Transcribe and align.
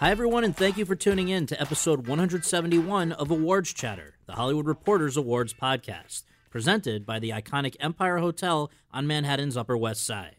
Hi, 0.00 0.10
everyone, 0.10 0.44
and 0.44 0.56
thank 0.56 0.78
you 0.78 0.86
for 0.86 0.96
tuning 0.96 1.28
in 1.28 1.44
to 1.44 1.60
episode 1.60 2.06
171 2.06 3.12
of 3.12 3.30
Awards 3.30 3.74
Chatter, 3.74 4.14
the 4.24 4.32
Hollywood 4.32 4.66
Reporters 4.66 5.18
Awards 5.18 5.52
podcast, 5.52 6.22
presented 6.48 7.04
by 7.04 7.18
the 7.18 7.28
iconic 7.28 7.76
Empire 7.80 8.16
Hotel 8.16 8.70
on 8.90 9.06
Manhattan's 9.06 9.58
Upper 9.58 9.76
West 9.76 10.06
Side. 10.06 10.36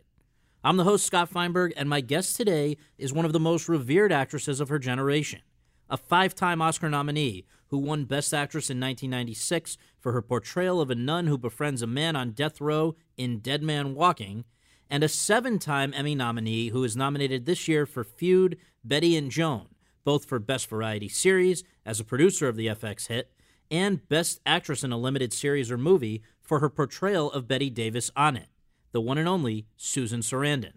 I'm 0.63 0.77
the 0.77 0.83
host, 0.83 1.05
Scott 1.05 1.29
Feinberg, 1.29 1.73
and 1.77 1.87
my 1.87 2.01
guest 2.01 2.35
today 2.35 2.75
is 2.97 3.13
one 3.13 3.23
of 3.23 3.33
the 3.33 3.39
most 3.39 3.69
revered 3.69 4.11
actresses 4.11 4.59
of 4.61 4.69
her 4.69 4.79
generation, 4.79 5.41
a 5.91 5.95
five 5.95 6.33
time 6.33 6.59
Oscar 6.59 6.89
nominee 6.89 7.45
who 7.67 7.77
won 7.77 8.05
Best 8.05 8.33
Actress 8.33 8.71
in 8.71 8.79
1996 8.79 9.77
for 9.99 10.11
her 10.11 10.23
portrayal 10.23 10.81
of 10.81 10.89
a 10.89 10.95
nun 10.95 11.27
who 11.27 11.37
befriends 11.37 11.83
a 11.83 11.87
man 11.87 12.15
on 12.15 12.31
death 12.31 12.59
row 12.59 12.95
in 13.15 13.37
Dead 13.37 13.61
Man 13.61 13.93
Walking, 13.93 14.43
and 14.89 15.03
a 15.03 15.07
seven 15.07 15.59
time 15.59 15.93
Emmy 15.95 16.15
nominee 16.15 16.69
who 16.69 16.83
is 16.83 16.97
nominated 16.97 17.45
this 17.45 17.67
year 17.67 17.85
for 17.85 18.03
Feud, 18.03 18.57
Bette 18.83 19.15
and 19.15 19.31
Joan, 19.31 19.67
both 20.03 20.25
for 20.25 20.39
Best 20.39 20.67
Variety 20.67 21.07
Series 21.07 21.63
as 21.85 21.99
a 21.99 22.05
producer 22.05 22.47
of 22.47 22.55
the 22.55 22.67
FX 22.67 23.07
hit, 23.07 23.31
and 23.69 24.07
Best 24.09 24.41
Actress 24.45 24.83
in 24.83 24.91
a 24.91 24.97
Limited 24.97 25.31
Series 25.31 25.71
or 25.71 25.77
Movie 25.77 26.23
for 26.41 26.59
her 26.59 26.69
portrayal 26.69 27.31
of 27.31 27.47
Bette 27.47 27.69
Davis 27.69 28.11
on 28.15 28.35
it, 28.35 28.47
the 28.91 29.01
one 29.01 29.17
and 29.17 29.27
only 29.27 29.65
Susan 29.77 30.21
Sarandon. 30.21 30.73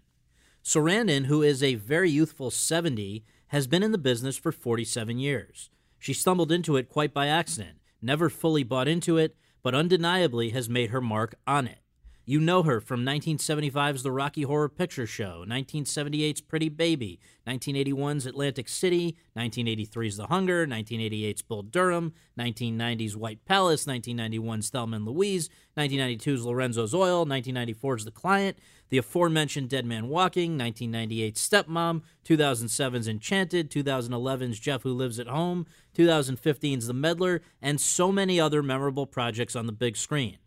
Sarandon, 0.63 1.27
who 1.27 1.43
is 1.43 1.63
a 1.63 1.75
very 1.75 2.11
youthful 2.11 2.51
70, 2.51 3.25
has 3.49 3.67
been 3.67 3.83
in 3.83 3.93
the 3.93 3.99
business 3.99 4.37
for 4.37 4.53
47 4.53 5.19
years. 5.19 5.71
She 5.99 6.13
stumbled 6.13 6.53
into 6.53 6.77
it 6.77 6.89
quite 6.89 7.13
by 7.13 7.27
accident, 7.27 7.79
never 8.01 8.29
fully 8.29 8.63
bought 8.63 8.89
into 8.89 9.17
it, 9.17 9.37
but 9.63 9.75
undeniably 9.75 10.51
has 10.51 10.69
made 10.69 10.91
her 10.91 11.01
mark 11.01 11.35
on 11.47 11.67
it. 11.67 11.79
You 12.27 12.41
know 12.41 12.63
her 12.63 12.81
from 12.81 13.05
1975's 13.05 14.03
The 14.03 14.11
Rocky 14.11 14.45
Horror 14.45 14.71
Picture 14.71 15.07
Show, 15.07 15.45
1978's 15.47 16.41
Pretty 16.41 16.71
Baby, 16.71 17.21
1981's 17.47 18.25
Atlantic 18.25 18.67
City, 18.67 19.19
1983's 19.37 20.17
The 20.17 20.29
Hunger, 20.29 20.67
1988's 20.67 21.43
Bull 21.43 21.63
Durham, 21.63 22.15
1990's 22.39 23.15
White 23.15 23.45
Palace, 23.45 23.85
1991's 23.85 24.71
Thelma 24.71 24.97
and 24.97 25.05
Louise, 25.05 25.51
1992's 25.77 26.47
Lorenzo's 26.47 26.95
Oil, 26.95 27.27
1994's 27.27 28.07
The 28.07 28.11
Client, 28.11 28.57
the 28.89 28.97
aforementioned 28.97 29.69
Dead 29.69 29.85
Man 29.85 30.09
Walking, 30.09 30.59
1998's 30.59 31.47
Stepmom, 31.47 32.01
2007's 32.25 33.07
Enchanted, 33.07 33.71
2011's 33.71 34.59
Jeff 34.59 34.83
Who 34.83 34.95
Lives 34.95 35.19
at 35.19 35.27
Home, 35.27 35.67
2015's 35.95 36.87
The 36.87 36.95
Meddler, 36.95 37.43
and 37.61 37.79
so 37.79 38.11
many 38.11 38.41
other 38.41 38.63
memorable 38.63 39.05
projects 39.05 39.55
on 39.55 39.67
the 39.67 39.73
big 39.73 39.99
screen. 39.99 40.39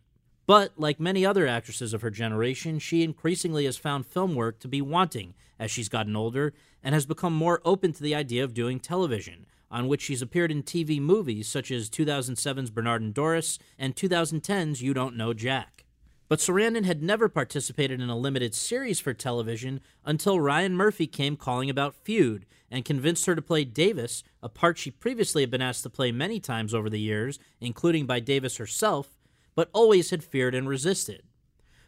But, 0.48 0.72
like 0.78 0.98
many 0.98 1.26
other 1.26 1.46
actresses 1.46 1.92
of 1.92 2.00
her 2.00 2.08
generation, 2.08 2.78
she 2.78 3.02
increasingly 3.02 3.66
has 3.66 3.76
found 3.76 4.06
film 4.06 4.34
work 4.34 4.60
to 4.60 4.66
be 4.66 4.80
wanting 4.80 5.34
as 5.58 5.70
she's 5.70 5.90
gotten 5.90 6.16
older 6.16 6.54
and 6.82 6.94
has 6.94 7.04
become 7.04 7.34
more 7.34 7.60
open 7.66 7.92
to 7.92 8.02
the 8.02 8.14
idea 8.14 8.44
of 8.44 8.54
doing 8.54 8.80
television, 8.80 9.44
on 9.70 9.88
which 9.88 10.00
she's 10.00 10.22
appeared 10.22 10.50
in 10.50 10.62
TV 10.62 10.98
movies 10.98 11.48
such 11.48 11.70
as 11.70 11.90
2007's 11.90 12.70
Bernard 12.70 13.02
and 13.02 13.12
Doris 13.12 13.58
and 13.78 13.94
2010's 13.94 14.80
You 14.80 14.94
Don't 14.94 15.18
Know 15.18 15.34
Jack. 15.34 15.84
But 16.28 16.38
Sarandon 16.38 16.86
had 16.86 17.02
never 17.02 17.28
participated 17.28 18.00
in 18.00 18.08
a 18.08 18.16
limited 18.16 18.54
series 18.54 19.00
for 19.00 19.12
television 19.12 19.82
until 20.06 20.40
Ryan 20.40 20.74
Murphy 20.74 21.06
came 21.06 21.36
calling 21.36 21.68
about 21.68 21.94
Feud 21.94 22.46
and 22.70 22.86
convinced 22.86 23.26
her 23.26 23.34
to 23.34 23.42
play 23.42 23.66
Davis, 23.66 24.22
a 24.42 24.48
part 24.48 24.78
she 24.78 24.90
previously 24.90 25.42
had 25.42 25.50
been 25.50 25.60
asked 25.60 25.82
to 25.82 25.90
play 25.90 26.10
many 26.10 26.40
times 26.40 26.72
over 26.72 26.88
the 26.88 27.00
years, 27.00 27.38
including 27.60 28.06
by 28.06 28.18
Davis 28.18 28.56
herself, 28.56 29.17
but 29.58 29.70
always 29.72 30.10
had 30.10 30.22
feared 30.22 30.54
and 30.54 30.68
resisted. 30.68 31.20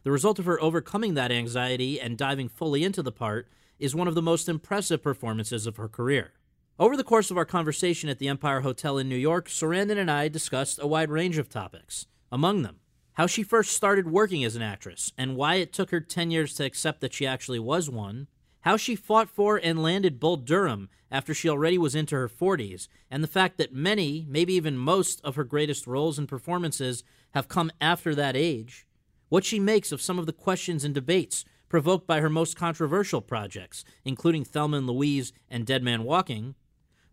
The 0.02 0.10
result 0.10 0.40
of 0.40 0.44
her 0.44 0.60
overcoming 0.60 1.14
that 1.14 1.30
anxiety 1.30 2.00
and 2.00 2.18
diving 2.18 2.48
fully 2.48 2.82
into 2.82 3.00
the 3.00 3.12
part 3.12 3.48
is 3.78 3.94
one 3.94 4.08
of 4.08 4.16
the 4.16 4.20
most 4.20 4.48
impressive 4.48 5.04
performances 5.04 5.68
of 5.68 5.76
her 5.76 5.88
career. 5.88 6.32
Over 6.80 6.96
the 6.96 7.04
course 7.04 7.30
of 7.30 7.36
our 7.36 7.44
conversation 7.44 8.08
at 8.08 8.18
the 8.18 8.26
Empire 8.26 8.62
Hotel 8.62 8.98
in 8.98 9.08
New 9.08 9.14
York, 9.14 9.46
Sarandon 9.48 9.98
and 9.98 10.10
I 10.10 10.26
discussed 10.26 10.80
a 10.82 10.86
wide 10.88 11.12
range 11.12 11.38
of 11.38 11.48
topics. 11.48 12.08
Among 12.32 12.62
them, 12.62 12.80
how 13.12 13.28
she 13.28 13.44
first 13.44 13.70
started 13.70 14.10
working 14.10 14.42
as 14.42 14.56
an 14.56 14.62
actress 14.62 15.12
and 15.16 15.36
why 15.36 15.54
it 15.54 15.72
took 15.72 15.92
her 15.92 16.00
10 16.00 16.32
years 16.32 16.54
to 16.54 16.64
accept 16.64 17.00
that 17.02 17.14
she 17.14 17.24
actually 17.24 17.60
was 17.60 17.88
one, 17.88 18.26
how 18.62 18.76
she 18.76 18.96
fought 18.96 19.30
for 19.30 19.60
and 19.62 19.80
landed 19.80 20.18
Bull 20.18 20.36
Durham 20.36 20.88
after 21.08 21.32
she 21.32 21.48
already 21.48 21.78
was 21.78 21.94
into 21.94 22.16
her 22.16 22.28
40s, 22.28 22.88
and 23.12 23.22
the 23.22 23.28
fact 23.28 23.58
that 23.58 23.72
many, 23.72 24.26
maybe 24.28 24.54
even 24.54 24.76
most, 24.76 25.20
of 25.22 25.36
her 25.36 25.44
greatest 25.44 25.86
roles 25.86 26.18
and 26.18 26.28
performances 26.28 27.04
have 27.32 27.48
come 27.48 27.70
after 27.80 28.14
that 28.14 28.36
age, 28.36 28.86
what 29.28 29.44
she 29.44 29.60
makes 29.60 29.92
of 29.92 30.02
some 30.02 30.18
of 30.18 30.26
the 30.26 30.32
questions 30.32 30.84
and 30.84 30.94
debates 30.94 31.44
provoked 31.68 32.06
by 32.06 32.20
her 32.20 32.28
most 32.28 32.56
controversial 32.56 33.20
projects, 33.20 33.84
including 34.04 34.44
Thelma 34.44 34.78
and 34.78 34.86
Louise 34.86 35.32
and 35.48 35.64
Dead 35.64 35.82
Man 35.82 36.02
Walking, 36.02 36.56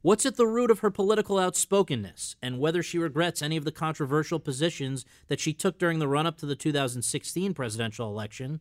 what's 0.02 0.26
at 0.26 0.36
the 0.36 0.48
root 0.48 0.72
of 0.72 0.80
her 0.80 0.90
political 0.90 1.40
outspokenness, 1.40 2.36
and 2.42 2.60
whether 2.60 2.82
she 2.82 2.98
regrets 2.98 3.42
any 3.42 3.56
of 3.56 3.66
the 3.66 3.72
controversial 3.72 4.40
positions 4.40 5.06
that 5.28 5.40
she 5.40 5.54
took 5.54 5.78
during 5.78 6.00
the 6.00 6.08
run 6.08 6.26
up 6.26 6.38
to 6.40 6.46
the 6.46 6.56
2016 6.56 7.54
presidential 7.54 8.10
election, 8.10 8.60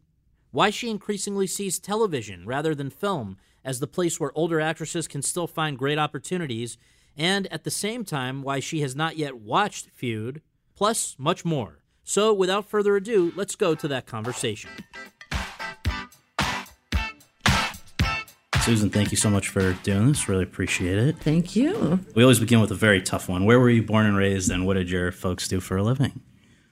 why 0.50 0.70
she 0.70 0.90
increasingly 0.90 1.46
sees 1.46 1.78
television 1.78 2.46
rather 2.46 2.74
than 2.74 2.90
film 2.90 3.36
as 3.64 3.80
the 3.80 3.86
place 3.86 4.20
where 4.20 4.36
older 4.36 4.60
actresses 4.60 5.08
can 5.08 5.22
still 5.22 5.46
find 5.46 5.78
great 5.78 5.98
opportunities, 5.98 6.76
and 7.16 7.46
at 7.52 7.64
the 7.64 7.70
same 7.70 8.04
time, 8.04 8.42
why 8.42 8.60
she 8.60 8.80
has 8.80 8.94
not 8.94 9.16
yet 9.16 9.38
watched 9.38 9.90
Feud, 9.90 10.42
plus 10.76 11.16
much 11.18 11.44
more. 11.44 11.80
So, 12.04 12.32
without 12.32 12.68
further 12.68 12.94
ado, 12.94 13.32
let's 13.34 13.56
go 13.56 13.74
to 13.74 13.88
that 13.88 14.06
conversation. 14.06 14.70
Susan, 18.60 18.90
thank 18.90 19.12
you 19.12 19.16
so 19.16 19.30
much 19.30 19.48
for 19.48 19.74
doing 19.84 20.08
this. 20.08 20.28
Really 20.28 20.42
appreciate 20.42 20.98
it. 20.98 21.18
Thank 21.18 21.54
you. 21.54 22.00
We 22.14 22.22
always 22.22 22.40
begin 22.40 22.60
with 22.60 22.72
a 22.72 22.76
very 22.76 23.00
tough 23.00 23.28
one. 23.28 23.44
Where 23.44 23.60
were 23.60 23.70
you 23.70 23.82
born 23.82 24.06
and 24.06 24.16
raised, 24.16 24.50
and 24.50 24.66
what 24.66 24.74
did 24.74 24.90
your 24.90 25.12
folks 25.12 25.46
do 25.48 25.60
for 25.60 25.76
a 25.76 25.82
living? 25.82 26.20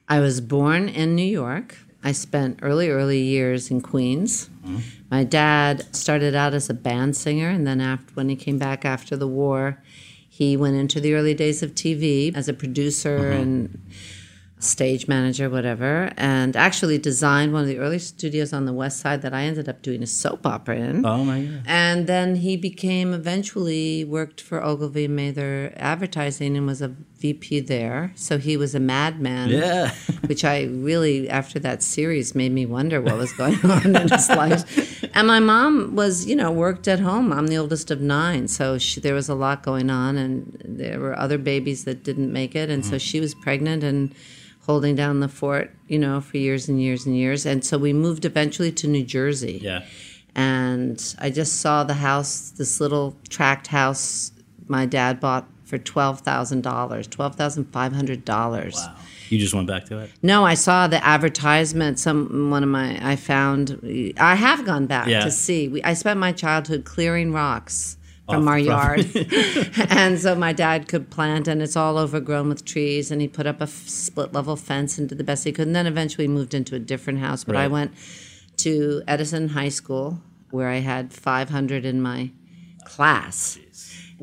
I 0.09 0.21
was 0.21 0.41
born 0.41 0.89
in 0.89 1.15
New 1.15 1.23
York. 1.23 1.79
I 2.03 2.13
spent 2.13 2.59
early, 2.63 2.91
early 2.91 3.21
years 3.21 3.71
in 3.71 3.81
Queens. 3.81 4.51
Mm-hmm. 4.67 4.79
My 5.11 5.25
dad 5.25 5.95
started 5.95 6.35
out 6.35 6.53
as 6.53 6.69
a 6.69 6.75
band 6.75 7.17
singer, 7.17 7.49
and 7.49 7.67
then 7.67 7.81
after, 7.81 8.13
when 8.15 8.29
he 8.29 8.37
came 8.37 8.59
back 8.59 8.85
after 8.85 9.17
the 9.17 9.29
war, 9.29 9.83
he 10.35 10.57
went 10.57 10.75
into 10.75 11.01
the 11.01 11.15
early 11.15 11.33
days 11.33 11.63
of 11.63 11.77
TV 11.77 12.35
as 12.35 12.49
a 12.49 12.53
producer 12.53 13.21
mm-hmm. 13.21 13.41
and 13.41 13.83
stage 14.59 15.07
manager, 15.07 15.49
whatever, 15.49 16.11
and 16.17 16.57
actually 16.57 16.99
designed 16.99 17.53
one 17.53 17.63
of 17.63 17.69
the 17.69 17.79
early 17.79 18.01
studios 18.01 18.53
on 18.53 18.65
the 18.65 18.73
west 18.73 18.99
side 18.99 19.23
that 19.23 19.33
I 19.33 19.43
ended 19.45 19.69
up 19.69 19.81
doing 19.81 20.03
a 20.03 20.09
soap 20.09 20.45
opera 20.45 20.77
in. 20.77 21.07
Oh 21.07 21.25
my 21.25 21.41
god! 21.41 21.63
And 21.67 22.09
then 22.09 22.35
he 22.35 22.57
became 22.57 23.15
eventually 23.15 24.05
worked 24.05 24.41
for 24.41 24.61
Ogilvy 24.61 25.07
Mather 25.07 25.73
Advertising 25.77 26.57
and 26.57 26.67
was 26.67 26.83
a 26.83 26.97
VP 27.25 27.61
there. 27.61 28.13
So 28.17 28.37
he 28.37 28.59
was 28.59 28.75
a 28.75 28.81
madman. 28.81 29.49
Yeah. 29.49 29.95
which 30.27 30.45
I 30.45 30.65
really, 30.65 31.29
after 31.29 31.59
that 31.61 31.83
series, 31.83 32.35
made 32.35 32.53
me 32.53 32.67
wonder 32.67 33.01
what 33.01 33.17
was 33.17 33.33
going 33.33 33.59
on 33.65 33.97
in 33.97 34.09
his 34.09 34.29
life. 34.29 35.05
And 35.15 35.27
my 35.27 35.41
mom 35.41 35.95
was, 35.97 36.27
you 36.27 36.37
know, 36.37 36.51
worked 36.51 36.87
at 36.87 37.01
home. 37.01 37.33
I'm 37.33 37.47
the 37.47 37.57
oldest 37.57 37.91
of 37.91 38.01
nine, 38.01 38.49
so 38.49 38.77
she, 38.77 39.01
there 39.01 39.15
was 39.15 39.29
a 39.31 39.35
lot 39.35 39.63
going 39.63 39.89
on, 39.89 40.17
and 40.17 40.61
there 40.65 41.01
were 41.01 41.19
other 41.19 41.39
babies 41.39 41.85
that 41.85 42.03
didn't 42.05 42.33
make 42.33 42.55
it, 42.55 42.69
and 42.69 42.83
mm-hmm. 42.83 42.91
so 42.91 42.99
she 42.99 43.21
was 43.21 43.35
pregnant 43.35 43.83
and 43.83 44.15
holding 44.67 44.95
down 44.95 45.21
the 45.21 45.29
fort, 45.29 45.75
you 45.89 45.99
know, 45.99 46.21
for 46.21 46.37
years 46.37 46.69
and 46.69 46.81
years 46.81 47.07
and 47.07 47.17
years. 47.17 47.47
And 47.47 47.65
so 47.65 47.79
we 47.79 47.93
moved 47.93 48.25
eventually 48.25 48.73
to 48.73 48.87
New 48.87 49.05
Jersey. 49.05 49.61
Yeah. 49.63 49.85
And 50.35 50.99
I 51.19 51.31
just 51.31 51.61
saw 51.61 51.85
the 51.85 51.95
house, 51.95 52.51
this 52.51 52.81
little 52.81 53.15
tract 53.29 53.69
house 53.69 54.33
my 54.69 54.87
dad 54.87 55.21
bought 55.21 55.47
for 55.65 55.79
twelve 55.79 56.21
thousand 56.21 56.63
dollars, 56.63 57.07
twelve 57.07 57.37
thousand 57.37 57.65
five 57.67 57.93
hundred 57.93 58.25
dollars. 58.25 58.75
Wow. 58.75 58.97
You 59.31 59.39
just 59.39 59.55
went 59.55 59.67
back 59.67 59.87
to 59.87 59.99
it? 59.99 60.11
No, 60.23 60.45
I 60.45 60.55
saw 60.55 60.87
the 60.87 61.05
advertisement. 61.05 61.99
Some 61.99 62.51
one 62.51 62.63
of 62.63 62.69
my 62.69 62.99
I 63.07 63.17
found. 63.17 63.81
I 64.19 64.35
have 64.35 64.65
gone 64.65 64.87
back 64.87 65.09
yeah. 65.09 65.25
to 65.25 65.31
see. 65.31 65.69
We, 65.69 65.83
I 65.83 65.95
spent 65.95 66.21
my 66.21 66.33
childhood 66.33 66.85
clearing 66.85 67.33
rocks 67.33 67.97
from 68.29 68.49
our 68.49 68.59
yard. 68.59 69.07
and 69.91 70.19
so 70.19 70.35
my 70.35 70.53
dad 70.53 70.89
could 70.89 71.11
plant, 71.11 71.49
and 71.49 71.63
it's 71.63 71.77
all 71.77 71.99
overgrown 71.99 72.49
with 72.49 72.65
trees. 72.65 73.11
And 73.11 73.21
he 73.21 73.29
put 73.29 73.47
up 73.47 73.61
a 73.61 73.65
f- 73.65 73.89
split 73.89 74.33
level 74.33 74.57
fence 74.57 74.99
and 74.99 75.09
did 75.09 75.19
the 75.19 75.25
best 75.25 75.45
he 75.45 75.53
could. 75.53 75.67
And 75.67 75.77
then 75.77 75.87
eventually 75.87 76.29
moved 76.29 76.55
into 76.55 76.75
a 76.75 76.79
different 76.79 77.19
house. 77.19 77.45
But 77.45 77.55
right. 77.55 77.65
I 77.65 77.69
went 77.69 77.93
to 78.59 79.03
Edison 79.07 79.49
High 79.51 79.69
School, 79.69 80.21
where 80.51 80.69
I 80.69 80.79
had 80.79 81.13
500 81.13 81.85
in 81.85 82.01
my 82.01 82.31
class. 82.85 83.59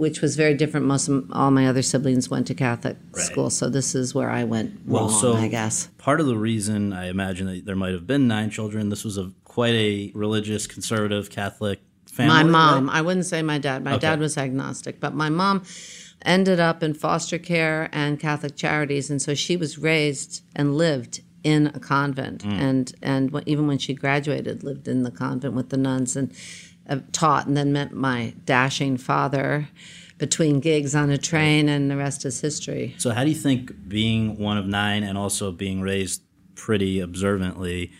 Which 0.01 0.21
was 0.21 0.35
very 0.35 0.55
different. 0.55 0.85
Most 0.85 1.07
of 1.07 1.31
all 1.31 1.51
my 1.51 1.67
other 1.67 1.81
siblings 1.81 2.29
went 2.29 2.47
to 2.47 2.55
Catholic 2.55 2.97
right. 3.11 3.23
school, 3.23 3.49
so 3.49 3.69
this 3.69 3.93
is 3.93 4.15
where 4.15 4.29
I 4.29 4.43
went 4.43 4.81
well, 4.85 5.09
wrong. 5.09 5.21
So 5.21 5.33
I 5.33 5.47
guess 5.47 5.87
part 5.97 6.19
of 6.19 6.25
the 6.25 6.37
reason 6.37 6.91
I 6.91 7.07
imagine 7.07 7.45
that 7.47 7.65
there 7.65 7.75
might 7.75 7.93
have 7.93 8.07
been 8.07 8.27
nine 8.27 8.49
children. 8.49 8.89
This 8.89 9.03
was 9.03 9.17
a 9.17 9.31
quite 9.43 9.75
a 9.75 10.11
religious, 10.15 10.65
conservative 10.65 11.29
Catholic 11.29 11.81
family? 12.11 12.33
My 12.33 12.43
mom. 12.43 12.87
Right? 12.87 12.97
I 12.97 13.01
wouldn't 13.01 13.25
say 13.25 13.41
my 13.41 13.57
dad. 13.57 13.83
My 13.83 13.91
okay. 13.93 13.99
dad 13.99 14.19
was 14.19 14.37
agnostic, 14.37 14.99
but 14.99 15.13
my 15.13 15.29
mom 15.29 15.63
ended 16.23 16.59
up 16.59 16.83
in 16.83 16.93
foster 16.93 17.37
care 17.37 17.89
and 17.91 18.19
Catholic 18.19 18.55
charities, 18.55 19.09
and 19.09 19.21
so 19.21 19.33
she 19.33 19.57
was 19.57 19.77
raised 19.77 20.43
and 20.55 20.77
lived 20.77 21.21
in 21.43 21.67
a 21.67 21.79
convent, 21.79 22.43
mm. 22.43 22.51
and 22.51 22.93
and 23.01 23.43
even 23.47 23.67
when 23.67 23.79
she 23.79 23.93
graduated, 23.93 24.63
lived 24.63 24.87
in 24.87 25.03
the 25.03 25.11
convent 25.11 25.55
with 25.55 25.69
the 25.69 25.77
nuns, 25.77 26.15
and 26.15 26.31
Uh, 26.89 26.99
taught 27.11 27.45
and 27.45 27.55
then 27.55 27.71
met 27.71 27.93
my 27.93 28.33
dashing 28.45 28.97
father 28.97 29.69
between 30.17 30.59
gigs 30.59 30.93
on 30.93 31.09
a 31.09 31.17
train, 31.17 31.67
and 31.67 31.89
the 31.89 31.97
rest 31.97 32.25
is 32.25 32.41
history. 32.41 32.93
So, 32.97 33.11
how 33.11 33.23
do 33.23 33.29
you 33.29 33.35
think 33.35 33.87
being 33.87 34.37
one 34.37 34.57
of 34.57 34.67
nine 34.67 35.03
and 35.03 35.17
also 35.17 35.51
being 35.51 35.81
raised 35.81 36.21
pretty 36.55 36.99
observantly 36.99 37.91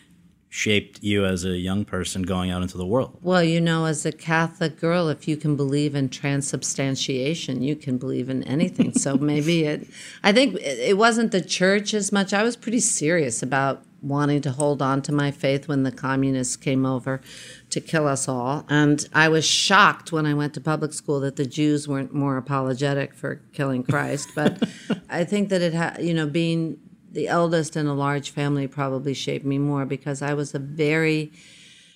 shaped 0.47 1.01
you 1.01 1.25
as 1.25 1.45
a 1.45 1.57
young 1.57 1.85
person 1.85 2.21
going 2.21 2.51
out 2.51 2.61
into 2.61 2.77
the 2.77 2.85
world? 2.85 3.17
Well, 3.23 3.43
you 3.43 3.59
know, 3.61 3.85
as 3.85 4.05
a 4.05 4.11
Catholic 4.11 4.79
girl, 4.79 5.07
if 5.07 5.27
you 5.27 5.37
can 5.37 5.55
believe 5.55 5.95
in 5.95 6.09
transubstantiation, 6.09 7.63
you 7.63 7.75
can 7.75 7.97
believe 7.97 8.29
in 8.29 8.43
anything. 8.43 8.93
so 8.93 9.15
maybe 9.31 9.63
it, 9.63 9.87
I 10.23 10.31
think 10.31 10.57
it 10.61 10.97
wasn't 10.97 11.31
the 11.31 11.41
church 11.41 11.93
as 11.93 12.11
much. 12.11 12.33
I 12.33 12.43
was 12.43 12.55
pretty 12.55 12.81
serious 12.81 13.41
about 13.41 13.83
wanting 14.01 14.41
to 14.41 14.51
hold 14.51 14.81
on 14.81 15.01
to 15.03 15.11
my 15.11 15.31
faith 15.31 15.67
when 15.67 15.83
the 15.83 15.91
communists 15.91 16.57
came 16.57 16.85
over 16.85 17.21
to 17.71 17.81
kill 17.81 18.07
us 18.07 18.27
all. 18.27 18.65
And 18.69 19.07
I 19.13 19.29
was 19.29 19.45
shocked 19.45 20.11
when 20.11 20.25
I 20.25 20.33
went 20.33 20.53
to 20.55 20.61
public 20.61 20.93
school 20.93 21.19
that 21.21 21.35
the 21.35 21.45
Jews 21.45 21.87
weren't 21.87 22.13
more 22.13 22.37
apologetic 22.37 23.13
for 23.13 23.41
killing 23.53 23.83
Christ. 23.83 24.29
But 24.35 24.63
I 25.09 25.23
think 25.23 25.49
that 25.49 25.61
it 25.61 25.73
had, 25.73 26.03
you 26.03 26.13
know, 26.13 26.27
being 26.27 26.77
the 27.11 27.27
eldest 27.27 27.75
in 27.75 27.87
a 27.87 27.93
large 27.93 28.31
family 28.31 28.67
probably 28.67 29.13
shaped 29.13 29.45
me 29.45 29.57
more 29.57 29.85
because 29.85 30.21
I 30.21 30.33
was 30.33 30.55
a 30.55 30.59
very 30.59 31.31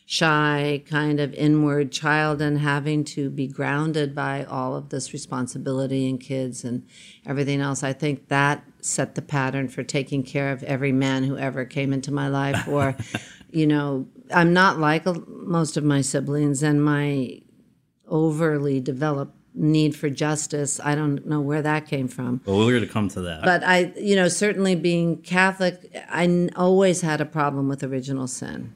shy, 0.06 0.84
kind 0.86 1.20
of 1.20 1.34
inward 1.34 1.92
child 1.92 2.42
and 2.42 2.60
having 2.60 3.04
to 3.04 3.30
be 3.30 3.48
grounded 3.48 4.14
by 4.14 4.44
all 4.44 4.76
of 4.76 4.90
this 4.90 5.14
responsibility 5.14 6.08
and 6.08 6.20
kids 6.20 6.64
and 6.64 6.86
everything 7.26 7.60
else. 7.60 7.82
I 7.82 7.94
think 7.94 8.28
that 8.28 8.64
set 8.82 9.16
the 9.16 9.22
pattern 9.22 9.68
for 9.68 9.82
taking 9.84 10.22
care 10.22 10.52
of 10.52 10.62
every 10.64 10.92
man 10.92 11.24
who 11.24 11.38
ever 11.38 11.66
came 11.66 11.92
into 11.92 12.12
my 12.12 12.28
life 12.28 12.68
or, 12.68 12.96
you 13.52 13.66
know, 13.66 14.08
I'm 14.34 14.54
not 14.54 14.80
like 14.80 15.06
most 15.28 15.78
of 15.78 15.84
my 15.84 16.02
siblings 16.02 16.64
and 16.64 16.84
my 16.84 17.42
overly 18.08 18.80
developed 18.80 19.36
need 19.54 19.96
for 19.96 20.10
justice. 20.10 20.80
I 20.84 20.96
don't 20.96 21.26
know 21.26 21.40
where 21.40 21.62
that 21.62 21.88
came 21.88 22.08
from. 22.08 22.42
Well, 22.46 22.58
we're 22.58 22.72
going 22.72 22.88
to 22.88 22.92
come 22.92 23.08
to 23.10 23.22
that. 23.22 23.44
But 23.44 23.64
I, 23.64 23.94
you 23.98 24.16
know, 24.16 24.28
certainly 24.28 24.76
being 24.76 25.22
Catholic, 25.22 25.96
I 26.10 26.50
always 26.56 27.02
had 27.02 27.22
a 27.22 27.26
problem 27.26 27.70
with 27.70 27.84
original 27.84 28.28
sin. 28.28 28.74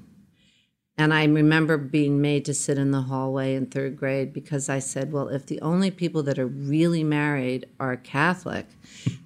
And 0.98 1.14
I 1.14 1.24
remember 1.24 1.78
being 1.78 2.22
made 2.22 2.44
to 2.46 2.54
sit 2.54 2.78
in 2.78 2.92
the 2.92 3.04
hallway 3.04 3.56
in 3.56 3.68
third 3.68 3.96
grade 3.96 4.34
because 4.34 4.68
I 4.68 4.80
said, 4.80 5.14
well, 5.14 5.30
if 5.30 5.46
the 5.46 5.62
only 5.62 5.92
people 5.92 6.24
that 6.24 6.38
are 6.38 6.48
really 6.48 7.06
married 7.06 7.68
are 7.80 7.96
Catholic, 7.96 8.66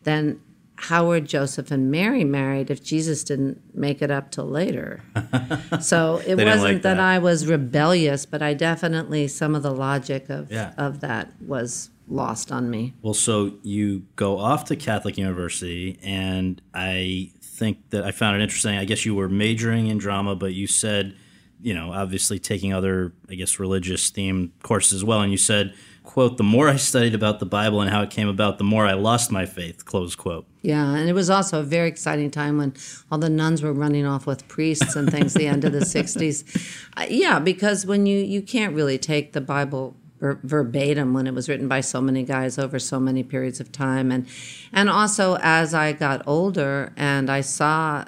then 0.03 0.39
how 0.83 1.07
were 1.07 1.21
Joseph 1.21 1.71
and 1.71 1.89
Mary 1.89 2.25
married 2.25 2.69
if 2.69 2.83
Jesus 2.83 3.23
didn't 3.23 3.61
make 3.73 4.01
it 4.01 4.11
up 4.11 4.31
till 4.31 4.45
later? 4.45 5.01
so 5.81 6.21
it 6.25 6.35
wasn't 6.35 6.61
like 6.61 6.81
that. 6.81 6.95
that. 6.95 6.99
I 6.99 7.19
was 7.19 7.47
rebellious, 7.47 8.25
but 8.25 8.41
I 8.41 8.53
definitely 8.53 9.29
some 9.29 9.55
of 9.55 9.63
the 9.63 9.71
logic 9.71 10.29
of 10.29 10.51
yeah. 10.51 10.73
of 10.77 10.99
that 10.99 11.31
was 11.41 11.89
lost 12.09 12.51
on 12.51 12.69
me. 12.69 12.93
Well, 13.01 13.13
so 13.13 13.53
you 13.63 14.03
go 14.17 14.37
off 14.37 14.65
to 14.65 14.75
Catholic 14.75 15.17
University, 15.17 15.97
and 16.03 16.61
I 16.73 17.31
think 17.41 17.89
that 17.91 18.03
I 18.03 18.11
found 18.11 18.35
it 18.35 18.43
interesting. 18.43 18.77
I 18.77 18.83
guess 18.83 19.05
you 19.05 19.15
were 19.15 19.29
majoring 19.29 19.87
in 19.87 19.97
drama, 19.97 20.35
but 20.35 20.53
you 20.53 20.67
said, 20.67 21.15
you 21.61 21.73
know, 21.73 21.93
obviously 21.93 22.39
taking 22.39 22.73
other, 22.73 23.13
I 23.29 23.35
guess, 23.35 23.57
religious 23.57 24.11
themed 24.11 24.51
courses 24.63 24.95
as 24.95 25.03
well, 25.05 25.21
and 25.21 25.31
you 25.31 25.37
said 25.37 25.73
quote, 26.03 26.37
the 26.37 26.43
more 26.43 26.69
I 26.69 26.75
studied 26.75 27.15
about 27.15 27.39
the 27.39 27.45
Bible 27.45 27.81
and 27.81 27.89
how 27.89 28.01
it 28.01 28.09
came 28.09 28.27
about, 28.27 28.57
the 28.57 28.63
more 28.63 28.85
I 28.85 28.93
lost 28.93 29.31
my 29.31 29.45
faith, 29.45 29.85
close 29.85 30.15
quote. 30.15 30.45
Yeah, 30.61 30.95
and 30.95 31.09
it 31.09 31.13
was 31.13 31.29
also 31.29 31.61
a 31.61 31.63
very 31.63 31.87
exciting 31.87 32.29
time 32.29 32.57
when 32.57 32.73
all 33.11 33.17
the 33.17 33.29
nuns 33.29 33.61
were 33.61 33.73
running 33.73 34.05
off 34.05 34.25
with 34.25 34.47
priests 34.47 34.95
and 34.95 35.09
things, 35.09 35.33
the 35.33 35.47
end 35.47 35.65
of 35.65 35.71
the 35.71 35.79
60s. 35.79 36.77
Uh, 36.95 37.05
yeah, 37.09 37.39
because 37.39 37.85
when 37.85 38.05
you, 38.05 38.19
you 38.19 38.41
can't 38.41 38.75
really 38.75 38.97
take 38.97 39.33
the 39.33 39.41
Bible 39.41 39.95
ver- 40.19 40.39
verbatim 40.43 41.13
when 41.13 41.25
it 41.25 41.33
was 41.33 41.49
written 41.49 41.67
by 41.67 41.81
so 41.81 42.01
many 42.01 42.23
guys 42.23 42.57
over 42.57 42.79
so 42.79 42.99
many 42.99 43.23
periods 43.23 43.59
of 43.59 43.71
time. 43.71 44.11
And, 44.11 44.27
and 44.71 44.89
also, 44.89 45.37
as 45.41 45.73
I 45.73 45.93
got 45.93 46.21
older 46.27 46.93
and 46.97 47.29
I 47.29 47.41
saw 47.41 48.05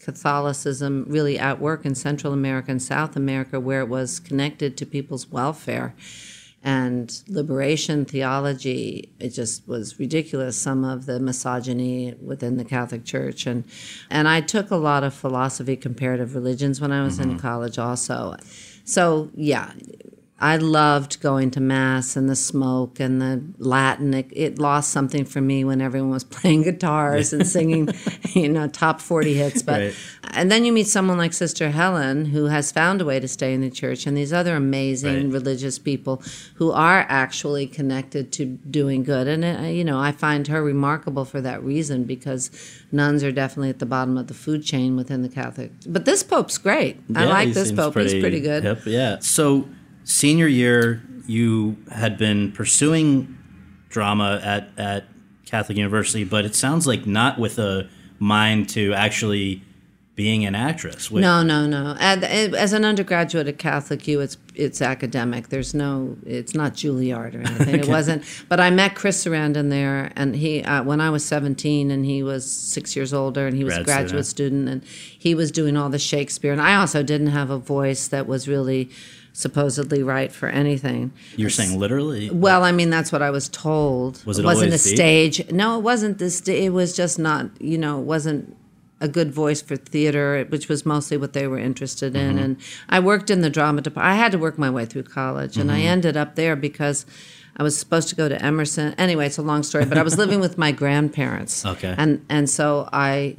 Catholicism 0.00 1.04
really 1.08 1.38
at 1.38 1.60
work 1.60 1.84
in 1.84 1.94
Central 1.94 2.32
America 2.32 2.70
and 2.70 2.82
South 2.82 3.16
America, 3.16 3.60
where 3.60 3.80
it 3.80 3.88
was 3.88 4.20
connected 4.20 4.76
to 4.78 4.86
people's 4.86 5.28
welfare 5.28 5.94
and 6.62 7.22
liberation 7.26 8.04
theology 8.04 9.10
it 9.18 9.30
just 9.30 9.66
was 9.66 9.98
ridiculous 9.98 10.56
some 10.56 10.84
of 10.84 11.06
the 11.06 11.18
misogyny 11.18 12.14
within 12.20 12.58
the 12.58 12.64
catholic 12.64 13.04
church 13.04 13.46
and 13.46 13.64
and 14.10 14.28
i 14.28 14.40
took 14.40 14.70
a 14.70 14.76
lot 14.76 15.02
of 15.02 15.14
philosophy 15.14 15.74
comparative 15.74 16.34
religions 16.34 16.80
when 16.80 16.92
i 16.92 17.02
was 17.02 17.18
mm-hmm. 17.18 17.30
in 17.30 17.38
college 17.38 17.78
also 17.78 18.36
so 18.84 19.30
yeah 19.34 19.72
I 20.40 20.56
loved 20.56 21.20
going 21.20 21.50
to 21.50 21.60
mass 21.60 22.16
and 22.16 22.28
the 22.28 22.34
smoke 22.34 22.98
and 22.98 23.20
the 23.20 23.44
Latin. 23.58 24.14
It, 24.14 24.28
it 24.32 24.58
lost 24.58 24.90
something 24.90 25.26
for 25.26 25.42
me 25.42 25.64
when 25.64 25.82
everyone 25.82 26.10
was 26.10 26.24
playing 26.40 26.62
guitars 26.62 27.34
and 27.34 27.46
singing, 27.46 27.90
you 28.32 28.48
know, 28.48 28.66
top 28.66 29.02
40 29.02 29.34
hits. 29.34 29.62
But 29.62 29.80
right. 29.80 29.94
and 30.32 30.50
then 30.50 30.64
you 30.64 30.72
meet 30.72 30.86
someone 30.86 31.18
like 31.18 31.34
Sister 31.34 31.70
Helen 31.70 32.24
who 32.24 32.46
has 32.46 32.72
found 32.72 33.02
a 33.02 33.04
way 33.04 33.20
to 33.20 33.28
stay 33.28 33.52
in 33.52 33.60
the 33.60 33.70
church 33.70 34.06
and 34.06 34.16
these 34.16 34.32
other 34.32 34.56
amazing 34.56 35.24
right. 35.24 35.32
religious 35.32 35.78
people 35.78 36.22
who 36.54 36.72
are 36.72 37.04
actually 37.10 37.66
connected 37.66 38.32
to 38.32 38.46
doing 38.46 39.04
good. 39.04 39.28
And 39.28 39.44
it, 39.44 39.60
uh, 39.60 39.64
you 39.64 39.84
know, 39.84 40.00
I 40.00 40.10
find 40.10 40.46
her 40.46 40.62
remarkable 40.62 41.26
for 41.26 41.42
that 41.42 41.62
reason 41.62 42.04
because 42.04 42.50
nuns 42.90 43.22
are 43.22 43.32
definitely 43.32 43.68
at 43.68 43.78
the 43.78 43.86
bottom 43.86 44.16
of 44.16 44.28
the 44.28 44.34
food 44.34 44.64
chain 44.64 44.96
within 44.96 45.20
the 45.20 45.28
Catholic. 45.28 45.70
But 45.86 46.06
this 46.06 46.22
pope's 46.22 46.56
great. 46.56 46.98
Yeah, 47.08 47.20
I 47.20 47.24
like 47.26 47.52
this 47.52 47.70
pope. 47.70 47.92
Pretty 47.92 48.14
He's 48.14 48.22
pretty 48.22 48.40
good. 48.40 48.62
Hip, 48.62 48.86
yeah. 48.86 49.18
So 49.18 49.68
senior 50.04 50.46
year, 50.46 51.02
you 51.26 51.76
had 51.92 52.18
been 52.18 52.52
pursuing 52.52 53.38
drama 53.88 54.40
at, 54.42 54.68
at 54.78 55.04
Catholic 55.46 55.76
University, 55.76 56.24
but 56.24 56.44
it 56.44 56.54
sounds 56.54 56.86
like 56.86 57.06
not 57.06 57.38
with 57.38 57.58
a 57.58 57.88
mind 58.18 58.68
to 58.70 58.92
actually 58.94 59.62
being 60.20 60.44
an 60.44 60.54
actress. 60.54 61.10
no, 61.10 61.42
no, 61.42 61.66
no. 61.66 61.96
As 61.98 62.74
an 62.74 62.84
undergraduate 62.84 63.48
at 63.48 63.56
Catholic 63.56 64.06
U, 64.06 64.20
it's 64.20 64.36
it's 64.54 64.82
academic. 64.82 65.48
There's 65.48 65.72
no, 65.72 66.18
it's 66.26 66.54
not 66.54 66.74
Juilliard 66.74 67.34
or 67.34 67.38
anything. 67.38 67.68
okay. 67.68 67.78
It 67.78 67.88
wasn't. 67.88 68.24
But 68.48 68.60
I 68.60 68.68
met 68.68 68.94
Chris 68.94 69.24
Sarandon 69.24 69.70
there, 69.70 70.12
and 70.16 70.36
he 70.36 70.62
uh, 70.62 70.82
when 70.82 71.00
I 71.00 71.08
was 71.08 71.24
17, 71.24 71.90
and 71.90 72.04
he 72.04 72.22
was 72.22 72.50
six 72.50 72.94
years 72.94 73.14
older, 73.14 73.46
and 73.46 73.56
he 73.56 73.64
was 73.64 73.74
Grad 73.74 73.82
a 73.82 73.84
graduate 73.84 74.26
student. 74.26 74.68
student, 74.68 74.68
and 74.68 74.84
he 74.84 75.34
was 75.34 75.50
doing 75.50 75.76
all 75.76 75.88
the 75.88 75.98
Shakespeare, 75.98 76.52
and 76.52 76.60
I 76.60 76.74
also 76.74 77.02
didn't 77.02 77.28
have 77.28 77.48
a 77.48 77.58
voice 77.58 78.06
that 78.08 78.26
was 78.26 78.46
really 78.46 78.90
supposedly 79.32 80.02
right 80.02 80.32
for 80.32 80.48
anything. 80.48 81.12
You're 81.36 81.50
saying 81.50 81.78
literally? 81.78 82.30
Well, 82.30 82.64
I 82.64 82.72
mean 82.72 82.90
that's 82.90 83.12
what 83.12 83.22
I 83.22 83.30
was 83.30 83.48
told. 83.48 84.24
Was 84.24 84.38
it, 84.38 84.42
it 84.42 84.44
wasn't 84.44 84.72
a 84.72 84.78
stage? 84.78 85.50
No, 85.50 85.78
it 85.78 85.82
wasn't 85.82 86.18
this. 86.18 86.46
It 86.48 86.72
was 86.72 86.96
just 86.96 87.18
not. 87.18 87.50
You 87.60 87.78
know, 87.78 88.00
it 88.00 88.04
wasn't 88.04 88.56
a 89.00 89.08
good 89.08 89.32
voice 89.32 89.62
for 89.62 89.76
theater, 89.76 90.44
which 90.50 90.68
was 90.68 90.84
mostly 90.84 91.16
what 91.16 91.32
they 91.32 91.46
were 91.46 91.58
interested 91.58 92.14
in. 92.14 92.36
Mm-hmm. 92.36 92.44
And 92.44 92.56
I 92.88 93.00
worked 93.00 93.30
in 93.30 93.40
the 93.40 93.50
drama 93.50 93.80
department. 93.80 94.12
I 94.12 94.16
had 94.16 94.32
to 94.32 94.38
work 94.38 94.58
my 94.58 94.68
way 94.70 94.84
through 94.84 95.04
college, 95.04 95.56
and 95.56 95.70
mm-hmm. 95.70 95.78
I 95.78 95.82
ended 95.82 96.16
up 96.16 96.34
there 96.36 96.56
because. 96.56 97.06
I 97.56 97.62
was 97.62 97.76
supposed 97.76 98.08
to 98.08 98.14
go 98.14 98.26
to 98.26 98.42
Emerson. 98.42 98.94
Anyway, 98.96 99.26
it's 99.26 99.36
a 99.36 99.42
long 99.42 99.64
story, 99.64 99.84
but 99.84 99.98
I 99.98 100.02
was 100.02 100.16
living 100.16 100.40
with 100.40 100.56
my 100.56 100.72
grandparents. 100.72 101.64
Okay. 101.70 101.94
And 101.98 102.24
and 102.30 102.48
so 102.48 102.88
I 102.90 103.36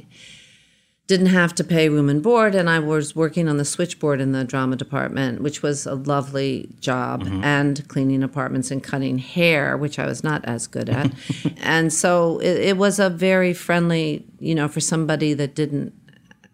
didn't 1.08 1.26
have 1.26 1.54
to 1.54 1.64
pay 1.64 1.88
room 1.88 2.08
and 2.08 2.22
board 2.22 2.54
and 2.54 2.70
i 2.70 2.78
was 2.78 3.14
working 3.16 3.48
on 3.48 3.56
the 3.56 3.64
switchboard 3.64 4.20
in 4.20 4.32
the 4.32 4.44
drama 4.44 4.76
department 4.76 5.42
which 5.42 5.62
was 5.62 5.86
a 5.86 5.94
lovely 5.94 6.68
job 6.80 7.24
mm-hmm. 7.24 7.42
and 7.42 7.86
cleaning 7.88 8.22
apartments 8.22 8.70
and 8.70 8.82
cutting 8.82 9.18
hair 9.18 9.76
which 9.76 9.98
i 9.98 10.06
was 10.06 10.22
not 10.22 10.44
as 10.44 10.66
good 10.66 10.88
at 10.88 11.10
and 11.58 11.92
so 11.92 12.38
it, 12.38 12.56
it, 12.58 12.76
was 12.76 12.98
a 12.98 13.10
very 13.10 13.52
friendly 13.52 14.24
you 14.38 14.54
know 14.54 14.68
for 14.68 14.80
somebody 14.80 15.34
that 15.34 15.54
didn't 15.54 15.92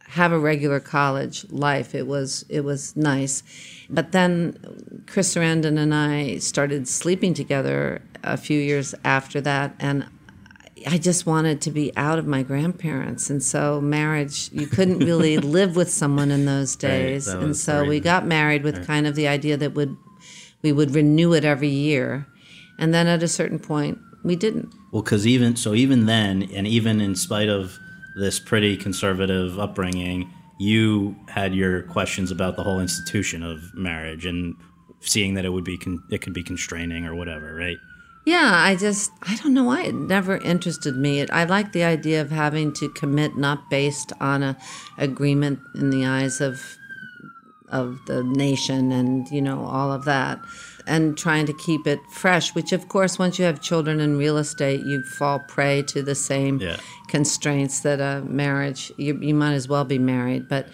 have 0.09 0.33
a 0.33 0.39
regular 0.39 0.81
college 0.81 1.49
life 1.51 1.95
it 1.95 2.07
was 2.07 2.45
it 2.49 2.61
was 2.61 2.97
nice 2.97 3.43
but 3.91 4.13
then 4.13 5.05
chris 5.07 5.35
sarandon 5.35 5.79
and 5.79 5.95
i 5.95 6.39
started 6.39 6.89
sleeping 6.89 7.35
together 7.35 8.01
a 8.25 8.37
few 8.37 8.59
years 8.59 8.95
after 9.05 9.41
that 9.41 9.75
and 9.79 10.07
I 10.87 10.99
just 10.99 11.27
wanted 11.27 11.61
to 11.63 11.71
be 11.71 11.97
out 11.97 12.19
of 12.19 12.27
my 12.27 12.43
grandparents. 12.43 13.31
And 13.31 13.43
so 13.43 13.81
marriage, 13.81 14.51
you 14.53 14.67
couldn't 14.67 15.01
really 15.01 15.39
live 15.59 15.77
with 15.77 15.91
someone 15.91 16.31
in 16.31 16.45
those 16.45 16.77
days. 16.77 17.33
Right, 17.33 17.43
and 17.43 17.57
so 17.57 17.85
we 17.85 18.01
got 18.01 18.27
married 18.27 18.63
with 18.63 18.79
right. 18.79 18.87
kind 18.87 19.07
of 19.07 19.15
the 19.15 19.29
idea 19.29 19.57
that 19.57 19.75
would 19.75 19.97
we 20.63 20.73
would 20.73 20.95
renew 20.95 21.33
it 21.35 21.45
every 21.45 21.69
year. 21.69 22.27
And 22.79 22.93
then 22.93 23.07
at 23.07 23.23
a 23.23 23.29
certain 23.29 23.59
point, 23.59 23.99
we 24.25 24.37
didn't. 24.37 24.73
Well, 24.93 25.03
because 25.03 25.27
even 25.27 25.57
so, 25.57 25.75
even 25.75 26.07
then, 26.07 26.49
and 26.55 26.67
even 26.67 27.01
in 27.01 27.15
spite 27.15 27.49
of 27.49 27.79
this 28.17 28.39
pretty 28.41 28.77
conservative 28.77 29.59
upbringing, 29.59 30.33
you 30.59 31.17
had 31.29 31.55
your 31.55 31.83
questions 31.85 32.31
about 32.31 32.57
the 32.57 32.63
whole 32.63 32.81
institution 32.81 33.43
of 33.43 33.75
marriage 33.75 34.27
and 34.27 34.57
seeing 35.01 35.35
that 35.35 35.45
it 35.45 35.51
would 35.51 35.65
be 35.65 35.79
con- 35.79 36.03
it 36.11 36.21
could 36.21 36.35
be 36.35 36.43
constraining 36.43 37.05
or 37.05 37.15
whatever, 37.15 37.55
right? 37.55 37.77
Yeah, 38.29 38.53
I 38.53 38.77
just, 38.77 39.11
I 39.23 39.37
don't 39.37 39.55
know 39.55 39.65
why 39.65 39.85
it 39.85 39.95
never 39.95 40.37
interested 40.37 40.95
me. 40.95 41.21
It, 41.21 41.31
I 41.33 41.45
like 41.45 41.73
the 41.73 41.85
idea 41.85 42.21
of 42.21 42.31
having 42.31 42.75
to 42.75 42.91
commit 42.91 43.39
not 43.39 43.71
based 43.71 44.13
on 44.21 44.43
a 44.43 44.55
agreement 44.99 45.61
in 45.75 45.89
the 45.89 46.05
eyes 46.05 46.43
of 46.43 46.77
of 47.71 47.99
the 48.07 48.23
nation 48.23 48.93
and 48.93 49.31
you 49.31 49.43
know 49.43 49.63
all 49.65 49.93
of 49.93 50.07
that 50.07 50.39
and 50.87 51.19
trying 51.19 51.45
to 51.45 51.53
keep 51.53 51.87
it 51.87 52.01
fresh 52.11 52.55
which 52.55 52.73
of 52.73 52.89
course 52.89 53.19
once 53.19 53.39
you 53.39 53.45
have 53.45 53.61
children 53.61 54.01
in 54.01 54.17
real 54.17 54.39
estate 54.39 54.81
you 54.87 55.03
fall 55.03 55.39
prey 55.49 55.83
to 55.83 56.03
the 56.03 56.15
same 56.15 56.59
yeah. 56.63 56.79
constraints 57.09 57.81
that 57.81 58.01
a 58.01 58.25
marriage 58.25 58.91
you, 58.97 59.19
you 59.21 59.35
might 59.35 59.53
as 59.53 59.69
well 59.69 59.85
be 59.85 59.99
married 59.99 60.49
but 60.49 60.67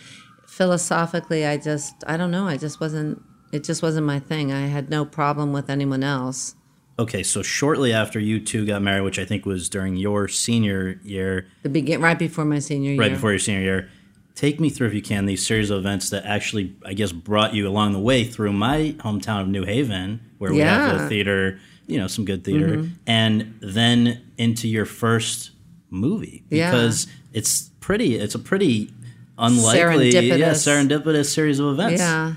philosophically 0.47 1.45
i 1.45 1.57
just 1.57 1.93
i 2.07 2.17
don't 2.17 2.31
know 2.31 2.47
i 2.47 2.57
just 2.57 2.79
wasn't 2.79 3.21
it 3.51 3.65
just 3.65 3.83
wasn't 3.83 4.07
my 4.07 4.21
thing 4.21 4.53
i 4.53 4.67
had 4.67 4.89
no 4.89 5.05
problem 5.05 5.53
with 5.53 5.69
anyone 5.69 6.05
else 6.05 6.55
okay 6.99 7.23
so 7.23 7.43
shortly 7.43 7.93
after 7.93 8.19
you 8.19 8.39
two 8.39 8.67
got 8.67 8.83
married 8.83 9.03
which 9.03 9.19
i 9.19 9.25
think 9.25 9.45
was 9.45 9.69
during 9.69 9.97
your 9.97 10.29
senior 10.29 11.01
year 11.03 11.47
the 11.63 11.69
begin 11.69 12.01
right 12.01 12.19
before 12.19 12.45
my 12.45 12.59
senior 12.59 12.93
year 12.93 13.01
right 13.01 13.13
before 13.13 13.31
your 13.31 13.39
senior 13.39 13.63
year 13.63 13.91
take 14.35 14.59
me 14.61 14.69
through, 14.71 14.89
if 14.89 14.95
you 14.95 15.03
can, 15.03 15.27
these 15.27 15.47
series 15.47 15.71
of 15.71 15.79
events 15.79 16.11
that 16.11 16.25
actually, 16.25 16.75
I 16.85 16.95
guess, 16.95 17.13
brought 17.13 17.55
you 17.55 17.69
along 17.69 17.93
the 17.93 18.01
way 18.01 18.25
through 18.25 18.53
my 18.53 18.95
hometown 18.99 19.43
of 19.43 19.49
New 19.49 19.65
Haven, 19.65 20.21
where 20.39 20.53
we 20.53 20.59
yeah. 20.59 20.89
have 20.89 21.01
the 21.01 21.09
theater, 21.09 21.61
you 21.87 21.99
know, 21.99 22.07
some 22.07 22.25
good 22.25 22.45
theater, 22.45 22.79
mm-hmm. 22.79 22.95
and 23.07 23.59
then 23.61 24.33
into 24.37 24.69
your 24.69 24.87
first 24.87 25.53
movie 25.91 26.45
because 26.49 27.07
yeah. 27.07 27.39
it's 27.39 27.71
pretty. 27.81 28.17
It's 28.17 28.35
a 28.35 28.39
pretty 28.39 28.93
unlikely, 29.39 30.13
serendipitous. 30.13 30.39
yeah, 30.39 30.51
serendipitous 30.51 31.27
series 31.27 31.59
of 31.61 31.73
events. 31.73 32.01
Yeah, 32.01 32.35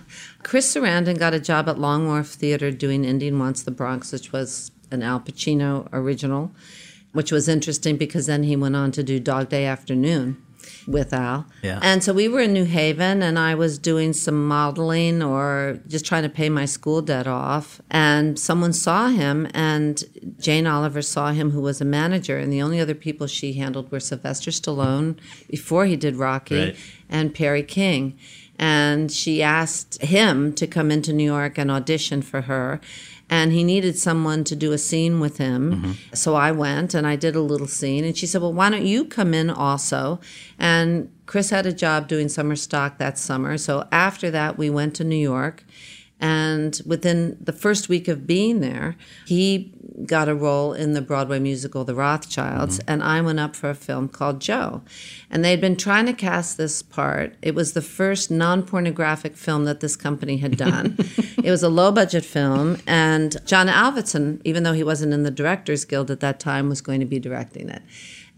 Chris 0.47 0.73
Sarandon 0.73 1.19
got 1.19 1.33
a 1.33 1.41
job 1.41 1.67
at 1.67 1.77
Long 1.77 2.07
Wharf 2.07 2.27
Theater 2.29 2.71
doing 2.71 3.03
Indian 3.03 3.37
Wants 3.37 3.63
the 3.63 3.69
Bronx, 3.69 4.13
which 4.13 4.31
was 4.31 4.71
an 4.91 5.03
Al 5.03 5.19
Pacino 5.19 5.89
original, 5.91 6.51
which 7.11 7.33
was 7.33 7.49
interesting 7.49 7.97
because 7.97 8.27
then 8.27 8.43
he 8.43 8.55
went 8.55 8.73
on 8.73 8.93
to 8.93 9.03
do 9.03 9.19
Dog 9.19 9.49
Day 9.49 9.65
Afternoon 9.65 10.41
with 10.87 11.11
Al. 11.11 11.47
Yeah. 11.61 11.81
And 11.83 12.01
so 12.01 12.13
we 12.13 12.29
were 12.29 12.39
in 12.39 12.53
New 12.53 12.63
Haven 12.63 13.21
and 13.21 13.37
I 13.37 13.55
was 13.55 13.77
doing 13.77 14.13
some 14.13 14.47
modeling 14.47 15.21
or 15.21 15.81
just 15.85 16.05
trying 16.05 16.23
to 16.23 16.29
pay 16.29 16.47
my 16.47 16.63
school 16.63 17.01
debt 17.01 17.27
off. 17.27 17.81
And 17.91 18.39
someone 18.39 18.71
saw 18.71 19.09
him 19.09 19.49
and 19.53 20.01
Jane 20.39 20.65
Oliver 20.65 21.01
saw 21.01 21.33
him, 21.33 21.51
who 21.51 21.59
was 21.59 21.81
a 21.81 21.85
manager. 21.85 22.37
And 22.37 22.53
the 22.53 22.61
only 22.61 22.79
other 22.79 22.95
people 22.95 23.27
she 23.27 23.53
handled 23.53 23.91
were 23.91 23.99
Sylvester 23.99 24.51
Stallone 24.51 25.17
before 25.49 25.85
he 25.85 25.97
did 25.97 26.15
Rocky 26.15 26.57
right. 26.57 26.77
and 27.09 27.35
Perry 27.35 27.63
King. 27.63 28.17
And 28.59 29.11
she 29.11 29.43
asked 29.43 30.01
him 30.01 30.53
to 30.53 30.65
come 30.65 30.89
into 30.91 31.13
New 31.13 31.23
York 31.23 31.57
and 31.57 31.69
audition 31.69 32.21
for 32.21 32.41
her 32.41 32.81
and 33.29 33.51
he 33.51 33.63
needed 33.63 33.97
someone 33.97 34.43
to 34.45 34.55
do 34.55 34.71
a 34.71 34.77
scene 34.77 35.19
with 35.19 35.37
him. 35.37 35.73
Mm-hmm. 35.73 35.91
So 36.13 36.35
I 36.35 36.51
went 36.51 36.93
and 36.93 37.05
I 37.05 37.15
did 37.15 37.35
a 37.35 37.41
little 37.41 37.67
scene. 37.67 38.05
And 38.05 38.17
she 38.17 38.25
said, 38.25 38.41
Well, 38.41 38.53
why 38.53 38.69
don't 38.69 38.85
you 38.85 39.05
come 39.05 39.33
in 39.33 39.49
also? 39.49 40.19
And 40.57 41.11
Chris 41.25 41.49
had 41.49 41.65
a 41.65 41.73
job 41.73 42.07
doing 42.07 42.29
summer 42.29 42.55
stock 42.55 42.97
that 42.99 43.17
summer. 43.17 43.57
So 43.57 43.87
after 43.91 44.31
that, 44.31 44.57
we 44.57 44.69
went 44.69 44.95
to 44.95 45.03
New 45.03 45.17
York. 45.17 45.65
And 46.19 46.81
within 46.85 47.37
the 47.39 47.53
first 47.53 47.89
week 47.89 48.07
of 48.07 48.25
being 48.25 48.61
there, 48.61 48.95
he 49.27 49.71
got 50.05 50.29
a 50.29 50.35
role 50.35 50.73
in 50.73 50.93
the 50.93 51.01
Broadway 51.01 51.39
musical 51.39 51.83
The 51.83 51.95
Rothschilds, 51.95 52.79
mm-hmm. 52.79 52.89
and 52.89 53.03
I 53.03 53.21
went 53.21 53.39
up 53.39 53.55
for 53.55 53.69
a 53.69 53.75
film 53.75 54.07
called 54.07 54.39
Joe. 54.39 54.81
And 55.29 55.43
they'd 55.43 55.61
been 55.61 55.75
trying 55.75 56.05
to 56.05 56.13
cast 56.13 56.57
this 56.57 56.81
part. 56.81 57.35
It 57.41 57.55
was 57.55 57.73
the 57.73 57.81
first 57.81 58.29
non 58.29 58.63
pornographic 58.63 59.35
film 59.35 59.65
that 59.65 59.79
this 59.79 59.95
company 59.95 60.37
had 60.37 60.57
done. 60.57 60.95
it 61.43 61.49
was 61.49 61.63
a 61.63 61.69
low 61.69 61.91
budget 61.91 62.25
film, 62.25 62.77
and 62.85 63.35
John 63.45 63.67
Avildsen, 63.67 64.41
even 64.43 64.63
though 64.63 64.73
he 64.73 64.83
wasn't 64.83 65.13
in 65.13 65.23
the 65.23 65.31
Directors 65.31 65.85
Guild 65.85 66.11
at 66.11 66.19
that 66.19 66.39
time, 66.39 66.69
was 66.69 66.81
going 66.81 66.99
to 66.99 67.05
be 67.05 67.19
directing 67.19 67.69
it. 67.69 67.81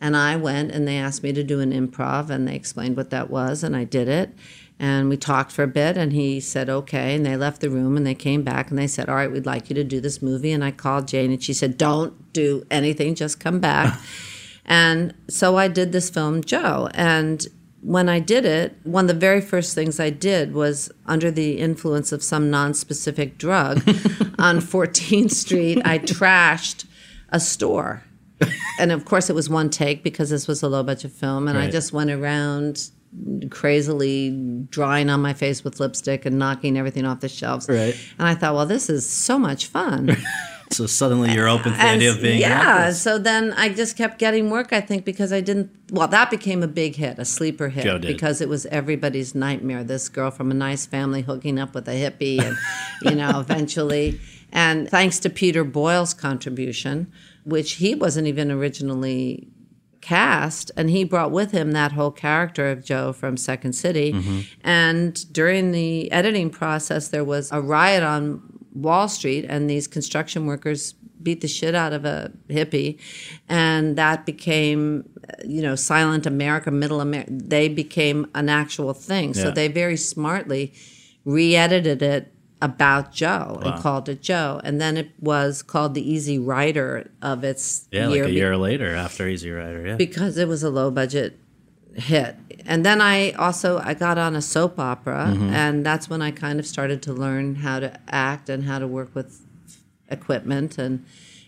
And 0.01 0.15
I 0.15 0.37
went 0.37 0.71
and 0.71 0.87
they 0.87 0.97
asked 0.97 1.23
me 1.23 1.33
to 1.33 1.43
do 1.43 1.59
an 1.59 1.73
improv, 1.73 2.29
and 2.29 2.47
they 2.47 2.55
explained 2.55 2.95
what 2.95 3.09
that 3.09 3.29
was, 3.29 3.63
and 3.63 3.75
I 3.75 3.83
did 3.83 4.07
it. 4.07 4.33
And 4.81 5.09
we 5.09 5.17
talked 5.17 5.51
for 5.51 5.63
a 5.63 5.67
bit, 5.67 5.97
and 5.97 6.13
he 6.13 6.39
said, 6.39 6.69
okay. 6.69 7.15
And 7.15 7.25
they 7.25 7.35
left 7.35 7.59
the 7.59 7.69
room 7.69 7.97
and 7.97 8.07
they 8.07 8.15
came 8.15 8.43
back 8.43 8.69
and 8.69 8.79
they 8.79 8.87
said, 8.87 9.09
all 9.09 9.15
right, 9.15 9.29
we'd 9.29 9.45
like 9.45 9.69
you 9.69 9.73
to 9.75 9.83
do 9.83 9.99
this 9.99 10.21
movie. 10.21 10.53
And 10.53 10.63
I 10.63 10.71
called 10.71 11.07
Jane 11.09 11.31
and 11.31 11.43
she 11.43 11.53
said, 11.53 11.77
don't 11.77 12.31
do 12.31 12.65
anything, 12.71 13.13
just 13.13 13.41
come 13.41 13.59
back. 13.59 13.99
and 14.65 15.13
so 15.27 15.57
I 15.57 15.67
did 15.67 15.91
this 15.91 16.09
film, 16.09 16.41
Joe. 16.41 16.87
And 16.93 17.45
when 17.81 18.07
I 18.07 18.19
did 18.19 18.45
it, 18.45 18.77
one 18.83 19.05
of 19.05 19.07
the 19.09 19.13
very 19.19 19.41
first 19.41 19.75
things 19.75 19.99
I 19.99 20.09
did 20.11 20.53
was 20.53 20.89
under 21.05 21.29
the 21.29 21.57
influence 21.57 22.13
of 22.13 22.23
some 22.23 22.49
non-specific 22.49 23.37
drug 23.37 23.77
on 24.39 24.59
14th 24.59 25.31
Street, 25.31 25.81
I 25.83 25.99
trashed 25.99 26.85
a 27.29 27.39
store. 27.41 28.03
and 28.79 28.93
of 28.93 29.03
course, 29.03 29.29
it 29.29 29.33
was 29.33 29.49
one 29.49 29.69
take 29.69 30.03
because 30.03 30.29
this 30.29 30.47
was 30.47 30.63
a 30.63 30.69
low 30.69 30.83
budget 30.83 31.11
film. 31.11 31.49
And 31.49 31.57
right. 31.57 31.67
I 31.67 31.71
just 31.71 31.91
went 31.91 32.11
around 32.11 32.91
crazily 33.49 34.29
drawing 34.69 35.09
on 35.09 35.21
my 35.21 35.33
face 35.33 35.63
with 35.63 35.79
lipstick 35.79 36.25
and 36.25 36.37
knocking 36.37 36.77
everything 36.77 37.05
off 37.05 37.21
the 37.21 37.29
shelves. 37.29 37.67
Right. 37.67 37.95
And 38.17 38.27
I 38.27 38.35
thought, 38.35 38.53
well, 38.53 38.65
this 38.65 38.89
is 38.89 39.09
so 39.09 39.39
much 39.39 39.65
fun. 39.65 40.15
so 40.71 40.85
suddenly 40.85 41.33
you're 41.33 41.47
open 41.47 41.71
to 41.71 41.77
the 41.77 41.83
idea 41.83 42.11
of 42.11 42.21
being 42.21 42.39
yeah. 42.39 42.91
So 42.91 43.17
then 43.17 43.53
I 43.53 43.69
just 43.69 43.97
kept 43.97 44.19
getting 44.19 44.49
work. 44.49 44.71
I 44.71 44.81
think 44.81 45.05
because 45.05 45.33
I 45.33 45.41
didn't. 45.41 45.71
Well, 45.91 46.07
that 46.07 46.29
became 46.29 46.61
a 46.61 46.67
big 46.67 46.95
hit, 46.95 47.17
a 47.17 47.25
sleeper 47.25 47.69
hit, 47.69 48.01
because 48.01 48.41
it 48.41 48.49
was 48.49 48.65
everybody's 48.67 49.33
nightmare. 49.33 49.83
This 49.83 50.07
girl 50.09 50.29
from 50.29 50.51
a 50.51 50.53
nice 50.53 50.85
family 50.85 51.21
hooking 51.23 51.59
up 51.59 51.73
with 51.73 51.87
a 51.87 51.91
hippie, 51.91 52.41
and 52.41 52.57
you 53.01 53.15
know, 53.15 53.39
eventually. 53.39 54.19
And 54.51 54.89
thanks 54.89 55.19
to 55.19 55.29
Peter 55.29 55.63
Boyle's 55.63 56.15
contribution, 56.15 57.11
which 57.43 57.73
he 57.73 57.93
wasn't 57.93 58.27
even 58.27 58.51
originally 58.51 59.47
cast 60.01 60.71
and 60.77 60.89
he 60.89 61.03
brought 61.03 61.31
with 61.31 61.51
him 61.51 61.71
that 61.71 61.91
whole 61.91 62.11
character 62.11 62.69
of 62.69 62.83
Joe 62.83 63.13
from 63.13 63.37
Second 63.37 63.73
City. 63.73 64.13
Mm-hmm. 64.13 64.39
And 64.63 65.33
during 65.33 65.71
the 65.71 66.11
editing 66.11 66.49
process, 66.49 67.09
there 67.09 67.23
was 67.23 67.51
a 67.51 67.61
riot 67.61 68.03
on 68.03 68.41
Wall 68.73 69.07
Street, 69.07 69.45
and 69.49 69.69
these 69.69 69.87
construction 69.87 70.45
workers 70.45 70.93
beat 71.21 71.41
the 71.41 71.47
shit 71.47 71.75
out 71.75 71.91
of 71.91 72.05
a 72.05 72.31
hippie, 72.49 72.97
and 73.49 73.97
that 73.97 74.25
became, 74.25 75.09
you 75.43 75.61
know, 75.61 75.75
Silent 75.75 76.25
America, 76.25 76.71
Middle 76.71 77.01
America. 77.01 77.29
They 77.33 77.67
became 77.67 78.25
an 78.35 78.47
actual 78.47 78.93
thing. 78.93 79.33
Yeah. 79.33 79.43
So 79.43 79.51
they 79.51 79.67
very 79.67 79.97
smartly 79.97 80.73
re-edited 81.25 82.01
it 82.01 82.33
about 82.61 83.11
Joe 83.11 83.59
wow. 83.61 83.71
and 83.71 83.81
called 83.81 84.09
it 84.09 84.21
Joe. 84.21 84.59
And 84.63 84.81
then 84.81 84.97
it 84.97 85.11
was 85.19 85.61
called 85.61 85.93
the 85.93 86.11
Easy 86.11 86.37
Rider 86.37 87.09
of 87.21 87.43
its 87.43 87.87
yeah, 87.91 88.09
year 88.09 88.23
like 88.23 88.31
a 88.31 88.33
year 88.33 88.57
later 88.57 88.95
after 88.95 89.27
Easy 89.27 89.51
Rider, 89.51 89.87
yeah, 89.87 89.95
because 89.95 90.37
it 90.37 90.47
was 90.47 90.63
a 90.63 90.69
low 90.69 90.91
budget 90.91 91.37
hit. 91.95 92.35
And 92.65 92.85
then 92.85 93.01
I 93.01 93.31
also 93.31 93.79
I 93.79 93.93
got 93.93 94.17
on 94.17 94.35
a 94.35 94.41
soap 94.41 94.79
opera, 94.79 95.29
mm-hmm. 95.31 95.49
and 95.53 95.85
that's 95.85 96.09
when 96.09 96.21
I 96.21 96.31
kind 96.31 96.59
of 96.59 96.67
started 96.67 97.01
to 97.03 97.13
learn 97.13 97.55
how 97.55 97.79
to 97.79 97.99
act 98.09 98.49
and 98.49 98.65
how 98.65 98.79
to 98.79 98.87
work 98.87 99.15
with 99.15 99.41
equipment, 100.09 100.77
and 100.77 101.05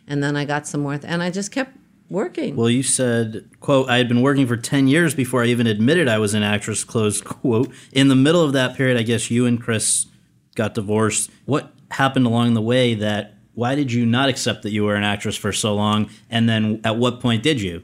and 0.07 0.23
then 0.23 0.35
I 0.35 0.45
got 0.45 0.67
some 0.67 0.81
more, 0.81 0.97
th- 0.97 1.11
and 1.11 1.21
I 1.21 1.29
just 1.29 1.51
kept 1.51 1.77
working. 2.09 2.55
Well, 2.55 2.69
you 2.69 2.83
said, 2.83 3.49
quote, 3.59 3.89
I 3.89 3.97
had 3.97 4.07
been 4.07 4.21
working 4.21 4.45
for 4.45 4.57
10 4.57 4.87
years 4.87 5.15
before 5.15 5.43
I 5.43 5.47
even 5.47 5.67
admitted 5.67 6.09
I 6.09 6.17
was 6.17 6.33
an 6.33 6.43
actress, 6.43 6.83
close 6.83 7.21
quote. 7.21 7.71
In 7.93 8.09
the 8.09 8.15
middle 8.15 8.43
of 8.43 8.51
that 8.53 8.75
period, 8.75 8.99
I 8.99 9.03
guess 9.03 9.31
you 9.31 9.45
and 9.45 9.61
Chris 9.61 10.07
got 10.55 10.73
divorced. 10.73 11.29
What 11.45 11.73
happened 11.91 12.25
along 12.25 12.53
the 12.53 12.61
way 12.61 12.93
that 12.95 13.35
why 13.53 13.75
did 13.75 13.91
you 13.91 14.05
not 14.05 14.29
accept 14.29 14.63
that 14.63 14.71
you 14.71 14.85
were 14.85 14.95
an 14.95 15.03
actress 15.03 15.35
for 15.35 15.51
so 15.51 15.75
long? 15.75 16.09
And 16.29 16.47
then 16.47 16.81
at 16.83 16.97
what 16.97 17.19
point 17.19 17.43
did 17.43 17.61
you? 17.61 17.83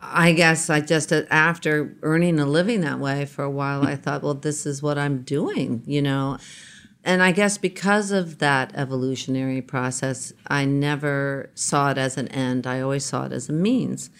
I 0.00 0.32
guess 0.32 0.70
I 0.70 0.80
just, 0.80 1.12
after 1.12 1.96
earning 2.02 2.38
a 2.38 2.46
living 2.46 2.80
that 2.82 2.98
way 2.98 3.26
for 3.26 3.42
a 3.42 3.50
while, 3.50 3.84
I 3.84 3.96
thought, 3.96 4.22
well, 4.22 4.34
this 4.34 4.64
is 4.64 4.82
what 4.82 4.96
I'm 4.96 5.22
doing, 5.22 5.82
you 5.86 6.00
know. 6.00 6.38
And 7.04 7.22
I 7.22 7.32
guess 7.32 7.58
because 7.58 8.10
of 8.12 8.38
that 8.38 8.72
evolutionary 8.74 9.60
process, 9.60 10.32
I 10.46 10.64
never 10.64 11.50
saw 11.54 11.90
it 11.90 11.98
as 11.98 12.16
an 12.16 12.28
end. 12.28 12.66
I 12.66 12.80
always 12.80 13.04
saw 13.04 13.26
it 13.26 13.32
as 13.32 13.48
a 13.48 13.52
means. 13.52 14.10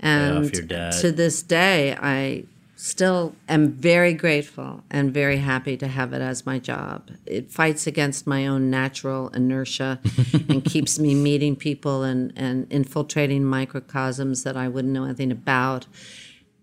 And 0.00 0.52
to 0.52 1.12
this 1.12 1.42
day, 1.42 1.96
I 2.00 2.44
still 2.80 3.34
am 3.48 3.72
very 3.72 4.14
grateful 4.14 4.84
and 4.88 5.12
very 5.12 5.38
happy 5.38 5.76
to 5.76 5.88
have 5.88 6.12
it 6.12 6.22
as 6.22 6.46
my 6.46 6.60
job. 6.60 7.10
It 7.26 7.50
fights 7.50 7.88
against 7.88 8.24
my 8.24 8.46
own 8.46 8.70
natural 8.70 9.30
inertia 9.30 9.98
and 10.48 10.64
keeps 10.64 10.96
me 10.96 11.16
meeting 11.16 11.56
people 11.56 12.04
and, 12.04 12.32
and 12.36 12.68
infiltrating 12.70 13.44
microcosms 13.44 14.44
that 14.44 14.56
I 14.56 14.68
wouldn't 14.68 14.94
know 14.94 15.02
anything 15.02 15.32
about 15.32 15.88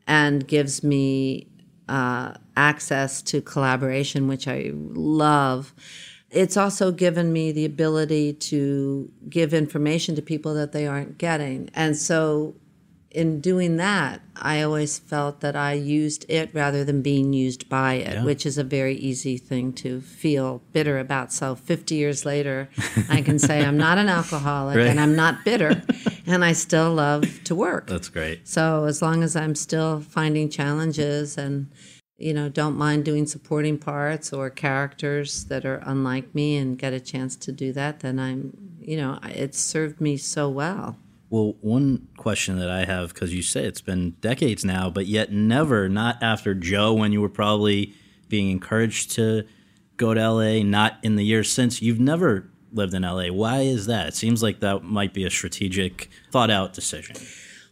and 0.07 0.47
gives 0.47 0.85
me 0.85 1.49
uh, 1.89 2.35
access 2.55 3.21
to 3.23 3.41
collaboration, 3.41 4.29
which 4.29 4.47
I 4.47 4.71
love. 4.73 5.73
It's 6.31 6.55
also 6.55 6.93
given 6.93 7.33
me 7.33 7.51
the 7.51 7.65
ability 7.65 8.33
to 8.33 9.11
give 9.29 9.53
information 9.53 10.15
to 10.15 10.21
people 10.21 10.53
that 10.53 10.71
they 10.71 10.87
aren't 10.87 11.17
getting. 11.17 11.69
And 11.73 11.97
so 11.97 12.55
in 13.15 13.39
doing 13.39 13.77
that, 13.77 14.21
I 14.35 14.61
always 14.61 14.99
felt 14.99 15.39
that 15.39 15.55
I 15.55 15.71
used 15.73 16.25
it 16.27 16.49
rather 16.53 16.83
than 16.83 17.01
being 17.01 17.31
used 17.31 17.69
by 17.69 17.93
it, 17.93 18.13
yeah. 18.15 18.23
which 18.25 18.45
is 18.45 18.57
a 18.57 18.63
very 18.63 18.95
easy 18.95 19.37
thing 19.37 19.71
to 19.73 20.01
feel 20.01 20.61
bitter 20.73 20.99
about. 20.99 21.31
So 21.31 21.55
50 21.55 21.95
years 21.95 22.25
later, 22.25 22.69
I 23.09 23.21
can 23.21 23.39
say 23.39 23.63
I'm 23.63 23.77
not 23.77 23.97
an 23.97 24.09
alcoholic 24.09 24.75
right. 24.75 24.87
and 24.87 24.99
I'm 24.99 25.15
not 25.15 25.45
bitter, 25.45 25.81
and 26.27 26.43
I 26.43 26.51
still 26.51 26.93
love 26.93 27.25
to 27.45 27.55
work. 27.55 27.87
That's 27.87 28.09
great. 28.09 28.47
So 28.47 28.83
as 28.83 29.01
long 29.01 29.23
as 29.23 29.37
I'm 29.37 29.55
still 29.55 30.01
finding 30.01 30.49
challenges 30.49 31.37
and 31.37 31.71
you 32.17 32.33
know, 32.33 32.47
don't 32.47 32.77
mind 32.77 33.03
doing 33.03 33.25
supporting 33.25 33.77
parts 33.77 34.31
or 34.31 34.49
characters 34.49 35.45
that 35.45 35.65
are 35.65 35.81
unlike 35.85 36.33
me 36.33 36.55
and 36.55 36.77
get 36.77 36.93
a 36.93 36.99
chance 36.99 37.35
to 37.35 37.51
do 37.51 37.73
that, 37.73 37.99
then 37.99 38.19
I'm, 38.19 38.77
you 38.79 38.95
know, 38.95 39.19
it's 39.23 39.59
served 39.59 39.99
me 39.99 40.15
so 40.15 40.47
well. 40.49 40.97
Well, 41.29 41.55
one 41.61 42.07
question 42.17 42.59
that 42.59 42.69
I 42.69 42.85
have, 42.85 43.13
because 43.13 43.33
you 43.33 43.41
say 43.41 43.65
it's 43.65 43.81
been 43.81 44.11
decades 44.21 44.63
now, 44.63 44.89
but 44.89 45.07
yet 45.07 45.31
never, 45.31 45.89
not 45.89 46.21
after 46.21 46.53
Joe, 46.53 46.93
when 46.93 47.11
you 47.11 47.21
were 47.21 47.29
probably 47.29 47.93
being 48.29 48.49
encouraged 48.49 49.11
to 49.11 49.43
go 49.97 50.13
to 50.13 50.29
LA, 50.29 50.63
not 50.63 50.97
in 51.03 51.15
the 51.15 51.25
years 51.25 51.51
since, 51.51 51.81
you've 51.81 51.99
never 51.99 52.49
lived 52.71 52.93
in 52.93 53.01
LA. 53.01 53.27
Why 53.27 53.61
is 53.61 53.85
that? 53.87 54.07
It 54.09 54.15
seems 54.15 54.43
like 54.43 54.59
that 54.59 54.83
might 54.83 55.13
be 55.13 55.25
a 55.25 55.29
strategic, 55.29 56.09
thought 56.31 56.51
out 56.51 56.73
decision. 56.73 57.15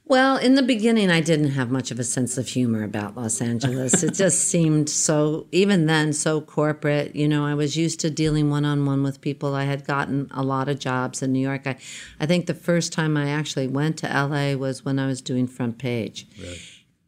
Well, 0.06 0.36
in 0.36 0.56
the 0.56 0.62
beginning, 0.62 1.10
I 1.10 1.22
didn't 1.22 1.52
have 1.52 1.72
much 1.72 1.90
of 1.90 1.98
a 1.98 2.04
sense 2.04 2.38
of 2.38 2.50
humor 2.50 2.84
about 2.84 3.16
Los 3.16 3.42
Angeles. 3.42 4.04
it 4.04 4.14
just 4.14 4.40
seemed 4.50 4.90
so, 4.90 5.48
even 5.54 5.86
then, 5.86 6.12
so 6.12 6.42
corporate. 6.42 7.16
You 7.16 7.28
know, 7.28 7.46
I 7.46 7.54
was 7.54 7.78
used 7.78 8.02
to 8.02 8.10
dealing 8.10 8.50
one 8.50 8.66
on 8.66 8.86
one 8.86 9.02
with 9.02 9.22
people. 9.22 9.56
I 9.56 9.64
had 9.64 9.86
gotten 9.86 10.30
a 10.32 10.44
lot 10.44 10.68
of 10.68 10.78
jobs 10.78 11.22
in 11.22 11.32
New 11.32 11.40
York. 11.40 11.66
I, 11.66 11.78
I 12.20 12.26
think 12.26 12.48
the 12.48 12.54
first 12.54 12.92
time 12.92 13.16
I 13.16 13.30
actually 13.30 13.68
went 13.68 13.98
to 14.00 14.08
LA 14.08 14.56
was 14.56 14.84
when 14.84 15.00
I 15.00 15.08
was 15.08 15.22
doing 15.22 15.48
Front 15.48 15.78
Page. 15.78 16.28
Right. 16.38 16.60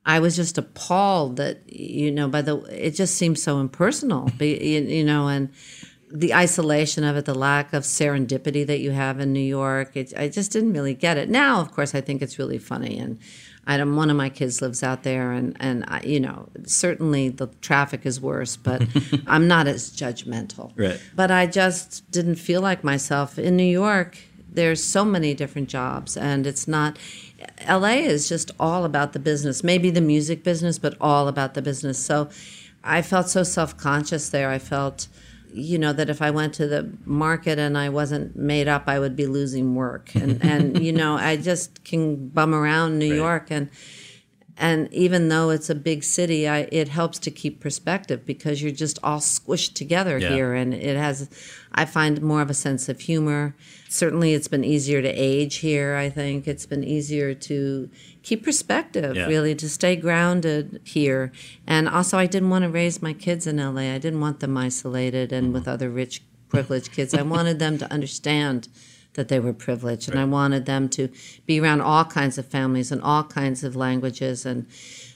I 0.05 0.19
was 0.19 0.35
just 0.35 0.57
appalled 0.57 1.35
that, 1.37 1.69
you 1.69 2.11
know, 2.11 2.29
by 2.29 2.43
the, 2.43 2.57
it 2.69 2.91
just 2.91 3.15
seemed 3.15 3.39
so 3.39 3.59
impersonal, 3.59 4.29
you, 4.39 4.45
you 4.47 5.03
know, 5.03 5.27
and, 5.27 5.49
the 6.15 6.33
isolation 6.33 7.03
of 7.03 7.17
it, 7.17 7.25
the 7.25 7.35
lack 7.35 7.73
of 7.73 7.83
serendipity 7.83 8.65
that 8.65 8.79
you 8.79 8.91
have 8.91 9.19
in 9.19 9.33
New 9.33 9.39
York. 9.39 9.95
It, 9.95 10.13
I 10.17 10.29
just 10.29 10.51
didn't 10.51 10.73
really 10.73 10.93
get 10.93 11.17
it. 11.17 11.29
Now, 11.29 11.59
of 11.59 11.71
course, 11.73 11.93
I 11.93 12.01
think 12.01 12.21
it's 12.21 12.39
really 12.39 12.57
funny, 12.57 12.97
and 12.97 13.19
I 13.67 13.77
don't, 13.77 13.95
one 13.95 14.09
of 14.09 14.15
my 14.15 14.29
kids 14.29 14.61
lives 14.61 14.81
out 14.81 15.03
there, 15.03 15.33
and 15.33 15.57
and 15.59 15.83
I, 15.87 16.01
you 16.03 16.21
know 16.21 16.47
certainly 16.65 17.29
the 17.29 17.47
traffic 17.61 18.05
is 18.05 18.21
worse, 18.21 18.55
but 18.55 18.83
I'm 19.27 19.47
not 19.47 19.67
as 19.67 19.91
judgmental. 19.91 20.71
Right. 20.77 20.99
But 21.15 21.31
I 21.31 21.47
just 21.47 22.09
didn't 22.11 22.35
feel 22.35 22.61
like 22.61 22.83
myself 22.83 23.37
in 23.37 23.57
New 23.57 23.63
York. 23.63 24.17
There's 24.49 24.81
so 24.81 25.03
many 25.03 25.33
different 25.33 25.67
jobs, 25.67 26.15
and 26.15 26.47
it's 26.47 26.67
not. 26.67 26.97
LA 27.67 27.99
is 28.07 28.29
just 28.29 28.51
all 28.57 28.85
about 28.85 29.11
the 29.11 29.19
business, 29.19 29.63
maybe 29.63 29.89
the 29.89 30.01
music 30.01 30.43
business, 30.43 30.79
but 30.79 30.95
all 31.01 31.27
about 31.27 31.55
the 31.55 31.61
business. 31.61 32.03
So 32.03 32.29
I 32.85 33.01
felt 33.01 33.27
so 33.27 33.43
self 33.43 33.75
conscious 33.75 34.29
there. 34.29 34.49
I 34.49 34.59
felt 34.59 35.09
you 35.55 35.77
know 35.77 35.93
that 35.93 36.09
if 36.09 36.21
I 36.21 36.31
went 36.31 36.53
to 36.55 36.67
the 36.67 36.91
market 37.05 37.57
and 37.57 37.77
I 37.77 37.89
wasn't 37.89 38.35
made 38.35 38.67
up, 38.67 38.83
I 38.87 38.99
would 38.99 39.15
be 39.15 39.25
losing 39.25 39.75
work. 39.75 40.13
And 40.15 40.43
and 40.43 40.83
you 40.83 40.91
know, 40.91 41.15
I 41.15 41.37
just 41.37 41.83
can 41.83 42.27
bum 42.29 42.53
around 42.53 42.99
New 42.99 43.09
right. 43.09 43.17
York 43.17 43.47
and 43.49 43.69
and 44.57 44.91
even 44.93 45.27
though 45.27 45.49
it's 45.49 45.69
a 45.69 45.75
big 45.75 46.03
city, 46.03 46.47
I, 46.47 46.69
it 46.71 46.87
helps 46.87 47.19
to 47.19 47.31
keep 47.31 47.59
perspective 47.59 48.25
because 48.25 48.61
you're 48.61 48.71
just 48.71 48.97
all 49.03 49.19
squished 49.19 49.73
together 49.73 50.17
yeah. 50.17 50.29
here, 50.29 50.53
and 50.53 50.73
it 50.73 50.95
has. 50.95 51.29
I 51.73 51.83
find 51.83 52.21
more 52.21 52.41
of 52.41 52.49
a 52.49 52.53
sense 52.53 52.87
of 52.87 53.01
humor. 53.01 53.53
Certainly, 53.89 54.33
it's 54.33 54.47
been 54.47 54.63
easier 54.63 55.01
to 55.01 55.09
age 55.09 55.57
here. 55.57 55.95
I 55.95 56.09
think 56.09 56.47
it's 56.47 56.65
been 56.65 56.85
easier 56.85 57.33
to 57.33 57.89
keep 58.23 58.45
perspective, 58.45 59.17
yeah. 59.17 59.25
really, 59.25 59.55
to 59.55 59.69
stay 59.69 59.97
grounded 59.97 60.79
here. 60.85 61.33
And 61.67 61.89
also, 61.89 62.17
I 62.17 62.25
didn't 62.25 62.49
want 62.49 62.63
to 62.63 62.69
raise 62.69 63.01
my 63.01 63.11
kids 63.11 63.45
in 63.45 63.57
LA. 63.57 63.93
I 63.93 63.97
didn't 63.97 64.21
want 64.21 64.39
them 64.39 64.55
isolated 64.55 65.33
and 65.33 65.47
mm-hmm. 65.47 65.53
with 65.53 65.67
other 65.67 65.89
rich, 65.89 66.21
privileged 66.47 66.93
kids. 66.93 67.13
I 67.13 67.23
wanted 67.23 67.59
them 67.59 67.77
to 67.79 67.91
understand 67.91 68.69
that 69.15 69.27
they 69.27 69.39
were 69.39 69.53
privileged, 69.53 70.09
and 70.09 70.19
I 70.19 70.25
wanted 70.25 70.65
them 70.65 70.87
to 70.89 71.09
be 71.45 71.59
around 71.59 71.81
all 71.81 72.05
kinds 72.05 72.37
of 72.37 72.45
families 72.45 72.91
and 72.91 73.01
all 73.01 73.23
kinds 73.23 73.63
of 73.63 73.75
languages. 73.75 74.45
And 74.45 74.67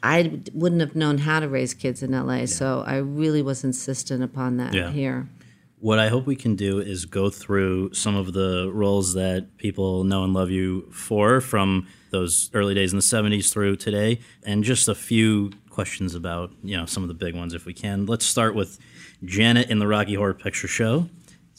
I 0.02 0.42
wouldn't 0.54 0.82
have 0.82 0.96
known 0.96 1.20
how 1.20 1.40
to 1.40 1.48
raise 1.48 1.74
kids 1.74 2.02
in 2.04 2.12
LA, 2.12 2.36
yeah. 2.36 2.46
so 2.46 2.84
I 2.86 2.98
really 2.98 3.42
was 3.42 3.64
insistent 3.64 4.24
upon 4.24 4.58
that 4.58 4.74
yeah. 4.74 4.92
here. 4.92 5.30
What 5.82 6.00
I 6.00 6.10
hope 6.10 6.26
we 6.26 6.36
can 6.36 6.58
do 6.58 6.80
is 6.80 7.06
go 7.06 7.30
through 7.30 7.94
some 7.94 8.16
of 8.16 8.34
the 8.34 8.70
roles 8.74 9.14
that 9.14 9.58
people 9.58 10.04
know 10.04 10.26
and 10.26 10.34
love 10.34 10.50
you 10.50 10.92
for 10.92 11.40
from 11.40 11.88
those 12.12 12.50
early 12.54 12.74
days 12.74 12.92
in 12.92 12.98
the 12.98 13.04
70s 13.04 13.52
through 13.52 13.78
today, 13.78 14.20
and 14.44 14.64
just 14.64 14.90
a 14.90 14.96
few 14.96 15.52
questions 15.70 16.16
about 16.16 16.52
you 16.62 16.76
know 16.76 16.86
some 16.86 17.04
of 17.04 17.08
the 17.08 17.14
big 17.14 17.36
ones 17.36 17.54
if 17.54 17.66
we 17.66 17.74
can. 17.74 18.06
Let's 18.06 18.26
start 18.26 18.56
with 18.56 18.80
Janet 19.24 19.70
in 19.70 19.80
the 19.80 19.88
Rocky 19.88 20.16
Horror 20.16 20.34
Picture 20.34 20.68
Show. 20.68 21.08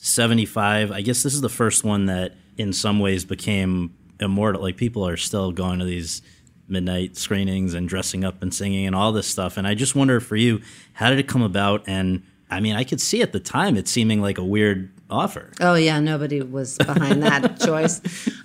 75. 0.00 0.90
I 0.90 1.02
guess 1.02 1.22
this 1.22 1.34
is 1.34 1.40
the 1.40 1.48
first 1.48 1.84
one 1.84 2.06
that 2.06 2.34
in 2.60 2.72
some 2.72 3.00
ways 3.00 3.24
became 3.24 3.94
immortal. 4.20 4.62
Like 4.62 4.76
people 4.76 5.06
are 5.06 5.16
still 5.16 5.52
going 5.52 5.78
to 5.78 5.84
these 5.84 6.22
midnight 6.68 7.16
screenings 7.16 7.74
and 7.74 7.88
dressing 7.88 8.24
up 8.24 8.42
and 8.42 8.54
singing 8.54 8.86
and 8.86 8.94
all 8.94 9.12
this 9.12 9.26
stuff. 9.26 9.56
And 9.56 9.66
I 9.66 9.74
just 9.74 9.94
wonder 9.94 10.20
for 10.20 10.36
you, 10.36 10.60
how 10.92 11.10
did 11.10 11.18
it 11.18 11.26
come 11.26 11.42
about? 11.42 11.82
And 11.86 12.22
I 12.50 12.60
mean, 12.60 12.76
I 12.76 12.84
could 12.84 13.00
see 13.00 13.22
at 13.22 13.32
the 13.32 13.40
time 13.40 13.76
it 13.76 13.88
seeming 13.88 14.20
like 14.22 14.38
a 14.38 14.44
weird 14.44 14.90
offer. 15.10 15.52
Oh 15.60 15.74
yeah, 15.74 15.98
nobody 16.00 16.40
was 16.40 16.78
behind 16.78 17.22
that 17.24 17.60
choice. 17.60 18.00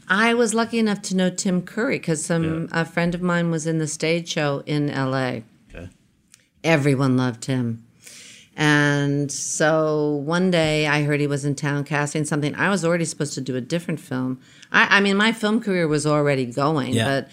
I 0.07 0.33
was 0.33 0.53
lucky 0.53 0.79
enough 0.79 1.01
to 1.03 1.15
know 1.15 1.29
Tim 1.29 1.61
Curry 1.61 1.99
because 1.99 2.25
some 2.25 2.63
yeah. 2.63 2.81
a 2.81 2.85
friend 2.85 3.13
of 3.15 3.21
mine 3.21 3.51
was 3.51 3.67
in 3.67 3.77
the 3.77 3.87
stage 3.87 4.27
show 4.29 4.63
in 4.65 4.89
L.A. 4.89 5.43
Okay. 5.69 5.89
Everyone 6.63 7.17
loved 7.17 7.45
him. 7.45 7.84
And 8.57 9.29
so 9.31 10.21
one 10.23 10.49
day 10.49 10.87
I 10.87 11.03
heard 11.03 11.19
he 11.19 11.27
was 11.27 11.43
in 11.43 11.55
town 11.55 11.83
casting 11.83 12.23
something. 12.23 12.55
I 12.55 12.69
was 12.69 12.85
already 12.85 13.05
supposed 13.05 13.33
to 13.33 13.41
do 13.41 13.55
a 13.55 13.61
different 13.61 13.99
film. 13.99 14.39
I, 14.71 14.97
I 14.97 15.01
mean, 15.01 15.17
my 15.17 15.33
film 15.33 15.59
career 15.61 15.87
was 15.87 16.07
already 16.07 16.45
going, 16.45 16.93
yeah. 16.93 17.05
but 17.05 17.29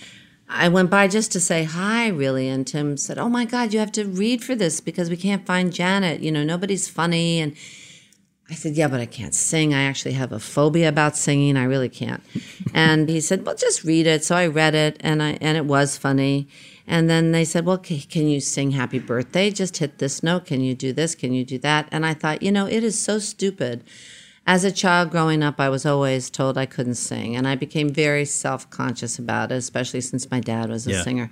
I 0.49 0.69
went 0.69 0.91
by 0.91 1.09
just 1.09 1.33
to 1.33 1.41
say 1.41 1.65
hi, 1.65 2.09
really. 2.09 2.49
And 2.49 2.67
Tim 2.67 2.97
said, 2.97 3.19
Oh 3.19 3.29
my 3.29 3.45
God, 3.45 3.73
you 3.73 3.79
have 3.79 3.93
to 3.93 4.05
read 4.05 4.45
for 4.45 4.55
this 4.55 4.81
because 4.81 5.09
we 5.09 5.17
can't 5.17 5.47
find 5.47 5.73
Janet. 5.73 6.21
You 6.21 6.31
know, 6.31 6.45
nobody's 6.45 6.89
funny. 6.89 7.41
And 7.41 7.57
I 8.51 8.55
said, 8.55 8.75
Yeah, 8.75 8.89
but 8.89 9.01
I 9.01 9.07
can't 9.07 9.35
sing. 9.35 9.73
I 9.73 9.85
actually 9.85 10.13
have 10.13 10.33
a 10.33 10.39
phobia 10.39 10.89
about 10.89 11.17
singing. 11.17 11.57
I 11.57 11.65
really 11.65 11.89
can't. 11.89 12.23
and 12.75 13.09
he 13.09 13.21
said, 13.21 13.47
Well, 13.47 13.55
just 13.55 13.85
read 13.85 14.07
it. 14.07 14.25
So 14.25 14.37
I 14.37 14.47
read 14.47 14.75
it 14.75 14.97
and 15.01 15.23
I 15.23 15.39
and 15.41 15.57
it 15.57 15.65
was 15.65 15.97
funny. 15.97 16.49
And 16.93 17.09
then 17.09 17.33
they 17.33 17.47
said, 17.47 17.65
Well, 17.65 17.79
can 17.79 18.29
you 18.29 18.39
sing 18.39 18.73
happy 18.73 18.99
birthday? 18.99 19.51
Just 19.51 19.79
hit 19.79 19.97
this 19.97 20.23
note. 20.23 20.45
Can 20.45 20.61
you 20.61 20.75
do 20.75 20.93
this? 20.93 21.15
Can 21.15 21.33
you 21.33 21.43
do 21.43 21.57
that? 21.61 21.89
And 21.91 22.05
I 22.05 22.13
thought, 22.13 22.43
you 22.43 22.53
know, 22.53 22.67
it 22.67 22.85
is 22.85 23.01
so 23.01 23.19
stupid. 23.19 23.83
As 24.47 24.63
a 24.63 24.71
child 24.71 25.11
growing 25.11 25.43
up, 25.43 25.59
I 25.59 25.71
was 25.71 25.87
always 25.87 26.29
told 26.29 26.59
I 26.59 26.67
couldn't 26.67 26.97
sing. 26.97 27.35
And 27.35 27.49
I 27.49 27.55
became 27.55 27.89
very 27.89 28.27
self 28.27 28.69
conscious 28.69 29.19
about 29.19 29.51
it, 29.53 29.55
especially 29.55 30.03
since 30.03 30.31
my 30.31 30.39
dad 30.39 30.69
was 30.69 30.87
a 30.87 30.91
yeah. 30.91 31.03
singer. 31.03 31.31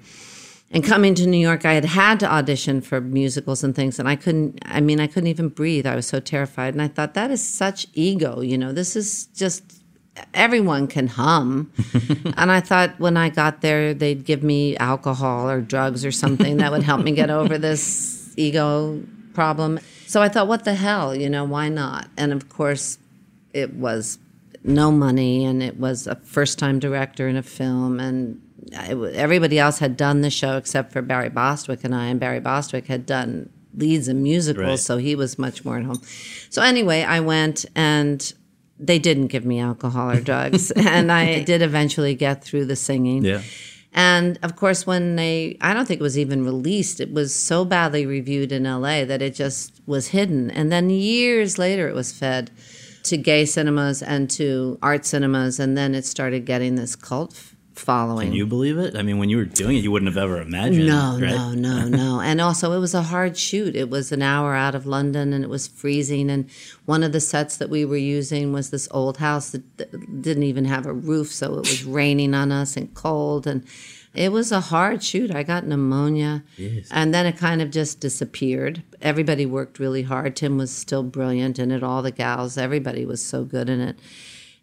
And 0.70 0.82
coming 0.82 1.14
to 1.16 1.26
New 1.26 1.36
York, 1.36 1.66
I 1.66 1.74
had 1.74 1.84
had 1.84 2.20
to 2.20 2.32
audition 2.32 2.80
for 2.80 3.02
musicals 3.02 3.62
and 3.62 3.76
things, 3.76 3.98
and 3.98 4.08
I 4.08 4.16
couldn't, 4.16 4.60
I 4.64 4.80
mean, 4.80 4.98
I 4.98 5.08
couldn't 5.08 5.26
even 5.26 5.48
breathe. 5.48 5.84
I 5.84 5.94
was 5.94 6.06
so 6.06 6.20
terrified. 6.20 6.72
And 6.72 6.80
I 6.80 6.88
thought, 6.88 7.12
that 7.14 7.30
is 7.30 7.46
such 7.46 7.86
ego. 7.92 8.40
You 8.40 8.56
know, 8.56 8.72
this 8.72 8.96
is 8.96 9.26
just 9.34 9.79
everyone 10.34 10.86
can 10.86 11.06
hum. 11.06 11.72
and 12.36 12.50
I 12.50 12.60
thought 12.60 12.98
when 12.98 13.16
I 13.16 13.28
got 13.28 13.60
there, 13.60 13.94
they'd 13.94 14.24
give 14.24 14.42
me 14.42 14.76
alcohol 14.76 15.50
or 15.50 15.60
drugs 15.60 16.04
or 16.04 16.12
something 16.12 16.58
that 16.58 16.72
would 16.72 16.82
help 16.82 17.02
me 17.02 17.12
get 17.12 17.30
over 17.30 17.58
this 17.58 18.32
ego 18.36 19.02
problem. 19.34 19.80
So 20.06 20.20
I 20.22 20.28
thought, 20.28 20.48
what 20.48 20.64
the 20.64 20.74
hell, 20.74 21.14
you 21.14 21.30
know, 21.30 21.44
why 21.44 21.68
not? 21.68 22.08
And 22.16 22.32
of 22.32 22.48
course, 22.48 22.98
it 23.52 23.74
was 23.74 24.18
no 24.64 24.90
money 24.90 25.44
and 25.44 25.62
it 25.62 25.78
was 25.78 26.06
a 26.06 26.16
first 26.16 26.58
time 26.58 26.78
director 26.78 27.28
in 27.28 27.36
a 27.36 27.42
film 27.42 27.98
and 27.98 28.40
everybody 28.72 29.58
else 29.58 29.78
had 29.78 29.96
done 29.96 30.20
the 30.20 30.30
show 30.30 30.56
except 30.56 30.92
for 30.92 31.00
Barry 31.02 31.30
Bostwick 31.30 31.82
and 31.82 31.94
I 31.94 32.06
and 32.06 32.20
Barry 32.20 32.40
Bostwick 32.40 32.86
had 32.86 33.06
done 33.06 33.50
leads 33.74 34.08
in 34.08 34.22
musicals 34.22 34.66
right. 34.66 34.78
so 34.78 34.96
he 34.96 35.14
was 35.14 35.38
much 35.38 35.64
more 35.64 35.78
at 35.78 35.84
home. 35.84 36.00
So 36.50 36.62
anyway, 36.62 37.02
I 37.02 37.20
went 37.20 37.64
and 37.74 38.32
they 38.80 38.98
didn't 38.98 39.28
give 39.28 39.44
me 39.44 39.60
alcohol 39.60 40.10
or 40.10 40.20
drugs. 40.20 40.70
and 40.76 41.12
I 41.12 41.42
did 41.42 41.62
eventually 41.62 42.14
get 42.14 42.42
through 42.42 42.64
the 42.64 42.76
singing. 42.76 43.24
Yeah. 43.24 43.42
And 43.92 44.38
of 44.42 44.56
course, 44.56 44.86
when 44.86 45.16
they, 45.16 45.58
I 45.60 45.74
don't 45.74 45.86
think 45.86 46.00
it 46.00 46.02
was 46.02 46.18
even 46.18 46.44
released, 46.44 47.00
it 47.00 47.12
was 47.12 47.34
so 47.34 47.64
badly 47.64 48.06
reviewed 48.06 48.52
in 48.52 48.64
LA 48.64 49.04
that 49.04 49.20
it 49.20 49.34
just 49.34 49.80
was 49.86 50.08
hidden. 50.08 50.50
And 50.50 50.70
then 50.70 50.90
years 50.90 51.58
later, 51.58 51.88
it 51.88 51.94
was 51.94 52.12
fed 52.12 52.50
to 53.04 53.16
gay 53.16 53.44
cinemas 53.44 54.02
and 54.02 54.30
to 54.30 54.78
art 54.80 55.04
cinemas. 55.04 55.58
And 55.58 55.76
then 55.76 55.94
it 55.94 56.04
started 56.04 56.44
getting 56.46 56.76
this 56.76 56.94
cult 56.94 57.49
following. 57.80 58.28
Can 58.28 58.36
you 58.36 58.46
believe 58.46 58.78
it? 58.78 58.94
I 58.96 59.02
mean, 59.02 59.18
when 59.18 59.28
you 59.28 59.38
were 59.38 59.44
doing 59.44 59.76
it, 59.76 59.80
you 59.80 59.90
wouldn't 59.90 60.08
have 60.08 60.22
ever 60.22 60.40
imagined. 60.40 60.86
No, 60.86 61.18
right? 61.20 61.30
no, 61.30 61.52
no, 61.52 61.88
no. 61.88 62.20
And 62.30 62.40
also, 62.40 62.72
it 62.72 62.78
was 62.78 62.94
a 62.94 63.02
hard 63.02 63.36
shoot. 63.36 63.74
It 63.74 63.90
was 63.90 64.12
an 64.12 64.22
hour 64.22 64.54
out 64.54 64.74
of 64.74 64.86
London, 64.86 65.32
and 65.32 65.42
it 65.42 65.50
was 65.50 65.66
freezing. 65.66 66.30
And 66.30 66.48
one 66.84 67.02
of 67.02 67.12
the 67.12 67.20
sets 67.20 67.56
that 67.56 67.70
we 67.70 67.84
were 67.84 67.96
using 67.96 68.52
was 68.52 68.70
this 68.70 68.86
old 68.92 69.16
house 69.16 69.50
that 69.50 70.22
didn't 70.22 70.44
even 70.44 70.64
have 70.66 70.86
a 70.86 70.92
roof, 70.92 71.32
so 71.32 71.54
it 71.54 71.60
was 71.60 71.84
raining 71.84 72.34
on 72.34 72.52
us 72.52 72.76
and 72.76 72.94
cold. 72.94 73.46
And 73.46 73.64
it 74.14 74.32
was 74.32 74.52
a 74.52 74.60
hard 74.60 75.02
shoot. 75.02 75.34
I 75.34 75.42
got 75.42 75.66
pneumonia, 75.66 76.44
yes. 76.56 76.88
and 76.90 77.14
then 77.14 77.26
it 77.26 77.36
kind 77.36 77.62
of 77.62 77.70
just 77.70 78.00
disappeared. 78.00 78.82
Everybody 79.00 79.46
worked 79.46 79.78
really 79.78 80.02
hard. 80.02 80.36
Tim 80.36 80.56
was 80.56 80.70
still 80.70 81.02
brilliant 81.02 81.58
in 81.58 81.70
it. 81.70 81.82
All 81.82 82.02
the 82.02 82.10
gals, 82.10 82.58
everybody 82.58 83.04
was 83.04 83.24
so 83.24 83.44
good 83.44 83.68
in 83.68 83.80
it. 83.80 83.98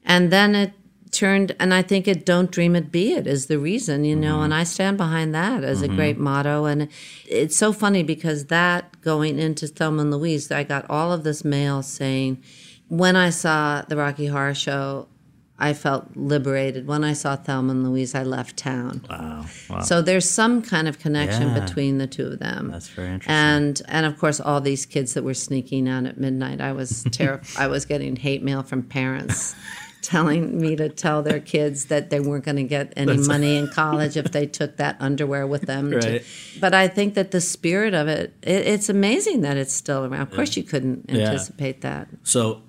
And 0.06 0.32
then 0.32 0.56
it 0.56 0.74
turned 1.12 1.56
and 1.60 1.74
i 1.74 1.82
think 1.82 2.08
it 2.08 2.26
don't 2.26 2.52
dream 2.52 2.76
it 2.76 2.92
be 2.92 3.14
it 3.14 3.28
is 3.28 3.48
the 3.48 3.60
reason 3.60 4.04
you 4.04 4.16
know 4.16 4.36
mm-hmm. 4.36 4.46
and 4.46 4.54
i 4.54 4.64
stand 4.64 4.98
behind 4.98 5.34
that 5.34 5.64
as 5.64 5.82
mm-hmm. 5.82 5.94
a 5.94 5.96
great 5.96 6.18
motto 6.18 6.66
and 6.66 6.88
it's 7.26 7.56
so 7.56 7.72
funny 7.72 8.04
because 8.04 8.46
that 8.46 9.00
going 9.02 9.40
into 9.40 9.68
thelma 9.68 10.02
and 10.02 10.12
louise 10.12 10.52
i 10.52 10.64
got 10.64 10.90
all 10.90 11.12
of 11.12 11.24
this 11.24 11.44
mail 11.44 11.82
saying 11.82 12.42
when 12.88 13.16
i 13.16 13.30
saw 13.30 13.82
the 13.84 13.96
rocky 13.96 14.28
horror 14.28 14.56
show 14.56 15.08
I 15.60 15.74
felt 15.74 16.16
liberated. 16.16 16.86
When 16.86 17.04
I 17.04 17.14
saw 17.14 17.36
Thelma 17.36 17.72
and 17.72 17.84
Louise, 17.84 18.14
I 18.14 18.24
left 18.24 18.58
town. 18.58 19.04
Wow. 19.10 19.46
wow. 19.70 19.82
So 19.82 20.04
there's 20.04 20.30
some 20.30 20.62
kind 20.62 20.88
of 20.88 21.00
connection 21.00 21.48
yeah. 21.48 21.60
between 21.60 21.98
the 21.98 22.06
two 22.06 22.28
of 22.28 22.40
them. 22.40 22.70
That's 22.70 22.90
very 22.90 23.08
interesting. 23.08 23.34
And 23.34 23.82
and 23.88 24.06
of 24.06 24.20
course 24.20 24.40
all 24.40 24.62
these 24.62 24.86
kids 24.86 25.16
that 25.16 25.24
were 25.24 25.34
sneaking 25.34 25.90
out 25.90 26.06
at 26.06 26.20
midnight. 26.20 26.62
I 26.62 26.74
was 26.74 27.04
terrified. 27.12 27.64
I 27.64 27.68
was 27.68 27.86
getting 27.86 28.16
hate 28.16 28.44
mail 28.44 28.62
from 28.62 28.84
parents 28.84 29.56
telling 30.02 30.60
me 30.60 30.76
to 30.76 30.90
tell 30.90 31.22
their 31.22 31.40
kids 31.40 31.86
that 31.86 32.10
they 32.10 32.20
weren't 32.20 32.46
going 32.46 32.58
to 32.58 32.64
get 32.64 32.94
any 32.96 33.16
That's 33.16 33.28
money 33.28 33.58
in 33.58 33.68
college 33.70 34.18
if 34.18 34.32
they 34.32 34.46
took 34.46 34.78
that 34.78 34.98
underwear 35.00 35.46
with 35.46 35.64
them. 35.64 35.92
Right. 35.92 36.02
To, 36.02 36.24
but 36.60 36.74
I 36.74 36.88
think 36.88 37.16
that 37.16 37.32
the 37.32 37.42
spirit 37.42 37.94
of 37.94 38.08
it, 38.08 38.34
it, 38.42 38.68
it's 38.68 38.90
amazing 38.90 39.42
that 39.42 39.58
it's 39.58 39.74
still 39.74 40.06
around. 40.06 40.22
Of 40.22 40.32
course, 40.32 40.56
yeah. 40.56 40.64
you 40.64 40.70
couldn't 40.70 41.10
anticipate 41.10 41.78
yeah. 41.78 42.06
that. 42.06 42.08
So, 42.24 42.64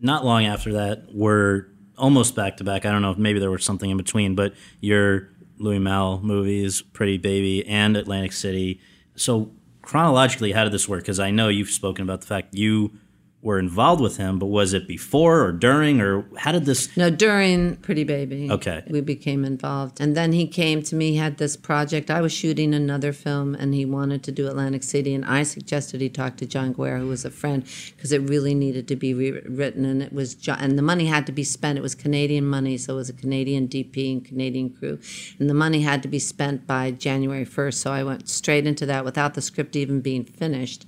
not 0.00 0.24
long 0.24 0.44
after 0.44 0.74
that, 0.74 1.06
we're 1.12 1.66
almost 1.96 2.36
back 2.36 2.58
to 2.58 2.64
back. 2.64 2.86
I 2.86 2.92
don't 2.92 3.02
know 3.02 3.10
if 3.10 3.18
maybe 3.18 3.40
there 3.40 3.50
was 3.50 3.64
something 3.64 3.90
in 3.90 3.96
between, 3.96 4.34
but 4.34 4.54
your 4.80 5.28
Louis 5.58 5.78
Malle 5.78 6.20
movies, 6.20 6.82
Pretty 6.82 7.18
Baby, 7.18 7.66
and 7.66 7.96
Atlantic 7.96 8.32
City. 8.32 8.80
So 9.16 9.50
chronologically, 9.82 10.52
how 10.52 10.64
did 10.64 10.72
this 10.72 10.88
work? 10.88 11.00
Because 11.02 11.18
I 11.18 11.30
know 11.30 11.48
you've 11.48 11.70
spoken 11.70 12.02
about 12.02 12.20
the 12.20 12.26
fact 12.26 12.54
you 12.54 12.92
were 13.40 13.58
involved 13.58 14.00
with 14.02 14.16
him, 14.16 14.38
but 14.38 14.46
was 14.46 14.74
it 14.74 14.88
before 14.88 15.44
or 15.44 15.52
during 15.52 16.00
or 16.00 16.24
how 16.38 16.50
did 16.50 16.64
this? 16.64 16.96
No, 16.96 17.08
during 17.08 17.76
Pretty 17.76 18.02
Baby. 18.02 18.50
Okay. 18.50 18.82
We 18.88 19.00
became 19.00 19.44
involved. 19.44 20.00
And 20.00 20.16
then 20.16 20.32
he 20.32 20.48
came 20.48 20.82
to 20.82 20.96
me, 20.96 21.14
had 21.14 21.38
this 21.38 21.56
project. 21.56 22.10
I 22.10 22.20
was 22.20 22.32
shooting 22.32 22.74
another 22.74 23.12
film 23.12 23.54
and 23.54 23.74
he 23.74 23.84
wanted 23.84 24.24
to 24.24 24.32
do 24.32 24.48
Atlantic 24.48 24.82
City. 24.82 25.14
And 25.14 25.24
I 25.24 25.44
suggested 25.44 26.00
he 26.00 26.08
talk 26.08 26.36
to 26.38 26.46
John 26.46 26.74
Guare, 26.74 26.98
who 26.98 27.06
was 27.06 27.24
a 27.24 27.30
friend, 27.30 27.64
because 27.94 28.10
it 28.10 28.28
really 28.28 28.54
needed 28.54 28.88
to 28.88 28.96
be 28.96 29.14
rewritten. 29.14 29.84
And 29.84 30.02
it 30.02 30.12
was, 30.12 30.34
John, 30.34 30.58
and 30.58 30.76
the 30.76 30.82
money 30.82 31.06
had 31.06 31.24
to 31.26 31.32
be 31.32 31.44
spent. 31.44 31.78
It 31.78 31.82
was 31.82 31.94
Canadian 31.94 32.44
money, 32.44 32.76
so 32.76 32.94
it 32.94 32.96
was 32.96 33.08
a 33.08 33.14
Canadian 33.14 33.68
DP 33.68 34.12
and 34.12 34.24
Canadian 34.24 34.70
crew. 34.70 34.98
And 35.38 35.48
the 35.48 35.54
money 35.54 35.82
had 35.82 36.02
to 36.02 36.08
be 36.08 36.18
spent 36.18 36.66
by 36.66 36.90
January 36.90 37.46
1st. 37.46 37.74
So 37.74 37.92
I 37.92 38.02
went 38.02 38.28
straight 38.28 38.66
into 38.66 38.84
that 38.86 39.04
without 39.04 39.34
the 39.34 39.42
script 39.42 39.76
even 39.76 40.00
being 40.00 40.24
finished 40.24 40.86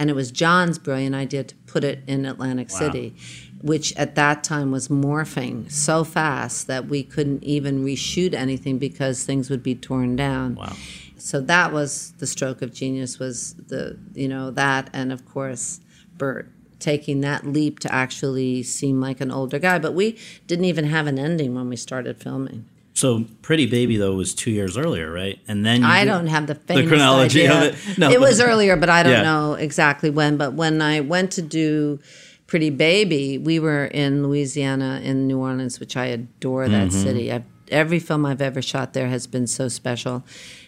and 0.00 0.08
it 0.08 0.14
was 0.14 0.30
John's 0.30 0.78
brilliant 0.78 1.14
idea 1.14 1.44
to 1.44 1.54
put 1.66 1.84
it 1.84 2.02
in 2.06 2.24
Atlantic 2.24 2.70
wow. 2.70 2.78
City, 2.78 3.14
which 3.60 3.94
at 3.96 4.14
that 4.14 4.42
time 4.42 4.72
was 4.72 4.88
morphing 4.88 5.70
so 5.70 6.04
fast 6.04 6.66
that 6.68 6.86
we 6.86 7.02
couldn't 7.02 7.44
even 7.44 7.84
reshoot 7.84 8.32
anything 8.32 8.78
because 8.78 9.24
things 9.24 9.50
would 9.50 9.62
be 9.62 9.74
torn 9.74 10.16
down. 10.16 10.54
Wow. 10.54 10.72
So 11.18 11.42
that 11.42 11.74
was 11.74 12.12
the 12.12 12.26
stroke 12.26 12.62
of 12.62 12.72
genius 12.72 13.18
was 13.18 13.52
the 13.52 13.98
you 14.14 14.26
know 14.26 14.50
that 14.52 14.88
and 14.94 15.12
of 15.12 15.28
course 15.28 15.80
Burt 16.16 16.50
taking 16.78 17.20
that 17.20 17.44
leap 17.44 17.78
to 17.80 17.94
actually 17.94 18.62
seem 18.62 19.02
like 19.02 19.20
an 19.20 19.30
older 19.30 19.58
guy. 19.58 19.78
But 19.78 19.92
we 19.92 20.16
didn't 20.46 20.64
even 20.64 20.86
have 20.86 21.06
an 21.06 21.18
ending 21.18 21.54
when 21.54 21.68
we 21.68 21.76
started 21.76 22.16
filming. 22.16 22.64
So 23.00 23.24
Pretty 23.40 23.64
Baby 23.64 23.96
though 23.96 24.14
was 24.14 24.34
two 24.34 24.50
years 24.50 24.76
earlier, 24.76 25.10
right? 25.10 25.38
And 25.48 25.64
then 25.64 25.84
I 25.84 26.04
don't 26.04 26.26
have 26.26 26.46
the 26.46 26.52
the 26.52 26.86
chronology 26.86 27.48
idea. 27.48 27.68
of 27.68 27.88
it. 27.88 27.98
No, 27.98 28.10
it 28.10 28.20
was 28.20 28.42
earlier, 28.42 28.76
but 28.76 28.90
I 28.90 29.02
don't 29.02 29.12
yeah. 29.12 29.22
know 29.22 29.54
exactly 29.54 30.10
when. 30.10 30.36
But 30.36 30.52
when 30.52 30.82
I 30.82 31.00
went 31.00 31.32
to 31.32 31.42
do 31.42 31.98
Pretty 32.46 32.68
Baby, 32.68 33.38
we 33.38 33.58
were 33.58 33.86
in 33.86 34.22
Louisiana, 34.22 35.00
in 35.02 35.26
New 35.26 35.38
Orleans, 35.38 35.80
which 35.80 35.96
I 35.96 36.06
adore 36.06 36.68
that 36.68 36.88
mm-hmm. 36.88 37.02
city. 37.02 37.32
I've, 37.32 37.44
every 37.68 38.00
film 38.00 38.26
I've 38.26 38.42
ever 38.42 38.60
shot 38.60 38.92
there 38.92 39.08
has 39.08 39.26
been 39.26 39.46
so 39.46 39.68
special. 39.68 40.22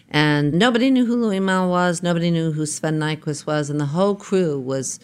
And 0.09 0.53
nobody 0.53 0.89
knew 0.89 1.05
who 1.05 1.15
Louis 1.15 1.39
Malle 1.39 1.69
was. 1.69 2.01
Nobody 2.01 2.31
knew 2.31 2.51
who 2.51 2.65
Sven 2.65 2.99
Nykvist 2.99 3.45
was, 3.45 3.69
and 3.69 3.79
the 3.79 3.85
whole 3.85 4.15
crew 4.15 4.59
was 4.59 4.99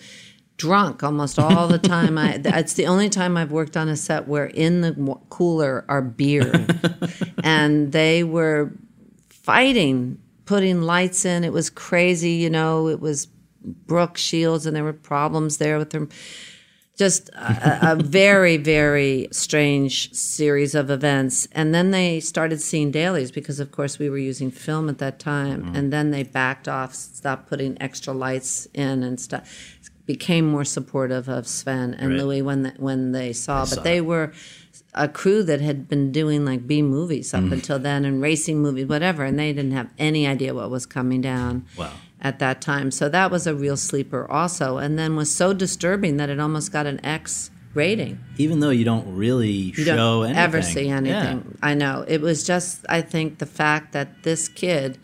drunk 0.60 1.04
almost 1.04 1.39
all 1.39 1.67
the 1.67 1.80
time. 1.80 2.17
I, 2.17 2.39
it's 2.43 2.74
the 2.74 2.86
only 2.86 3.10
time 3.10 3.38
I've 3.38 3.52
worked 3.52 3.76
on 3.76 3.89
a 3.89 3.95
set 3.95 4.28
where 4.28 4.45
in 4.45 4.82
the 4.82 5.17
cooler 5.30 5.86
are 5.88 6.02
beer, 6.02 6.67
and 7.43 7.91
they 7.91 8.24
were 8.24 8.74
fighting, 9.30 10.19
putting 10.45 10.84
lights 10.84 11.26
in. 11.26 11.43
It 11.43 11.54
was 11.54 11.72
crazy, 11.72 12.34
you 12.34 12.50
know. 12.50 12.88
It 12.89 13.00
was 13.00 13.28
Brooke 13.63 14.17
Shields, 14.17 14.67
and 14.67 14.76
there 14.76 14.84
were 14.84 14.93
problems 14.93 15.58
there 15.58 15.80
with 15.80 15.89
them. 15.89 16.10
Just 16.98 17.30
a, 17.30 17.93
a 17.93 17.95
very, 17.95 18.58
very 18.58 19.30
strange 19.32 20.13
series 20.13 20.76
of 20.76 20.89
events. 20.89 21.48
And 21.54 21.74
then 21.74 21.91
they 21.91 22.19
started 22.19 22.62
seeing 22.62 22.91
dailies 22.91 23.32
because, 23.32 23.62
of 23.62 23.72
course, 23.72 23.98
we 23.98 24.10
were 24.10 24.17
using 24.17 24.52
film 24.52 24.89
at 24.89 24.98
that 24.98 25.17
time. 25.17 25.63
Mm-hmm. 25.63 25.76
And 25.78 25.93
then 25.93 26.12
they 26.12 26.24
backed 26.24 26.67
off, 26.67 26.93
stopped 26.93 27.48
putting 27.48 27.82
extra 27.82 28.12
lights 28.12 28.67
in 28.74 29.02
and 29.02 29.17
stuff 29.17 29.78
became 30.10 30.43
more 30.43 30.65
supportive 30.65 31.30
of 31.30 31.48
Sven 31.48 31.93
and 31.93 32.10
right. 32.10 32.19
Louis 32.19 32.41
when 32.41 32.63
the, 32.63 32.74
when 32.78 33.12
they 33.12 33.32
saw. 33.32 33.63
but 33.63 33.84
they 33.84 33.98
it. 33.98 34.06
were 34.08 34.34
a 34.95 35.08
crew 35.08 35.43
that 35.43 35.62
had 35.62 35.88
been 35.88 36.12
doing 36.12 36.45
like 36.45 36.65
B 36.65 36.82
movies 36.82 37.32
up 37.32 37.43
mm. 37.43 37.52
until 37.52 37.78
then 37.78 38.06
and 38.06 38.19
racing 38.19 38.60
movies, 38.60 38.88
whatever, 38.88 39.24
and 39.24 39.38
they 39.38 39.54
didn't 39.54 39.74
have 39.74 39.91
any 40.00 40.26
idea 40.26 40.56
what 40.56 40.72
was 40.72 40.88
coming 40.88 41.22
down. 41.22 41.67
Wow. 41.78 41.91
At 42.22 42.39
that 42.39 42.60
time, 42.60 42.91
so 42.91 43.08
that 43.08 43.32
was 43.32 43.48
a 43.48 43.56
real 43.56 43.78
sleeper, 43.78 44.30
also, 44.30 44.78
and 44.78 45.00
then 45.00 45.15
was 45.15 45.34
so 45.34 45.54
disturbing 45.54 46.17
that 46.17 46.30
it 46.30 46.38
almost 46.38 46.69
got 46.69 46.86
an 46.86 47.00
X 47.06 47.50
rating. 47.74 48.19
Even 48.38 48.60
though 48.60 48.72
you 48.72 48.84
don't 48.84 49.15
really 49.15 49.52
you 49.52 49.74
show 49.86 49.95
don't 49.95 50.26
anything. 50.26 50.43
ever 50.43 50.62
see 50.62 50.89
anything. 50.89 51.45
Yeah. 51.48 51.58
I 51.62 51.76
know. 51.76 52.04
It 52.08 52.19
was 52.19 52.43
just 52.43 52.86
I 52.89 53.02
think 53.02 53.38
the 53.38 53.45
fact 53.45 53.93
that 53.93 54.24
this 54.24 54.50
kid 54.50 54.98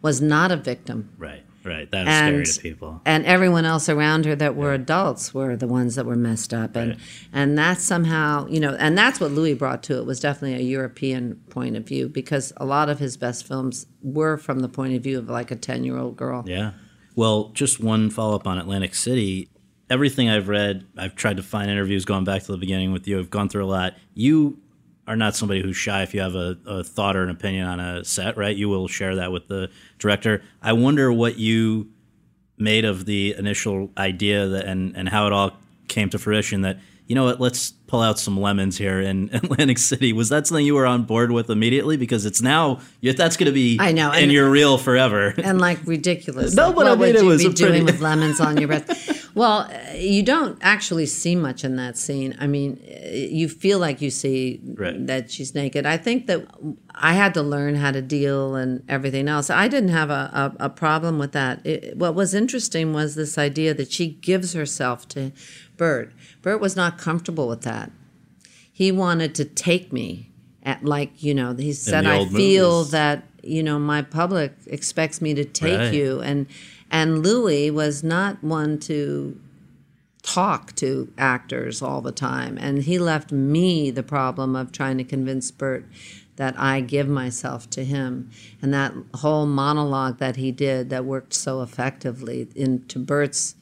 was 0.00 0.20
not 0.20 0.52
a 0.52 0.56
victim. 0.56 1.10
Right. 1.18 1.42
Right, 1.62 1.90
that 1.90 2.06
was 2.06 2.14
and, 2.14 2.46
scary 2.46 2.46
to 2.46 2.60
people. 2.60 3.00
And 3.04 3.26
everyone 3.26 3.66
else 3.66 3.88
around 3.88 4.24
her 4.24 4.34
that 4.34 4.56
were 4.56 4.70
yeah. 4.70 4.80
adults 4.80 5.34
were 5.34 5.56
the 5.56 5.66
ones 5.66 5.94
that 5.96 6.06
were 6.06 6.16
messed 6.16 6.54
up, 6.54 6.74
and 6.74 6.92
right. 6.92 7.00
and 7.32 7.58
that's 7.58 7.84
somehow 7.84 8.46
you 8.48 8.60
know, 8.60 8.74
and 8.78 8.96
that's 8.96 9.20
what 9.20 9.30
Louis 9.32 9.54
brought 9.54 9.82
to 9.84 9.98
it 9.98 10.06
was 10.06 10.20
definitely 10.20 10.56
a 10.58 10.66
European 10.66 11.36
point 11.50 11.76
of 11.76 11.86
view 11.86 12.08
because 12.08 12.52
a 12.56 12.64
lot 12.64 12.88
of 12.88 12.98
his 12.98 13.16
best 13.16 13.46
films 13.46 13.86
were 14.02 14.38
from 14.38 14.60
the 14.60 14.68
point 14.68 14.94
of 14.94 15.02
view 15.02 15.18
of 15.18 15.28
like 15.28 15.50
a 15.50 15.56
ten 15.56 15.84
year 15.84 15.98
old 15.98 16.16
girl. 16.16 16.44
Yeah. 16.46 16.72
Well, 17.14 17.50
just 17.50 17.80
one 17.80 18.08
follow 18.08 18.36
up 18.36 18.46
on 18.46 18.58
Atlantic 18.58 18.94
City. 18.94 19.50
Everything 19.90 20.30
I've 20.30 20.48
read, 20.48 20.86
I've 20.96 21.16
tried 21.16 21.36
to 21.36 21.42
find 21.42 21.70
interviews 21.70 22.04
going 22.04 22.24
back 22.24 22.42
to 22.44 22.52
the 22.52 22.58
beginning 22.58 22.92
with 22.92 23.06
you. 23.06 23.18
I've 23.18 23.28
gone 23.28 23.48
through 23.48 23.64
a 23.64 23.66
lot. 23.66 23.94
You 24.14 24.58
are 25.10 25.16
not 25.16 25.34
somebody 25.34 25.60
who's 25.60 25.76
shy 25.76 26.02
if 26.04 26.14
you 26.14 26.20
have 26.20 26.36
a, 26.36 26.56
a, 26.64 26.84
thought 26.84 27.16
or 27.16 27.24
an 27.24 27.30
opinion 27.30 27.66
on 27.66 27.80
a 27.80 28.04
set, 28.04 28.36
right? 28.36 28.56
You 28.56 28.68
will 28.68 28.86
share 28.86 29.16
that 29.16 29.32
with 29.32 29.48
the 29.48 29.68
director. 29.98 30.40
I 30.62 30.72
wonder 30.72 31.12
what 31.12 31.36
you 31.36 31.88
made 32.56 32.84
of 32.84 33.06
the 33.06 33.34
initial 33.36 33.90
idea 33.98 34.46
that, 34.46 34.66
and, 34.66 34.96
and 34.96 35.08
how 35.08 35.26
it 35.26 35.32
all 35.32 35.56
came 35.88 36.10
to 36.10 36.18
fruition 36.20 36.60
that, 36.60 36.78
you 37.08 37.16
know 37.16 37.24
what, 37.24 37.40
let's 37.40 37.72
pull 37.88 38.02
out 38.02 38.20
some 38.20 38.38
lemons 38.38 38.78
here 38.78 39.00
in 39.00 39.30
Atlantic 39.32 39.78
City. 39.78 40.12
Was 40.12 40.28
that 40.28 40.46
something 40.46 40.64
you 40.64 40.76
were 40.76 40.86
on 40.86 41.02
board 41.02 41.32
with 41.32 41.50
immediately? 41.50 41.96
Because 41.96 42.24
it's 42.24 42.40
now 42.40 42.78
that's 43.02 43.36
going 43.36 43.46
to 43.46 43.52
be 43.52 43.78
I 43.80 43.90
know, 43.90 44.12
in 44.12 44.30
your 44.30 44.48
reel 44.48 44.78
forever, 44.78 45.34
and 45.38 45.60
like 45.60 45.84
ridiculous. 45.86 46.54
no, 46.54 46.68
like, 46.68 46.76
but 46.76 46.84
what 46.84 46.86
I 46.86 46.90
mean, 46.90 46.98
would 47.00 47.16
it 47.16 47.22
you 47.22 47.28
was 47.28 47.42
be 47.42 47.48
pretty... 47.48 47.64
doing 47.64 47.84
with 47.84 48.00
lemons 48.00 48.38
on 48.38 48.58
your 48.58 48.68
breath? 48.68 49.19
Well, 49.34 49.70
uh, 49.70 49.92
you 49.94 50.22
don't 50.22 50.58
actually 50.60 51.06
see 51.06 51.36
much 51.36 51.64
in 51.64 51.76
that 51.76 51.96
scene. 51.96 52.36
I 52.40 52.46
mean, 52.46 52.82
uh, 52.84 53.08
you 53.10 53.48
feel 53.48 53.78
like 53.78 54.00
you 54.00 54.10
see 54.10 54.60
right. 54.74 55.06
that 55.06 55.30
she's 55.30 55.54
naked. 55.54 55.86
I 55.86 55.96
think 55.96 56.26
that 56.26 56.46
I 56.94 57.12
had 57.14 57.34
to 57.34 57.42
learn 57.42 57.76
how 57.76 57.92
to 57.92 58.02
deal 58.02 58.56
and 58.56 58.82
everything 58.88 59.28
else. 59.28 59.50
I 59.50 59.68
didn't 59.68 59.90
have 59.90 60.10
a, 60.10 60.54
a, 60.60 60.64
a 60.66 60.68
problem 60.70 61.18
with 61.18 61.32
that. 61.32 61.64
It, 61.64 61.96
what 61.96 62.14
was 62.14 62.34
interesting 62.34 62.92
was 62.92 63.14
this 63.14 63.38
idea 63.38 63.72
that 63.74 63.92
she 63.92 64.08
gives 64.08 64.52
herself 64.52 65.06
to 65.08 65.32
Burt. 65.76 66.12
Burt 66.42 66.60
was 66.60 66.76
not 66.76 66.98
comfortable 66.98 67.48
with 67.48 67.62
that. 67.62 67.90
He 68.72 68.90
wanted 68.90 69.34
to 69.36 69.44
take 69.44 69.92
me 69.92 70.30
at 70.62 70.84
like, 70.84 71.22
you 71.22 71.34
know, 71.34 71.54
he 71.54 71.72
said 71.72 72.06
I 72.06 72.26
feel 72.26 72.78
movies. 72.78 72.90
that, 72.92 73.24
you 73.42 73.62
know, 73.62 73.78
my 73.78 74.02
public 74.02 74.54
expects 74.66 75.20
me 75.20 75.34
to 75.34 75.44
take 75.44 75.78
right. 75.78 75.94
you 75.94 76.20
and 76.20 76.46
and 76.90 77.24
Louis 77.24 77.70
was 77.70 78.02
not 78.02 78.42
one 78.42 78.78
to 78.80 79.40
talk 80.22 80.74
to 80.76 81.10
actors 81.16 81.80
all 81.80 82.00
the 82.00 82.12
time 82.12 82.58
and 82.60 82.82
he 82.82 82.98
left 82.98 83.32
me 83.32 83.90
the 83.90 84.02
problem 84.02 84.54
of 84.54 84.70
trying 84.70 84.98
to 84.98 85.04
convince 85.04 85.50
Burt 85.50 85.86
that 86.40 86.58
I 86.58 86.80
give 86.80 87.06
myself 87.06 87.68
to 87.68 87.84
him. 87.84 88.30
And 88.62 88.72
that 88.72 88.94
whole 89.16 89.44
monologue 89.44 90.16
that 90.20 90.36
he 90.36 90.50
did 90.50 90.88
that 90.88 91.04
worked 91.04 91.34
so 91.34 91.60
effectively 91.60 92.48
into 92.56 92.98
Burt's 92.98 93.56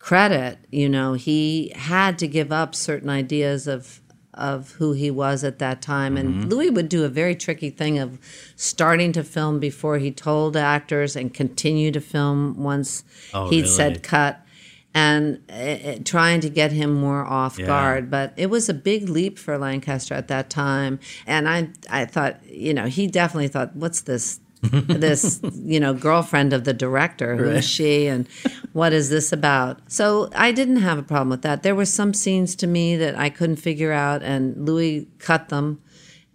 credit, 0.00 0.58
you 0.72 0.88
know, 0.88 1.12
he 1.12 1.72
had 1.76 2.18
to 2.18 2.26
give 2.26 2.50
up 2.50 2.74
certain 2.74 3.08
ideas 3.08 3.68
of 3.68 4.00
of 4.38 4.72
who 4.72 4.92
he 4.92 5.10
was 5.10 5.44
at 5.44 5.58
that 5.58 5.82
time. 5.82 6.16
And 6.16 6.34
mm-hmm. 6.34 6.48
Louis 6.48 6.70
would 6.70 6.88
do 6.88 7.04
a 7.04 7.08
very 7.08 7.34
tricky 7.34 7.70
thing 7.70 7.98
of 7.98 8.18
starting 8.56 9.12
to 9.12 9.24
film 9.24 9.58
before 9.60 9.98
he 9.98 10.10
told 10.10 10.56
actors 10.56 11.16
and 11.16 11.34
continue 11.34 11.90
to 11.90 12.00
film 12.00 12.62
once 12.62 13.04
oh, 13.34 13.50
he'd 13.50 13.62
really? 13.62 13.68
said 13.68 14.02
cut. 14.02 14.40
and 14.94 15.42
uh, 15.50 16.02
trying 16.04 16.40
to 16.40 16.48
get 16.48 16.72
him 16.72 16.92
more 16.92 17.24
off 17.24 17.58
yeah. 17.58 17.66
guard. 17.66 18.10
But 18.10 18.32
it 18.36 18.46
was 18.46 18.68
a 18.68 18.74
big 18.74 19.08
leap 19.08 19.38
for 19.38 19.58
Lancaster 19.58 20.14
at 20.14 20.28
that 20.28 20.50
time, 20.50 20.98
and 21.26 21.48
I 21.48 21.68
I 21.90 22.04
thought 22.06 22.42
you 22.48 22.72
know 22.72 22.86
he 22.86 23.06
definitely 23.06 23.48
thought, 23.48 23.76
what's 23.76 24.00
this? 24.02 24.40
this 24.72 25.40
you 25.54 25.78
know 25.78 25.94
girlfriend 25.94 26.52
of 26.52 26.64
the 26.64 26.72
director 26.72 27.36
who 27.36 27.46
right. 27.46 27.56
is 27.56 27.68
she 27.68 28.08
and 28.08 28.28
what 28.72 28.92
is 28.92 29.08
this 29.08 29.32
about 29.32 29.80
so 29.90 30.28
i 30.34 30.50
didn't 30.50 30.78
have 30.78 30.98
a 30.98 31.02
problem 31.02 31.28
with 31.28 31.42
that 31.42 31.62
there 31.62 31.76
were 31.76 31.84
some 31.84 32.12
scenes 32.12 32.56
to 32.56 32.66
me 32.66 32.96
that 32.96 33.16
i 33.16 33.30
couldn't 33.30 33.56
figure 33.56 33.92
out 33.92 34.22
and 34.22 34.66
louis 34.66 35.06
cut 35.18 35.48
them 35.48 35.80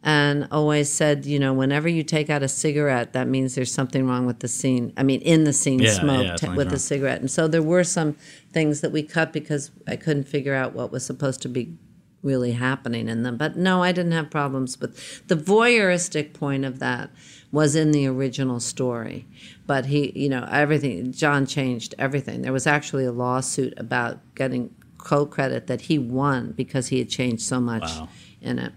and 0.06 0.50
always 0.52 0.92
said, 0.92 1.26
you 1.26 1.40
know, 1.40 1.54
whenever 1.54 1.88
you 1.88 2.04
take 2.04 2.30
out 2.30 2.44
a 2.44 2.50
cigarette, 2.50 3.14
that 3.14 3.26
means 3.26 3.56
there's 3.56 3.72
something 3.72 4.06
wrong 4.06 4.26
with 4.26 4.42
the 4.42 4.50
scene. 4.50 4.92
I 4.98 5.04
mean, 5.04 5.22
in 5.22 5.46
the 5.46 5.54
scene, 5.54 5.80
yeah, 5.80 5.94
smoke 5.94 6.26
yeah, 6.26 6.36
t- 6.36 6.50
with 6.50 6.74
a 6.74 6.78
cigarette. 6.78 7.22
And 7.22 7.32
so 7.32 7.48
there 7.48 7.64
were 7.64 7.86
some 7.86 8.18
things 8.52 8.82
that 8.82 8.92
we 8.92 9.02
cut 9.02 9.32
because 9.32 9.72
I 9.88 9.96
couldn't 9.96 10.26
figure 10.26 10.54
out 10.54 10.74
what 10.74 10.92
was 10.92 11.06
supposed 11.06 11.42
to 11.44 11.50
be 11.50 11.78
really 12.22 12.52
happening 12.52 13.08
in 13.08 13.24
them. 13.24 13.38
But 13.38 13.56
no, 13.56 13.82
I 13.82 13.94
didn't 13.94 14.12
have 14.12 14.30
problems 14.30 14.80
with 14.80 15.26
the 15.30 15.36
voyeuristic 15.36 16.34
point 16.34 16.66
of 16.66 16.80
that 16.80 17.10
was 17.54 17.76
in 17.76 17.92
the 17.92 18.08
original 18.08 18.60
story. 18.60 19.26
But 19.66 19.86
he, 19.86 20.12
you 20.20 20.28
know, 20.28 20.46
everything, 20.52 21.14
John 21.14 21.46
changed 21.46 21.96
everything. 21.98 22.42
There 22.42 22.52
was 22.52 22.68
actually 22.68 23.06
a 23.06 23.14
lawsuit 23.14 23.76
about 23.78 24.20
getting 24.36 24.76
co 24.98 25.26
credit 25.26 25.68
that 25.68 25.82
he 25.82 25.98
won 25.98 26.52
because 26.52 26.88
he 26.88 26.98
had 26.98 27.10
changed 27.10 27.44
so 27.44 27.62
much 27.62 27.84
wow. 27.84 28.10
in 28.42 28.60
it. 28.60 28.74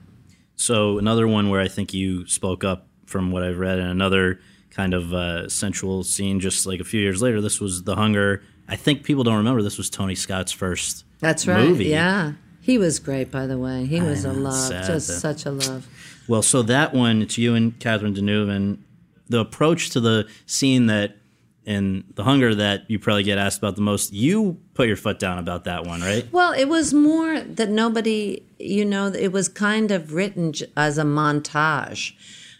So 0.54 0.98
another 0.98 1.26
one 1.26 1.48
where 1.48 1.60
I 1.60 1.68
think 1.68 1.92
you 1.92 2.26
spoke 2.26 2.62
up 2.62 2.86
from 3.06 3.30
what 3.30 3.42
I've 3.42 3.58
read, 3.58 3.78
and 3.78 3.88
another 3.88 4.40
kind 4.70 4.92
of 4.92 5.12
uh, 5.14 5.48
sensual 5.48 6.04
scene 6.04 6.38
just 6.38 6.66
like 6.66 6.80
a 6.80 6.84
few 6.84 7.00
years 7.00 7.22
later. 7.22 7.40
This 7.40 7.60
was 7.60 7.84
The 7.84 7.96
Hunger. 7.96 8.42
I 8.68 8.76
think 8.76 9.04
people 9.04 9.24
don't 9.24 9.38
remember 9.38 9.62
this 9.62 9.78
was 9.78 9.88
Tony 9.88 10.14
Scott's 10.14 10.52
first. 10.52 11.04
That's 11.20 11.46
right. 11.46 11.66
Movie. 11.66 11.86
Yeah, 11.86 12.32
he 12.60 12.76
was 12.76 12.98
great. 12.98 13.30
By 13.30 13.46
the 13.46 13.58
way, 13.58 13.86
he 13.86 14.02
was 14.02 14.24
a 14.24 14.32
love, 14.32 14.70
just 14.86 15.20
such 15.20 15.46
a 15.46 15.50
love. 15.50 15.86
Well, 16.28 16.42
so 16.42 16.62
that 16.62 16.94
one, 16.94 17.22
it's 17.22 17.38
you 17.38 17.54
and 17.54 17.78
Catherine 17.78 18.14
Deneuve, 18.14 18.50
and 18.50 18.84
the 19.28 19.40
approach 19.40 19.90
to 19.90 20.00
the 20.00 20.28
scene 20.46 20.86
that 20.86 21.16
in 21.64 22.04
the 22.14 22.22
hunger 22.22 22.54
that 22.54 22.88
you 22.88 22.98
probably 22.98 23.24
get 23.24 23.38
asked 23.38 23.58
about 23.58 23.74
the 23.74 23.82
most 23.82 24.12
you 24.12 24.56
put 24.74 24.86
your 24.86 24.96
foot 24.96 25.18
down 25.18 25.36
about 25.36 25.64
that 25.64 25.84
one 25.84 26.00
right? 26.00 26.26
Well 26.32 26.52
it 26.52 26.66
was 26.66 26.94
more 26.94 27.40
that 27.40 27.68
nobody 27.68 28.44
you 28.58 28.84
know 28.84 29.08
it 29.08 29.32
was 29.32 29.48
kind 29.48 29.90
of 29.90 30.12
written 30.12 30.54
as 30.76 30.96
a 30.96 31.02
montage 31.02 32.14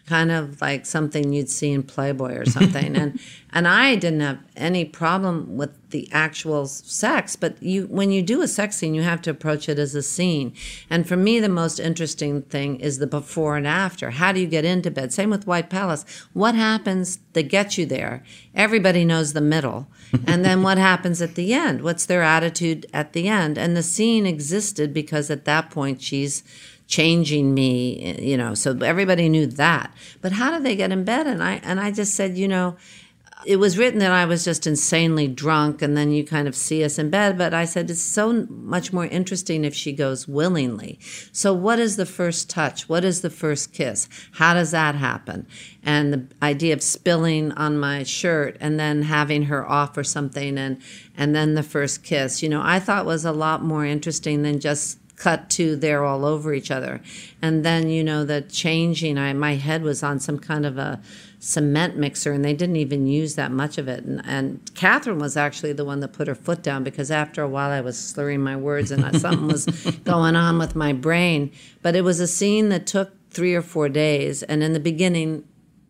kind 0.07 0.31
of 0.31 0.61
like 0.61 0.85
something 0.85 1.33
you'd 1.33 1.49
see 1.49 1.71
in 1.71 1.83
Playboy 1.83 2.35
or 2.37 2.45
something. 2.45 2.95
and 3.01 3.19
and 3.51 3.67
I 3.67 3.95
didn't 3.95 4.21
have 4.21 4.39
any 4.55 4.85
problem 4.85 5.57
with 5.57 5.71
the 5.89 6.09
actual 6.11 6.65
sex, 6.67 7.35
but 7.35 7.61
you 7.61 7.87
when 7.87 8.11
you 8.11 8.21
do 8.21 8.41
a 8.41 8.47
sex 8.47 8.77
scene, 8.77 8.95
you 8.95 9.03
have 9.03 9.21
to 9.23 9.29
approach 9.29 9.67
it 9.67 9.77
as 9.77 9.95
a 9.95 10.01
scene. 10.01 10.53
And 10.89 11.07
for 11.07 11.17
me, 11.17 11.39
the 11.39 11.49
most 11.49 11.79
interesting 11.79 12.41
thing 12.43 12.79
is 12.79 12.99
the 12.99 13.07
before 13.07 13.57
and 13.57 13.67
after. 13.67 14.11
How 14.11 14.31
do 14.31 14.39
you 14.39 14.47
get 14.47 14.65
into 14.65 14.91
bed? 14.91 15.11
Same 15.11 15.29
with 15.29 15.47
White 15.47 15.69
Palace. 15.69 16.05
What 16.33 16.55
happens 16.55 17.19
that 17.33 17.43
gets 17.43 17.77
you 17.77 17.85
there? 17.85 18.23
Everybody 18.55 19.03
knows 19.05 19.33
the 19.33 19.41
middle. 19.41 19.87
and 20.25 20.45
then 20.45 20.63
what 20.63 20.77
happens 20.77 21.21
at 21.21 21.35
the 21.35 21.53
end? 21.53 21.81
What's 21.81 22.05
their 22.05 22.23
attitude 22.23 22.85
at 22.93 23.11
the 23.11 23.27
end? 23.27 23.57
And 23.57 23.75
the 23.75 23.83
scene 23.83 24.25
existed 24.25 24.93
because 24.93 25.29
at 25.29 25.43
that 25.45 25.69
point 25.69 26.01
she's 26.01 26.43
changing 26.87 27.53
me, 27.53 28.15
you 28.19 28.37
know, 28.37 28.53
so 28.53 28.77
everybody 28.81 29.29
knew 29.29 29.45
that. 29.45 29.93
But 30.21 30.31
how 30.31 30.51
did 30.51 30.63
they 30.63 30.75
get 30.75 30.91
in 30.91 31.03
bed? 31.03 31.27
And 31.27 31.43
I 31.43 31.59
and 31.63 31.79
I 31.79 31.91
just 31.91 32.15
said, 32.15 32.37
you 32.37 32.47
know, 32.47 32.77
it 33.45 33.57
was 33.57 33.77
written 33.77 33.99
that 33.99 34.11
I 34.11 34.25
was 34.25 34.43
just 34.43 34.65
insanely 34.65 35.27
drunk, 35.27 35.81
and 35.81 35.95
then 35.95 36.11
you 36.11 36.23
kind 36.23 36.47
of 36.47 36.55
see 36.55 36.83
us 36.83 36.97
in 36.97 37.09
bed. 37.09 37.37
But 37.37 37.53
I 37.53 37.65
said 37.65 37.89
it's 37.89 38.01
so 38.01 38.47
much 38.49 38.91
more 38.91 39.05
interesting 39.05 39.63
if 39.63 39.75
she 39.75 39.93
goes 39.93 40.27
willingly. 40.27 40.99
So, 41.31 41.53
what 41.53 41.77
is 41.77 41.97
the 41.97 42.05
first 42.05 42.49
touch? 42.49 42.89
What 42.89 43.03
is 43.03 43.21
the 43.21 43.29
first 43.29 43.73
kiss? 43.73 44.09
How 44.33 44.53
does 44.53 44.71
that 44.71 44.95
happen? 44.95 45.45
And 45.83 46.13
the 46.13 46.27
idea 46.41 46.73
of 46.73 46.81
spilling 46.81 47.51
on 47.53 47.77
my 47.77 48.03
shirt 48.03 48.57
and 48.59 48.79
then 48.79 49.03
having 49.03 49.43
her 49.43 49.67
off 49.69 49.97
or 49.97 50.03
something, 50.03 50.57
and 50.57 50.81
and 51.15 51.35
then 51.35 51.53
the 51.53 51.63
first 51.63 52.03
kiss. 52.03 52.41
You 52.41 52.49
know, 52.49 52.61
I 52.63 52.79
thought 52.79 53.05
was 53.05 53.23
a 53.23 53.31
lot 53.31 53.63
more 53.63 53.85
interesting 53.85 54.41
than 54.41 54.59
just 54.59 54.99
cut 55.17 55.49
to 55.49 55.75
they're 55.75 56.05
all 56.05 56.23
over 56.23 56.53
each 56.53 56.71
other. 56.71 57.01
And 57.41 57.65
then, 57.65 57.89
you 57.89 58.03
know, 58.03 58.23
the 58.23 58.41
changing, 58.41 59.17
I, 59.17 59.33
my 59.33 59.55
head 59.55 59.81
was 59.81 60.03
on 60.03 60.19
some 60.19 60.39
kind 60.39 60.65
of 60.65 60.77
a 60.77 61.01
cement 61.39 61.97
mixer 61.97 62.31
and 62.31 62.45
they 62.45 62.53
didn't 62.53 62.77
even 62.77 63.07
use 63.07 63.35
that 63.35 63.51
much 63.51 63.77
of 63.77 63.87
it. 63.87 64.05
And, 64.05 64.21
and 64.25 64.71
Catherine 64.75 65.19
was 65.19 65.35
actually 65.35 65.73
the 65.73 65.85
one 65.85 65.99
that 65.99 66.13
put 66.13 66.27
her 66.27 66.35
foot 66.35 66.61
down 66.61 66.83
because 66.83 67.11
after 67.11 67.41
a 67.41 67.49
while 67.49 67.71
I 67.71 67.81
was 67.81 67.97
slurring 67.97 68.41
my 68.41 68.55
words 68.55 68.91
and 68.91 69.19
something 69.19 69.47
was 69.47 69.65
going 70.03 70.35
on 70.35 70.59
with 70.59 70.75
my 70.75 70.93
brain. 70.93 71.51
But 71.81 71.95
it 71.95 72.01
was 72.01 72.19
a 72.19 72.27
scene 72.27 72.69
that 72.69 72.85
took 72.87 73.11
three 73.31 73.55
or 73.55 73.61
four 73.61 73.89
days. 73.89 74.43
And 74.43 74.63
in 74.63 74.73
the 74.73 74.79
beginning, 74.79 75.43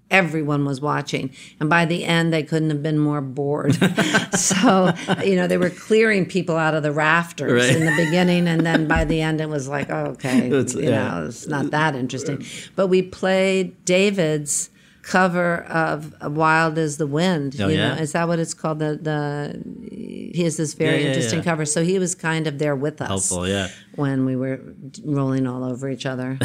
everyone 0.09 0.65
was 0.65 0.79
watching. 0.79 1.31
And 1.59 1.69
by 1.69 1.85
the 1.85 2.05
end, 2.05 2.33
they 2.33 2.43
couldn't 2.43 2.69
have 2.69 2.81
been 2.81 2.97
more 2.97 3.21
bored. 3.21 3.75
so, 4.35 4.93
you 5.23 5.35
know, 5.35 5.47
they 5.47 5.57
were 5.57 5.69
clearing 5.69 6.25
people 6.25 6.55
out 6.55 6.73
of 6.73 6.83
the 6.83 6.91
rafters 6.91 7.67
right. 7.67 7.75
in 7.75 7.85
the 7.85 8.05
beginning. 8.05 8.47
And 8.47 8.65
then 8.65 8.87
by 8.87 9.05
the 9.05 9.21
end, 9.21 9.41
it 9.41 9.49
was 9.49 9.67
like, 9.67 9.89
oh, 9.89 10.05
okay, 10.11 10.49
it's, 10.51 10.73
you 10.73 10.83
yeah. 10.83 11.09
know, 11.09 11.25
it's 11.27 11.47
not 11.47 11.71
that 11.71 11.95
interesting. 11.95 12.45
But 12.75 12.87
we 12.87 13.01
played 13.01 13.83
David's 13.85 14.69
cover 15.07 15.63
of 15.63 16.13
Wild 16.21 16.77
Is 16.77 16.97
the 16.97 17.07
Wind. 17.07 17.55
Oh, 17.59 17.67
you 17.67 17.77
yeah? 17.77 17.95
know, 17.95 18.01
is 18.01 18.11
that 18.11 18.27
what 18.27 18.39
it's 18.39 18.53
called? 18.53 18.79
The 18.79 18.99
the 19.01 20.33
he 20.33 20.43
has 20.43 20.57
this 20.57 20.73
very 20.73 20.97
yeah, 20.97 21.01
yeah, 21.01 21.07
interesting 21.07 21.43
cover. 21.43 21.65
So 21.65 21.83
he 21.83 21.97
was 21.97 22.13
kind 22.13 22.45
of 22.45 22.59
there 22.59 22.75
with 22.75 23.01
us. 23.01 23.07
Helpful, 23.07 23.47
yeah. 23.47 23.69
When 23.95 24.25
we 24.25 24.35
were 24.35 24.59
rolling 25.03 25.47
all 25.47 25.63
over 25.63 25.89
each 25.89 26.05
other. 26.05 26.37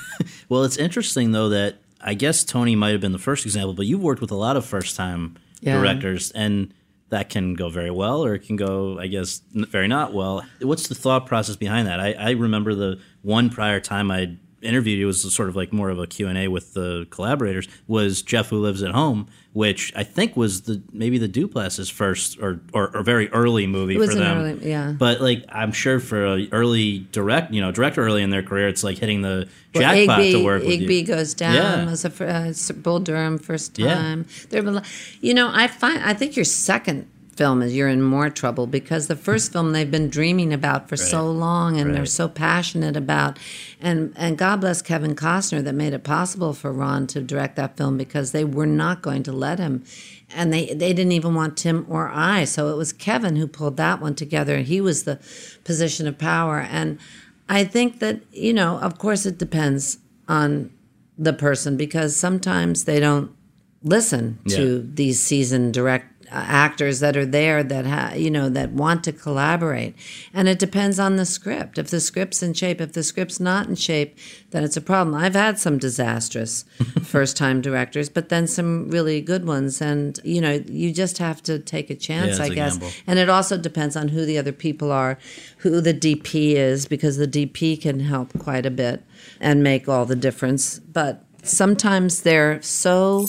well, 0.48 0.64
it's 0.64 0.76
interesting 0.76 1.32
though 1.32 1.48
that 1.48 1.78
I 2.02 2.14
guess 2.14 2.44
Tony 2.44 2.76
might 2.76 2.90
have 2.90 3.00
been 3.00 3.12
the 3.12 3.18
first 3.18 3.44
example, 3.44 3.74
but 3.74 3.86
you've 3.86 4.02
worked 4.02 4.20
with 4.20 4.30
a 4.30 4.36
lot 4.36 4.56
of 4.56 4.64
first 4.64 4.96
time 4.96 5.36
yeah. 5.60 5.76
directors, 5.76 6.30
and 6.30 6.72
that 7.10 7.28
can 7.28 7.54
go 7.54 7.68
very 7.68 7.90
well 7.90 8.24
or 8.24 8.34
it 8.34 8.40
can 8.40 8.56
go, 8.56 8.98
I 8.98 9.08
guess, 9.08 9.42
very 9.52 9.88
not 9.88 10.12
well. 10.12 10.44
What's 10.60 10.88
the 10.88 10.94
thought 10.94 11.26
process 11.26 11.56
behind 11.56 11.88
that? 11.88 12.00
I, 12.00 12.12
I 12.12 12.30
remember 12.30 12.74
the 12.74 13.00
one 13.22 13.50
prior 13.50 13.80
time 13.80 14.10
I 14.10 14.36
interviewed 14.62 14.98
you 14.98 15.06
was 15.06 15.34
sort 15.34 15.48
of 15.48 15.56
like 15.56 15.72
more 15.72 15.90
of 15.90 15.98
a 15.98 16.06
Q&A 16.06 16.48
with 16.48 16.74
the 16.74 17.06
collaborators 17.10 17.68
was 17.86 18.22
Jeff 18.22 18.48
Who 18.48 18.58
Lives 18.58 18.82
at 18.82 18.92
Home, 18.92 19.28
which 19.52 19.92
I 19.96 20.04
think 20.04 20.36
was 20.36 20.62
the 20.62 20.82
maybe 20.92 21.18
the 21.18 21.28
Duplass's 21.28 21.88
first 21.88 22.38
or, 22.40 22.60
or, 22.72 22.94
or 22.96 23.02
very 23.02 23.28
early 23.30 23.66
movie 23.66 23.96
for 23.96 24.14
them. 24.14 24.38
Early, 24.38 24.70
yeah. 24.70 24.92
But 24.92 25.20
like 25.20 25.44
I'm 25.48 25.72
sure 25.72 26.00
for 26.00 26.24
a 26.24 26.48
early 26.52 27.00
direct, 27.12 27.52
you 27.52 27.60
know, 27.60 27.72
director 27.72 28.04
early 28.04 28.22
in 28.22 28.30
their 28.30 28.42
career, 28.42 28.68
it's 28.68 28.84
like 28.84 28.98
hitting 28.98 29.22
the 29.22 29.48
well, 29.74 29.82
jackpot 29.82 30.20
Igby, 30.20 30.32
to 30.32 30.44
work 30.44 30.62
with 30.62 30.80
Igby 30.80 31.00
you. 31.00 31.06
goes 31.06 31.34
down. 31.34 31.54
Yeah. 31.54 31.84
Was 31.86 32.04
a 32.04 32.24
uh, 32.24 32.52
Bull 32.74 33.00
Durham 33.00 33.38
first 33.38 33.74
time. 33.74 34.26
Yeah. 34.50 34.62
There, 34.62 34.82
you 35.20 35.34
know, 35.34 35.50
I 35.52 35.68
find 35.68 36.02
I 36.02 36.14
think 36.14 36.36
your 36.36 36.44
second 36.44 37.08
film 37.36 37.62
is 37.62 37.74
you're 37.74 37.88
in 37.88 38.02
more 38.02 38.28
trouble 38.28 38.66
because 38.66 39.06
the 39.06 39.16
first 39.16 39.52
film 39.52 39.72
they've 39.72 39.90
been 39.90 40.08
dreaming 40.08 40.52
about 40.52 40.88
for 40.88 40.96
right. 40.96 41.08
so 41.08 41.30
long 41.30 41.78
and 41.78 41.88
right. 41.88 41.96
they're 41.96 42.06
so 42.06 42.28
passionate 42.28 42.96
about 42.96 43.38
and 43.80 44.12
and 44.16 44.36
God 44.36 44.60
bless 44.60 44.82
Kevin 44.82 45.14
Costner 45.14 45.62
that 45.64 45.74
made 45.74 45.92
it 45.92 46.04
possible 46.04 46.52
for 46.52 46.72
Ron 46.72 47.06
to 47.08 47.20
direct 47.20 47.56
that 47.56 47.76
film 47.76 47.96
because 47.96 48.32
they 48.32 48.44
were 48.44 48.66
not 48.66 49.02
going 49.02 49.22
to 49.24 49.32
let 49.32 49.58
him 49.58 49.84
and 50.34 50.52
they 50.52 50.66
they 50.74 50.92
didn't 50.92 51.12
even 51.12 51.34
want 51.34 51.56
Tim 51.56 51.86
or 51.88 52.08
I 52.08 52.44
so 52.44 52.68
it 52.72 52.76
was 52.76 52.92
Kevin 52.92 53.36
who 53.36 53.46
pulled 53.46 53.76
that 53.76 54.00
one 54.00 54.14
together 54.14 54.58
he 54.58 54.80
was 54.80 55.04
the 55.04 55.18
position 55.64 56.06
of 56.06 56.18
power 56.18 56.60
and 56.60 56.98
I 57.48 57.64
think 57.64 58.00
that 58.00 58.20
you 58.32 58.52
know 58.52 58.78
of 58.78 58.98
course 58.98 59.24
it 59.24 59.38
depends 59.38 59.98
on 60.28 60.70
the 61.16 61.32
person 61.32 61.76
because 61.76 62.16
sometimes 62.16 62.84
they 62.84 62.98
don't 62.98 63.34
listen 63.82 64.38
yeah. 64.44 64.56
to 64.56 64.90
these 64.94 65.22
seasoned 65.22 65.74
direct 65.74 66.09
actors 66.30 67.00
that 67.00 67.16
are 67.16 67.26
there 67.26 67.62
that 67.62 67.86
ha, 67.86 68.12
you 68.14 68.30
know 68.30 68.48
that 68.48 68.70
want 68.70 69.04
to 69.04 69.12
collaborate. 69.12 69.94
And 70.32 70.48
it 70.48 70.58
depends 70.58 70.98
on 70.98 71.16
the 71.16 71.26
script. 71.26 71.78
If 71.78 71.90
the 71.90 72.00
script's 72.00 72.42
in 72.42 72.54
shape 72.54 72.80
if 72.80 72.92
the 72.92 73.02
script's 73.02 73.40
not 73.40 73.68
in 73.68 73.74
shape 73.74 74.16
then 74.50 74.64
it's 74.64 74.76
a 74.76 74.80
problem. 74.80 75.14
I've 75.14 75.34
had 75.34 75.58
some 75.58 75.78
disastrous 75.78 76.64
first 77.02 77.36
time 77.36 77.60
directors 77.60 78.08
but 78.08 78.28
then 78.28 78.46
some 78.46 78.90
really 78.90 79.20
good 79.20 79.46
ones. 79.46 79.80
And 79.80 80.18
you 80.24 80.40
know 80.40 80.62
you 80.66 80.92
just 80.92 81.18
have 81.18 81.42
to 81.44 81.58
take 81.58 81.90
a 81.90 81.94
chance 81.94 82.38
yeah, 82.38 82.44
i 82.44 82.48
guess. 82.48 82.78
gamble. 82.78 82.92
and 83.06 83.18
it 83.18 83.28
also 83.28 83.58
depends 83.58 83.96
on 83.96 84.08
who 84.08 84.24
the 84.24 84.38
other 84.38 84.52
people 84.52 84.90
are 84.92 85.18
who 85.58 85.80
the 85.80 85.94
dp 85.94 86.54
is 86.54 86.86
because 86.86 87.16
the 87.16 87.28
dp 87.28 87.80
can 87.80 88.00
help 88.00 88.36
quite 88.38 88.66
a 88.66 88.70
bit 88.70 89.04
and 89.40 89.62
make 89.62 89.88
all 89.88 90.06
the 90.06 90.16
difference. 90.16 90.78
But 90.78 91.24
sometimes 91.42 92.22
they're 92.22 92.60
so 92.62 93.28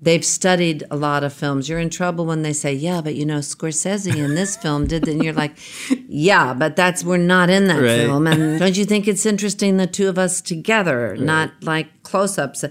they've 0.00 0.24
studied 0.24 0.84
a 0.90 0.96
lot 0.96 1.24
of 1.24 1.32
films. 1.32 1.68
You're 1.68 1.78
in 1.78 1.90
trouble 1.90 2.26
when 2.26 2.42
they 2.42 2.52
say, 2.52 2.72
"Yeah, 2.72 3.00
but 3.00 3.14
you 3.14 3.24
know, 3.24 3.38
Scorsese 3.38 4.14
in 4.14 4.34
this 4.34 4.56
film 4.62 4.86
did," 4.86 5.08
and 5.08 5.22
you're 5.22 5.32
like, 5.32 5.56
"Yeah, 6.08 6.54
but 6.54 6.76
that's 6.76 7.04
we're 7.04 7.16
not 7.16 7.50
in 7.50 7.66
that 7.68 7.80
right. 7.80 8.00
film." 8.00 8.26
And 8.26 8.58
don't 8.58 8.76
you 8.76 8.84
think 8.84 9.08
it's 9.08 9.26
interesting 9.26 9.76
the 9.76 9.86
two 9.86 10.08
of 10.08 10.18
us 10.18 10.40
together, 10.40 11.10
right. 11.10 11.20
not 11.20 11.52
like 11.62 12.02
close-ups? 12.02 12.64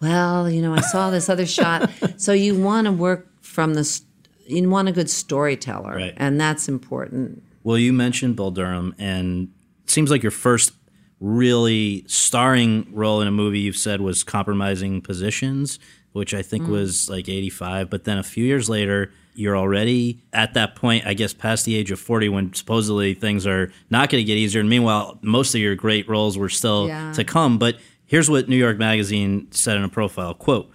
Well, 0.00 0.50
you 0.50 0.62
know, 0.62 0.74
I 0.74 0.80
saw 0.80 1.10
this 1.10 1.28
other 1.28 1.46
shot. 1.58 1.90
So 2.16 2.32
you 2.32 2.58
want 2.58 2.86
to 2.86 2.92
work 2.92 3.28
from 3.40 3.74
the 3.74 4.00
you 4.46 4.68
want 4.68 4.88
a 4.88 4.92
good 4.92 5.10
storyteller, 5.10 5.94
right. 5.94 6.14
and 6.16 6.40
that's 6.40 6.68
important. 6.68 7.42
Well, 7.62 7.78
you 7.78 7.92
mentioned 7.92 8.36
Bull 8.36 8.50
Durham, 8.50 8.94
and 8.98 9.48
it 9.84 9.90
seems 9.90 10.10
like 10.10 10.22
your 10.22 10.32
first 10.32 10.72
really 11.20 12.04
starring 12.08 12.88
role 12.92 13.20
in 13.20 13.28
a 13.28 13.30
movie 13.30 13.60
you've 13.60 13.76
said 13.76 14.00
was 14.00 14.24
Compromising 14.24 15.02
Positions, 15.02 15.78
which 16.12 16.34
I 16.34 16.42
think 16.42 16.64
mm. 16.64 16.70
was 16.70 17.08
like 17.08 17.28
85. 17.28 17.90
But 17.90 18.04
then 18.04 18.18
a 18.18 18.22
few 18.22 18.44
years 18.44 18.68
later, 18.68 19.12
you're 19.34 19.56
already 19.56 20.22
at 20.32 20.54
that 20.54 20.74
point, 20.76 21.06
I 21.06 21.14
guess, 21.14 21.32
past 21.32 21.64
the 21.64 21.76
age 21.76 21.90
of 21.90 22.00
40 22.00 22.28
when 22.28 22.52
supposedly 22.52 23.14
things 23.14 23.46
are 23.46 23.72
not 23.88 24.10
going 24.10 24.20
to 24.20 24.26
get 24.26 24.36
easier. 24.36 24.60
And 24.60 24.68
meanwhile, 24.68 25.18
most 25.22 25.54
of 25.54 25.60
your 25.60 25.76
great 25.76 26.08
roles 26.08 26.36
were 26.36 26.48
still 26.48 26.88
yeah. 26.88 27.12
to 27.12 27.24
come. 27.24 27.58
But 27.58 27.76
here's 28.06 28.28
what 28.28 28.48
New 28.48 28.56
York 28.56 28.78
Magazine 28.78 29.50
said 29.50 29.76
in 29.76 29.84
a 29.84 29.88
profile 29.88 30.34
quote, 30.34 30.70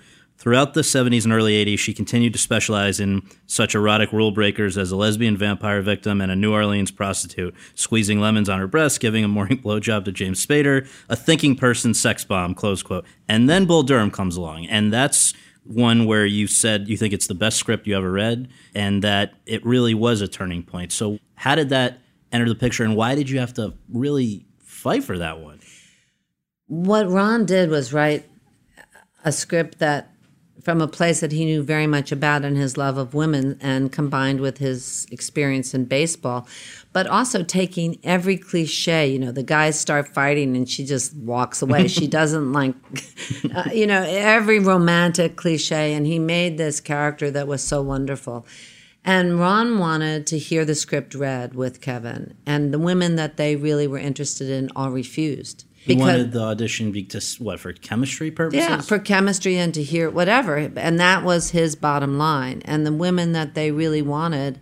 Throughout 0.46 0.76
the 0.76 0.82
70s 0.82 1.24
and 1.24 1.34
early 1.34 1.54
80s, 1.66 1.80
she 1.80 1.92
continued 1.92 2.34
to 2.34 2.38
specialize 2.38 3.00
in 3.00 3.28
such 3.48 3.74
erotic 3.74 4.12
rule 4.14 4.30
breakers 4.32 4.78
as 4.78 4.92
a 4.92 4.96
lesbian 4.96 5.36
vampire 5.36 5.82
victim 5.82 6.22
and 6.22 6.32
a 6.32 6.36
New 6.36 6.54
Orleans 6.54 6.92
prostitute, 6.92 7.56
squeezing 7.74 8.20
lemons 8.20 8.48
on 8.48 8.60
her 8.60 8.68
breasts, 8.68 9.00
giving 9.00 9.24
a 9.24 9.28
morning 9.28 9.58
blowjob 9.64 10.06
to 10.06 10.12
James 10.12 10.46
Spader, 10.46 10.88
a 11.10 11.16
thinking 11.16 11.56
person 11.56 11.96
sex 11.96 12.24
bomb, 12.24 12.54
close 12.54 12.84
quote. 12.84 13.06
And 13.28 13.50
then 13.50 13.66
Bull 13.66 13.82
Durham 13.82 14.12
comes 14.12 14.38
along, 14.38 14.68
and 14.68 14.94
that's 14.94 15.34
one 15.64 16.06
where 16.06 16.28
you 16.28 16.46
said 16.46 16.88
you 16.88 16.96
think 16.96 17.12
it's 17.12 17.26
the 17.26 17.34
best 17.34 17.58
script 17.58 17.88
you 17.88 17.98
ever 17.98 18.12
read 18.12 18.48
and 18.76 19.04
that 19.04 19.34
it 19.48 19.66
really 19.66 19.96
was 19.96 20.22
a 20.22 20.28
turning 20.28 20.62
point. 20.62 20.92
So, 20.92 21.18
how 21.34 21.56
did 21.56 21.70
that 21.70 21.98
enter 22.32 22.48
the 22.48 22.54
picture, 22.54 22.84
and 22.84 22.96
why 22.96 23.16
did 23.16 23.32
you 23.32 23.40
have 23.40 23.56
to 23.56 23.74
really 23.92 24.46
fight 24.60 25.04
for 25.04 25.18
that 25.18 25.40
one? 25.40 25.62
What 26.68 27.10
Ron 27.10 27.48
did 27.48 27.72
was 27.72 27.92
write 27.92 28.30
a 29.24 29.32
script 29.32 29.80
that 29.80 30.12
from 30.66 30.82
a 30.82 30.88
place 30.88 31.20
that 31.20 31.32
he 31.32 31.46
knew 31.46 31.62
very 31.62 31.86
much 31.86 32.12
about 32.12 32.44
and 32.44 32.58
his 32.58 32.76
love 32.76 32.98
of 32.98 33.14
women 33.14 33.56
and 33.62 33.92
combined 33.92 34.42
with 34.42 34.58
his 34.58 35.06
experience 35.12 35.76
in 35.76 35.86
baseball 35.86 36.48
but 36.92 37.06
also 37.06 37.44
taking 37.44 38.00
every 38.04 38.36
cliche 38.36 39.08
you 39.08 39.20
know 39.20 39.32
the 39.32 39.44
guys 39.44 39.80
start 39.80 40.08
fighting 40.08 40.58
and 40.58 40.68
she 40.68 40.84
just 40.84 41.16
walks 41.16 41.62
away. 41.62 41.88
She 41.96 42.08
doesn't 42.08 42.52
like 42.52 42.74
uh, 43.54 43.70
you 43.72 43.86
know 43.86 44.02
every 44.02 44.60
romantic 44.60 45.36
cliche 45.36 45.94
and 45.94 46.08
he 46.08 46.18
made 46.20 46.58
this 46.58 46.80
character 46.80 47.30
that 47.32 47.48
was 47.48 47.62
so 47.64 47.82
wonderful. 47.82 48.46
And 49.04 49.40
Ron 49.40 49.78
wanted 49.78 50.26
to 50.28 50.40
hear 50.40 50.66
the 50.66 50.74
script 50.74 51.14
read 51.14 51.54
with 51.54 51.80
Kevin 51.80 52.34
and 52.46 52.74
the 52.74 52.80
women 52.80 53.18
that 53.18 53.38
they 53.38 53.56
really 53.56 53.86
were 53.86 54.00
interested 54.00 54.50
in 54.50 54.72
all 54.76 54.90
refused 54.90 55.65
he 55.86 55.94
because, 55.94 56.08
wanted 56.08 56.32
the 56.32 56.42
audition 56.42 56.92
be 56.92 57.04
just 57.04 57.40
what 57.40 57.60
for 57.60 57.72
chemistry 57.72 58.32
purposes? 58.32 58.68
Yeah, 58.68 58.82
for 58.82 58.98
chemistry 58.98 59.60
and 59.60 59.72
to 59.76 59.84
hear 59.84 60.10
whatever, 60.10 60.56
and 60.58 61.00
that 61.00 61.24
was 61.24 61.52
his 61.52 61.76
bottom 61.76 62.18
line. 62.18 62.64
And 62.66 62.88
the 62.88 62.92
women 62.92 63.34
that 63.34 63.54
they 63.54 63.70
really 63.70 64.02
wanted, 64.02 64.60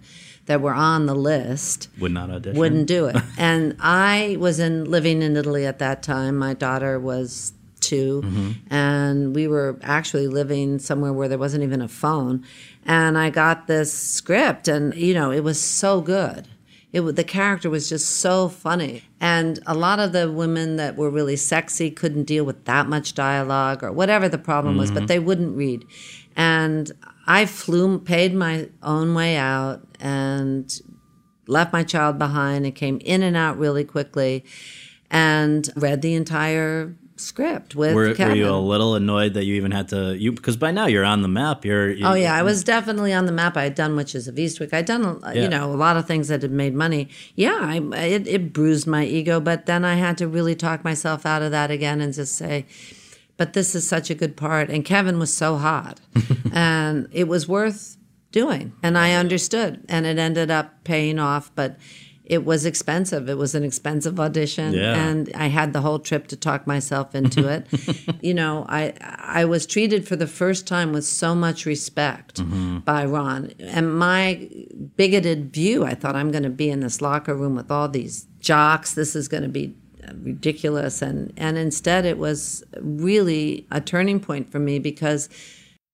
that 0.48 0.60
were 0.60 0.74
on 0.74 1.06
the 1.06 1.16
list, 1.16 1.88
would 1.98 2.12
not 2.12 2.30
audition. 2.30 2.60
Wouldn't 2.60 2.88
do 2.88 3.06
it. 3.06 3.16
and 3.38 3.78
I 3.80 4.36
was 4.38 4.60
in 4.60 4.84
living 4.92 5.22
in 5.22 5.38
Italy 5.38 5.66
at 5.66 5.80
that 5.80 6.04
time. 6.04 6.38
My 6.38 6.54
daughter 6.54 7.00
was 7.00 7.54
2 7.80 8.22
mm-hmm. 8.22 8.52
and 8.70 9.34
we 9.34 9.48
were 9.48 9.80
actually 9.82 10.28
living 10.28 10.78
somewhere 10.80 11.14
where 11.14 11.30
there 11.30 11.38
wasn't 11.38 11.64
even 11.64 11.82
a 11.82 11.88
phone. 11.88 12.44
And 12.86 13.18
I 13.18 13.30
got 13.30 13.68
this 13.68 13.94
script, 13.94 14.68
and 14.68 14.94
you 14.94 15.14
know, 15.14 15.32
it 15.32 15.40
was 15.40 15.62
so 15.62 16.02
good 16.02 16.50
it 16.94 17.02
the 17.16 17.24
character 17.24 17.70
was 17.70 17.90
just 17.90 18.18
so 18.18 18.48
funny 18.48 19.04
and 19.20 19.60
a 19.66 19.74
lot 19.74 20.00
of 20.00 20.14
the 20.14 20.32
women 20.32 20.78
that 20.78 20.96
were 20.96 21.10
really 21.10 21.36
sexy 21.36 21.92
couldn't 21.92 22.24
deal 22.24 22.46
with 22.46 22.64
that 22.66 22.88
much 22.88 23.14
dialogue 23.14 23.84
or 23.84 23.92
whatever 23.92 24.30
the 24.30 24.38
problem 24.38 24.74
mm-hmm. 24.74 24.82
was 24.82 24.92
but 24.92 25.00
mm-hmm. 25.00 25.08
they 25.08 25.20
wouldn't 25.20 25.58
read 25.58 25.84
and 26.36 26.92
i 27.28 27.46
flew 27.46 28.00
paid 28.00 28.34
my 28.34 28.70
own 28.84 29.14
way 29.14 29.36
out 29.36 29.82
and 30.00 30.82
left 31.48 31.74
my 31.74 31.84
child 31.84 32.18
behind 32.18 32.66
and 32.66 32.76
came 32.76 33.00
in 33.04 33.22
and 33.22 33.36
out 33.36 33.58
really 33.58 33.84
quickly 33.84 34.46
and 35.10 35.70
read 35.76 36.02
the 36.02 36.14
entire 36.14 36.96
script 37.24 37.76
with 37.76 37.96
were, 37.96 38.14
Kevin. 38.14 38.34
Were 38.34 38.46
you 38.46 38.50
a 38.50 38.58
little 38.58 38.96
annoyed 38.96 39.34
that 39.34 39.46
you 39.46 39.56
even 39.56 39.72
had 39.72 39.90
to 39.90 40.16
you 40.18 40.32
because 40.32 40.58
by 40.58 40.72
now 40.72 40.86
you're 40.86 41.06
on 41.06 41.22
the 41.22 41.28
map. 41.28 41.66
You're. 41.66 41.92
You, 41.92 42.06
oh 42.06 42.14
yeah, 42.14 42.36
I 42.36 42.44
was 42.44 42.64
definitely 42.64 43.14
on 43.14 43.26
the 43.26 43.32
map. 43.32 43.58
I 43.58 43.64
had 43.64 43.76
done 43.76 43.96
Witches 43.96 44.28
of 44.28 44.36
Eastwick. 44.36 44.74
I'd 44.74 44.86
done 44.86 45.06
uh, 45.06 45.32
yeah. 45.34 45.44
you 45.44 45.50
know 45.50 45.72
a 45.72 45.76
lot 45.76 45.98
of 45.98 46.06
things 46.06 46.28
that 46.28 46.42
had 46.42 46.52
made 46.52 46.74
money. 46.74 47.10
Yeah, 47.36 47.58
I, 47.62 47.78
it, 48.06 48.28
it 48.28 48.54
bruised 48.54 48.88
my 48.88 49.06
ego, 49.06 49.40
but 49.40 49.66
then 49.66 49.86
I 49.86 49.96
had 49.96 50.18
to 50.20 50.28
really 50.28 50.56
talk 50.56 50.84
myself 50.84 51.26
out 51.26 51.42
of 51.42 51.52
that 51.52 51.72
again 51.72 52.02
and 52.02 52.14
just 52.14 52.36
say. 52.36 52.66
But 53.36 53.54
this 53.54 53.74
is 53.74 53.88
such 53.88 54.12
a 54.12 54.16
good 54.16 54.38
part, 54.38 54.70
and 54.70 54.86
Kevin 54.86 55.18
was 55.18 55.36
so 55.36 55.58
hot, 55.58 56.00
and 56.54 57.08
it 57.12 57.28
was 57.28 57.48
worth 57.48 57.98
doing. 58.32 58.74
And 58.84 58.98
I 58.98 59.14
understood, 59.14 59.84
and 59.90 60.06
it 60.06 60.20
ended 60.20 60.52
up 60.52 60.84
paying 60.84 61.20
off. 61.20 61.52
But 61.56 61.78
it 62.26 62.46
was 62.46 62.66
expensive. 62.66 63.30
It 63.30 63.38
was 63.38 63.54
an 63.54 63.64
expensive 63.64 64.20
audition, 64.20 64.74
yeah. 64.74 64.96
and 64.96 65.30
I 65.36 65.48
had 65.48 65.74
the 65.74 65.82
whole 65.82 66.00
trip 66.00 66.28
to 66.28 66.38
talk 66.38 66.66
myself 66.66 67.14
into 67.16 67.50
it. 67.50 67.68
you 68.22 68.34
know, 68.34 68.66
I 68.70 68.94
I 69.02 69.46
was 69.46 69.66
treated 69.66 70.08
for 70.08 70.16
the 70.16 70.28
first 70.28 70.66
time 70.66 70.94
with 70.94 71.04
so 71.04 71.36
much 71.36 71.66
respect 71.66 72.36
mm-hmm. 72.38 72.80
by 72.80 73.06
Ron, 73.06 73.52
and 73.60 73.98
my 73.98 74.50
bigoted 74.96 75.54
view. 75.54 75.84
I 75.84 75.96
thought 75.96 76.16
I'm 76.16 76.32
going 76.32 76.44
to 76.44 76.50
be 76.50 76.70
in 76.70 76.80
this 76.80 77.02
locker 77.02 77.36
room 77.36 77.56
with 77.56 77.70
all 77.70 77.90
these 77.90 78.26
jocks. 78.40 78.94
This 78.94 79.16
is 79.16 79.28
going 79.28 79.44
to 79.44 79.50
be 79.50 79.76
ridiculous, 80.16 81.02
and 81.02 81.34
and 81.36 81.58
instead 81.58 82.06
it 82.06 82.18
was 82.18 82.64
really 82.80 83.68
a 83.70 83.82
turning 83.82 84.22
point 84.22 84.50
for 84.50 84.60
me 84.60 84.80
because 84.80 85.28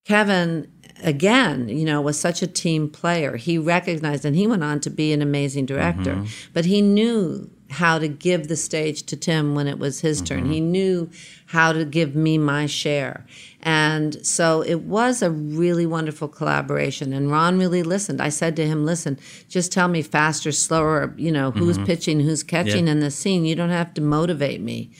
Kevin 0.04 0.70
again, 1.02 1.68
you 1.68 1.84
know, 1.84 2.00
was 2.00 2.18
such 2.18 2.42
a 2.42 2.46
team 2.46 2.88
player. 2.88 3.36
He 3.36 3.58
recognized, 3.58 4.24
and 4.24 4.36
he 4.36 4.46
went 4.46 4.64
on 4.64 4.80
to 4.80 4.90
be 4.90 5.12
an 5.12 5.22
amazing 5.22 5.66
director, 5.66 6.14
mm-hmm. 6.14 6.50
but 6.52 6.64
he 6.64 6.82
knew 6.82 7.50
how 7.70 7.98
to 7.98 8.08
give 8.08 8.48
the 8.48 8.56
stage 8.56 9.04
to 9.04 9.16
Tim 9.16 9.54
when 9.54 9.66
it 9.66 9.78
was 9.78 10.00
his 10.00 10.18
mm-hmm. 10.18 10.26
turn. 10.26 10.50
He 10.50 10.60
knew 10.60 11.08
how 11.46 11.72
to 11.72 11.84
give 11.84 12.14
me 12.14 12.36
my 12.36 12.66
share. 12.66 13.24
And 13.62 14.24
so 14.26 14.62
it 14.62 14.80
was 14.80 15.22
a 15.22 15.30
really 15.30 15.86
wonderful 15.86 16.28
collaboration. 16.28 17.12
And 17.12 17.30
Ron 17.30 17.58
really 17.58 17.82
listened. 17.82 18.20
I 18.20 18.30
said 18.30 18.56
to 18.56 18.66
him, 18.66 18.84
listen, 18.84 19.18
just 19.48 19.70
tell 19.70 19.86
me 19.88 20.02
faster, 20.02 20.50
slower, 20.50 21.14
you 21.16 21.30
know, 21.30 21.50
who's 21.52 21.76
mm-hmm. 21.76 21.86
pitching, 21.86 22.20
who's 22.20 22.42
catching 22.42 22.86
yeah. 22.86 22.92
in 22.92 23.00
the 23.00 23.10
scene. 23.10 23.44
You 23.44 23.54
don't 23.54 23.70
have 23.70 23.94
to 23.94 24.00
motivate 24.00 24.60
me. 24.60 24.90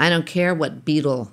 I 0.00 0.08
don't 0.08 0.24
care 0.24 0.54
what 0.54 0.86
Beatle 0.86 1.30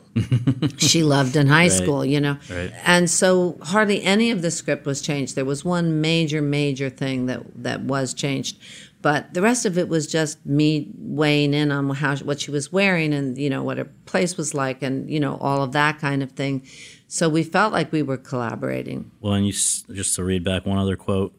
she 0.78 1.02
loved 1.02 1.38
in 1.38 1.48
high 1.48 1.64
right. 1.64 1.72
school, 1.72 2.04
you 2.04 2.20
know. 2.20 2.38
Right. 2.50 2.72
And 2.84 3.10
so 3.10 3.58
hardly 3.62 4.04
any 4.04 4.30
of 4.30 4.42
the 4.42 4.52
script 4.52 4.86
was 4.86 5.02
changed. 5.02 5.36
There 5.36 5.46
was 5.46 5.64
one 5.64 6.02
major, 6.02 6.42
major 6.42 6.90
thing 6.90 7.28
that 7.28 7.44
that 7.64 7.84
was 7.84 8.14
changed, 8.14 8.58
but 9.02 9.34
the 9.34 9.42
rest 9.42 9.66
of 9.66 9.78
it 9.78 9.88
was 9.88 10.06
just 10.06 10.46
me 10.46 10.92
weighing 10.98 11.54
in 11.54 11.72
on 11.72 11.90
how 11.92 12.18
what 12.18 12.42
she 12.42 12.52
was 12.52 12.70
wearing 12.70 13.14
and 13.14 13.38
you 13.38 13.50
know 13.50 13.64
what 13.64 13.78
her 13.78 13.86
place 14.06 14.36
was 14.36 14.54
like 14.54 14.84
and 14.84 15.10
you 15.10 15.22
know 15.22 15.38
all 15.38 15.64
of 15.64 15.72
that 15.72 16.00
kind 16.00 16.22
of 16.22 16.34
thing. 16.34 16.68
So 17.08 17.30
we 17.30 17.44
felt 17.44 17.72
like 17.72 17.94
we 17.94 18.02
were 18.04 18.18
collaborating. 18.18 19.12
Well, 19.22 19.34
and 19.34 19.48
you 19.48 19.54
just 19.54 20.16
to 20.16 20.26
read 20.26 20.44
back 20.44 20.66
one 20.66 20.78
other 20.78 20.98
quote 20.98 21.34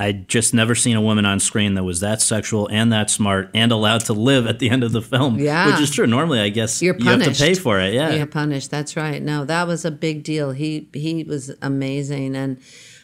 I'd 0.00 0.28
just 0.28 0.54
never 0.54 0.74
seen 0.74 0.96
a 0.96 1.00
woman 1.02 1.26
on 1.26 1.40
screen 1.40 1.74
that 1.74 1.84
was 1.84 2.00
that 2.00 2.22
sexual 2.22 2.66
and 2.68 2.90
that 2.90 3.10
smart 3.10 3.50
and 3.52 3.70
allowed 3.70 4.06
to 4.06 4.14
live 4.14 4.46
at 4.46 4.58
the 4.58 4.70
end 4.70 4.82
of 4.82 4.92
the 4.92 5.02
film. 5.02 5.38
Yeah. 5.38 5.66
Which 5.66 5.80
is 5.82 5.90
true. 5.90 6.06
Normally, 6.06 6.40
I 6.40 6.48
guess 6.48 6.80
You're 6.80 6.94
punished. 6.94 7.18
you 7.18 7.24
have 7.24 7.36
to 7.36 7.44
pay 7.44 7.54
for 7.54 7.78
it. 7.78 7.92
Yeah. 7.92 8.14
You're 8.14 8.24
punished. 8.24 8.70
That's 8.70 8.96
right. 8.96 9.22
No, 9.22 9.44
that 9.44 9.66
was 9.66 9.84
a 9.84 9.90
big 9.90 10.22
deal. 10.22 10.52
He 10.52 10.88
he 10.94 11.22
was 11.24 11.54
amazing 11.60 12.34
and 12.34 12.56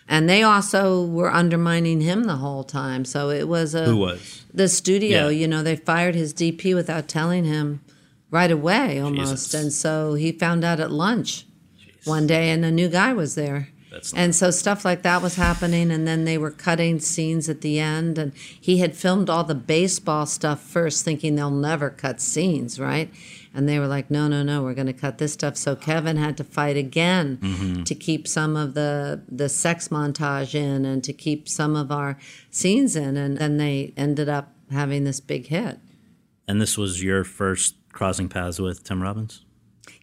and 0.08 0.26
they 0.26 0.42
also 0.42 1.04
were 1.04 1.30
undermining 1.30 2.00
him 2.00 2.24
the 2.24 2.36
whole 2.36 2.64
time. 2.64 3.04
So 3.04 3.28
it 3.28 3.46
was 3.46 3.74
a 3.74 3.84
Who 3.84 3.98
was? 3.98 4.44
The 4.54 4.66
studio, 4.66 5.28
yeah. 5.28 5.40
you 5.40 5.48
know, 5.48 5.62
they 5.62 5.76
fired 5.76 6.14
his 6.14 6.32
DP 6.32 6.74
without 6.74 7.08
telling 7.08 7.44
him 7.44 7.82
right 8.30 8.50
away 8.50 9.00
almost. 9.00 9.50
Jesus. 9.50 9.54
And 9.54 9.70
so 9.70 10.14
he 10.14 10.32
found 10.32 10.64
out 10.64 10.80
at 10.80 10.90
lunch 10.90 11.44
Jeez. 11.78 12.06
one 12.06 12.26
day 12.26 12.48
and 12.48 12.64
a 12.64 12.70
new 12.70 12.88
guy 12.88 13.12
was 13.12 13.34
there. 13.34 13.68
And 14.16 14.34
so 14.34 14.50
stuff 14.50 14.84
like 14.84 15.02
that 15.02 15.22
was 15.22 15.36
happening, 15.36 15.90
and 15.90 16.06
then 16.06 16.24
they 16.24 16.38
were 16.38 16.50
cutting 16.50 17.00
scenes 17.00 17.48
at 17.48 17.60
the 17.60 17.78
end, 17.78 18.18
and 18.18 18.32
he 18.34 18.78
had 18.78 18.96
filmed 18.96 19.30
all 19.30 19.44
the 19.44 19.54
baseball 19.54 20.26
stuff 20.26 20.60
first, 20.60 21.04
thinking 21.04 21.36
they'll 21.36 21.50
never 21.50 21.90
cut 21.90 22.20
scenes, 22.20 22.78
right? 22.78 23.10
And 23.54 23.68
they 23.68 23.78
were 23.78 23.86
like, 23.86 24.10
no, 24.10 24.28
no, 24.28 24.42
no, 24.42 24.62
we're 24.62 24.74
going 24.74 24.86
to 24.86 24.92
cut 24.92 25.16
this 25.16 25.32
stuff. 25.32 25.56
So 25.56 25.74
Kevin 25.74 26.18
had 26.18 26.36
to 26.36 26.44
fight 26.44 26.76
again 26.76 27.38
mm-hmm. 27.38 27.84
to 27.84 27.94
keep 27.94 28.28
some 28.28 28.54
of 28.54 28.74
the 28.74 29.22
the 29.28 29.48
sex 29.48 29.88
montage 29.88 30.54
in 30.54 30.84
and 30.84 31.02
to 31.04 31.14
keep 31.14 31.48
some 31.48 31.74
of 31.74 31.90
our 31.90 32.18
scenes 32.50 32.96
in, 32.96 33.16
and 33.16 33.38
then 33.38 33.56
they 33.56 33.94
ended 33.96 34.28
up 34.28 34.52
having 34.70 35.04
this 35.04 35.20
big 35.20 35.46
hit. 35.46 35.78
And 36.46 36.60
this 36.60 36.76
was 36.76 37.02
your 37.02 37.24
first 37.24 37.76
crossing 37.92 38.28
paths 38.28 38.58
with 38.58 38.84
Tim 38.84 39.02
Robbins. 39.02 39.45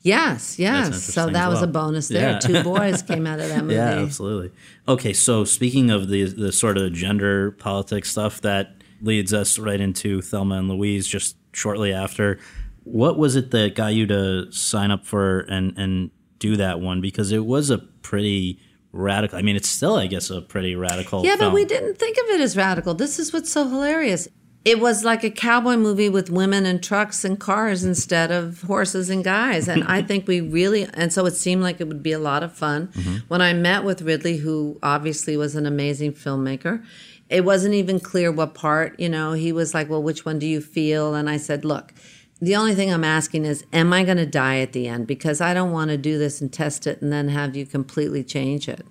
Yes, 0.03 0.59
yes. 0.59 1.01
So 1.01 1.29
that 1.29 1.49
was 1.49 1.61
well. 1.61 1.63
a 1.63 1.67
bonus 1.67 2.09
there. 2.09 2.31
Yeah. 2.31 2.39
Two 2.39 2.63
boys 2.75 3.01
came 3.01 3.25
out 3.25 3.39
of 3.39 3.47
that 3.47 3.61
movie. 3.61 3.75
Yeah, 3.75 3.99
absolutely. 3.99 4.51
Okay, 4.87 5.13
so 5.13 5.45
speaking 5.45 5.89
of 5.89 6.09
the 6.09 6.25
the 6.25 6.51
sort 6.51 6.77
of 6.77 6.93
gender 6.93 7.51
politics 7.51 8.11
stuff 8.11 8.41
that 8.41 8.75
leads 9.01 9.33
us 9.33 9.57
right 9.57 9.79
into 9.79 10.21
Thelma 10.21 10.55
and 10.55 10.69
Louise 10.69 11.07
just 11.07 11.37
shortly 11.53 11.93
after, 11.93 12.39
what 12.83 13.17
was 13.17 13.35
it 13.35 13.51
that 13.51 13.75
got 13.75 13.93
you 13.93 14.05
to 14.07 14.51
sign 14.51 14.91
up 14.91 15.05
for 15.05 15.39
and 15.41 15.77
and 15.77 16.11
do 16.37 16.57
that 16.57 16.81
one 16.81 16.99
because 16.99 17.31
it 17.31 17.45
was 17.45 17.69
a 17.69 17.77
pretty 17.77 18.59
radical. 18.91 19.39
I 19.39 19.41
mean, 19.41 19.55
it's 19.55 19.69
still, 19.69 19.95
I 19.95 20.07
guess, 20.07 20.29
a 20.29 20.41
pretty 20.41 20.75
radical. 20.75 21.25
Yeah, 21.25 21.37
film. 21.37 21.51
but 21.51 21.55
we 21.55 21.65
didn't 21.65 21.97
think 21.97 22.17
of 22.17 22.25
it 22.35 22.41
as 22.41 22.55
radical. 22.55 22.93
This 22.93 23.19
is 23.19 23.33
what's 23.33 23.51
so 23.51 23.67
hilarious. 23.67 24.27
It 24.66 24.80
was 24.80 25.03
like 25.03 25.26
a 25.26 25.30
cowboy 25.30 25.76
movie 25.76 26.07
with 26.07 26.30
women 26.30 26.66
and 26.66 26.82
trucks 26.82 27.26
and 27.26 27.38
cars 27.38 27.84
instead 27.84 28.32
of 28.32 28.61
horses 28.61 29.09
and 29.09 29.24
guys. 29.24 29.68
And 29.68 29.84
I 29.84 30.01
think 30.07 30.28
we 30.28 30.39
really, 30.39 30.88
and 30.93 31.11
so 31.11 31.26
it 31.26 31.36
seemed 31.36 31.64
like 31.64 31.82
it 31.82 31.88
would 31.88 32.01
be 32.01 32.14
a 32.14 32.20
lot 32.20 32.43
of 32.43 32.53
fun. 32.53 32.88
Mm-hmm. 32.88 33.16
When 33.28 33.41
I 33.41 33.51
met 33.53 33.84
with 33.84 34.01
Ridley, 34.01 34.38
who 34.38 34.80
obviously 34.82 35.36
was 35.36 35.55
an 35.55 35.66
amazing 35.66 36.14
filmmaker, 36.14 36.84
it 37.30 37.43
wasn't 37.43 37.74
even 37.74 37.99
clear 37.99 38.32
what 38.32 38.53
part, 38.53 38.97
you 38.99 39.09
know, 39.09 39.34
he 39.34 39.51
was 39.51 39.74
like, 39.74 39.89
well, 39.89 40.03
which 40.03 40.24
one 40.24 40.39
do 40.39 40.45
you 40.45 40.61
feel? 40.61 41.14
And 41.14 41.30
I 41.30 41.38
said, 41.38 41.66
look, 41.66 41.93
the 42.39 42.55
only 42.55 42.76
thing 42.76 42.91
I'm 42.93 43.03
asking 43.03 43.45
is, 43.45 43.66
am 43.74 43.91
I 43.93 44.03
going 44.03 44.18
to 44.18 44.26
die 44.26 44.59
at 44.59 44.74
the 44.74 44.88
end? 44.88 45.07
Because 45.07 45.41
I 45.41 45.53
don't 45.53 45.72
want 45.72 45.91
to 45.91 45.97
do 45.97 46.18
this 46.18 46.41
and 46.41 46.51
test 46.51 46.88
it 46.88 47.01
and 47.01 47.11
then 47.11 47.30
have 47.30 47.55
you 47.55 47.66
completely 47.66 48.24
change 48.24 48.68
it. 48.70 48.86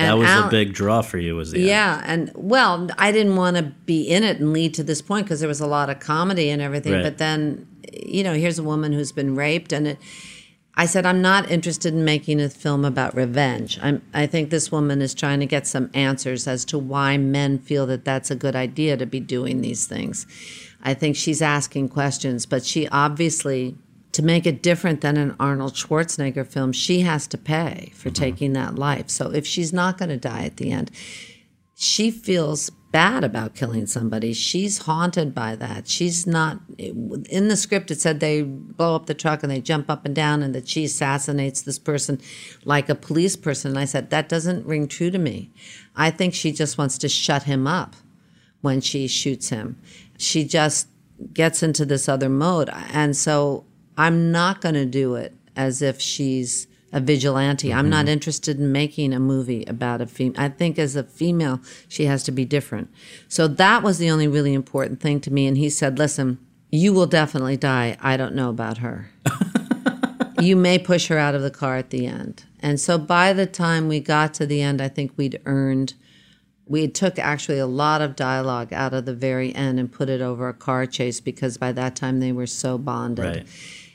And 0.00 0.08
that 0.08 0.18
was 0.18 0.28
Al- 0.28 0.48
a 0.48 0.50
big 0.50 0.72
draw 0.72 1.02
for 1.02 1.18
you, 1.18 1.36
was 1.36 1.50
the 1.52 1.60
yeah, 1.60 2.02
end. 2.06 2.30
and 2.30 2.50
well, 2.50 2.88
I 2.98 3.12
didn't 3.12 3.36
want 3.36 3.58
to 3.58 3.62
be 3.62 4.02
in 4.02 4.24
it 4.24 4.40
and 4.40 4.52
lead 4.52 4.72
to 4.74 4.82
this 4.82 5.02
point 5.02 5.26
because 5.26 5.40
there 5.40 5.48
was 5.48 5.60
a 5.60 5.66
lot 5.66 5.90
of 5.90 6.00
comedy 6.00 6.48
and 6.48 6.62
everything. 6.62 6.94
Right. 6.94 7.02
But 7.02 7.18
then, 7.18 7.66
you 7.92 8.24
know, 8.24 8.32
here's 8.32 8.58
a 8.58 8.62
woman 8.62 8.92
who's 8.92 9.12
been 9.12 9.34
raped, 9.36 9.72
and 9.72 9.88
it, 9.88 9.98
I 10.74 10.86
said, 10.86 11.04
I'm 11.04 11.20
not 11.20 11.50
interested 11.50 11.92
in 11.92 12.04
making 12.04 12.40
a 12.40 12.48
film 12.48 12.86
about 12.86 13.14
revenge. 13.14 13.78
I'm, 13.82 14.00
I 14.14 14.26
think 14.26 14.48
this 14.48 14.72
woman 14.72 15.02
is 15.02 15.12
trying 15.12 15.40
to 15.40 15.46
get 15.46 15.66
some 15.66 15.90
answers 15.92 16.48
as 16.48 16.64
to 16.66 16.78
why 16.78 17.18
men 17.18 17.58
feel 17.58 17.86
that 17.86 18.06
that's 18.06 18.30
a 18.30 18.36
good 18.36 18.56
idea 18.56 18.96
to 18.96 19.04
be 19.04 19.20
doing 19.20 19.60
these 19.60 19.86
things. 19.86 20.26
I 20.82 20.94
think 20.94 21.16
she's 21.16 21.42
asking 21.42 21.90
questions, 21.90 22.46
but 22.46 22.64
she 22.64 22.88
obviously 22.88 23.76
to 24.12 24.22
make 24.22 24.46
it 24.46 24.62
different 24.62 25.00
than 25.00 25.16
an 25.16 25.36
Arnold 25.38 25.74
Schwarzenegger 25.74 26.46
film, 26.46 26.72
she 26.72 27.00
has 27.00 27.26
to 27.28 27.38
pay 27.38 27.92
for 27.94 28.08
mm-hmm. 28.08 28.22
taking 28.22 28.52
that 28.54 28.76
life. 28.76 29.08
So 29.08 29.30
if 29.30 29.46
she's 29.46 29.72
not 29.72 29.98
going 29.98 30.08
to 30.08 30.16
die 30.16 30.44
at 30.44 30.56
the 30.56 30.72
end, 30.72 30.90
she 31.74 32.10
feels 32.10 32.70
bad 32.92 33.22
about 33.22 33.54
killing 33.54 33.86
somebody. 33.86 34.32
She's 34.32 34.78
haunted 34.78 35.32
by 35.34 35.54
that. 35.56 35.86
She's 35.86 36.26
not 36.26 36.58
in 36.76 37.48
the 37.48 37.56
script. 37.56 37.90
It 37.90 38.00
said 38.00 38.18
they 38.18 38.42
blow 38.42 38.96
up 38.96 39.06
the 39.06 39.14
truck 39.14 39.42
and 39.42 39.50
they 39.50 39.60
jump 39.60 39.88
up 39.88 40.04
and 40.04 40.14
down, 40.14 40.42
and 40.42 40.54
that 40.54 40.68
she 40.68 40.84
assassinates 40.84 41.62
this 41.62 41.78
person 41.78 42.20
like 42.64 42.88
a 42.88 42.94
police 42.94 43.36
person. 43.36 43.70
And 43.70 43.78
I 43.78 43.84
said 43.84 44.10
that 44.10 44.28
doesn't 44.28 44.66
ring 44.66 44.88
true 44.88 45.10
to 45.10 45.18
me. 45.18 45.52
I 45.94 46.10
think 46.10 46.34
she 46.34 46.52
just 46.52 46.76
wants 46.76 46.98
to 46.98 47.08
shut 47.08 47.44
him 47.44 47.66
up 47.66 47.94
when 48.60 48.80
she 48.80 49.06
shoots 49.06 49.48
him. 49.50 49.80
She 50.18 50.44
just 50.44 50.88
gets 51.32 51.62
into 51.62 51.84
this 51.84 52.08
other 52.08 52.28
mode, 52.28 52.70
and 52.92 53.16
so 53.16 53.64
I'm 54.00 54.32
not 54.32 54.62
going 54.62 54.76
to 54.76 54.86
do 54.86 55.14
it 55.14 55.34
as 55.56 55.82
if 55.82 56.00
she's 56.00 56.66
a 56.90 57.00
vigilante. 57.00 57.68
Mm-hmm. 57.68 57.78
I'm 57.78 57.90
not 57.90 58.06
mm-hmm. 58.06 58.14
interested 58.14 58.58
in 58.58 58.72
making 58.72 59.12
a 59.12 59.20
movie 59.20 59.64
about 59.66 60.00
a 60.00 60.06
female. 60.06 60.40
I 60.40 60.48
think 60.48 60.78
as 60.78 60.96
a 60.96 61.04
female, 61.04 61.60
she 61.86 62.06
has 62.06 62.22
to 62.24 62.32
be 62.32 62.46
different. 62.46 62.90
So 63.28 63.46
that 63.46 63.82
was 63.82 63.98
the 63.98 64.10
only 64.10 64.26
really 64.26 64.54
important 64.54 65.00
thing 65.00 65.20
to 65.20 65.30
me. 65.30 65.46
And 65.46 65.58
he 65.58 65.68
said, 65.68 65.98
listen, 65.98 66.38
you 66.70 66.94
will 66.94 67.06
definitely 67.06 67.58
die. 67.58 67.98
I 68.00 68.16
don't 68.16 68.34
know 68.34 68.48
about 68.48 68.78
her. 68.78 69.10
you 70.40 70.56
may 70.56 70.78
push 70.78 71.08
her 71.08 71.18
out 71.18 71.34
of 71.34 71.42
the 71.42 71.50
car 71.50 71.76
at 71.76 71.90
the 71.90 72.06
end. 72.06 72.44
And 72.60 72.80
so 72.80 72.96
by 72.96 73.34
the 73.34 73.46
time 73.46 73.86
we 73.86 74.00
got 74.00 74.32
to 74.34 74.46
the 74.46 74.62
end, 74.62 74.80
I 74.80 74.88
think 74.88 75.12
we'd 75.16 75.40
earned 75.44 75.92
we 76.70 76.86
took 76.86 77.18
actually 77.18 77.58
a 77.58 77.66
lot 77.66 78.00
of 78.00 78.14
dialogue 78.14 78.72
out 78.72 78.94
of 78.94 79.04
the 79.04 79.12
very 79.12 79.52
end 79.56 79.80
and 79.80 79.90
put 79.90 80.08
it 80.08 80.20
over 80.20 80.48
a 80.48 80.54
car 80.54 80.86
chase 80.86 81.18
because 81.18 81.58
by 81.58 81.72
that 81.72 81.96
time 81.96 82.20
they 82.20 82.30
were 82.30 82.46
so 82.46 82.78
bonded. 82.78 83.24
Right. 83.24 83.46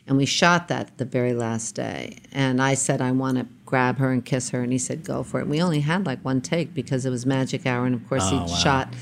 And 0.07 0.17
we 0.17 0.25
shot 0.25 0.67
that 0.67 0.97
the 0.97 1.05
very 1.05 1.33
last 1.33 1.73
day. 1.73 2.17
And 2.31 2.61
I 2.61 2.75
said, 2.75 3.01
I 3.01 3.11
want 3.11 3.37
to 3.37 3.47
grab 3.65 3.97
her 3.97 4.11
and 4.11 4.23
kiss 4.23 4.51
her. 4.51 4.61
And 4.61 4.71
he 4.71 4.77
said, 4.77 5.03
go 5.03 5.23
for 5.23 5.39
it. 5.39 5.43
And 5.43 5.51
we 5.51 5.61
only 5.61 5.79
had 5.79 6.05
like 6.05 6.23
one 6.23 6.41
take 6.41 6.73
because 6.73 7.05
it 7.05 7.09
was 7.09 7.25
magic 7.25 7.65
hour. 7.65 7.85
And 7.85 7.95
of 7.95 8.07
course, 8.07 8.23
oh, 8.25 8.29
he 8.29 8.37
wow. 8.37 8.45
shot 8.45 8.93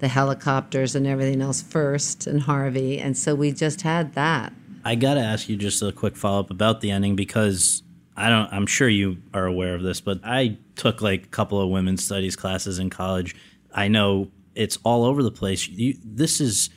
the 0.00 0.08
helicopters 0.08 0.94
and 0.94 1.06
everything 1.06 1.40
else 1.40 1.62
first 1.62 2.26
and 2.26 2.42
Harvey. 2.42 2.98
And 2.98 3.16
so 3.16 3.34
we 3.34 3.52
just 3.52 3.82
had 3.82 4.14
that. 4.14 4.52
I 4.84 4.94
got 4.94 5.14
to 5.14 5.20
ask 5.20 5.48
you 5.48 5.56
just 5.56 5.82
a 5.82 5.92
quick 5.92 6.16
follow 6.16 6.40
up 6.40 6.50
about 6.50 6.80
the 6.80 6.90
ending 6.90 7.16
because 7.16 7.82
I 8.16 8.28
don't, 8.28 8.52
I'm 8.52 8.66
sure 8.66 8.88
you 8.88 9.18
are 9.32 9.46
aware 9.46 9.74
of 9.74 9.82
this, 9.82 10.00
but 10.00 10.20
I 10.24 10.58
took 10.76 11.00
like 11.00 11.24
a 11.24 11.28
couple 11.28 11.60
of 11.60 11.70
women's 11.70 12.04
studies 12.04 12.36
classes 12.36 12.78
in 12.78 12.90
college. 12.90 13.34
I 13.74 13.88
know 13.88 14.30
it's 14.54 14.78
all 14.84 15.04
over 15.04 15.22
the 15.22 15.30
place. 15.30 15.68
You, 15.68 15.96
this 16.04 16.40
is 16.40 16.70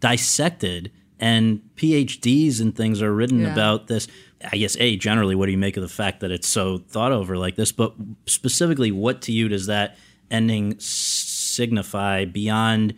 dissected 0.00 0.92
and 1.20 1.60
PhDs 1.76 2.60
and 2.60 2.74
things 2.74 3.02
are 3.02 3.12
written 3.12 3.40
yeah. 3.40 3.52
about 3.52 3.86
this. 3.86 4.08
I 4.52 4.56
guess 4.56 4.76
a 4.78 4.96
generally, 4.96 5.34
what 5.34 5.46
do 5.46 5.52
you 5.52 5.58
make 5.58 5.76
of 5.76 5.82
the 5.82 5.88
fact 5.88 6.20
that 6.20 6.30
it's 6.30 6.46
so 6.46 6.78
thought 6.78 7.12
over 7.12 7.36
like 7.36 7.56
this? 7.56 7.72
But 7.72 7.94
specifically, 8.26 8.92
what 8.92 9.22
to 9.22 9.32
you 9.32 9.48
does 9.48 9.66
that 9.66 9.96
ending 10.30 10.78
signify 10.78 12.24
beyond? 12.24 12.94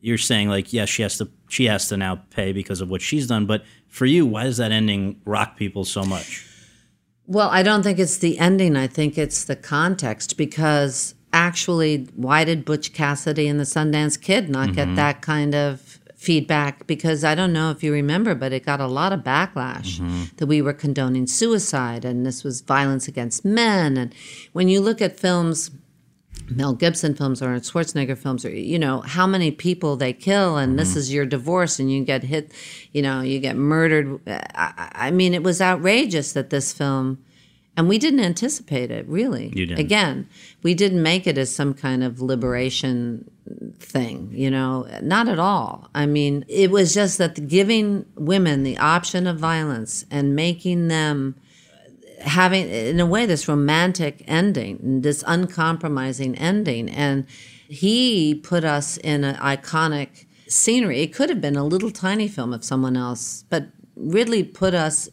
You're 0.00 0.18
saying 0.18 0.48
like, 0.48 0.72
yes, 0.72 0.88
she 0.88 1.02
has 1.02 1.18
to 1.18 1.30
she 1.48 1.66
has 1.66 1.88
to 1.88 1.96
now 1.96 2.22
pay 2.30 2.52
because 2.52 2.80
of 2.80 2.90
what 2.90 3.02
she's 3.02 3.26
done. 3.26 3.46
But 3.46 3.64
for 3.88 4.06
you, 4.06 4.26
why 4.26 4.44
does 4.44 4.56
that 4.56 4.72
ending 4.72 5.20
rock 5.24 5.56
people 5.56 5.84
so 5.84 6.04
much? 6.04 6.46
Well, 7.26 7.48
I 7.48 7.62
don't 7.62 7.84
think 7.84 8.00
it's 8.00 8.18
the 8.18 8.38
ending. 8.38 8.76
I 8.76 8.88
think 8.88 9.16
it's 9.16 9.44
the 9.44 9.54
context 9.54 10.36
because 10.36 11.14
actually, 11.32 12.08
why 12.16 12.42
did 12.44 12.64
Butch 12.64 12.92
Cassidy 12.92 13.46
and 13.46 13.60
the 13.60 13.64
Sundance 13.64 14.20
Kid 14.20 14.48
not 14.48 14.68
mm-hmm. 14.68 14.74
get 14.74 14.96
that 14.96 15.22
kind 15.22 15.54
of 15.54 15.99
feedback 16.20 16.86
because 16.86 17.24
I 17.24 17.34
don't 17.34 17.54
know 17.54 17.70
if 17.70 17.82
you 17.82 17.94
remember, 17.94 18.34
but 18.34 18.52
it 18.52 18.66
got 18.66 18.78
a 18.78 18.86
lot 18.86 19.10
of 19.10 19.20
backlash 19.20 19.98
mm-hmm. 19.98 20.24
that 20.36 20.46
we 20.46 20.60
were 20.60 20.74
condoning 20.74 21.26
suicide 21.26 22.04
and 22.04 22.26
this 22.26 22.44
was 22.44 22.60
violence 22.60 23.08
against 23.08 23.42
men. 23.42 23.96
And 23.96 24.14
when 24.52 24.68
you 24.68 24.82
look 24.82 25.00
at 25.00 25.18
films, 25.18 25.70
Mel 26.50 26.74
Gibson 26.74 27.14
films 27.14 27.40
or 27.40 27.48
Schwarzenegger 27.54 28.18
films, 28.18 28.44
or 28.44 28.50
you 28.50 28.78
know 28.78 29.00
how 29.00 29.26
many 29.26 29.50
people 29.50 29.96
they 29.96 30.12
kill, 30.12 30.58
and 30.58 30.72
mm-hmm. 30.72 30.78
this 30.78 30.94
is 30.94 31.10
your 31.10 31.24
divorce, 31.24 31.78
and 31.78 31.90
you 31.90 32.04
get 32.04 32.24
hit, 32.24 32.52
you 32.92 33.00
know, 33.00 33.22
you 33.22 33.38
get 33.38 33.56
murdered. 33.56 34.20
I, 34.26 34.90
I 35.06 35.10
mean, 35.10 35.32
it 35.32 35.42
was 35.42 35.62
outrageous 35.62 36.32
that 36.34 36.50
this 36.50 36.72
film 36.72 37.24
and 37.76 37.88
we 37.88 37.98
didn't 37.98 38.20
anticipate 38.20 38.90
it, 38.90 39.06
really. 39.08 39.52
You 39.54 39.64
didn't. 39.64 39.80
Again, 39.80 40.28
we 40.62 40.74
didn't 40.74 41.02
make 41.02 41.26
it 41.26 41.38
as 41.38 41.54
some 41.54 41.72
kind 41.72 42.04
of 42.04 42.20
liberation 42.20 43.30
thing, 43.78 44.30
you 44.32 44.50
know, 44.50 44.86
not 45.02 45.28
at 45.28 45.38
all. 45.38 45.88
I 45.94 46.06
mean, 46.06 46.44
it 46.48 46.70
was 46.70 46.94
just 46.94 47.18
that 47.18 47.48
giving 47.48 48.06
women 48.14 48.62
the 48.62 48.78
option 48.78 49.26
of 49.26 49.38
violence 49.38 50.04
and 50.10 50.34
making 50.36 50.88
them 50.88 51.36
having, 52.20 52.68
in 52.68 53.00
a 53.00 53.06
way, 53.06 53.26
this 53.26 53.48
romantic 53.48 54.24
ending, 54.26 55.00
this 55.02 55.24
uncompromising 55.26 56.36
ending. 56.36 56.88
And 56.90 57.26
he 57.68 58.34
put 58.34 58.64
us 58.64 58.96
in 58.98 59.24
an 59.24 59.36
iconic 59.36 60.26
scenery. 60.48 61.00
It 61.00 61.14
could 61.14 61.30
have 61.30 61.40
been 61.40 61.56
a 61.56 61.64
little 61.64 61.90
tiny 61.90 62.28
film 62.28 62.52
of 62.52 62.64
someone 62.64 62.96
else, 62.96 63.44
but 63.48 63.68
Ridley 63.96 64.44
put 64.44 64.74
us 64.74 65.08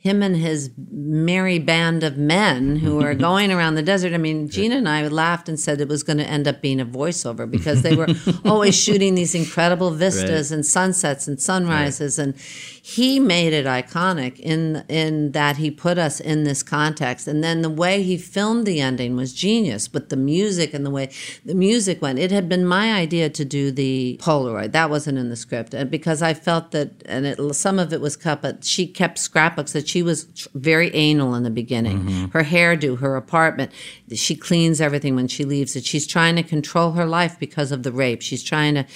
him 0.00 0.22
and 0.22 0.34
his 0.34 0.70
merry 0.90 1.58
band 1.58 2.02
of 2.02 2.16
men 2.16 2.76
who 2.76 3.02
are 3.02 3.14
going 3.28 3.52
around 3.52 3.74
the 3.74 3.82
desert. 3.82 4.14
I 4.14 4.16
mean, 4.16 4.48
Geena 4.48 4.78
and 4.78 4.88
I 4.88 5.06
laughed 5.08 5.46
and 5.46 5.60
said 5.60 5.78
it 5.78 5.88
was 5.88 6.02
going 6.02 6.16
to 6.16 6.24
end 6.26 6.48
up 6.48 6.62
being 6.62 6.80
a 6.80 6.86
voiceover 6.86 7.48
because 7.48 7.82
they 7.82 7.94
were 7.94 8.08
always 8.46 8.74
shooting 8.74 9.14
these 9.14 9.34
incredible 9.34 9.90
vistas 9.90 10.50
right. 10.50 10.56
and 10.56 10.64
sunsets 10.64 11.28
and 11.28 11.38
sunrises 11.38 12.18
right. 12.18 12.28
and 12.28 12.36
he 12.82 13.20
made 13.20 13.52
it 13.52 13.66
iconic 13.66 14.38
in 14.40 14.84
in 14.88 15.32
that 15.32 15.58
he 15.58 15.70
put 15.70 15.98
us 15.98 16.18
in 16.18 16.44
this 16.44 16.62
context 16.62 17.28
and 17.28 17.44
then 17.44 17.60
the 17.60 17.70
way 17.70 18.02
he 18.02 18.16
filmed 18.16 18.66
the 18.66 18.80
ending 18.80 19.14
was 19.16 19.34
genius 19.34 19.92
with 19.92 20.08
the 20.08 20.16
music 20.16 20.72
and 20.72 20.84
the 20.84 20.90
way 20.90 21.10
the 21.44 21.54
music 21.54 22.00
went 22.00 22.18
it 22.18 22.30
had 22.30 22.48
been 22.48 22.64
my 22.64 22.94
idea 22.94 23.28
to 23.28 23.44
do 23.44 23.70
the 23.70 24.18
polaroid 24.20 24.72
that 24.72 24.88
wasn't 24.88 25.16
in 25.16 25.28
the 25.28 25.36
script 25.36 25.74
and 25.74 25.90
because 25.90 26.22
i 26.22 26.32
felt 26.32 26.70
that 26.70 26.90
and 27.04 27.26
it, 27.26 27.54
some 27.54 27.78
of 27.78 27.92
it 27.92 28.00
was 28.00 28.16
cut 28.16 28.40
but 28.40 28.64
she 28.64 28.86
kept 28.86 29.18
scrapbooks 29.18 29.72
that 29.72 29.86
she 29.90 30.02
was 30.02 30.48
very 30.54 30.94
anal 30.94 31.34
in 31.34 31.42
the 31.42 31.50
beginning. 31.50 32.00
Mm-hmm. 32.00 32.24
her 32.26 32.44
hairdo 32.44 32.98
her 33.00 33.16
apartment 33.16 33.72
she 34.14 34.34
cleans 34.34 34.80
everything 34.80 35.14
when 35.14 35.28
she 35.28 35.44
leaves 35.44 35.76
it. 35.76 35.84
She's 35.84 36.06
trying 36.06 36.36
to 36.36 36.42
control 36.42 36.92
her 36.92 37.06
life 37.06 37.38
because 37.38 37.72
of 37.72 37.82
the 37.82 37.92
rape. 37.92 38.22
She's 38.22 38.42
trying 38.42 38.74
to 38.74 38.86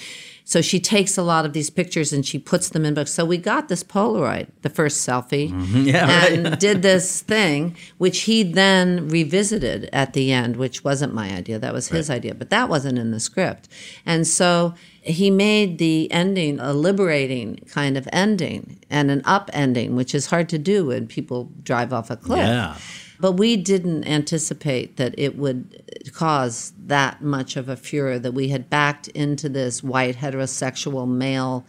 so 0.47 0.61
she 0.61 0.79
takes 0.79 1.17
a 1.17 1.23
lot 1.23 1.43
of 1.43 1.53
these 1.53 1.71
pictures 1.71 2.13
and 2.13 2.23
she 2.23 2.37
puts 2.37 2.69
them 2.69 2.85
in 2.85 2.93
books. 2.93 3.11
So 3.11 3.25
we 3.25 3.39
got 3.39 3.67
this 3.67 3.83
Polaroid, 3.83 4.47
the 4.61 4.69
first 4.69 5.05
selfie, 5.05 5.49
mm-hmm. 5.49 5.81
yeah, 5.87 6.27
and 6.27 6.45
right. 6.45 6.59
did 6.59 6.83
this 6.83 7.21
thing, 7.21 7.75
which 7.97 8.21
he 8.21 8.43
then 8.43 9.09
revisited 9.09 9.89
at 9.91 10.13
the 10.13 10.31
end, 10.31 10.57
which 10.57 10.83
wasn't 10.83 11.15
my 11.15 11.31
idea. 11.33 11.57
That 11.57 11.73
was 11.73 11.87
his 11.87 12.09
right. 12.09 12.17
idea, 12.17 12.35
but 12.35 12.51
that 12.51 12.69
wasn't 12.69 12.99
in 12.99 13.09
the 13.09 13.19
script. 13.19 13.67
And 14.05 14.27
so 14.27 14.75
he 15.01 15.31
made 15.31 15.79
the 15.79 16.11
ending 16.11 16.59
a 16.59 16.73
liberating 16.73 17.57
kind 17.71 17.97
of 17.97 18.07
ending 18.13 18.79
and 18.91 19.09
an 19.09 19.23
up 19.25 19.49
ending, 19.51 19.95
which 19.95 20.13
is 20.13 20.27
hard 20.27 20.47
to 20.49 20.59
do 20.59 20.85
when 20.85 21.07
people 21.07 21.49
drive 21.63 21.91
off 21.91 22.11
a 22.11 22.17
cliff. 22.17 22.37
Yeah. 22.37 22.77
But 23.19 23.33
we 23.33 23.57
didn't 23.57 24.05
anticipate 24.05 24.97
that 24.97 25.15
it 25.17 25.37
would 25.37 26.11
cause 26.13 26.73
that 26.77 27.21
much 27.21 27.55
of 27.55 27.69
a 27.69 27.75
furor 27.75 28.19
that 28.19 28.33
we 28.33 28.49
had 28.49 28.69
backed 28.69 29.07
into 29.09 29.49
this 29.49 29.83
white 29.83 30.17
heterosexual 30.17 31.07
male 31.07 31.65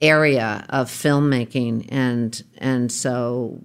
area 0.00 0.64
of 0.68 0.88
filmmaking 0.88 1.84
and 1.88 2.44
and 2.58 2.92
so 2.92 3.60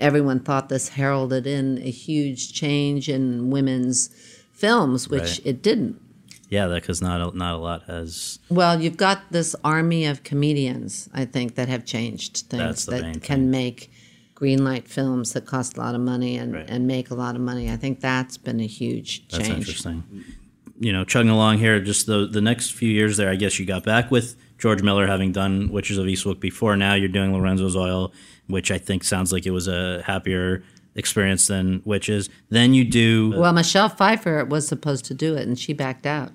everyone 0.00 0.40
thought 0.40 0.68
this 0.68 0.90
heralded 0.90 1.46
in 1.46 1.78
a 1.78 1.90
huge 1.90 2.52
change 2.52 3.08
in 3.08 3.50
women's 3.50 4.08
films, 4.52 5.08
which 5.08 5.22
right. 5.22 5.40
it 5.44 5.62
didn't. 5.62 6.00
Yeah, 6.48 6.66
because 6.66 7.00
not 7.00 7.20
a, 7.20 7.36
not 7.36 7.54
a 7.54 7.58
lot 7.58 7.84
has. 7.84 8.40
Well, 8.48 8.80
you've 8.80 8.96
got 8.96 9.30
this 9.30 9.54
army 9.62 10.06
of 10.06 10.24
comedians, 10.24 11.08
I 11.14 11.24
think, 11.24 11.54
that 11.54 11.68
have 11.68 11.84
changed 11.84 12.38
things 12.48 12.86
that 12.86 13.02
can 13.02 13.20
thing. 13.20 13.50
make 13.50 13.92
green 14.40 14.64
light 14.64 14.88
films 14.88 15.34
that 15.34 15.44
cost 15.44 15.76
a 15.76 15.80
lot 15.80 15.94
of 15.94 16.00
money 16.00 16.38
and, 16.38 16.54
right. 16.54 16.64
and 16.66 16.86
make 16.86 17.10
a 17.10 17.14
lot 17.14 17.36
of 17.36 17.42
money. 17.42 17.70
I 17.70 17.76
think 17.76 18.00
that's 18.00 18.38
been 18.38 18.58
a 18.58 18.66
huge 18.66 19.28
change. 19.28 19.32
That's 19.32 19.48
interesting. 19.50 20.24
You 20.78 20.94
know, 20.94 21.04
chugging 21.04 21.30
along 21.30 21.58
here, 21.58 21.78
just 21.78 22.06
the 22.06 22.26
the 22.26 22.40
next 22.40 22.70
few 22.70 22.88
years 22.88 23.18
there, 23.18 23.28
I 23.28 23.36
guess 23.36 23.58
you 23.58 23.66
got 23.66 23.84
back 23.84 24.10
with 24.10 24.36
George 24.56 24.82
Miller 24.82 25.06
having 25.06 25.30
done 25.30 25.70
Witches 25.70 25.98
of 25.98 26.06
Eastwick 26.06 26.40
before. 26.40 26.74
Now 26.74 26.94
you're 26.94 27.10
doing 27.10 27.34
Lorenzo's 27.34 27.76
Oil, 27.76 28.14
which 28.46 28.70
I 28.70 28.78
think 28.78 29.04
sounds 29.04 29.30
like 29.30 29.44
it 29.44 29.50
was 29.50 29.68
a 29.68 30.00
happier 30.06 30.64
experience 30.94 31.46
than 31.46 31.82
Witches. 31.84 32.30
Then 32.48 32.72
you 32.72 32.86
do. 32.86 33.34
Well, 33.36 33.52
Michelle 33.52 33.90
Pfeiffer 33.90 34.46
was 34.46 34.66
supposed 34.66 35.04
to 35.04 35.14
do 35.14 35.36
it, 35.36 35.46
and 35.46 35.58
she 35.58 35.74
backed 35.74 36.06
out. 36.06 36.32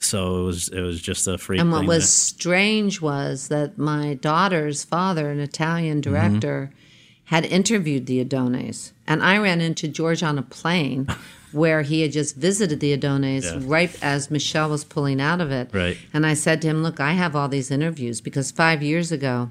So 0.00 0.40
it 0.40 0.42
was 0.42 0.68
it 0.70 0.80
was 0.80 1.00
just 1.00 1.28
a 1.28 1.38
free. 1.38 1.60
And 1.60 1.70
what 1.70 1.86
was 1.86 2.12
strange 2.12 3.00
was 3.00 3.46
that 3.46 3.78
my 3.78 4.14
daughter's 4.14 4.82
father, 4.82 5.30
an 5.30 5.38
Italian 5.38 6.00
director, 6.00 6.72
mm-hmm 6.72 6.84
had 7.28 7.44
interviewed 7.44 8.06
the 8.06 8.24
Odones. 8.24 8.92
And 9.06 9.22
I 9.22 9.36
ran 9.36 9.60
into 9.60 9.86
George 9.86 10.22
on 10.22 10.38
a 10.38 10.42
plane 10.42 11.06
where 11.52 11.82
he 11.82 12.00
had 12.00 12.12
just 12.12 12.36
visited 12.36 12.80
the 12.80 12.96
Odones 12.96 13.44
yeah. 13.44 13.60
right 13.62 13.94
as 14.02 14.30
Michelle 14.30 14.70
was 14.70 14.82
pulling 14.82 15.20
out 15.20 15.42
of 15.42 15.50
it. 15.50 15.68
Right. 15.74 15.98
And 16.14 16.24
I 16.24 16.32
said 16.32 16.62
to 16.62 16.68
him, 16.68 16.82
Look, 16.82 17.00
I 17.00 17.12
have 17.12 17.36
all 17.36 17.48
these 17.48 17.70
interviews 17.70 18.22
because 18.22 18.50
five 18.50 18.82
years 18.82 19.12
ago, 19.12 19.50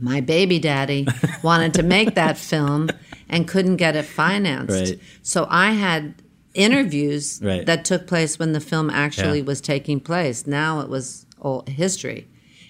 my 0.00 0.20
baby 0.20 0.58
daddy 0.58 1.06
wanted 1.44 1.72
to 1.74 1.84
make 1.84 2.16
that 2.16 2.36
film 2.36 2.90
and 3.28 3.46
couldn't 3.46 3.76
get 3.76 3.94
it 3.94 4.04
financed. 4.04 4.72
Right. 4.90 5.00
So 5.22 5.46
I 5.48 5.72
had 5.72 6.16
interviews 6.54 7.40
right. 7.40 7.64
that 7.64 7.84
took 7.84 8.08
place 8.08 8.40
when 8.40 8.54
the 8.54 8.60
film 8.60 8.90
actually 8.90 9.38
yeah. 9.38 9.44
was 9.44 9.60
taking 9.60 10.00
place. 10.00 10.48
Now 10.48 10.80
it 10.80 10.88
was 10.88 11.26
old 11.40 11.68
history. 11.68 12.26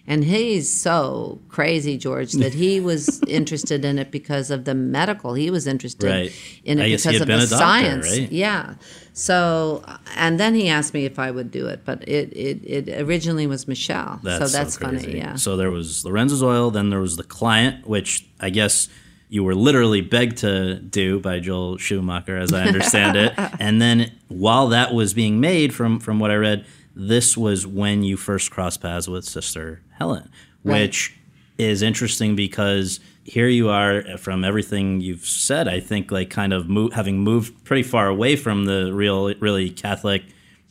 And 0.09 0.25
he's 0.25 0.71
so 0.71 1.39
crazy, 1.49 1.99
George, 1.99 2.33
that 2.33 2.55
he 2.55 2.81
was 2.81 3.21
interested 3.29 3.85
in 3.85 3.99
it 3.99 4.11
because 4.11 4.51
of 4.51 4.65
the 4.65 4.75
medical. 4.75 5.35
He 5.35 5.51
was 5.51 5.67
interested 5.67 6.11
right. 6.11 6.33
in 6.65 6.79
it 6.79 6.85
I 6.85 6.89
because 6.97 7.21
of 7.21 7.27
the 7.27 7.37
doctor, 7.37 7.47
science. 7.47 8.11
Right? 8.11 8.33
Yeah. 8.33 8.77
So, 9.13 9.85
and 10.17 10.41
then 10.41 10.55
he 10.55 10.71
asked 10.71 10.95
me 10.95 11.05
if 11.05 11.19
I 11.19 11.31
would 11.31 11.51
do 11.51 11.67
it, 11.67 11.85
but 11.85 12.09
it 12.09 12.33
it, 12.33 12.89
it 12.89 13.03
originally 13.03 13.47
was 13.47 13.69
Michelle. 13.69 14.19
That's 14.23 14.51
so 14.51 14.59
that's 14.59 14.75
so 14.75 14.81
funny. 14.81 15.15
Yeah. 15.15 15.35
So 15.35 15.59
there 15.59 15.71
was 15.71 16.07
Lorenzo's 16.07 16.43
Oil, 16.43 16.71
then 16.71 16.89
there 16.89 17.01
was 17.01 17.17
The 17.17 17.25
Client, 17.25 17.87
which 17.87 18.27
I 18.41 18.49
guess 18.49 18.89
you 19.29 19.45
were 19.45 19.55
literally 19.55 20.01
begged 20.01 20.39
to 20.39 20.77
do 20.77 21.21
by 21.21 21.39
Joel 21.39 21.77
Schumacher, 21.77 22.39
as 22.39 22.55
I 22.55 22.65
understand 22.65 23.15
it. 23.15 23.35
And 23.61 23.83
then 23.83 24.13
while 24.29 24.69
that 24.69 24.95
was 24.95 25.13
being 25.13 25.39
made, 25.39 25.75
from 25.75 26.01
from 26.01 26.19
what 26.19 26.31
I 26.31 26.37
read, 26.37 26.65
this 26.97 27.37
was 27.37 27.67
when 27.67 28.05
you 28.05 28.17
first 28.17 28.51
crossed 28.51 28.81
paths 28.81 29.07
with 29.07 29.27
Sister 29.27 29.83
Helen, 29.99 30.31
right. 30.65 30.83
which 30.83 31.15
is 31.59 31.83
interesting 31.83 32.37
because 32.37 33.01
here 33.25 33.49
you 33.49 33.69
are 33.69 34.05
uh, 34.07 34.17
from 34.17 34.45
everything 34.45 35.01
you've 35.01 35.27
said. 35.27 35.69
I 35.69 35.81
think 35.81 36.11
like 36.11 36.31
kind 36.31 36.53
of 36.53 36.69
move, 36.69 36.93
having 36.93 37.19
moved 37.19 37.65
pretty 37.65 37.83
far 37.83 38.09
away 38.09 38.37
from 38.37 38.65
the 38.65 38.93
real, 38.93 39.35
really 39.41 39.71
Catholic 39.71 40.23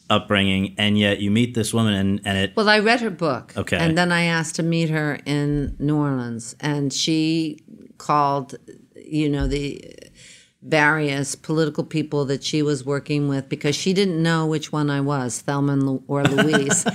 upbringing, 0.09 0.73
and 0.78 0.97
yet 0.97 1.19
you 1.19 1.30
meet 1.30 1.53
this 1.53 1.73
woman 1.73 1.93
and, 1.93 2.21
and 2.25 2.38
it. 2.38 2.55
Well, 2.55 2.69
I 2.69 2.80
read 2.80 3.01
her 3.01 3.09
book. 3.09 3.53
Okay. 3.57 3.78
And 3.78 3.97
then 3.97 4.11
I 4.11 4.23
asked 4.23 4.55
to 4.55 4.63
meet 4.63 4.89
her 4.89 5.19
in 5.25 5.75
New 5.80 5.97
Orleans, 5.97 6.55
and 6.59 6.91
she 6.91 7.59
called, 7.97 8.55
you 8.95 9.30
know, 9.30 9.47
the 9.47 9.84
various 10.68 11.34
political 11.34 11.84
people 11.84 12.26
that 12.26 12.43
she 12.43 12.61
was 12.61 12.84
working 12.84 13.30
with 13.30 13.47
because 13.47 13.76
she 13.76 13.93
didn't 13.93 14.22
know 14.22 14.45
which 14.45 14.72
one 14.72 14.89
I 14.89 14.99
was, 14.99 15.39
Thelma 15.39 15.99
or 16.07 16.24
Louise. 16.26 16.86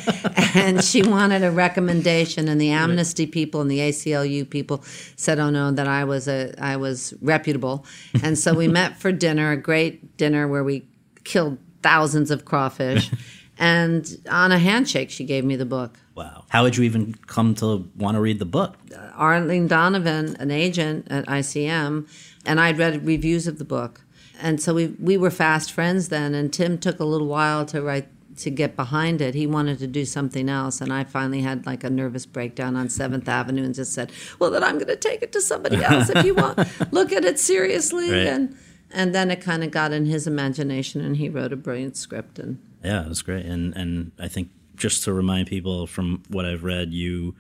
and 0.55 0.85
she 0.85 1.03
wanted 1.03 1.43
a 1.43 1.51
recommendation 1.51 2.49
and 2.49 2.61
the 2.61 2.71
amnesty 2.71 3.27
people 3.27 3.63
and 3.63 3.71
the 3.71 3.79
ACLU 3.79 4.49
people 4.49 4.85
said, 5.17 5.39
"Oh 5.39 5.51
no, 5.51 5.71
that 5.73 5.89
I 5.89 6.05
was 6.05 6.29
a 6.29 6.55
I 6.59 6.77
was 6.77 7.15
reputable." 7.23 7.87
And 8.23 8.39
so 8.39 8.55
we 8.55 8.69
met 8.69 8.99
for 8.99 9.11
dinner, 9.11 9.53
a 9.53 9.57
great 9.57 10.17
dinner 10.17 10.47
where 10.47 10.65
we 10.65 10.87
killed 11.25 11.59
thousands 11.83 12.31
of 12.31 12.45
crawfish. 12.45 13.11
and 13.59 14.19
on 14.31 14.53
a 14.53 14.59
handshake 14.59 15.11
she 15.11 15.25
gave 15.25 15.45
me 15.45 15.57
the 15.57 15.67
book. 15.67 15.99
Wow. 16.15 16.45
How 16.49 16.63
would 16.63 16.77
you 16.77 16.85
even 16.85 17.15
come 17.27 17.55
to 17.57 17.89
want 17.97 18.17
to 18.17 18.21
read 18.21 18.39
the 18.39 18.45
book? 18.45 18.77
Uh, 18.95 18.99
Arlene 19.15 19.67
Donovan, 19.67 20.37
an 20.39 20.51
agent 20.51 21.07
at 21.11 21.27
ICM, 21.27 22.07
and 22.45 22.61
I'd 22.61 22.79
read 22.79 23.07
reviews 23.07 23.47
of 23.47 23.59
the 23.59 23.65
book. 23.65 24.03
And 24.41 24.61
so 24.61 24.75
we 24.75 24.89
we 24.99 25.17
were 25.17 25.31
fast 25.31 25.73
friends 25.73 26.09
then 26.09 26.35
and 26.35 26.53
Tim 26.53 26.79
took 26.79 26.99
a 26.99 27.05
little 27.05 27.29
while 27.29 27.65
to 27.67 27.81
write 27.83 28.09
to 28.39 28.51
get 28.51 28.77
behind 28.77 29.21
it. 29.21 29.35
He 29.35 29.47
wanted 29.47 29.79
to 29.81 29.87
do 29.87 30.05
something 30.05 30.49
else 30.49 30.81
and 30.81 30.93
I 30.93 31.05
finally 31.05 31.43
had 31.43 31.67
like 31.67 31.85
a 31.85 31.91
nervous 31.91 32.27
breakdown 32.27 32.77
on 32.77 32.89
7th 32.89 33.29
Avenue 33.29 33.65
and 33.65 33.75
just 33.75 33.93
said, 33.93 34.11
"Well, 34.39 34.51
then 34.51 34.65
I'm 34.65 34.75
going 34.75 34.89
to 34.89 34.97
take 34.97 35.23
it 35.23 35.33
to 35.33 35.41
somebody 35.41 35.83
else 35.83 36.11
if 36.11 36.25
you 36.25 36.35
want. 36.35 36.59
Look 36.93 37.13
at 37.13 37.25
it 37.25 37.39
seriously." 37.39 38.11
Right. 38.11 38.27
And 38.27 38.57
and 38.91 39.15
then 39.15 39.31
it 39.31 39.41
kind 39.41 39.63
of 39.65 39.71
got 39.71 39.93
in 39.93 40.07
his 40.07 40.27
imagination 40.27 41.01
and 41.01 41.17
he 41.17 41.29
wrote 41.29 41.53
a 41.53 41.57
brilliant 41.57 41.97
script 41.97 42.39
and 42.39 42.59
Yeah, 42.83 43.05
it 43.05 43.09
was 43.09 43.23
great. 43.23 43.47
And 43.47 43.77
and 43.77 44.13
I 44.19 44.29
think 44.29 44.51
just 44.75 45.05
to 45.05 45.13
remind 45.13 45.47
people 45.47 45.87
from 45.87 46.23
what 46.29 46.45
I've 46.45 46.65
read, 46.65 46.93
you 46.93 47.35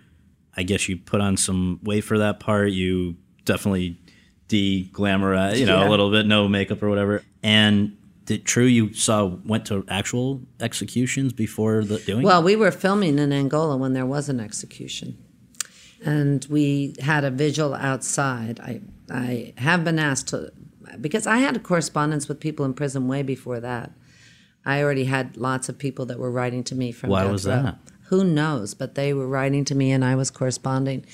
I 0.57 0.63
guess 0.63 0.89
you 0.89 0.99
put 0.99 1.21
on 1.21 1.37
some 1.37 1.81
weight 1.83 2.03
for 2.05 2.19
that 2.19 2.39
part. 2.39 2.71
You 2.71 3.17
definitely 3.45 3.99
de-glamorize, 4.53 5.53
uh, 5.53 5.57
you 5.57 5.65
know, 5.65 5.81
yeah. 5.81 5.89
a 5.89 5.91
little 5.91 6.11
bit, 6.11 6.27
no 6.27 6.47
makeup 6.47 6.83
or 6.83 6.91
whatever. 6.91 7.25
And 7.43 7.97
true 8.45 8.67
you 8.67 8.93
saw 8.93 9.25
went 9.25 9.65
to 9.67 9.83
actual 9.89 10.43
executions 10.61 11.33
before 11.33 11.83
the 11.85 11.99
doing? 12.01 12.23
Well, 12.23 12.43
we 12.43 12.55
were 12.55 12.71
filming 12.71 13.19
in 13.19 13.33
Angola 13.33 13.79
when 13.79 13.95
there 13.95 14.05
was 14.05 14.29
an 14.29 14.41
execution, 14.41 15.17
and 16.05 16.47
we 16.51 16.95
had 17.01 17.25
a 17.25 17.31
vigil 17.31 17.75
outside. 17.75 18.61
I 18.61 18.83
I 19.11 19.55
have 19.57 19.85
been 19.85 19.99
asked 19.99 20.29
to 20.29 20.53
because 21.01 21.27
I 21.27 21.39
had 21.39 21.57
a 21.57 21.59
correspondence 21.59 22.29
with 22.29 22.39
people 22.39 22.67
in 22.67 22.75
prison 22.75 23.09
way 23.09 23.23
before 23.23 23.59
that. 23.61 23.93
I 24.67 24.83
already 24.83 25.05
had 25.05 25.39
lots 25.39 25.71
of 25.71 25.79
people 25.79 26.05
that 26.07 26.19
were 26.19 26.31
writing 26.31 26.63
to 26.65 26.75
me 26.75 26.93
from. 26.93 27.09
Why 27.09 27.25
was 27.25 27.47
row. 27.47 27.55
that? 27.55 27.79
Who 28.11 28.23
knows? 28.23 28.75
But 28.75 28.97
they 28.97 29.15
were 29.15 29.27
writing 29.27 29.65
to 29.65 29.75
me, 29.75 29.93
and 29.93 30.05
I 30.05 30.15
was 30.15 30.31
corresponding 30.31 31.07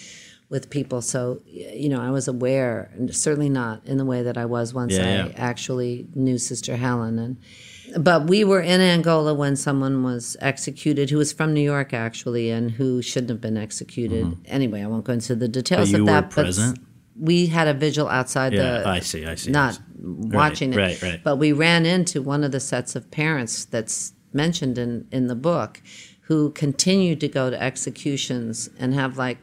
with 0.51 0.71
people. 0.71 1.03
So, 1.03 1.43
you 1.47 1.89
know, 1.89 2.01
I 2.01 2.11
was 2.11 2.27
aware, 2.27 2.91
and 2.95 3.15
certainly 3.15 3.51
not 3.51 3.85
in 3.87 3.99
the 3.99 4.05
way 4.05 4.23
that 4.23 4.39
I 4.39 4.47
was 4.47 4.73
once 4.73 4.95
yeah, 4.95 5.03
I 5.03 5.27
yeah. 5.27 5.33
actually 5.37 6.09
knew 6.15 6.39
Sister 6.39 6.77
Helen. 6.77 7.19
And 7.19 8.03
but 8.03 8.27
we 8.27 8.45
were 8.45 8.61
in 8.61 8.81
Angola 8.81 9.35
when 9.35 9.57
someone 9.57 10.03
was 10.03 10.37
executed, 10.41 11.11
who 11.11 11.19
was 11.19 11.33
from 11.33 11.53
New 11.53 11.61
York 11.63 11.93
actually, 11.93 12.51
and 12.51 12.71
who 12.71 13.03
shouldn't 13.03 13.31
have 13.31 13.41
been 13.41 13.59
executed. 13.59 14.25
Mm-hmm. 14.25 14.43
Anyway, 14.47 14.83
I 14.83 14.87
won't 14.87 15.05
go 15.05 15.13
into 15.13 15.35
the 15.35 15.49
details 15.49 15.93
of 15.93 16.07
that. 16.07 16.31
present? 16.31 16.79
But 16.79 16.85
we 17.21 17.47
had 17.47 17.69
a 17.69 17.75
vigil 17.75 18.09
outside 18.09 18.55
yeah, 18.55 18.81
the. 18.81 18.89
I 18.89 19.01
see. 19.01 19.27
I 19.27 19.35
see. 19.35 19.51
Not 19.51 19.75
I 19.75 19.77
see. 19.77 19.83
watching 19.99 20.73
right, 20.73 20.93
it, 20.93 21.03
right, 21.03 21.13
right. 21.13 21.25
But 21.25 21.37
we 21.37 21.53
ran 21.53 21.85
into 21.85 22.23
one 22.23 22.43
of 22.43 22.53
the 22.53 22.61
sets 22.61 22.97
of 22.97 23.11
parents 23.11 23.67
that's 23.67 24.15
mentioned 24.33 24.79
in 24.79 25.07
in 25.13 25.27
the 25.27 25.35
book, 25.35 25.83
who 26.23 26.53
continued 26.53 27.21
to 27.21 27.29
go 27.29 27.51
to 27.51 27.63
executions 27.63 28.71
and 28.79 28.95
have 28.95 29.19
like 29.19 29.39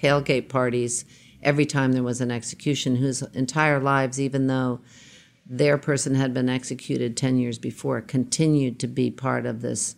tailgate 0.00 0.48
parties 0.48 1.04
every 1.42 1.66
time 1.66 1.92
there 1.92 2.02
was 2.02 2.20
an 2.20 2.30
execution, 2.30 2.96
whose 2.96 3.22
entire 3.34 3.80
lives, 3.80 4.20
even 4.20 4.46
though 4.46 4.80
their 5.46 5.78
person 5.78 6.14
had 6.14 6.34
been 6.34 6.48
executed 6.48 7.16
10 7.16 7.38
years 7.38 7.58
before, 7.58 8.00
continued 8.00 8.78
to 8.80 8.86
be 8.86 9.10
part 9.10 9.46
of 9.46 9.60
this 9.60 9.96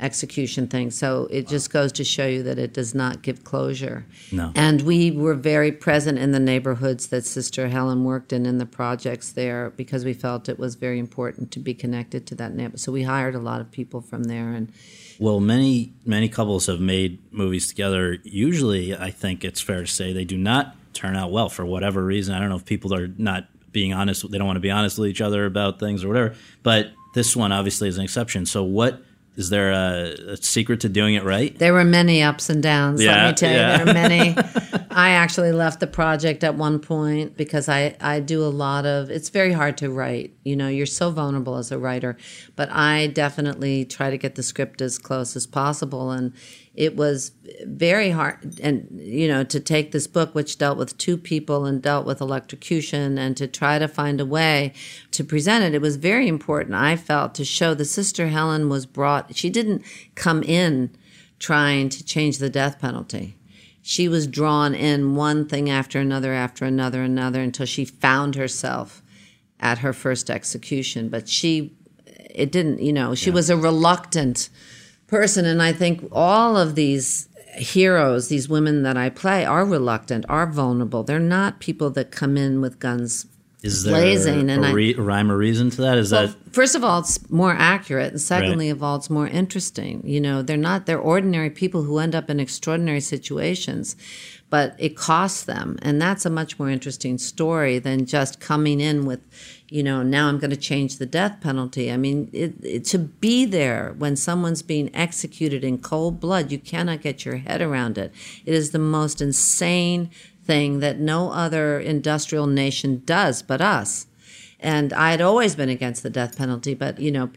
execution 0.00 0.68
thing. 0.68 0.90
So 0.92 1.26
it 1.30 1.46
wow. 1.46 1.50
just 1.50 1.72
goes 1.72 1.90
to 1.92 2.04
show 2.04 2.26
you 2.26 2.44
that 2.44 2.58
it 2.58 2.72
does 2.72 2.94
not 2.94 3.22
give 3.22 3.42
closure. 3.42 4.06
No. 4.30 4.52
And 4.54 4.82
we 4.82 5.10
were 5.10 5.34
very 5.34 5.72
present 5.72 6.18
in 6.18 6.30
the 6.30 6.38
neighborhoods 6.38 7.08
that 7.08 7.24
Sister 7.24 7.68
Helen 7.68 8.04
worked 8.04 8.32
in, 8.32 8.46
in 8.46 8.58
the 8.58 8.66
projects 8.66 9.32
there, 9.32 9.70
because 9.70 10.04
we 10.04 10.14
felt 10.14 10.48
it 10.48 10.58
was 10.58 10.76
very 10.76 11.00
important 11.00 11.50
to 11.52 11.58
be 11.58 11.74
connected 11.74 12.26
to 12.28 12.36
that 12.36 12.54
neighborhood. 12.54 12.80
So 12.80 12.92
we 12.92 13.02
hired 13.02 13.34
a 13.34 13.40
lot 13.40 13.60
of 13.60 13.72
people 13.72 14.00
from 14.00 14.24
there 14.24 14.52
and 14.52 14.72
well, 15.18 15.40
many 15.40 15.92
many 16.04 16.28
couples 16.28 16.66
have 16.66 16.80
made 16.80 17.18
movies 17.32 17.68
together. 17.68 18.18
Usually, 18.22 18.96
I 18.96 19.10
think 19.10 19.44
it's 19.44 19.60
fair 19.60 19.80
to 19.80 19.86
say 19.86 20.12
they 20.12 20.24
do 20.24 20.38
not 20.38 20.76
turn 20.92 21.16
out 21.16 21.32
well 21.32 21.48
for 21.48 21.64
whatever 21.64 22.04
reason. 22.04 22.34
I 22.34 22.40
don't 22.40 22.48
know 22.48 22.56
if 22.56 22.64
people 22.64 22.94
are 22.94 23.08
not 23.18 23.46
being 23.72 23.92
honest; 23.92 24.30
they 24.30 24.38
don't 24.38 24.46
want 24.46 24.56
to 24.56 24.60
be 24.60 24.70
honest 24.70 24.98
with 24.98 25.08
each 25.08 25.20
other 25.20 25.44
about 25.44 25.80
things 25.80 26.04
or 26.04 26.08
whatever. 26.08 26.34
But 26.62 26.92
this 27.14 27.34
one 27.34 27.52
obviously 27.52 27.88
is 27.88 27.98
an 27.98 28.04
exception. 28.04 28.46
So, 28.46 28.62
what 28.62 29.02
Is 29.38 29.50
there 29.50 29.70
a, 29.70 30.32
a, 30.32 30.36
secret 30.36 30.80
to 30.80 30.88
doing 30.88 31.14
it 31.14 31.22
right? 31.22 31.56
There 31.56 31.72
were 31.72 31.84
many 31.84 32.24
ups 32.24 32.50
and 32.50 32.60
downs. 32.60 33.00
Yeah, 33.00 33.26
let 33.26 33.28
me 33.28 33.34
tell 33.34 33.52
yeah. 33.52 33.78
you, 33.78 33.84
there 33.84 33.88
are 33.88 34.08
many. 34.08 34.36
I 34.90 35.10
actually 35.10 35.52
left 35.52 35.78
the 35.78 35.86
project 35.86 36.42
at 36.42 36.56
one 36.56 36.80
point 36.80 37.36
because 37.36 37.68
I, 37.68 37.94
I 38.00 38.18
do 38.18 38.42
a 38.42 38.50
lot 38.50 38.84
of. 38.84 39.10
It's 39.10 39.28
very 39.28 39.52
hard 39.52 39.78
to 39.78 39.90
write. 39.90 40.32
You 40.42 40.56
know, 40.56 40.66
you're 40.66 40.86
so 40.86 41.12
vulnerable 41.12 41.56
as 41.56 41.70
a 41.70 41.78
writer, 41.78 42.16
but 42.56 42.68
I 42.72 43.06
definitely 43.06 43.84
try 43.84 44.10
to 44.10 44.18
get 44.18 44.34
the 44.34 44.42
script 44.42 44.80
as 44.82 44.98
close 44.98 45.36
as 45.36 45.46
possible. 45.46 46.10
And 46.10 46.32
it 46.78 46.94
was 46.94 47.32
very 47.66 48.10
hard 48.10 48.60
and 48.60 48.86
you 49.02 49.26
know 49.26 49.42
to 49.42 49.58
take 49.58 49.90
this 49.90 50.06
book 50.06 50.32
which 50.32 50.58
dealt 50.58 50.78
with 50.78 50.96
two 50.96 51.16
people 51.16 51.66
and 51.66 51.82
dealt 51.82 52.06
with 52.06 52.20
electrocution 52.20 53.18
and 53.18 53.36
to 53.36 53.48
try 53.48 53.80
to 53.80 53.88
find 53.88 54.20
a 54.20 54.24
way 54.24 54.72
to 55.10 55.24
present 55.24 55.64
it 55.64 55.74
it 55.74 55.82
was 55.82 55.96
very 55.96 56.28
important 56.28 56.76
i 56.76 56.94
felt 56.94 57.34
to 57.34 57.44
show 57.44 57.74
the 57.74 57.84
sister 57.84 58.28
helen 58.28 58.68
was 58.68 58.86
brought 58.86 59.34
she 59.36 59.50
didn't 59.50 59.82
come 60.14 60.42
in 60.44 60.88
trying 61.40 61.88
to 61.88 62.04
change 62.04 62.38
the 62.38 62.48
death 62.48 62.78
penalty 62.78 63.34
she 63.82 64.08
was 64.08 64.28
drawn 64.28 64.72
in 64.72 65.16
one 65.16 65.48
thing 65.48 65.68
after 65.68 65.98
another 65.98 66.32
after 66.32 66.64
another 66.64 67.02
another 67.02 67.40
until 67.40 67.66
she 67.66 67.84
found 67.84 68.36
herself 68.36 69.02
at 69.58 69.78
her 69.78 69.92
first 69.92 70.30
execution 70.30 71.08
but 71.08 71.28
she 71.28 71.76
it 72.06 72.52
didn't 72.52 72.78
you 72.78 72.92
know 72.92 73.16
she 73.16 73.30
yeah. 73.30 73.34
was 73.34 73.50
a 73.50 73.56
reluctant 73.56 74.48
person. 75.08 75.44
And 75.44 75.60
I 75.60 75.72
think 75.72 76.08
all 76.12 76.56
of 76.56 76.76
these 76.76 77.28
heroes, 77.56 78.28
these 78.28 78.48
women 78.48 78.84
that 78.84 78.96
I 78.96 79.10
play, 79.10 79.44
are 79.44 79.64
reluctant, 79.64 80.24
are 80.28 80.46
vulnerable. 80.46 81.02
They're 81.02 81.18
not 81.18 81.58
people 81.58 81.90
that 81.90 82.12
come 82.12 82.36
in 82.36 82.60
with 82.60 82.78
guns 82.78 83.26
is 83.62 83.82
there 83.82 83.94
blazing. 83.94 84.50
and 84.50 84.64
re- 84.72 84.94
I, 84.96 85.00
rhyme 85.00 85.32
or 85.32 85.36
reason 85.36 85.70
to 85.70 85.82
that? 85.82 85.98
Is 85.98 86.12
well, 86.12 86.28
that 86.28 86.54
first 86.54 86.76
of 86.76 86.84
all, 86.84 87.00
it's 87.00 87.28
more 87.28 87.52
accurate, 87.52 88.12
and 88.12 88.20
secondly 88.20 88.68
right. 88.68 88.76
of 88.76 88.82
all, 88.82 88.96
it's 88.96 89.10
more 89.10 89.26
interesting. 89.26 90.00
You 90.04 90.20
know, 90.20 90.42
they're 90.42 90.56
not 90.56 90.86
they're 90.86 91.00
ordinary 91.00 91.50
people 91.50 91.82
who 91.82 91.98
end 91.98 92.14
up 92.14 92.30
in 92.30 92.38
extraordinary 92.38 93.00
situations, 93.00 93.96
but 94.48 94.76
it 94.78 94.96
costs 94.96 95.42
them, 95.42 95.76
and 95.82 96.00
that's 96.00 96.24
a 96.24 96.30
much 96.30 96.58
more 96.58 96.70
interesting 96.70 97.18
story 97.18 97.80
than 97.80 98.06
just 98.06 98.38
coming 98.38 98.80
in 98.80 99.06
with 99.06 99.20
you 99.70 99.82
know, 99.82 100.02
now 100.02 100.28
I'm 100.28 100.38
going 100.38 100.50
to 100.50 100.56
change 100.56 100.96
the 100.96 101.06
death 101.06 101.40
penalty. 101.40 101.92
I 101.92 101.96
mean, 101.96 102.30
it, 102.32 102.54
it, 102.62 102.84
to 102.86 102.98
be 102.98 103.44
there 103.44 103.94
when 103.98 104.16
someone's 104.16 104.62
being 104.62 104.94
executed 104.94 105.62
in 105.62 105.78
cold 105.78 106.20
blood, 106.20 106.50
you 106.50 106.58
cannot 106.58 107.02
get 107.02 107.24
your 107.24 107.36
head 107.36 107.60
around 107.60 107.98
it. 107.98 108.12
It 108.46 108.54
is 108.54 108.70
the 108.70 108.78
most 108.78 109.20
insane 109.20 110.10
thing 110.44 110.80
that 110.80 110.98
no 110.98 111.30
other 111.30 111.78
industrial 111.78 112.46
nation 112.46 113.02
does 113.04 113.42
but 113.42 113.60
us. 113.60 114.06
And 114.58 114.92
I 114.92 115.10
had 115.10 115.20
always 115.20 115.54
been 115.54 115.68
against 115.68 116.02
the 116.02 116.10
death 116.10 116.36
penalty, 116.36 116.74
but, 116.74 116.98
you 116.98 117.12
know, 117.12 117.30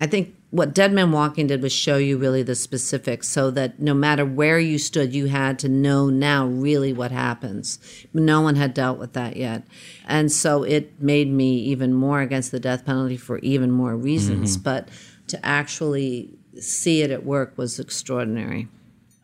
I 0.00 0.06
think 0.06 0.34
what 0.56 0.74
Dead 0.74 0.90
Man 0.90 1.12
Walking 1.12 1.46
did 1.46 1.60
was 1.60 1.72
show 1.72 1.98
you 1.98 2.16
really 2.16 2.42
the 2.42 2.54
specifics 2.54 3.28
so 3.28 3.50
that 3.50 3.78
no 3.78 3.92
matter 3.92 4.24
where 4.24 4.58
you 4.58 4.78
stood, 4.78 5.14
you 5.14 5.26
had 5.26 5.58
to 5.58 5.68
know 5.68 6.08
now 6.08 6.46
really 6.46 6.94
what 6.94 7.12
happens. 7.12 7.78
No 8.14 8.40
one 8.40 8.56
had 8.56 8.72
dealt 8.72 8.98
with 8.98 9.12
that 9.12 9.36
yet. 9.36 9.64
And 10.06 10.32
so 10.32 10.62
it 10.62 11.00
made 11.00 11.30
me 11.30 11.58
even 11.58 11.92
more 11.92 12.22
against 12.22 12.52
the 12.52 12.60
death 12.60 12.86
penalty 12.86 13.18
for 13.18 13.38
even 13.38 13.70
more 13.70 13.94
reasons. 13.96 14.56
Mm-hmm. 14.56 14.62
But 14.62 14.88
to 15.28 15.44
actually 15.44 16.30
see 16.58 17.02
it 17.02 17.10
at 17.10 17.24
work 17.24 17.58
was 17.58 17.78
extraordinary. 17.78 18.68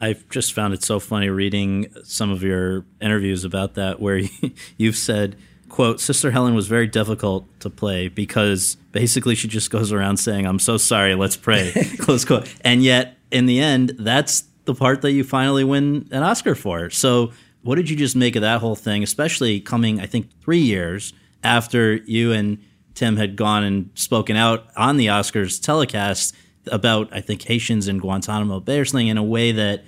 I've 0.03 0.29
just 0.29 0.53
found 0.53 0.75
it 0.75 0.83
so 0.83 1.01
funny 1.01 1.31
reading 1.31 1.87
some 2.05 2.31
of 2.31 2.43
your 2.43 2.85
interviews 3.01 3.45
about 3.45 3.75
that, 3.75 4.01
where 4.01 4.21
you've 4.77 4.97
said, 4.97 5.37
quote, 5.73 6.01
Sister 6.01 6.31
Helen 6.31 6.55
was 6.55 6.69
very 6.69 6.87
difficult 6.87 7.49
to 7.61 7.71
play 7.71 8.07
because 8.07 8.77
basically 8.93 9.35
she 9.35 9.49
just 9.49 9.71
goes 9.71 9.91
around 9.91 10.19
saying, 10.19 10.47
I'm 10.47 10.61
so 10.61 10.77
sorry, 10.77 11.17
let's 11.17 11.37
pray, 11.37 11.73
close 11.99 12.25
quote. 12.25 12.49
And 12.61 12.85
yet, 12.85 13.17
in 13.33 13.47
the 13.47 13.61
end, 13.61 13.97
that's 13.99 14.45
the 14.67 14.75
part 14.75 15.03
that 15.03 15.13
you 15.13 15.25
finally 15.25 15.65
win 15.65 16.09
an 16.13 16.23
Oscar 16.23 16.55
for. 16.55 16.91
So, 16.91 17.33
what 17.63 17.77
did 17.77 17.89
you 17.89 17.97
just 17.97 18.17
make 18.17 18.37
of 18.37 18.43
that 18.43 18.61
whole 18.61 18.75
thing, 18.75 19.03
especially 19.03 19.61
coming, 19.61 20.01
I 20.01 20.07
think, 20.07 20.29
three 20.43 20.61
years 20.61 21.13
after 21.45 21.95
you 21.95 22.33
and 22.33 22.59
Tim 22.95 23.17
had 23.17 23.37
gone 23.37 23.63
and 23.65 23.91
spoken 23.95 24.37
out 24.37 24.67
on 24.77 24.97
the 24.97 25.07
Oscars 25.07 25.63
telecast 25.63 26.35
about, 26.67 27.09
I 27.13 27.21
think, 27.21 27.43
Haitians 27.43 27.89
in 27.89 27.99
Guantanamo 27.99 28.61
Bay 28.61 28.81
or 28.81 28.85
something 28.85 29.07
in 29.07 29.17
a 29.17 29.23
way 29.23 29.53
that 29.53 29.85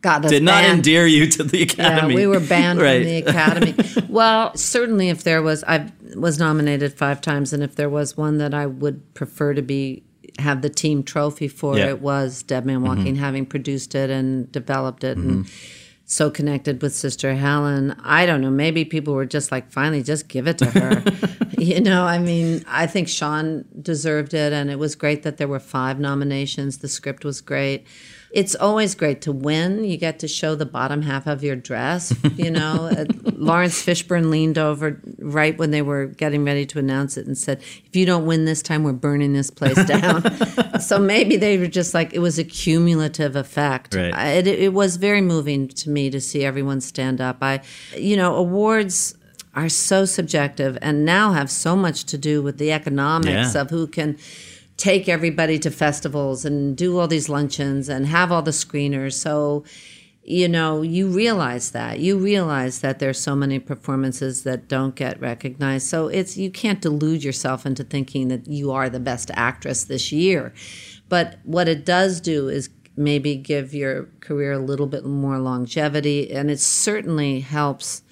got 0.00 0.22
did 0.22 0.42
not 0.42 0.64
endear 0.64 1.06
you 1.06 1.26
to 1.28 1.42
the 1.42 1.62
academy. 1.62 2.14
Yeah, 2.14 2.20
we 2.20 2.26
were 2.26 2.40
banned 2.40 2.80
right. 2.80 2.98
from 2.98 3.04
the 3.04 3.16
academy. 3.26 3.74
well, 4.08 4.56
certainly, 4.56 5.08
if 5.08 5.24
there 5.24 5.42
was, 5.42 5.64
I 5.64 5.90
was 6.14 6.38
nominated 6.38 6.94
five 6.94 7.20
times, 7.20 7.52
and 7.52 7.62
if 7.62 7.76
there 7.76 7.90
was 7.90 8.16
one 8.16 8.38
that 8.38 8.54
I 8.54 8.66
would 8.66 9.14
prefer 9.14 9.54
to 9.54 9.62
be 9.62 10.04
have 10.38 10.62
the 10.62 10.70
team 10.70 11.02
trophy 11.02 11.48
for, 11.48 11.76
yeah. 11.76 11.88
it 11.88 12.00
was 12.00 12.42
Dead 12.42 12.64
Man 12.64 12.82
Walking, 12.82 13.14
mm-hmm. 13.14 13.16
having 13.16 13.46
produced 13.46 13.94
it 13.94 14.10
and 14.10 14.50
developed 14.50 15.04
it, 15.04 15.18
mm-hmm. 15.18 15.30
and 15.30 15.50
so 16.04 16.30
connected 16.30 16.82
with 16.82 16.94
Sister 16.94 17.34
Helen. 17.34 17.94
I 18.02 18.26
don't 18.26 18.40
know. 18.40 18.50
Maybe 18.50 18.84
people 18.84 19.14
were 19.14 19.26
just 19.26 19.52
like, 19.52 19.70
finally, 19.70 20.02
just 20.02 20.28
give 20.28 20.48
it 20.48 20.58
to 20.58 20.66
her. 20.66 21.04
you 21.58 21.80
know, 21.80 22.04
I 22.04 22.18
mean, 22.18 22.64
I 22.66 22.86
think 22.86 23.08
Sean 23.08 23.64
deserved 23.80 24.34
it, 24.34 24.52
and 24.52 24.70
it 24.70 24.78
was 24.78 24.94
great 24.94 25.22
that 25.22 25.36
there 25.36 25.46
were 25.46 25.60
five 25.60 26.00
nominations. 26.00 26.78
The 26.78 26.88
script 26.88 27.24
was 27.24 27.40
great 27.40 27.86
it's 28.32 28.54
always 28.54 28.94
great 28.94 29.20
to 29.22 29.32
win. 29.32 29.84
You 29.84 29.96
get 29.96 30.18
to 30.20 30.28
show 30.28 30.54
the 30.54 30.66
bottom 30.66 31.02
half 31.02 31.26
of 31.26 31.42
your 31.42 31.56
dress. 31.56 32.14
You 32.36 32.50
know, 32.50 32.88
uh, 32.96 33.04
Laurence 33.32 33.84
Fishburne 33.84 34.30
leaned 34.30 34.58
over 34.58 35.00
right 35.18 35.56
when 35.58 35.70
they 35.70 35.82
were 35.82 36.06
getting 36.06 36.44
ready 36.44 36.64
to 36.66 36.78
announce 36.78 37.16
it 37.16 37.26
and 37.26 37.36
said, 37.36 37.60
"If 37.86 37.96
you 37.96 38.06
don't 38.06 38.26
win 38.26 38.44
this 38.44 38.62
time, 38.62 38.84
we're 38.84 38.92
burning 38.92 39.32
this 39.32 39.50
place 39.50 39.82
down." 39.84 40.22
so 40.80 40.98
maybe 40.98 41.36
they 41.36 41.58
were 41.58 41.66
just 41.66 41.92
like 41.94 42.12
it 42.12 42.20
was 42.20 42.38
a 42.38 42.44
cumulative 42.44 43.36
effect. 43.36 43.94
Right. 43.94 44.14
I, 44.14 44.28
it, 44.32 44.46
it 44.46 44.72
was 44.72 44.96
very 44.96 45.20
moving 45.20 45.68
to 45.68 45.90
me 45.90 46.10
to 46.10 46.20
see 46.20 46.44
everyone 46.44 46.80
stand 46.80 47.20
up. 47.20 47.38
I, 47.42 47.60
you 47.96 48.16
know, 48.16 48.36
awards 48.36 49.16
are 49.54 49.68
so 49.68 50.04
subjective 50.04 50.78
and 50.80 51.04
now 51.04 51.32
have 51.32 51.50
so 51.50 51.74
much 51.74 52.04
to 52.04 52.16
do 52.16 52.40
with 52.40 52.58
the 52.58 52.70
economics 52.70 53.54
yeah. 53.54 53.60
of 53.60 53.70
who 53.70 53.86
can 53.86 54.16
take 54.80 55.10
everybody 55.10 55.58
to 55.58 55.70
festivals 55.70 56.46
and 56.46 56.74
do 56.74 56.98
all 56.98 57.06
these 57.06 57.28
luncheons 57.28 57.90
and 57.90 58.06
have 58.06 58.32
all 58.32 58.40
the 58.40 58.50
screeners. 58.50 59.12
So, 59.12 59.62
you 60.24 60.48
know, 60.48 60.80
you 60.80 61.06
realize 61.06 61.72
that. 61.72 61.98
You 61.98 62.16
realize 62.16 62.80
that 62.80 62.98
there's 62.98 63.20
so 63.20 63.36
many 63.36 63.58
performances 63.58 64.42
that 64.44 64.68
don't 64.68 64.94
get 64.94 65.20
recognized. 65.20 65.86
So 65.86 66.08
it's 66.08 66.38
you 66.38 66.50
can't 66.50 66.80
delude 66.80 67.22
yourself 67.22 67.66
into 67.66 67.84
thinking 67.84 68.28
that 68.28 68.48
you 68.48 68.72
are 68.72 68.88
the 68.88 68.98
best 68.98 69.30
actress 69.34 69.84
this 69.84 70.12
year. 70.12 70.54
But 71.10 71.40
what 71.44 71.68
it 71.68 71.84
does 71.84 72.18
do 72.18 72.48
is 72.48 72.70
maybe 72.96 73.36
give 73.36 73.74
your 73.74 74.08
career 74.20 74.52
a 74.52 74.58
little 74.58 74.86
bit 74.86 75.04
more 75.04 75.38
longevity 75.38 76.32
and 76.32 76.50
it 76.50 76.60
certainly 76.60 77.40
helps 77.40 78.02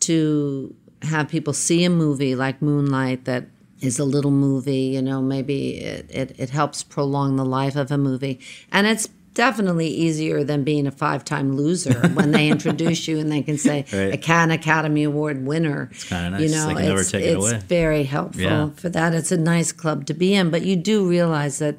to 0.00 0.74
have 1.02 1.28
people 1.28 1.52
see 1.52 1.84
a 1.84 1.90
movie 1.90 2.34
like 2.34 2.62
Moonlight 2.62 3.26
that 3.26 3.46
is 3.80 3.98
a 3.98 4.04
little 4.04 4.30
movie, 4.30 4.94
you 4.94 5.02
know, 5.02 5.20
maybe 5.20 5.78
it, 5.78 6.10
it, 6.10 6.34
it, 6.38 6.50
helps 6.50 6.82
prolong 6.82 7.36
the 7.36 7.44
life 7.44 7.76
of 7.76 7.90
a 7.90 7.98
movie. 7.98 8.40
And 8.72 8.86
it's 8.86 9.08
definitely 9.34 9.88
easier 9.88 10.42
than 10.42 10.64
being 10.64 10.86
a 10.86 10.90
five 10.90 11.24
time 11.24 11.56
loser 11.56 12.08
when 12.14 12.32
they 12.32 12.48
introduce 12.48 13.06
you 13.06 13.18
and 13.18 13.30
they 13.30 13.42
can 13.42 13.58
say 13.58 13.84
right. 13.92 14.14
a 14.14 14.16
Cannes 14.16 14.50
Academy 14.50 15.04
Award 15.04 15.46
winner. 15.46 15.90
It's 15.92 16.04
kind 16.04 16.34
of 16.34 16.40
nice. 16.40 16.50
You 16.50 16.56
know, 16.56 16.96
it's, 16.96 17.14
it 17.14 17.22
it's 17.22 17.64
very 17.64 18.04
helpful 18.04 18.42
yeah. 18.42 18.70
for 18.70 18.88
that. 18.88 19.14
It's 19.14 19.30
a 19.30 19.36
nice 19.36 19.72
club 19.72 20.06
to 20.06 20.14
be 20.14 20.34
in, 20.34 20.50
but 20.50 20.62
you 20.62 20.74
do 20.74 21.06
realize 21.08 21.58
that 21.58 21.76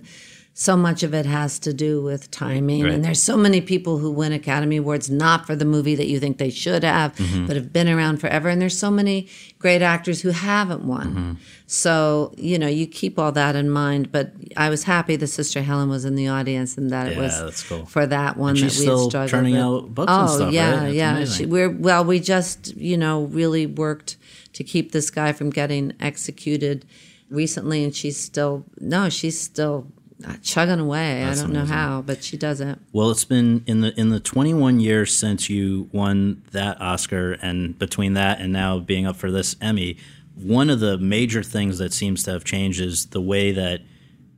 so 0.59 0.75
much 0.75 1.03
of 1.03 1.13
it 1.13 1.27
has 1.27 1.59
to 1.59 1.71
do 1.71 2.01
with 2.01 2.31
timing. 2.31 2.83
Right. 2.83 2.91
And 2.91 3.05
there's 3.05 3.21
so 3.21 3.37
many 3.37 3.61
people 3.61 3.99
who 3.99 4.09
win 4.09 4.31
Academy 4.31 4.77
Awards 4.77 5.07
not 5.07 5.45
for 5.45 5.55
the 5.55 5.65
movie 5.65 5.93
that 5.93 6.07
you 6.07 6.19
think 6.19 6.39
they 6.39 6.49
should 6.49 6.83
have, 6.83 7.15
mm-hmm. 7.15 7.45
but 7.45 7.55
have 7.55 7.71
been 7.71 7.87
around 7.87 8.17
forever. 8.17 8.49
And 8.49 8.59
there's 8.59 8.75
so 8.75 8.89
many 8.89 9.27
great 9.59 9.83
actors 9.83 10.19
who 10.21 10.29
haven't 10.29 10.81
won. 10.81 11.07
Mm-hmm. 11.07 11.33
So, 11.67 12.33
you 12.37 12.57
know, 12.57 12.65
you 12.65 12.87
keep 12.87 13.19
all 13.19 13.31
that 13.33 13.55
in 13.55 13.69
mind. 13.69 14.11
But 14.11 14.31
I 14.57 14.69
was 14.69 14.83
happy 14.83 15.15
the 15.15 15.27
Sister 15.27 15.61
Helen 15.61 15.89
was 15.89 16.05
in 16.05 16.15
the 16.15 16.27
audience 16.27 16.75
and 16.75 16.89
that 16.89 17.11
yeah, 17.11 17.19
it 17.19 17.21
was 17.21 17.63
cool. 17.69 17.85
for 17.85 18.07
that 18.07 18.35
one 18.35 18.57
and 18.57 18.57
that 18.57 18.63
we 18.63 18.69
struggled 18.69 19.29
turning 19.29 19.53
with. 19.53 19.61
out 19.61 19.93
books 19.93 20.11
oh, 20.11 20.21
and 20.21 20.29
stuff, 20.31 20.53
yeah, 20.53 20.85
right? 20.85 20.91
yeah. 20.91 21.25
She, 21.25 21.45
we're 21.45 21.69
well, 21.69 22.03
we 22.03 22.19
just, 22.19 22.75
you 22.75 22.97
know, 22.97 23.25
really 23.25 23.67
worked 23.67 24.17
to 24.53 24.63
keep 24.63 24.91
this 24.91 25.11
guy 25.11 25.33
from 25.33 25.51
getting 25.51 25.93
executed 25.99 26.83
recently 27.29 27.83
and 27.83 27.95
she's 27.95 28.17
still 28.17 28.65
no, 28.79 29.09
she's 29.09 29.39
still 29.39 29.91
Uh, 30.25 30.33
chugging 30.41 30.79
away. 30.79 31.21
That's 31.23 31.39
I 31.39 31.43
don't 31.43 31.51
amazing. 31.51 31.69
know 31.69 31.75
how, 31.75 32.01
but 32.01 32.23
she 32.23 32.37
does 32.37 32.59
it. 32.59 32.79
Well, 32.91 33.11
it's 33.11 33.25
been 33.25 33.63
in 33.67 33.81
the 33.81 33.99
in 33.99 34.09
the 34.09 34.19
21 34.19 34.79
years 34.79 35.15
since 35.15 35.47
you 35.49 35.89
won 35.91 36.41
that 36.51 36.81
Oscar, 36.81 37.33
and 37.33 37.77
between 37.77 38.13
that 38.13 38.39
and 38.39 38.51
now 38.51 38.79
being 38.79 39.05
up 39.05 39.15
for 39.15 39.29
this 39.29 39.55
Emmy, 39.61 39.97
one 40.33 40.69
of 40.71 40.79
the 40.79 40.97
major 40.97 41.43
things 41.43 41.77
that 41.77 41.93
seems 41.93 42.23
to 42.23 42.31
have 42.31 42.43
changed 42.43 42.81
is 42.81 43.07
the 43.07 43.21
way 43.21 43.51
that 43.51 43.81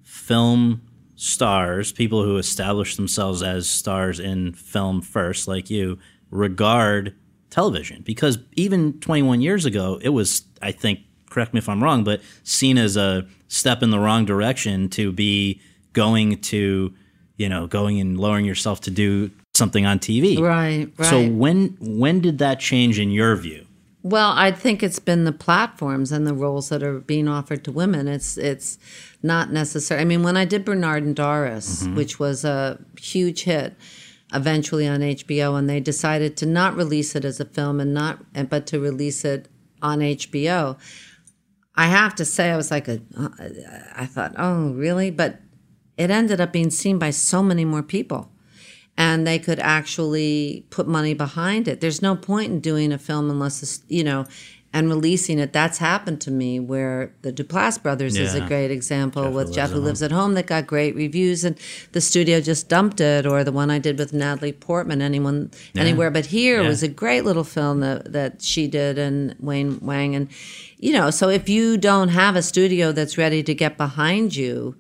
film 0.04 0.82
stars, 1.16 1.92
people 1.92 2.24
who 2.24 2.38
establish 2.38 2.96
themselves 2.96 3.44
as 3.44 3.70
stars 3.70 4.20
in 4.20 4.54
film 4.54 5.02
first, 5.02 5.48
like 5.48 5.70
you, 5.70 5.98
regard 6.32 7.16
television. 7.50 8.02
Because 8.04 8.38
even 8.54 9.00
21 9.00 9.42
years 9.42 9.66
ago, 9.66 10.00
it 10.02 10.10
was, 10.10 10.44
I 10.62 10.72
think, 10.72 11.02
correct 11.30 11.54
me 11.54 11.58
if 11.58 11.68
I'm 11.68 11.84
wrong, 11.84 12.04
but 12.04 12.22
seen 12.44 12.78
as 12.78 12.96
a 12.96 13.28
step 13.48 13.84
in 13.84 13.90
the 13.90 14.00
wrong 14.00 14.26
direction 14.26 14.90
to 14.90 15.12
be 15.12 15.62
going 15.94 16.40
to, 16.42 16.94
you 17.38 17.50
know, 17.50 17.68
going 17.68 18.00
and 18.00 18.20
lowering 18.20 18.46
yourself 18.46 18.82
to 18.82 18.92
do 18.92 19.32
something 19.56 19.86
on 19.86 20.00
TV. 20.00 20.40
Right, 20.40 20.92
right. 20.98 21.08
So 21.08 21.28
when 21.30 21.78
when 21.80 22.22
did 22.22 22.38
that 22.40 22.60
change 22.60 23.00
in 23.00 23.12
your 23.12 23.36
view? 23.36 23.66
Well, 24.02 24.32
I 24.34 24.52
think 24.52 24.82
it's 24.82 25.00
been 25.00 25.26
the 25.26 25.34
platforms 25.34 26.14
and 26.14 26.26
the 26.26 26.34
roles 26.34 26.70
that 26.70 26.82
are 26.84 27.00
being 27.00 27.28
offered 27.28 27.66
to 27.66 27.72
women. 27.72 28.08
It's 28.08 28.38
it's 28.38 28.78
not 29.22 29.52
necessary. 29.52 30.02
I 30.02 30.06
mean, 30.06 30.24
when 30.24 30.38
I 30.38 30.46
did 30.46 30.64
Bernard 30.64 31.04
and 31.04 31.16
Doris, 31.16 31.84
mm-hmm. 31.84 31.96
which 31.96 32.18
was 32.18 32.46
a 32.46 32.80
huge 32.98 33.44
hit, 33.44 33.76
eventually 34.34 34.88
on 34.88 35.02
HBO, 35.02 35.58
and 35.60 35.70
they 35.70 35.82
decided 35.82 36.38
to 36.38 36.46
not 36.46 36.76
release 36.76 37.16
it 37.16 37.26
as 37.26 37.40
a 37.40 37.46
film 37.46 37.80
and 37.82 37.94
not, 37.94 38.20
but 38.50 38.66
to 38.68 38.80
release 38.80 39.26
it 39.26 39.50
on 39.82 40.00
HBO. 40.00 40.78
I 41.76 41.88
have 41.88 42.16
to 42.16 42.26
say, 42.26 42.52
I 42.52 42.58
was 42.58 42.72
like, 42.72 42.88
a, 42.88 43.02
I 43.96 44.06
thought, 44.06 44.34
oh, 44.38 44.72
really? 44.72 45.12
But 45.12 45.40
it 46.00 46.10
ended 46.10 46.40
up 46.40 46.54
being 46.54 46.72
seen 46.72 46.98
by 46.98 47.12
so 47.12 47.44
many 47.44 47.66
more 47.66 47.84
people 47.84 48.32
and 48.98 49.28
they 49.28 49.38
could 49.38 49.60
actually 49.60 50.66
put 50.70 50.88
money 50.88 51.14
behind 51.14 51.68
it. 51.68 51.82
There's 51.82 52.02
no 52.02 52.16
point 52.16 52.52
in 52.52 52.60
doing 52.62 52.92
a 52.92 52.98
film 52.98 53.30
unless, 53.30 53.62
it's, 53.62 53.84
you 53.90 54.04
know, 54.04 54.26
and 54.72 54.88
releasing 54.88 55.40
it. 55.40 55.52
That's 55.52 55.80
happened 55.80 56.22
to 56.22 56.32
me 56.32 56.60
where 56.60 57.12
the 57.22 57.34
Duplass 57.34 57.82
brothers 57.82 58.18
yeah. 58.18 58.24
is 58.24 58.36
a 58.36 58.42
great 58.42 58.72
example 58.72 59.24
Jeff 59.24 59.34
with 59.34 59.54
Jeff 59.54 59.70
who 59.72 59.80
lives 59.80 60.02
at 60.02 60.12
home 60.12 60.36
that 60.36 60.48
got 60.48 60.68
great 60.68 60.96
reviews 60.96 61.44
and 61.44 61.58
the 61.92 62.02
studio 62.02 62.40
just 62.40 62.70
dumped 62.70 63.02
it 63.02 63.26
or 63.26 63.44
the 63.44 63.52
one 63.52 63.72
I 63.72 63.80
did 63.80 63.98
with 63.98 64.14
Natalie 64.14 64.54
Portman 64.54 65.02
anyone 65.02 65.50
yeah. 65.74 65.82
anywhere 65.82 66.12
but 66.12 66.28
here 66.28 66.62
yeah. 66.62 66.68
was 66.68 66.84
a 66.84 66.88
great 66.88 67.26
little 67.26 67.44
film 67.44 67.80
that 67.80 68.14
that 68.14 68.44
she 68.44 68.68
did 68.68 69.00
and 69.00 69.36
Wayne 69.40 69.80
Wang 69.82 70.14
and 70.14 70.30
you 70.78 70.94
know 70.94 71.10
so 71.10 71.30
if 71.30 71.50
you 71.50 71.76
don't 71.76 72.10
have 72.10 72.36
a 72.36 72.44
studio 72.44 72.92
that's 72.92 73.18
ready 73.18 73.42
to 73.42 73.56
get 73.56 73.76
behind 73.76 74.36
you 74.36 74.76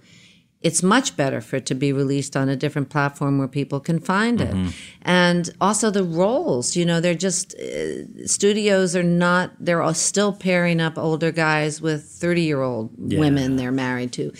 it's 0.62 0.84
much 0.84 1.16
better 1.16 1.39
for 1.39 1.55
it 1.55 1.66
to 1.66 1.74
be 1.74 1.93
released 1.93 2.36
on 2.36 2.49
a 2.49 2.55
different 2.55 2.89
platform 2.89 3.38
where 3.38 3.47
people 3.47 3.80
can 3.80 3.97
find 3.97 4.41
it. 4.41 4.53
Mm-hmm. 4.53 4.70
And 5.03 5.49
also 5.62 5.89
the 5.89 6.03
roles, 6.03 6.76
you 6.76 6.86
know, 6.86 6.99
they're 6.99 7.14
just, 7.14 7.55
uh, 7.55 8.28
studios 8.28 8.93
are 8.93 9.03
not, 9.03 9.51
they're 9.57 9.82
all 9.82 9.93
still 9.93 10.34
pairing 10.34 10.82
up 10.82 10.97
older 10.97 11.32
guys 11.32 11.80
with 11.80 12.03
30 12.03 12.41
year 12.41 12.62
old 12.62 12.91
yeah. 12.97 13.20
women 13.22 13.55
they're 13.55 13.72
married 13.72 14.12
to. 14.14 14.34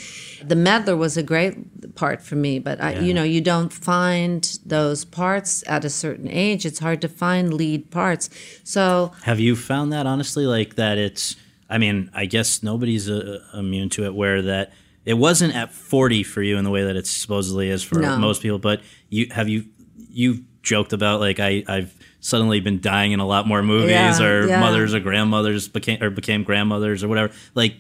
The 0.44 0.58
Meddler 0.58 0.98
was 0.98 1.16
a 1.16 1.24
great 1.24 1.96
part 1.96 2.22
for 2.22 2.36
me, 2.36 2.60
but 2.60 2.82
I, 2.82 2.94
yeah. 2.94 3.00
you 3.00 3.14
know, 3.14 3.24
you 3.24 3.40
don't 3.40 3.72
find 3.72 4.44
those 4.66 5.06
parts 5.06 5.64
at 5.68 5.86
a 5.86 5.90
certain 5.90 6.28
age. 6.28 6.66
It's 6.66 6.80
hard 6.80 7.00
to 7.02 7.08
find 7.08 7.54
lead 7.54 7.92
parts. 7.92 8.30
So, 8.66 9.14
have 9.24 9.40
you 9.40 9.56
found 9.56 9.94
that 9.94 10.06
honestly, 10.06 10.46
like 10.46 10.76
that 10.76 10.98
it's, 10.98 11.38
I 11.70 11.78
mean, 11.78 12.10
I 12.14 12.26
guess 12.26 12.62
nobody's 12.62 13.10
uh, 13.10 13.40
immune 13.54 13.88
to 13.92 14.04
it 14.04 14.14
where 14.14 14.42
that, 14.42 14.74
it 15.10 15.18
wasn't 15.18 15.56
at 15.56 15.74
40 15.74 16.22
for 16.22 16.44
you 16.44 16.58
in 16.58 16.64
the 16.64 16.70
way 16.70 16.84
that 16.84 16.96
it 16.96 17.08
supposedly 17.08 17.70
is 17.70 17.82
for 17.82 17.98
no. 17.98 18.20
most 18.20 18.44
people 18.44 18.60
but 18.60 18.82
you 19.10 19.26
have 19.32 19.50
you 19.50 19.66
you 20.08 20.44
joked 20.62 20.94
about 20.94 21.20
like 21.20 21.40
I 21.40 21.64
I've 21.68 21.98
suddenly 22.20 22.60
been 22.60 22.80
dying 22.80 23.12
in 23.12 23.20
a 23.20 23.26
lot 23.26 23.48
more 23.48 23.64
movies 23.64 23.90
yeah, 23.90 24.22
or 24.22 24.48
yeah. 24.48 24.60
mothers 24.60 24.94
or 24.94 25.00
grandmothers 25.00 25.68
became 25.68 26.04
or 26.04 26.12
became 26.12 26.44
grandmothers 26.44 27.04
or 27.04 27.08
whatever 27.08 27.34
like 27.56 27.78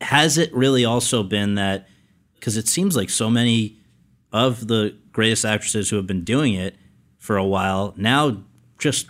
has 0.00 0.36
it 0.36 0.52
really 0.52 0.84
also 0.84 1.22
been 1.22 1.54
that 1.54 1.86
because 2.34 2.56
it 2.56 2.66
seems 2.66 2.96
like 2.96 3.08
so 3.08 3.30
many 3.30 3.76
of 4.32 4.66
the 4.66 4.96
greatest 5.12 5.44
actresses 5.44 5.90
who 5.90 5.96
have 5.96 6.08
been 6.08 6.24
doing 6.24 6.54
it 6.54 6.74
for 7.18 7.36
a 7.36 7.44
while 7.44 7.94
now 7.96 8.42
just 8.78 9.06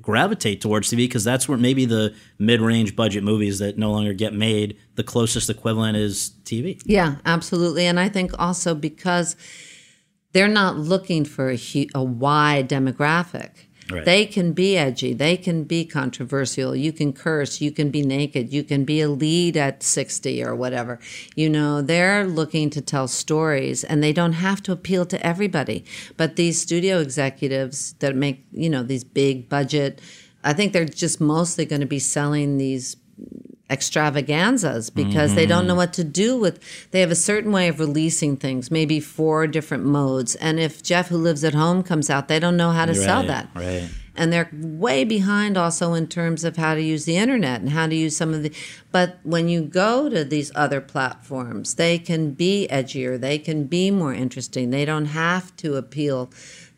gravitate 0.00 0.60
towards 0.60 0.90
TV 0.90 0.98
because 0.98 1.24
that's 1.24 1.48
where 1.48 1.58
maybe 1.58 1.84
the 1.84 2.14
mid-range 2.38 2.96
budget 2.96 3.22
movies 3.22 3.58
that 3.58 3.78
no 3.78 3.90
longer 3.92 4.12
get 4.12 4.32
made, 4.32 4.76
the 5.00 5.04
closest 5.04 5.48
equivalent 5.48 5.96
is 5.96 6.32
TV. 6.44 6.78
Yeah, 6.84 7.16
absolutely. 7.24 7.86
And 7.86 7.98
I 7.98 8.10
think 8.10 8.38
also 8.38 8.74
because 8.74 9.34
they're 10.32 10.46
not 10.46 10.76
looking 10.76 11.24
for 11.24 11.50
a, 11.50 11.58
a 11.94 12.04
wide 12.04 12.68
demographic. 12.68 13.50
Right. 13.90 14.04
They 14.04 14.26
can 14.26 14.52
be 14.52 14.76
edgy. 14.76 15.14
They 15.14 15.38
can 15.38 15.64
be 15.64 15.86
controversial. 15.86 16.76
You 16.76 16.92
can 16.92 17.14
curse. 17.14 17.62
You 17.62 17.72
can 17.72 17.90
be 17.90 18.02
naked. 18.02 18.52
You 18.52 18.62
can 18.62 18.84
be 18.84 19.00
a 19.00 19.08
lead 19.08 19.56
at 19.56 19.82
60 19.82 20.44
or 20.44 20.54
whatever. 20.54 21.00
You 21.34 21.48
know, 21.48 21.80
they're 21.80 22.26
looking 22.26 22.68
to 22.70 22.82
tell 22.82 23.08
stories 23.08 23.82
and 23.82 24.02
they 24.02 24.12
don't 24.12 24.34
have 24.34 24.62
to 24.64 24.72
appeal 24.72 25.06
to 25.06 25.26
everybody. 25.26 25.86
But 26.18 26.36
these 26.36 26.60
studio 26.60 26.98
executives 27.00 27.94
that 28.00 28.14
make, 28.14 28.44
you 28.52 28.68
know, 28.68 28.82
these 28.82 29.02
big 29.02 29.48
budget, 29.48 30.02
I 30.44 30.52
think 30.52 30.74
they're 30.74 30.84
just 30.84 31.22
mostly 31.22 31.64
going 31.64 31.80
to 31.80 31.86
be 31.86 31.98
selling 31.98 32.58
these 32.58 32.96
extravaganzas 33.70 34.90
because 34.90 35.30
mm-hmm. 35.30 35.36
they 35.36 35.46
don't 35.46 35.66
know 35.66 35.72
mm-hmm. 35.72 35.78
what 35.78 35.92
to 35.92 36.04
do 36.04 36.36
with 36.36 36.58
they 36.90 37.00
have 37.00 37.10
a 37.10 37.16
certain 37.16 37.52
way 37.52 37.68
of 37.68 37.78
releasing 37.78 38.36
things 38.36 38.70
maybe 38.70 38.98
four 39.00 39.46
different 39.46 39.84
modes 39.84 40.34
and 40.36 40.58
if 40.58 40.82
jeff 40.82 41.08
who 41.08 41.16
lives 41.16 41.44
at 41.44 41.54
home 41.54 41.82
comes 41.82 42.10
out 42.10 42.28
they 42.28 42.40
don't 42.40 42.56
know 42.56 42.72
how 42.72 42.84
to 42.84 42.92
right, 42.92 43.00
sell 43.00 43.22
that 43.22 43.48
right 43.54 43.88
and 44.16 44.32
they're 44.32 44.50
way 44.52 45.04
behind 45.04 45.56
also 45.56 45.94
in 45.94 46.06
terms 46.06 46.42
of 46.44 46.56
how 46.56 46.74
to 46.74 46.82
use 46.82 47.04
the 47.04 47.16
internet 47.16 47.60
and 47.60 47.70
how 47.70 47.86
to 47.86 47.94
use 47.94 48.16
some 48.16 48.34
of 48.34 48.42
the 48.42 48.52
but 48.90 49.18
when 49.22 49.48
you 49.48 49.62
go 49.62 50.08
to 50.08 50.24
these 50.24 50.50
other 50.54 50.80
platforms 50.80 51.76
they 51.76 51.98
can 51.98 52.32
be 52.32 52.66
edgier 52.70 53.18
they 53.18 53.38
can 53.38 53.64
be 53.64 53.90
more 53.90 54.12
interesting 54.12 54.70
they 54.70 54.84
don't 54.84 55.06
have 55.06 55.54
to 55.56 55.76
appeal 55.76 56.30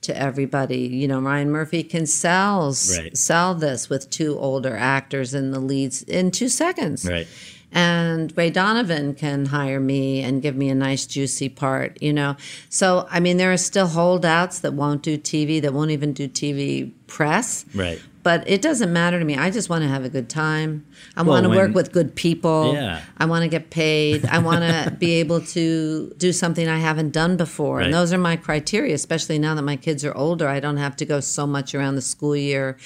to 0.03 0.17
everybody. 0.17 0.81
You 0.81 1.09
know, 1.09 1.21
Ryan 1.21 1.51
Murphy 1.51 1.83
can 1.83 2.07
sell 2.07 2.75
right. 2.97 3.17
sell 3.17 3.55
this 3.55 3.89
with 3.89 4.11
two 4.11 4.39
older 4.39 4.77
actors 4.77 5.35
in 5.35 5.51
the 5.51 5.61
leads 5.61 6.03
in 6.03 6.31
two 6.31 6.49
seconds. 6.49 7.09
Right. 7.09 7.27
And 7.75 8.37
Ray 8.37 8.51
Donovan 8.51 9.15
can 9.15 9.47
hire 9.47 9.81
me 9.81 10.23
and 10.23 10.43
give 10.43 10.55
me 10.55 10.69
a 10.69 10.75
nice 10.75 11.07
juicy 11.07 11.49
part, 11.49 12.01
you 12.03 12.13
know. 12.13 12.37
So 12.69 13.07
I 13.11 13.21
mean, 13.21 13.39
there 13.39 13.53
are 13.53 13.57
still 13.57 13.87
holdouts 13.87 14.61
that 14.61 14.75
won't 14.75 15.03
do 15.03 15.17
TV, 15.17 15.63
that 15.63 15.73
won't 15.73 15.91
even 15.91 16.13
do 16.13 16.29
TV 16.29 16.93
press. 17.07 17.65
Right 17.75 18.01
but 18.23 18.49
it 18.49 18.63
doesn't 18.63 18.93
matter 18.93 19.19
to 19.19 19.25
me. 19.25 19.37
I 19.37 19.51
just 19.51 19.69
want 19.69 19.83
to 19.83 19.89
have 19.89 20.05
a 20.05 20.09
good 20.09 20.29
time. 20.29 20.87
I 21.17 21.23
well, 21.23 21.33
want 21.33 21.45
to 21.45 21.51
work 21.51 21.75
with 21.75 21.93
good 21.93 22.15
people. 22.15 22.75
Yeah. 22.75 23.03
I 23.19 23.25
want 23.27 23.43
to 23.43 23.49
get 23.49 23.71
paid. 23.71 24.25
I 24.27 24.39
want 24.39 24.61
to 24.61 24.97
be 24.99 25.15
able 25.15 25.41
to 25.41 26.13
do 26.17 26.33
something 26.33 26.69
I 26.69 26.79
haven't 26.79 27.11
done 27.11 27.37
before. 27.37 27.79
Right. 27.79 27.87
And 27.87 27.95
those 27.95 28.13
are 28.13 28.19
my 28.19 28.37
criteria, 28.37 28.95
especially 28.95 29.39
now 29.39 29.55
that 29.55 29.63
my 29.63 29.77
kids 29.77 30.05
are 30.05 30.17
older. 30.17 30.47
I 30.47 30.61
don't 30.61 30.77
have 30.77 30.97
to 30.97 31.05
go 31.05 31.21
so 31.21 31.47
much 31.47 31.75
around 31.75 31.97
the 31.97 32.03
school 32.03 32.37
year. 32.37 32.77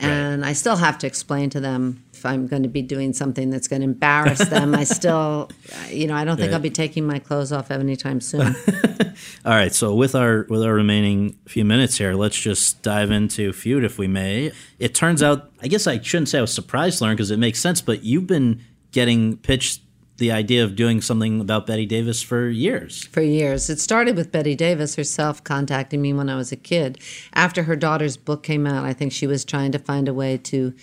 And 0.00 0.42
right. 0.42 0.50
I 0.50 0.52
still 0.52 0.76
have 0.76 0.96
to 0.98 1.06
explain 1.06 1.50
to 1.50 1.60
them 1.60 2.04
if 2.18 2.26
I'm 2.26 2.46
going 2.46 2.64
to 2.64 2.68
be 2.68 2.82
doing 2.82 3.12
something 3.12 3.48
that's 3.48 3.68
going 3.68 3.80
to 3.80 3.84
embarrass 3.84 4.40
them. 4.48 4.74
I 4.74 4.84
still, 4.98 5.50
you 5.88 6.06
know, 6.06 6.14
I 6.14 6.24
don't 6.24 6.36
think 6.36 6.50
right. 6.50 6.56
I'll 6.56 6.62
be 6.62 6.70
taking 6.70 7.06
my 7.06 7.18
clothes 7.18 7.52
off 7.52 7.70
anytime 7.70 8.20
soon. 8.20 8.56
All 9.44 9.52
right, 9.52 9.74
so 9.74 9.94
with 9.94 10.14
our 10.14 10.46
with 10.48 10.62
our 10.62 10.74
remaining 10.74 11.38
few 11.46 11.64
minutes 11.64 11.96
here, 11.96 12.14
let's 12.14 12.38
just 12.38 12.82
dive 12.82 13.10
into 13.10 13.52
feud 13.52 13.84
if 13.84 13.98
we 13.98 14.06
may. 14.06 14.52
It 14.78 14.94
turns 14.94 15.22
out, 15.22 15.50
I 15.62 15.68
guess 15.68 15.86
I 15.86 16.00
shouldn't 16.00 16.28
say 16.28 16.38
I 16.38 16.42
was 16.42 16.52
surprised 16.52 16.98
to 16.98 17.04
learn 17.04 17.14
because 17.14 17.30
it 17.30 17.38
makes 17.38 17.60
sense, 17.60 17.80
but 17.80 18.04
you've 18.04 18.26
been 18.26 18.62
getting 18.92 19.36
pitched 19.38 19.82
the 20.18 20.32
idea 20.32 20.64
of 20.64 20.74
doing 20.74 21.00
something 21.00 21.40
about 21.40 21.66
Bette 21.66 21.86
Davis 21.86 22.22
for 22.22 22.48
years. 22.48 23.04
For 23.04 23.22
years. 23.22 23.70
It 23.70 23.78
started 23.78 24.16
with 24.16 24.32
Bette 24.32 24.56
Davis 24.56 24.96
herself 24.96 25.42
contacting 25.44 26.02
me 26.02 26.12
when 26.12 26.28
I 26.28 26.34
was 26.34 26.50
a 26.50 26.56
kid. 26.56 26.98
After 27.32 27.62
her 27.62 27.76
daughter's 27.76 28.16
book 28.16 28.42
came 28.42 28.66
out, 28.66 28.84
I 28.84 28.92
think 28.92 29.12
she 29.12 29.28
was 29.28 29.44
trying 29.44 29.70
to 29.72 29.78
find 29.78 30.08
a 30.08 30.14
way 30.14 30.36
to 30.36 30.74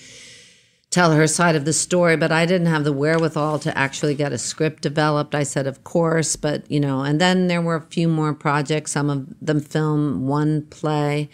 tell 0.95 1.11
her 1.11 1.27
side 1.27 1.57
of 1.57 1.65
the 1.65 1.73
story, 1.73 2.15
but 2.15 2.31
I 2.31 2.45
didn't 2.45 2.67
have 2.67 2.85
the 2.85 2.93
wherewithal 2.93 3.59
to 3.59 3.77
actually 3.77 4.15
get 4.15 4.31
a 4.31 4.37
script 4.37 4.81
developed. 4.81 5.35
I 5.35 5.43
said, 5.43 5.67
of 5.67 5.83
course, 5.83 6.37
but 6.37 6.71
you 6.71 6.79
know, 6.79 7.01
and 7.01 7.19
then 7.19 7.47
there 7.47 7.61
were 7.61 7.75
a 7.75 7.81
few 7.81 8.07
more 8.07 8.33
projects, 8.33 8.93
some 8.93 9.09
of 9.09 9.27
them 9.41 9.59
film, 9.59 10.25
one 10.25 10.61
play. 10.67 11.29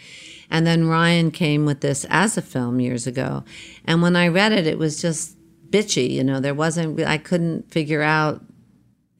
And 0.50 0.66
then 0.66 0.88
Ryan 0.88 1.30
came 1.30 1.64
with 1.64 1.80
this 1.80 2.04
as 2.10 2.36
a 2.36 2.42
film 2.42 2.80
years 2.80 3.06
ago. 3.06 3.44
And 3.84 4.02
when 4.02 4.16
I 4.16 4.26
read 4.26 4.50
it, 4.50 4.66
it 4.66 4.78
was 4.78 5.00
just 5.00 5.36
bitchy, 5.70 6.10
you 6.10 6.24
know, 6.24 6.40
there 6.40 6.54
wasn't, 6.54 7.00
I 7.00 7.16
couldn't 7.16 7.70
figure 7.70 8.02
out 8.02 8.42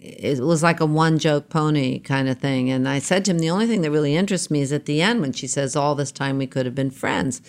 it 0.01 0.40
was 0.40 0.61
like 0.61 0.80
a 0.80 0.86
one 0.86 1.20
joke 1.20 1.51
pony 1.51 2.01
kind 2.01 2.28
of 2.28 2.40
thing. 2.40 2.68
And 2.68 2.88
I 2.88 2.99
said 2.99 3.24
to 3.26 3.30
him, 3.30 3.38
the 3.38 3.51
only 3.51 3.68
thing 3.68 3.82
that 3.82 3.93
really 3.93 4.16
interests 4.16 4.51
me 4.51 4.61
is 4.62 4.72
at 4.72 4.86
the 4.86 5.03
end 5.03 5.20
when 5.20 5.32
she 5.32 5.47
says, 5.47 5.76
All 5.76 5.95
this 5.95 6.11
time 6.11 6.36
we 6.36 6.49
could 6.49 6.66
have 6.66 6.74
been 6.74 6.90
friends. 6.90 7.40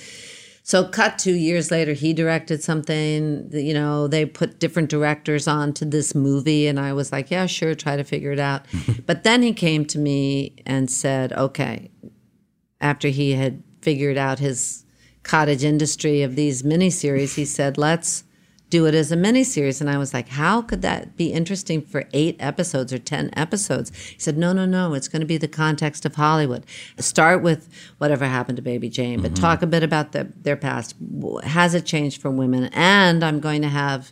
So, 0.65 0.85
cut 0.85 1.19
two 1.19 1.33
years 1.33 1.71
later, 1.71 1.91
he 1.91 2.13
directed 2.13 2.63
something. 2.63 3.49
You 3.51 3.73
know, 3.73 4.07
they 4.07 4.25
put 4.25 4.59
different 4.59 4.89
directors 4.89 5.45
on 5.45 5.73
to 5.73 5.85
this 5.85 6.15
movie, 6.15 6.67
and 6.67 6.79
I 6.79 6.93
was 6.93 7.11
like, 7.11 7.29
yeah, 7.29 7.47
sure, 7.47 7.75
try 7.75 7.97
to 7.97 8.03
figure 8.05 8.31
it 8.31 8.39
out. 8.39 8.65
but 9.05 9.23
then 9.23 9.41
he 9.41 9.53
came 9.53 9.85
to 9.87 9.99
me 9.99 10.55
and 10.65 10.89
said, 10.89 11.33
okay, 11.33 11.91
after 12.79 13.09
he 13.09 13.33
had 13.33 13.61
figured 13.81 14.17
out 14.17 14.39
his 14.39 14.85
cottage 15.23 15.65
industry 15.65 16.21
of 16.21 16.37
these 16.37 16.63
miniseries, 16.63 17.35
he 17.35 17.43
said, 17.43 17.77
let's 17.77 18.23
do 18.73 18.87
it 18.87 18.95
as 18.95 19.11
a 19.11 19.15
miniseries. 19.15 19.81
And 19.81 19.87
I 19.87 19.99
was 19.99 20.15
like, 20.15 20.29
how 20.29 20.63
could 20.63 20.81
that 20.81 21.15
be 21.15 21.31
interesting 21.31 21.79
for 21.79 22.05
eight 22.11 22.35
episodes 22.39 22.91
or 22.91 22.97
10 22.97 23.29
episodes? 23.33 23.95
He 23.95 24.19
said, 24.19 24.35
no, 24.35 24.51
no, 24.51 24.65
no, 24.65 24.95
it's 24.95 25.07
going 25.07 25.19
to 25.19 25.27
be 25.27 25.37
the 25.37 25.47
context 25.47 26.07
of 26.07 26.15
Hollywood. 26.15 26.65
Start 26.97 27.43
with 27.43 27.69
whatever 27.99 28.25
happened 28.25 28.55
to 28.55 28.63
Baby 28.63 28.89
Jane, 28.89 29.21
but 29.21 29.33
mm-hmm. 29.33 29.43
talk 29.43 29.61
a 29.61 29.67
bit 29.67 29.83
about 29.83 30.11
the, 30.11 30.23
their 30.41 30.55
past. 30.55 30.95
Has 31.43 31.75
it 31.75 31.85
changed 31.85 32.19
for 32.19 32.31
women? 32.31 32.71
And 32.73 33.23
I'm 33.23 33.39
going 33.39 33.61
to 33.61 33.69
have 33.69 34.11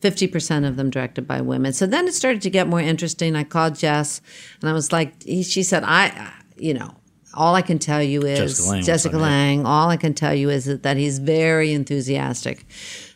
50% 0.00 0.66
of 0.66 0.74
them 0.74 0.90
directed 0.90 1.28
by 1.28 1.40
women. 1.40 1.72
So 1.72 1.86
then 1.86 2.08
it 2.08 2.14
started 2.14 2.42
to 2.42 2.50
get 2.50 2.66
more 2.66 2.80
interesting. 2.80 3.36
I 3.36 3.44
called 3.44 3.76
Jess 3.76 4.20
and 4.60 4.68
I 4.68 4.72
was 4.72 4.90
like, 4.90 5.22
she 5.22 5.62
said, 5.62 5.84
I, 5.84 6.32
you 6.56 6.74
know, 6.74 6.96
all 7.34 7.54
I 7.54 7.62
can 7.62 7.78
tell 7.78 8.02
you 8.02 8.22
is 8.22 8.40
Jessica 8.40 8.70
Lange. 8.70 8.82
Jessica 8.82 9.18
Lange 9.18 9.64
all 9.64 9.88
I 9.88 9.96
can 9.96 10.14
tell 10.14 10.34
you 10.34 10.50
is 10.50 10.64
that 10.80 10.96
he's 10.96 11.20
very 11.20 11.72
enthusiastic 11.72 12.66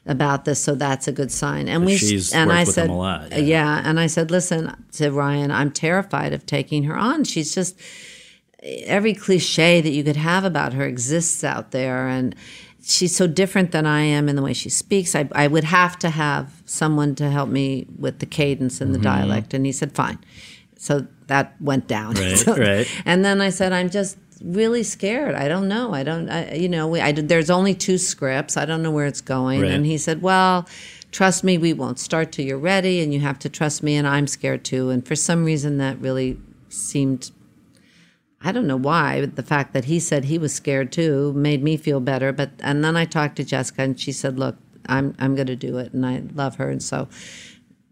about 0.07 0.45
this, 0.45 0.63
so 0.63 0.75
that's 0.75 1.09
a 1.09 1.13
good 1.13 1.33
sign. 1.33 1.69
And 1.69 1.85
we 1.85 1.97
she's 1.97 2.33
and 2.33 2.53
I 2.53 2.65
said, 2.65 2.91
lot, 2.91 3.31
yeah. 3.31 3.39
yeah, 3.39 3.83
and 3.85 3.99
I 3.99 4.07
said, 4.07 4.31
listen 4.31 4.75
to 4.93 5.11
Ryan, 5.11 5.51
I'm 5.51 5.71
terrified 5.71 6.33
of 6.33 6.45
taking 6.47 6.85
her 6.85 6.97
on. 6.97 7.25
She's 7.25 7.55
just 7.55 7.79
every 8.63 9.15
cliche 9.15 9.81
that 9.81 9.91
you 9.91 10.05
could 10.05 10.17
have 10.17 10.45
about 10.45 10.75
her 10.75 10.85
exists 10.85 11.43
out 11.43 11.71
there, 11.71 12.09
and 12.09 12.35
she's 12.85 13.17
so 13.17 13.27
different 13.27 13.73
than 13.73 13.87
I 13.87 14.03
am 14.03 14.29
in 14.29 14.37
the 14.37 14.43
way 14.43 14.53
she 14.53 14.69
speaks. 14.69 15.15
I, 15.15 15.29
I 15.33 15.47
would 15.47 15.65
have 15.65 15.99
to 16.01 16.11
have 16.11 16.63
someone 16.67 17.15
to 17.17 17.31
help 17.31 17.49
me 17.49 17.87
with 17.99 18.19
the 18.19 18.27
cadence 18.27 18.81
and 18.81 18.95
the 18.95 18.99
mm-hmm. 18.99 19.05
dialect. 19.05 19.55
And 19.55 19.65
he 19.65 19.73
said, 19.73 19.93
fine. 19.93 20.19
So 20.77 21.07
that 21.29 21.61
went 21.61 21.89
down. 21.89 22.15
Right, 22.19 22.37
so, 22.37 22.57
right. 22.57 23.03
And 23.05 23.25
then 23.25 23.41
I 23.41 23.51
said, 23.51 23.73
I'm 23.73 23.91
just 23.91 24.19
really 24.45 24.83
scared. 24.83 25.35
I 25.35 25.49
don't 25.49 25.69
know. 25.69 25.95
I 25.95 26.03
don't, 26.03 26.29
I, 26.29 26.55
you 26.55 26.69
know, 26.69 26.87
we, 26.87 27.01
I, 27.01 27.13
there's 27.13 27.51
only 27.51 27.75
two 27.75 27.99
scripts. 27.99 28.57
I 28.57 28.65
don't 28.65 28.83
know 28.83 28.91
where 28.91 29.07
it's 29.07 29.21
going. 29.21 29.63
Right. 29.63 29.71
And 29.71 29.87
he 29.87 29.99
said, 29.99 30.23
well, 30.23 30.69
trust 31.13 31.43
me, 31.45 31.59
we 31.59 31.73
won't 31.73 31.99
start 31.99 32.33
till 32.33 32.45
you're 32.45 32.59
ready 32.59 33.01
and 33.01 33.13
you 33.13 33.21
have 33.21 33.39
to 33.41 33.49
trust 33.49 33.83
me. 33.83 33.97
And 33.97 34.07
I'm 34.07 34.27
scared 34.27 34.65
too. 34.65 34.91
And 34.91 35.07
for 35.07 35.17
some 35.17 35.45
reason 35.45 35.79
that 35.79 35.99
really 35.99 36.39
seemed 36.69 37.31
I 38.47 38.53
don't 38.53 38.67
know 38.67 38.77
why, 38.77 39.23
but 39.23 39.37
the 39.37 39.43
fact 39.43 39.73
that 39.73 39.87
he 39.87 39.99
said 39.99 40.27
he 40.27 40.37
was 40.37 40.55
scared 40.55 40.93
too 40.93 41.33
made 41.33 41.63
me 41.63 41.79
feel 41.79 41.99
better. 41.99 42.31
But 42.31 42.51
and 42.61 42.85
then 42.85 42.95
I 42.95 43.07
talked 43.07 43.37
to 43.37 43.45
Jessica 43.45 43.81
and 43.81 43.99
she 43.99 44.13
said, 44.13 44.39
"Look, 44.39 44.57
I'm 44.87 45.15
I'm 45.19 45.35
going 45.35 45.47
to 45.47 45.57
do 45.57 45.79
it, 45.79 45.95
and 45.95 46.05
I 46.05 46.23
love 46.35 46.57
her." 46.57 46.69
And 46.69 46.83
so 46.83 47.09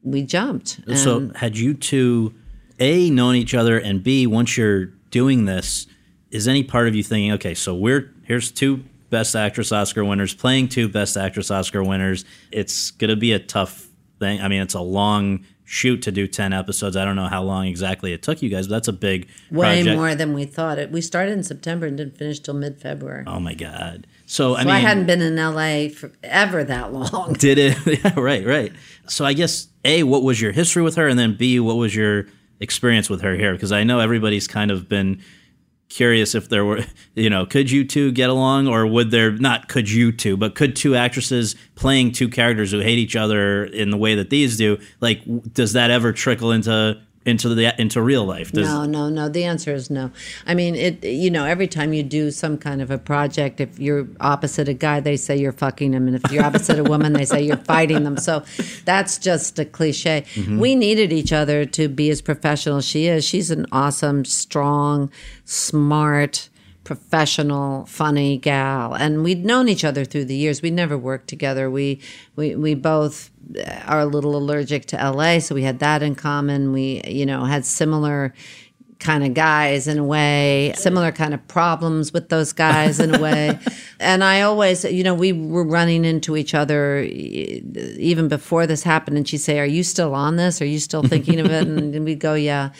we 0.02 0.22
jumped. 0.22 0.80
so 0.94 1.30
had 1.36 1.56
you 1.56 1.72
two 1.72 2.34
a 2.78 3.08
known 3.08 3.34
each 3.34 3.54
other, 3.54 3.78
and 3.78 4.04
b 4.04 4.26
once 4.26 4.58
you're 4.58 4.86
doing 5.10 5.46
this, 5.46 5.86
is 6.32 6.48
any 6.48 6.64
part 6.64 6.88
of 6.88 6.96
you 6.96 7.02
thinking, 7.04 7.32
okay, 7.32 7.54
so 7.54 7.74
we're 7.74 8.12
here's 8.24 8.50
two 8.50 8.84
Best 9.10 9.36
Actress 9.36 9.70
Oscar 9.70 10.04
winners 10.04 10.34
playing 10.34 10.68
two 10.68 10.88
Best 10.88 11.16
Actress 11.16 11.50
Oscar 11.50 11.84
winners. 11.84 12.24
It's 12.50 12.90
going 12.90 13.10
to 13.10 13.16
be 13.16 13.32
a 13.32 13.38
tough 13.38 13.86
thing. 14.18 14.40
I 14.40 14.48
mean, 14.48 14.62
it's 14.62 14.74
a 14.74 14.80
long 14.80 15.44
shoot 15.64 16.02
to 16.02 16.10
do 16.10 16.26
10 16.26 16.52
episodes. 16.52 16.96
I 16.96 17.04
don't 17.04 17.16
know 17.16 17.28
how 17.28 17.42
long 17.42 17.66
exactly 17.66 18.12
it 18.12 18.22
took 18.22 18.42
you 18.42 18.48
guys, 18.48 18.66
but 18.66 18.76
that's 18.76 18.88
a 18.88 18.92
big 18.92 19.28
Way 19.50 19.82
project. 19.82 19.96
more 19.96 20.14
than 20.14 20.32
we 20.32 20.46
thought. 20.46 20.78
It. 20.78 20.90
We 20.90 21.02
started 21.02 21.32
in 21.32 21.42
September 21.42 21.86
and 21.86 21.96
didn't 21.96 22.16
finish 22.16 22.40
till 22.40 22.54
mid 22.54 22.80
February. 22.80 23.24
Oh 23.26 23.38
my 23.38 23.54
God. 23.54 24.06
So, 24.24 24.56
I 24.56 24.60
mean, 24.60 24.70
I 24.70 24.78
hadn't 24.78 25.06
been 25.06 25.20
in 25.20 25.36
LA 25.36 25.88
for 25.88 26.10
ever 26.22 26.64
that 26.64 26.92
long. 26.94 27.32
Did 27.38 27.58
it? 27.58 27.76
yeah, 28.04 28.18
right, 28.18 28.46
right. 28.46 28.72
So 29.08 29.26
I 29.26 29.34
guess 29.34 29.68
A, 29.84 30.04
what 30.04 30.22
was 30.22 30.40
your 30.40 30.52
history 30.52 30.82
with 30.82 30.94
her? 30.96 31.06
And 31.06 31.18
then 31.18 31.36
B, 31.36 31.60
what 31.60 31.76
was 31.76 31.94
your 31.94 32.26
experience 32.60 33.10
with 33.10 33.20
her 33.20 33.34
here? 33.34 33.52
Because 33.52 33.72
I 33.72 33.84
know 33.84 34.00
everybody's 34.00 34.46
kind 34.46 34.70
of 34.70 34.88
been 34.88 35.22
curious 35.92 36.34
if 36.34 36.48
there 36.48 36.64
were, 36.64 36.84
you 37.14 37.30
know, 37.30 37.46
could 37.46 37.70
you 37.70 37.84
two 37.84 38.12
get 38.12 38.30
along, 38.30 38.68
or 38.68 38.86
would 38.86 39.10
there 39.10 39.32
not? 39.32 39.68
Could 39.68 39.90
you 39.90 40.12
two, 40.12 40.36
but 40.36 40.54
could 40.54 40.74
two 40.74 40.94
actresses 40.94 41.54
playing 41.74 42.12
two 42.12 42.28
characters 42.28 42.70
who 42.70 42.80
hate 42.80 42.98
each 42.98 43.16
other 43.16 43.64
in 43.64 43.90
the 43.90 43.96
way 43.96 44.14
that 44.14 44.30
these 44.30 44.56
do, 44.56 44.78
like, 45.00 45.20
does 45.52 45.74
that 45.74 45.90
ever 45.90 46.12
trickle 46.12 46.52
into 46.52 47.00
into 47.24 47.54
the 47.54 47.80
into 47.80 48.02
real 48.02 48.24
life? 48.24 48.52
Does, 48.52 48.66
no, 48.66 48.84
no, 48.84 49.08
no. 49.08 49.28
The 49.28 49.44
answer 49.44 49.74
is 49.74 49.90
no. 49.90 50.10
I 50.46 50.54
mean, 50.54 50.74
it. 50.74 51.04
You 51.04 51.30
know, 51.30 51.44
every 51.44 51.68
time 51.68 51.92
you 51.92 52.02
do 52.02 52.30
some 52.30 52.58
kind 52.58 52.82
of 52.82 52.90
a 52.90 52.98
project, 52.98 53.60
if 53.60 53.78
you're 53.78 54.08
opposite 54.20 54.68
a 54.68 54.74
guy, 54.74 55.00
they 55.00 55.16
say 55.16 55.36
you're 55.36 55.52
fucking 55.52 55.92
him, 55.92 56.06
and 56.06 56.16
if 56.16 56.32
you're 56.32 56.44
opposite 56.44 56.78
a 56.78 56.84
woman, 56.84 57.12
they 57.12 57.24
say 57.24 57.42
you're 57.42 57.56
fighting 57.56 58.04
them. 58.04 58.16
So 58.16 58.44
that's 58.84 59.18
just 59.18 59.58
a 59.58 59.64
cliche. 59.64 60.24
Mm-hmm. 60.34 60.58
We 60.58 60.74
needed 60.74 61.12
each 61.12 61.32
other 61.32 61.64
to 61.66 61.88
be 61.88 62.10
as 62.10 62.22
professional 62.22 62.78
as 62.78 62.84
she 62.84 63.06
is. 63.06 63.24
She's 63.24 63.50
an 63.50 63.66
awesome, 63.72 64.24
strong, 64.24 65.10
smart 65.44 66.48
professional, 66.84 67.86
funny 67.86 68.38
gal. 68.38 68.94
And 68.94 69.22
we'd 69.22 69.44
known 69.44 69.68
each 69.68 69.84
other 69.84 70.04
through 70.04 70.26
the 70.26 70.34
years. 70.34 70.62
We 70.62 70.70
never 70.70 70.98
worked 70.98 71.28
together. 71.28 71.70
We 71.70 72.00
we 72.36 72.56
we 72.56 72.74
both 72.74 73.30
uh, 73.56 73.82
are 73.86 74.00
a 74.00 74.06
little 74.06 74.36
allergic 74.36 74.86
to 74.86 74.96
LA, 74.96 75.38
so 75.38 75.54
we 75.54 75.62
had 75.62 75.78
that 75.80 76.02
in 76.02 76.14
common. 76.14 76.72
We, 76.72 77.02
you 77.06 77.26
know, 77.26 77.44
had 77.44 77.64
similar 77.64 78.34
kind 78.98 79.24
of 79.24 79.34
guys 79.34 79.88
in 79.88 79.98
a 79.98 80.04
way, 80.04 80.72
similar 80.76 81.10
kind 81.10 81.34
of 81.34 81.48
problems 81.48 82.12
with 82.12 82.28
those 82.28 82.52
guys 82.52 83.00
in 83.00 83.12
a 83.12 83.18
way. 83.18 83.58
and 84.00 84.22
I 84.22 84.42
always, 84.42 84.84
you 84.84 85.02
know, 85.02 85.12
we 85.12 85.32
were 85.32 85.64
running 85.64 86.04
into 86.04 86.36
each 86.36 86.54
other 86.54 87.00
even 87.00 88.28
before 88.28 88.66
this 88.66 88.84
happened. 88.84 89.16
And 89.16 89.28
she'd 89.28 89.38
say, 89.38 89.58
Are 89.58 89.66
you 89.66 89.82
still 89.82 90.14
on 90.14 90.36
this? 90.36 90.62
Are 90.62 90.66
you 90.66 90.78
still 90.78 91.02
thinking 91.02 91.40
of 91.40 91.46
it? 91.46 91.52
And 91.72 92.04
we'd 92.04 92.20
go, 92.20 92.34
Yeah 92.34 92.70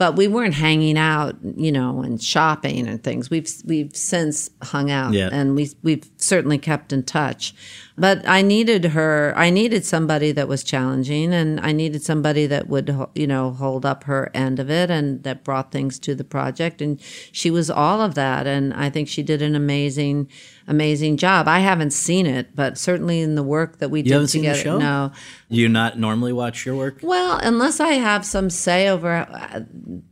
but 0.00 0.16
we 0.16 0.26
weren't 0.26 0.54
hanging 0.54 0.96
out, 0.96 1.36
you 1.56 1.70
know, 1.70 2.00
and 2.00 2.22
shopping 2.22 2.88
and 2.88 3.04
things. 3.04 3.28
We've 3.28 3.46
we've 3.66 3.94
since 3.94 4.48
hung 4.62 4.90
out, 4.90 5.12
yeah. 5.12 5.28
and 5.30 5.54
we 5.54 5.72
we've 5.82 6.08
certainly 6.16 6.56
kept 6.56 6.90
in 6.90 7.02
touch. 7.02 7.54
But 7.98 8.26
I 8.26 8.40
needed 8.40 8.86
her. 8.86 9.34
I 9.36 9.50
needed 9.50 9.84
somebody 9.84 10.32
that 10.32 10.48
was 10.48 10.64
challenging, 10.64 11.34
and 11.34 11.60
I 11.60 11.72
needed 11.72 12.02
somebody 12.02 12.46
that 12.46 12.66
would, 12.66 12.96
you 13.14 13.26
know, 13.26 13.50
hold 13.50 13.84
up 13.84 14.04
her 14.04 14.30
end 14.32 14.58
of 14.58 14.70
it, 14.70 14.90
and 14.90 15.22
that 15.24 15.44
brought 15.44 15.70
things 15.70 15.98
to 15.98 16.14
the 16.14 16.24
project. 16.24 16.80
And 16.80 16.98
she 17.30 17.50
was 17.50 17.68
all 17.68 18.00
of 18.00 18.14
that, 18.14 18.46
and 18.46 18.72
I 18.72 18.88
think 18.88 19.06
she 19.06 19.22
did 19.22 19.42
an 19.42 19.54
amazing 19.54 20.30
amazing 20.66 21.18
job. 21.18 21.46
I 21.46 21.58
haven't 21.58 21.90
seen 21.90 22.24
it, 22.24 22.54
but 22.56 22.78
certainly 22.78 23.20
in 23.20 23.34
the 23.34 23.42
work 23.42 23.80
that 23.80 23.90
we 23.90 23.98
you 24.00 24.04
did 24.04 24.28
together. 24.28 24.28
Seen 24.28 24.42
the 24.44 24.54
show? 24.54 24.78
No. 24.78 25.12
Do 25.50 25.56
you 25.56 25.68
not 25.68 25.98
normally 25.98 26.32
watch 26.32 26.64
your 26.64 26.76
work? 26.76 27.00
Well, 27.02 27.40
unless 27.42 27.80
I 27.80 27.94
have 27.94 28.24
some 28.24 28.50
say 28.50 28.88
over 28.88 29.26
uh, 29.28 29.62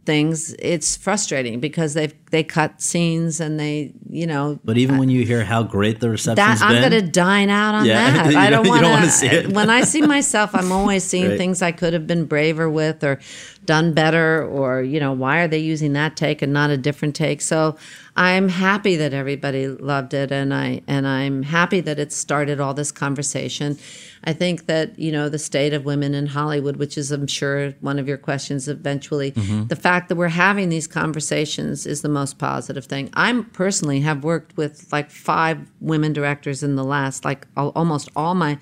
things, 0.04 0.52
it's 0.58 0.96
frustrating 0.96 1.60
because 1.60 1.94
they 1.94 2.08
they 2.30 2.42
cut 2.42 2.80
scenes 2.82 3.40
and 3.40 3.58
they, 3.58 3.92
you 4.10 4.26
know. 4.26 4.58
But 4.64 4.78
even 4.78 4.98
when 4.98 5.08
you 5.10 5.24
hear 5.24 5.44
how 5.44 5.62
great 5.62 6.00
the 6.00 6.10
reception's 6.10 6.60
that, 6.60 6.66
I'm 6.66 6.80
going 6.80 7.04
to 7.04 7.08
dine 7.08 7.50
out 7.50 7.74
on 7.74 7.86
yeah. 7.86 8.24
that. 8.24 8.34
I 8.36 8.50
don't 8.50 8.68
want 8.68 9.04
to 9.04 9.10
see 9.10 9.28
it. 9.28 9.52
when 9.52 9.70
I 9.70 9.82
see 9.82 10.02
myself, 10.06 10.54
I'm 10.54 10.72
always 10.72 11.04
seeing 11.04 11.28
right. 11.28 11.38
things 11.38 11.62
I 11.62 11.72
could 11.72 11.92
have 11.92 12.06
been 12.06 12.24
braver 12.24 12.68
with 12.68 13.04
or 13.04 13.20
done 13.64 13.92
better 13.92 14.44
or, 14.44 14.82
you 14.82 14.98
know, 14.98 15.12
why 15.12 15.40
are 15.40 15.48
they 15.48 15.58
using 15.58 15.92
that 15.92 16.16
take 16.16 16.42
and 16.42 16.52
not 16.52 16.70
a 16.70 16.76
different 16.76 17.14
take? 17.14 17.40
So 17.40 17.76
I'm 18.18 18.48
happy 18.48 18.96
that 18.96 19.14
everybody 19.14 19.68
loved 19.68 20.12
it, 20.12 20.32
and 20.32 20.52
I 20.52 20.82
and 20.88 21.06
I'm 21.06 21.44
happy 21.44 21.80
that 21.82 22.00
it 22.00 22.12
started 22.12 22.58
all 22.58 22.74
this 22.74 22.90
conversation. 22.90 23.78
I 24.24 24.32
think 24.32 24.66
that 24.66 24.98
you 24.98 25.12
know 25.12 25.27
the 25.28 25.38
state 25.38 25.72
of 25.72 25.84
women 25.84 26.14
in 26.14 26.26
Hollywood, 26.26 26.76
which 26.76 26.98
is 26.98 27.10
I'm 27.10 27.26
sure 27.26 27.70
one 27.80 27.98
of 27.98 28.08
your 28.08 28.18
questions 28.18 28.68
eventually. 28.68 29.32
Mm-hmm. 29.32 29.66
The 29.66 29.76
fact 29.76 30.08
that 30.08 30.16
we're 30.16 30.28
having 30.28 30.68
these 30.68 30.86
conversations 30.86 31.86
is 31.86 32.02
the 32.02 32.08
most 32.08 32.38
positive 32.38 32.86
thing. 32.86 33.10
I 33.14 33.44
personally 33.52 34.00
have 34.00 34.24
worked 34.24 34.56
with 34.56 34.88
like 34.92 35.10
five 35.10 35.70
women 35.80 36.12
directors 36.12 36.62
in 36.62 36.76
the 36.76 36.84
last 36.84 37.24
like 37.24 37.46
almost 37.56 38.08
all 38.16 38.34
my 38.34 38.58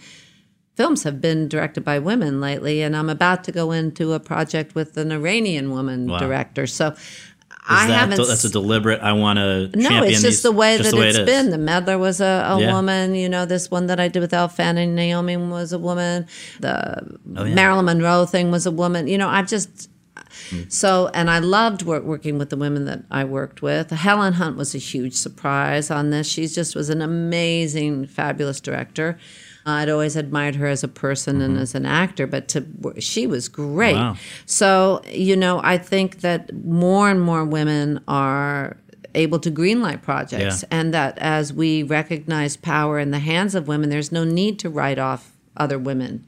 films 0.76 1.04
have 1.04 1.20
been 1.20 1.48
directed 1.48 1.82
by 1.82 1.98
women 1.98 2.40
lately, 2.40 2.82
and 2.82 2.94
I'm 2.94 3.08
about 3.08 3.44
to 3.44 3.52
go 3.52 3.72
into 3.72 4.12
a 4.12 4.20
project 4.20 4.74
with 4.74 4.96
an 4.96 5.10
Iranian 5.10 5.70
woman 5.70 6.06
wow. 6.06 6.18
director. 6.18 6.66
So 6.66 6.94
I 7.68 7.86
that, 7.88 7.94
haven't. 7.94 8.28
That's 8.28 8.44
a 8.44 8.50
deliberate. 8.50 9.00
I 9.00 9.12
want 9.12 9.38
to. 9.38 9.70
No, 9.74 10.02
it's 10.02 10.22
just 10.22 10.22
these, 10.22 10.42
the 10.42 10.52
way 10.52 10.76
that 10.76 10.90
the 10.90 10.96
way 10.96 11.08
it's 11.08 11.18
it 11.18 11.26
been. 11.26 11.50
The 11.50 11.58
Meddler 11.58 11.98
was 11.98 12.20
a, 12.20 12.24
a 12.24 12.60
yeah. 12.60 12.72
woman. 12.72 13.14
You 13.14 13.28
know, 13.28 13.44
this 13.44 13.70
one 13.70 13.86
that 13.86 13.98
I 13.98 14.08
did 14.08 14.20
with 14.20 14.32
Elle 14.32 14.48
Fanning 14.48 14.94
Naomi 14.94 15.36
was 15.36 15.72
a 15.72 15.78
woman. 15.78 16.26
The 16.60 17.18
oh, 17.36 17.44
yeah. 17.44 17.54
Marilyn 17.54 17.86
Monroe 17.86 18.26
thing 18.26 18.50
was 18.50 18.66
a 18.66 18.70
woman. 18.70 19.08
You 19.08 19.18
know, 19.18 19.28
I've 19.28 19.48
just. 19.48 19.90
Mm. 20.50 20.70
So, 20.70 21.10
and 21.14 21.30
I 21.30 21.38
loved 21.38 21.82
work, 21.82 22.04
working 22.04 22.36
with 22.36 22.50
the 22.50 22.56
women 22.56 22.84
that 22.84 23.04
I 23.10 23.24
worked 23.24 23.62
with. 23.62 23.90
Helen 23.90 24.34
Hunt 24.34 24.56
was 24.56 24.74
a 24.74 24.78
huge 24.78 25.14
surprise 25.14 25.90
on 25.90 26.10
this. 26.10 26.26
She 26.26 26.46
just 26.46 26.76
was 26.76 26.90
an 26.90 27.00
amazing, 27.00 28.06
fabulous 28.06 28.60
director. 28.60 29.18
I'd 29.66 29.88
always 29.88 30.14
admired 30.14 30.54
her 30.56 30.66
as 30.66 30.84
a 30.84 30.88
person 30.88 31.36
mm-hmm. 31.36 31.44
and 31.44 31.58
as 31.58 31.74
an 31.74 31.84
actor, 31.84 32.26
but 32.26 32.48
to 32.48 32.64
she 32.98 33.26
was 33.26 33.48
great. 33.48 33.96
Wow. 33.96 34.16
So 34.46 35.02
you 35.10 35.36
know, 35.36 35.60
I 35.62 35.76
think 35.76 36.20
that 36.20 36.54
more 36.64 37.10
and 37.10 37.20
more 37.20 37.44
women 37.44 38.00
are 38.06 38.76
able 39.14 39.38
to 39.40 39.50
greenlight 39.50 40.02
projects, 40.02 40.62
yeah. 40.62 40.78
and 40.78 40.94
that 40.94 41.18
as 41.18 41.52
we 41.52 41.82
recognize 41.82 42.56
power 42.56 42.98
in 42.98 43.10
the 43.10 43.18
hands 43.18 43.54
of 43.54 43.66
women, 43.66 43.90
there's 43.90 44.12
no 44.12 44.24
need 44.24 44.58
to 44.60 44.70
write 44.70 44.98
off 44.98 45.32
other 45.56 45.78
women. 45.78 46.24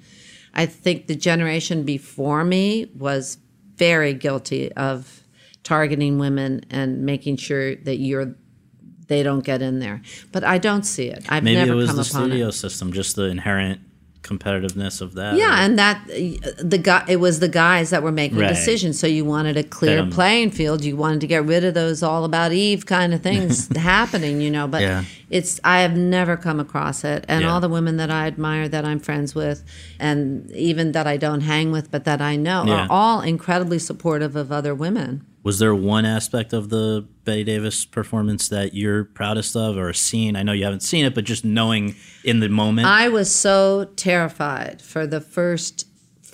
I 0.55 0.67
think 0.67 1.07
the 1.07 1.15
generation 1.15 1.85
before 1.85 2.43
me 2.45 2.91
was 2.97 3.39
very 3.77 4.15
guilty 4.15 4.73
of 4.73 5.23
targeting 5.63 6.19
women 6.19 6.65
and 6.71 7.05
making 7.05 7.37
sure 7.37 7.77
that 7.77 7.99
you're 7.99 8.35
they 9.09 9.23
don't 9.23 9.45
get 9.45 9.61
in 9.61 9.81
there. 9.81 10.03
But 10.33 10.45
I 10.45 10.59
don't 10.59 10.85
see 10.85 11.09
it. 11.09 11.25
I've 11.29 11.43
Maybe 11.43 11.57
never 11.57 11.73
it 11.73 11.77
was 11.77 11.89
come 11.89 11.97
the 11.97 12.03
upon 12.03 12.29
studio 12.29 12.49
it. 12.49 12.53
system, 12.53 12.93
just 12.93 13.17
the 13.17 13.25
inherent 13.25 13.81
competitiveness 14.23 15.01
of 15.01 15.15
that. 15.15 15.37
Yeah, 15.37 15.49
or? 15.49 15.65
and 15.65 15.79
that 15.79 16.07
the 16.07 16.79
guy 16.79 17.05
it 17.09 17.17
was 17.17 17.41
the 17.41 17.49
guys 17.49 17.91
that 17.91 18.03
were 18.03 18.13
making 18.13 18.39
right. 18.39 18.49
decisions. 18.49 18.99
So 18.99 19.07
you 19.07 19.25
wanted 19.25 19.57
a 19.57 19.63
clear 19.63 19.97
Them. 19.97 20.11
playing 20.11 20.51
field. 20.51 20.85
You 20.85 20.97
wanted 20.97 21.21
to 21.23 21.27
get 21.27 21.45
rid 21.45 21.65
of 21.65 21.75
those 21.75 22.03
all 22.03 22.25
about 22.25 22.53
Eve 22.53 22.87
kind 22.87 23.15
of 23.15 23.23
things 23.23 23.75
happening, 23.77 24.41
you 24.41 24.51
know. 24.51 24.69
But 24.69 24.83
yeah. 24.83 25.05
it's 25.31 25.61
I 25.65 25.81
have 25.81 25.97
never 25.97 26.37
come 26.37 26.61
across 26.61 27.05
it, 27.05 27.25
and 27.29 27.43
yeah. 27.43 27.51
all 27.51 27.61
the 27.61 27.69
women 27.69 27.97
that 27.97 28.11
I 28.11 28.27
admire, 28.27 28.69
that 28.69 28.85
I'm 28.85 29.01
friends 29.01 29.35
with, 29.35 29.65
and 29.99 30.51
even 30.53 30.93
that 30.93 31.07
I 31.07 31.17
don't 31.17 31.41
hang 31.41 31.73
with, 31.73 31.91
but 31.91 32.05
that 32.05 32.21
I 32.21 32.37
know, 32.37 32.65
yeah. 32.67 32.83
are 32.83 32.87
all 32.91 33.21
incredibly 33.23 33.79
supportive 33.79 34.37
of 34.37 34.53
other 34.53 34.75
women. 34.75 35.25
Was 35.43 35.59
there 35.59 35.75
one 35.75 36.05
aspect 36.05 36.53
of 36.53 36.69
the 36.69 37.07
Bette 37.25 37.45
Davis 37.45 37.85
performance 37.85 38.49
that 38.49 38.75
you're 38.75 39.05
proudest 39.05 39.57
of 39.57 39.77
or 39.77 39.89
a 39.89 39.95
scene? 39.95 40.37
I 40.37 40.43
know 40.43 40.53
you 40.53 40.65
haven't 40.65 40.83
seen 40.83 41.05
it, 41.05 41.15
but 41.15 41.25
just 41.25 41.45
knowing 41.45 41.95
in 42.25 42.41
the 42.41 42.49
moment. 42.49 42.87
I 42.87 43.09
was 43.09 43.33
so 43.35 43.91
terrified 43.97 44.83
for 44.83 45.07
the 45.07 45.21
first 45.21 45.88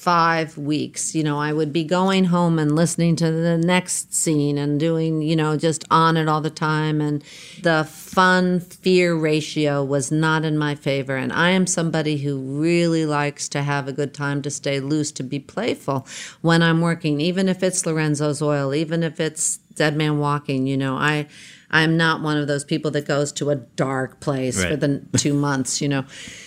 five 0.05 0.59
weeks. 0.59 1.15
You 1.15 1.25
know, 1.25 1.39
I 1.39 1.55
would 1.55 1.73
be 1.73 1.83
going 1.83 2.27
home 2.27 2.59
and 2.59 2.77
listening 2.77 3.17
to 3.17 3.33
the 3.33 3.57
next 3.57 4.13
scene 4.13 4.59
and 4.59 4.79
doing, 4.79 5.23
you 5.23 5.35
know, 5.35 5.57
just 5.57 5.83
on 5.91 6.19
it 6.19 6.29
all 6.29 6.43
the 6.43 6.51
time. 6.51 7.01
And 7.01 7.25
the 7.63 7.85
fun 7.85 8.61
fear 8.61 9.15
ratio 9.15 9.83
was 9.83 10.13
not 10.13 10.45
in 10.45 10.59
my 10.59 10.75
favor. 10.75 11.17
And 11.17 11.33
I 11.33 11.51
am 11.51 11.67
somebody 11.67 12.19
who 12.19 12.39
really 12.39 13.07
likes 13.07 13.49
to 13.49 13.63
have 13.63 13.89
a 13.89 13.95
good 13.95 14.13
time, 14.13 14.43
to 14.43 14.51
stay 14.51 14.79
loose, 14.79 15.11
to 15.13 15.23
be 15.23 15.39
playful 15.39 16.07
when 16.43 16.63
I'm 16.63 16.83
working, 16.83 17.23
even 17.23 17.49
if 17.49 17.63
it's 17.63 17.87
Lorenzo's 17.87 18.43
Oil, 18.43 18.75
even 18.75 19.03
if 19.03 19.21
it's 19.21 19.57
Dead 19.75 19.97
Man 19.97 20.19
Walking, 20.19 20.67
you 20.67 20.77
know, 20.77 20.97
I. 20.97 21.27
I'm 21.71 21.97
not 21.97 22.23
one 22.23 22.37
of 22.37 22.47
those 22.47 22.63
people 22.63 22.93
that 22.93 23.05
goes 23.05 23.33
to 23.33 23.51
a 23.51 23.57
dark 23.57 24.21
place 24.21 24.63
right. 24.63 24.71
for 24.71 24.77
the 24.77 25.03
two 25.17 25.35
months, 25.35 25.81
you 25.81 25.89
know. 25.89 26.05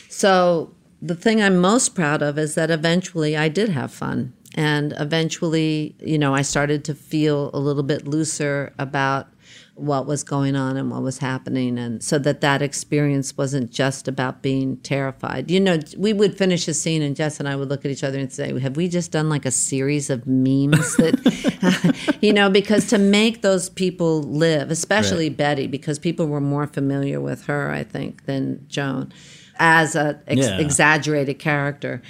So 0.08 0.74
the 1.02 1.16
thing 1.16 1.41
I'm 1.41 1.58
most 1.58 1.95
proud 1.95 2.22
of 2.22 2.38
is 2.38 2.56
that 2.56 2.72
eventually 2.72 3.38
I 3.38 3.50
did 3.50 3.70
have 3.70 3.91
fun. 3.91 4.34
And 4.56 4.93
eventually, 4.98 5.95
you 6.00 6.18
know, 6.18 6.34
I 6.34 6.41
started 6.41 6.84
to 6.86 6.95
feel 6.95 7.52
a 7.54 7.60
little 7.60 7.84
bit 7.84 8.08
looser 8.08 8.74
about 8.80 9.28
what 9.78 10.08
was 10.08 10.24
going 10.24 10.56
on 10.56 10.76
and 10.76 10.89
what 10.89 11.04
was 11.04 11.20
happening 11.20 11.78
and 11.78 12.04
so 12.04 12.18
that 12.18 12.41
that 12.41 12.64
experience 12.64 13.38
wasn't 13.38 13.70
just 13.70 14.08
about 14.08 14.41
being 14.41 14.76
terrified 14.78 15.52
you 15.52 15.60
know 15.60 15.78
we 15.95 16.14
would 16.14 16.36
finish 16.36 16.68
a 16.68 16.74
scene 16.74 17.04
and 17.04 17.16
jess 17.16 17.39
and 17.39 17.48
i 17.48 17.56
would 17.56 17.70
look 17.70 17.86
at 17.86 17.91
each 17.91 18.04
other 18.04 18.18
and 18.18 18.34
say 18.34 18.60
have 18.60 18.76
we 18.76 18.88
just 18.88 19.12
done 19.12 19.30
like 19.30 19.45
a 19.45 19.52
series 19.52 20.10
of 20.10 20.26
memes 20.26 20.95
that 20.98 22.18
you 22.22 22.34
know 22.34 22.50
because 22.50 22.88
to 22.88 22.98
make 22.98 23.43
those 23.43 23.70
people 23.70 24.24
live 24.24 24.72
especially 24.72 25.30
right. 25.30 25.38
bette 25.38 25.68
because 25.68 26.00
people 26.00 26.26
were 26.26 26.41
more 26.41 26.66
familiar 26.66 27.22
with 27.22 27.45
her 27.45 27.70
i 27.70 27.84
think 27.84 28.26
than 28.26 28.66
joan 28.68 29.14
as 29.60 29.95
a 29.95 30.20
ex- 30.28 30.41
yeah. 30.41 30.58
exaggerated 30.58 31.39
character 31.39 32.01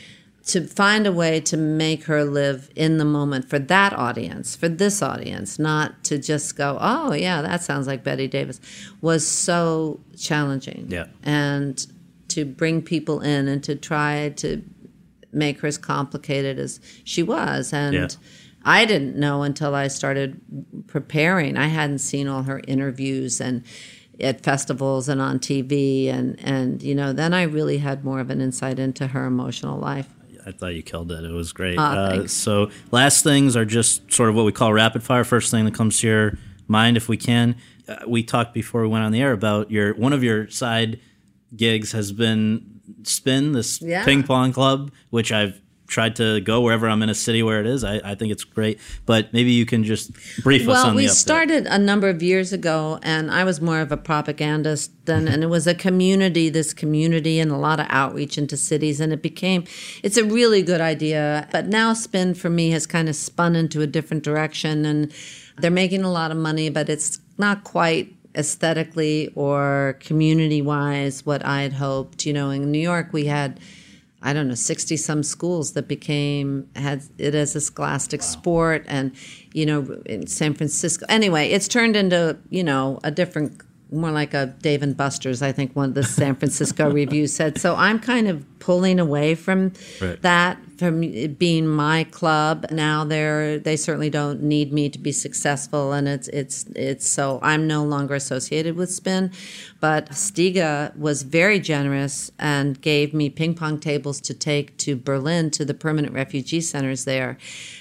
to 0.48 0.66
find 0.66 1.06
a 1.06 1.12
way 1.12 1.42
to 1.42 1.58
make 1.58 2.06
her 2.06 2.24
live 2.24 2.70
in 2.74 2.98
the 2.98 3.06
moment 3.06 3.50
for 3.50 3.60
that 3.60 3.92
audience, 3.92 4.56
for 4.56 4.70
this 4.70 5.02
audience, 5.02 5.60
not 5.60 6.06
to 6.06 6.18
just 6.18 6.56
go, 6.56 6.78
oh, 6.80 7.12
yeah, 7.14 7.42
that 7.42 7.62
sounds 7.62 7.86
like 7.86 8.02
Bette 8.02 8.28
Davis, 8.28 8.62
was 9.02 9.28
so 9.28 10.00
challenging. 10.18 10.86
Yeah. 10.88 11.08
And 11.24 11.86
to 12.30 12.46
bring 12.46 12.82
people 12.82 13.20
in 13.20 13.50
and 13.50 13.62
to 13.66 13.76
try 13.76 14.30
to 14.38 14.64
make 15.34 15.60
her 15.60 15.68
as 15.68 15.78
complicated 15.78 16.58
as 16.60 16.80
she 17.04 17.24
was. 17.24 17.74
And 17.74 17.94
yeah. 17.94 18.08
I 18.64 18.86
didn't 18.86 19.18
know 19.18 19.44
until 19.44 19.76
I 19.76 19.88
started 19.88 20.40
preparing. 20.88 21.58
I 21.58 21.68
hadn't 21.68 22.00
seen 22.00 22.28
all 22.28 22.44
her 22.44 22.62
interviews 22.68 23.42
and 23.42 23.64
at 24.20 24.44
festivals 24.44 25.10
and 25.10 25.22
on 25.22 25.40
TV, 25.40 26.08
and 26.08 26.40
and 26.40 26.82
you 26.82 26.96
know, 26.96 27.14
then 27.14 27.34
I 27.34 27.44
really 27.44 27.78
had 27.78 28.04
more 28.04 28.20
of 28.20 28.30
an 28.30 28.42
insight 28.42 28.80
into 28.80 29.08
her 29.08 29.26
emotional 29.26 29.80
life. 29.80 30.08
I 30.46 30.52
thought 30.52 30.76
you 30.76 30.82
killed 30.82 31.12
it. 31.12 31.26
It 31.26 31.32
was 31.32 31.52
great. 31.52 31.78
Oh, 31.78 31.82
uh, 31.82 32.28
so, 32.28 32.72
last 32.92 33.24
things 33.24 33.58
are 33.58 33.66
just 33.66 34.12
sort 34.12 34.30
of 34.30 34.36
what 34.36 34.46
we 34.46 34.54
call 34.54 34.72
rapid 34.72 35.04
fire. 35.04 35.24
First 35.24 35.52
thing 35.52 35.66
that 35.66 35.74
comes 35.74 36.00
to 36.00 36.08
your 36.08 36.38
mind, 36.68 36.96
if 36.96 37.10
we 37.10 37.18
can. 37.18 37.58
Uh, 37.88 37.98
we 38.08 38.24
talked 38.24 38.54
before 38.54 38.82
we 38.82 38.88
went 38.88 39.04
on 39.04 39.12
the 39.12 39.22
air 39.22 39.34
about 39.34 39.72
your 39.72 39.94
one 39.96 40.14
of 40.14 40.24
your 40.24 40.50
side 40.50 41.00
gigs 41.56 41.92
has 41.92 42.12
been 42.12 42.78
Spin, 43.04 43.52
this 43.52 43.82
yeah. 43.82 44.06
ping 44.06 44.24
pong 44.24 44.54
club, 44.54 44.92
which 45.10 45.32
I've 45.32 45.62
tried 45.88 46.16
to 46.18 46.42
go 46.42 46.62
wherever 46.62 46.88
I'm 46.88 47.02
in 47.02 47.10
a 47.10 47.16
city 47.16 47.42
where 47.42 47.60
it 47.60 47.66
is. 47.66 47.84
I, 47.84 48.02
I 48.04 48.16
think 48.16 48.32
it's 48.32 48.44
great. 48.44 48.80
But 49.06 49.34
maybe 49.34 49.52
you 49.52 49.66
can 49.66 49.84
just 49.84 50.12
brief 50.44 50.68
well, 50.68 50.78
us 50.78 50.86
on 50.86 50.96
we 50.96 51.08
started 51.08 51.66
a 51.66 51.80
number 51.80 52.10
of 52.10 52.22
years 52.22 52.54
ago, 52.54 53.00
and 53.02 53.32
I 53.32 53.44
was 53.44 53.62
more 53.62 53.80
of 53.80 53.92
a 53.92 53.98
propagandist 53.98 54.92
then, 55.06 55.26
mm-hmm. 55.26 55.34
and 55.34 55.44
it 55.44 55.48
was 55.48 55.66
a 55.66 55.74
community, 55.74 56.50
this 56.50 56.74
community, 56.74 57.40
and 57.40 57.52
a 57.52 57.58
lot 57.58 57.80
of 57.80 57.88
outreach 57.90 58.38
into 58.38 58.58
cities, 58.58 59.00
and 59.00 59.14
it 59.14 59.22
became, 59.22 59.64
it's 60.04 60.18
a 60.18 60.26
really 60.26 60.62
good 60.62 60.82
idea. 60.82 61.48
But 61.52 61.68
now 61.68 61.94
Spin 61.94 62.34
for 62.34 62.50
me 62.50 62.72
has 62.72 62.86
kind 62.86 63.08
of 63.08 63.16
spun 63.16 63.56
into 63.56 63.82
a 63.82 63.88
different 63.88 64.24
direction, 64.24 64.86
and 64.86 65.12
they're 65.58 65.72
making 65.72 66.04
a 66.04 66.12
lot 66.12 66.32
of 66.32 66.38
money, 66.38 66.70
but 66.70 66.90
it's 66.90 67.20
not 67.38 67.64
quite 67.64 68.14
aesthetically 68.36 69.32
or 69.36 69.98
community 70.00 70.62
wise 70.62 71.26
what 71.26 71.44
I 71.44 71.64
had 71.64 71.74
hoped. 71.74 72.26
You 72.26 72.34
know, 72.34 72.52
in 72.52 72.72
New 72.72 72.80
York, 72.80 73.10
we 73.12 73.26
had 73.26 73.60
I 74.22 74.34
don't 74.34 74.48
know, 74.48 74.56
60 74.56 74.98
some 74.98 75.22
schools 75.22 75.74
that 75.74 75.88
became, 75.88 76.68
had 76.76 77.04
it 77.18 77.36
as 77.36 77.56
a 77.56 77.62
scholastic 77.62 78.22
wow. 78.22 78.26
sport. 78.28 78.86
And, 78.88 79.12
you 79.54 79.66
know, 79.66 80.02
in 80.06 80.28
San 80.28 80.54
Francisco. 80.54 81.06
Anyway, 81.08 81.50
it's 81.50 81.68
turned 81.68 81.96
into, 81.96 82.38
you 82.50 82.64
know, 82.64 83.00
a 83.04 83.12
different, 83.12 83.62
more 83.92 84.12
like 84.12 84.34
a 84.34 84.48
Dave 84.48 84.84
and 84.84 84.96
Buster's, 84.96 85.42
I 85.42 85.52
think 85.52 85.76
one 85.76 85.90
of 85.90 85.96
the 85.96 86.04
San 86.04 86.36
Francisco 86.36 86.92
reviews 87.02 87.34
said. 87.34 87.60
So 87.60 87.76
I'm 87.76 88.00
kind 88.00 88.28
of 88.28 88.46
pulling 88.60 89.00
away 89.00 89.36
from 89.36 89.72
right. 90.02 90.22
that 90.22 90.58
from 90.78 91.00
being 91.36 91.68
my 91.68 92.04
club 92.06 92.66
now 92.70 93.04
they're 93.04 93.58
they 93.60 93.76
certainly 93.76 94.10
don't 94.10 94.42
need 94.42 94.72
me 94.72 94.90
to 94.90 95.00
be 95.00 95.12
successful 95.12 95.92
and 95.92 96.08
it's 96.08 96.28
it's 96.30 96.66
it's 96.76 97.08
so 97.08 97.40
I'm 97.42 97.66
no 97.68 97.84
longer 97.84 98.14
associated 98.14 98.76
with 98.76 98.92
spin 98.92 99.32
but 99.80 100.10
Stiga 100.10 100.96
was 100.96 101.24
very 101.24 101.60
generous 101.60 102.32
and 102.38 102.80
gave 102.82 103.14
me 103.14 103.30
ping 103.30 103.56
pong 103.56 103.80
tables 103.80 104.22
to 104.22 104.34
take 104.34 104.78
to 104.78 104.96
Berlin 104.96 105.50
to 105.52 105.66
the 105.66 105.74
permanent 105.74 106.14
refugee 106.14 106.62
centers 106.62 107.06
there 107.06 107.38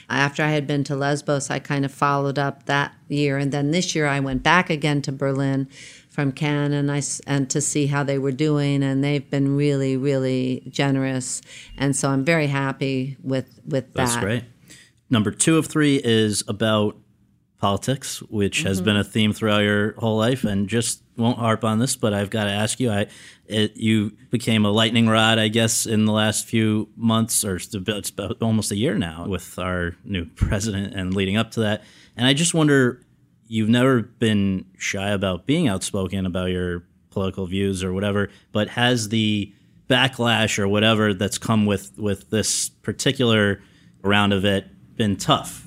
after 0.09 0.43
I 0.43 0.51
had 0.51 0.67
been 0.67 0.85
to 0.85 0.97
Lesbos 0.97 1.51
I 1.51 1.59
kind 1.59 1.85
of 1.85 1.93
followed 1.93 2.39
up 2.39 2.67
that 2.67 2.95
year 3.09 3.37
and 3.37 3.53
then 3.53 3.73
this 3.73 3.95
year 3.95 4.07
I 4.07 4.21
went 4.21 4.43
back 4.43 4.71
again 4.71 5.03
to 5.03 5.13
Berlin 5.13 5.69
from 6.17 6.33
Cannes 6.33 6.73
and 6.73 6.91
I 6.91 7.03
and 7.27 7.49
to 7.51 7.61
see 7.61 7.89
how 7.89 8.03
they 8.03 8.19
were 8.19 8.33
doing 8.33 8.83
and 8.83 9.05
they've 9.05 9.31
been 9.31 9.55
really 9.55 9.99
really 9.99 10.63
generous 10.71 11.43
and 11.77 11.95
so 11.95 12.09
I'm 12.09 12.25
very 12.25 12.47
happy 12.47 13.19
with 13.23 13.61
with 13.67 13.93
that. 13.93 14.07
That's 14.07 14.17
great. 14.17 14.45
Number 15.11 15.31
2 15.31 15.59
of 15.59 15.67
3 15.67 16.01
is 16.03 16.43
about 16.49 16.97
politics, 17.59 18.23
which 18.23 18.61
mm-hmm. 18.61 18.69
has 18.69 18.81
been 18.81 18.97
a 18.97 19.05
theme 19.05 19.35
throughout 19.35 19.59
your 19.59 19.93
whole 19.99 20.17
life 20.17 20.43
and 20.43 20.69
just 20.69 21.03
won't 21.19 21.39
harp 21.39 21.65
on 21.65 21.81
this, 21.81 21.97
but 21.97 22.15
I've 22.15 22.31
got 22.31 22.45
to 22.45 22.51
ask 22.51 22.81
you. 22.81 22.91
I, 22.91 23.07
it, 23.45 23.77
you 23.77 24.17
became 24.31 24.65
a 24.65 24.71
lightning 24.71 25.09
rod, 25.09 25.39
I 25.39 25.49
guess, 25.49 25.85
in 25.85 26.07
the 26.07 26.13
last 26.13 26.47
few 26.47 26.89
months, 26.97 27.45
or 27.45 27.57
it's 27.57 27.75
about 28.11 28.41
almost 28.41 28.73
a 28.73 28.77
year 28.77 28.95
now, 28.95 29.27
with 29.29 29.59
our 29.59 29.95
new 30.03 30.25
president 30.25 30.95
and 30.95 31.15
leading 31.15 31.37
up 31.37 31.51
to 31.53 31.61
that. 31.61 31.85
And 32.17 32.27
I 32.27 32.33
just 32.33 32.55
wonder 32.55 33.06
you've 33.49 33.69
never 33.69 34.03
been 34.03 34.65
shy 34.79 35.11
about 35.11 35.47
being 35.47 35.69
outspoken 35.69 36.27
about 36.27 36.51
your 36.51 36.85
political 37.11 37.47
views 37.47 37.83
or 37.83 37.93
whatever, 37.93 38.31
but 38.53 38.69
has 38.69 39.09
the 39.09 39.53
backlash 39.89 40.59
or 40.59 40.69
whatever 40.69 41.15
that's 41.15 41.39
come 41.39 41.67
with 41.67 41.97
with 41.99 42.31
this 42.31 42.69
particular 42.69 43.63
round 44.03 44.33
of 44.33 44.45
it 44.45 44.67
been 44.97 45.17
tough? 45.17 45.67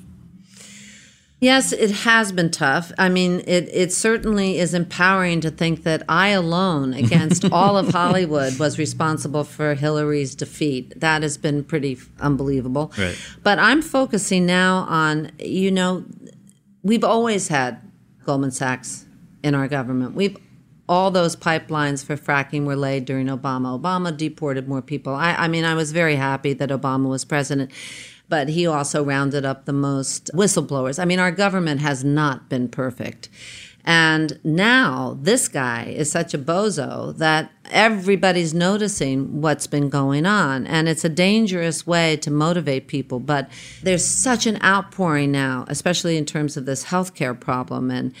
Yes, 1.40 1.72
it 1.72 1.90
has 1.90 2.32
been 2.32 2.50
tough. 2.50 2.92
I 2.98 3.08
mean, 3.08 3.40
it, 3.46 3.66
it 3.72 3.94
certainly 3.94 4.58
is 4.58 4.74
empowering 4.74 5.40
to 5.40 5.50
think 5.50 5.84
that 5.84 6.02
I 6.06 6.28
alone, 6.28 6.92
against 6.92 7.44
all 7.52 7.78
of 7.78 7.88
Hollywood, 7.88 8.58
was 8.58 8.78
responsible 8.78 9.44
for 9.44 9.74
Hillary's 9.74 10.34
defeat. 10.34 11.00
That 11.00 11.22
has 11.22 11.38
been 11.38 11.64
pretty 11.64 11.98
unbelievable. 12.20 12.92
Right. 12.98 13.18
But 13.42 13.58
I'm 13.58 13.80
focusing 13.80 14.44
now 14.44 14.84
on, 14.90 15.32
you 15.38 15.70
know, 15.70 16.04
we've 16.82 17.04
always 17.04 17.48
had 17.48 17.80
Goldman 18.24 18.50
Sachs 18.50 19.06
in 19.42 19.54
our 19.54 19.68
government. 19.68 20.14
We've 20.14 20.36
all 20.88 21.12
those 21.12 21.36
pipelines 21.36 22.04
for 22.04 22.16
fracking 22.16 22.64
were 22.64 22.74
laid 22.74 23.04
during 23.04 23.28
Obama. 23.28 23.80
Obama 23.80 24.14
deported 24.16 24.66
more 24.68 24.82
people. 24.82 25.14
I, 25.14 25.34
I 25.34 25.46
mean, 25.46 25.64
I 25.64 25.74
was 25.74 25.92
very 25.92 26.16
happy 26.16 26.52
that 26.54 26.70
Obama 26.70 27.08
was 27.08 27.24
president, 27.24 27.70
but 28.28 28.48
he 28.48 28.66
also 28.66 29.04
rounded 29.04 29.44
up 29.44 29.66
the 29.66 29.72
most 29.72 30.32
whistleblowers. 30.34 31.00
I 31.00 31.04
mean, 31.04 31.20
our 31.20 31.30
government 31.30 31.80
has 31.80 32.02
not 32.02 32.48
been 32.48 32.68
perfect. 32.68 33.28
And 33.84 34.38
now 34.44 35.16
this 35.20 35.48
guy 35.48 35.84
is 35.84 36.10
such 36.10 36.34
a 36.34 36.38
bozo 36.38 37.16
that 37.18 37.50
everybody's 37.70 38.52
noticing 38.52 39.40
what's 39.40 39.66
been 39.66 39.88
going 39.88 40.26
on. 40.26 40.66
And 40.66 40.88
it's 40.88 41.04
a 41.04 41.08
dangerous 41.08 41.86
way 41.86 42.16
to 42.18 42.30
motivate 42.30 42.88
people. 42.88 43.20
But 43.20 43.48
there's 43.82 44.04
such 44.04 44.46
an 44.46 44.62
outpouring 44.62 45.30
now, 45.30 45.64
especially 45.68 46.16
in 46.16 46.26
terms 46.26 46.56
of 46.56 46.66
this 46.66 46.84
healthcare 46.86 47.38
problem. 47.38 47.90
And 47.90 48.12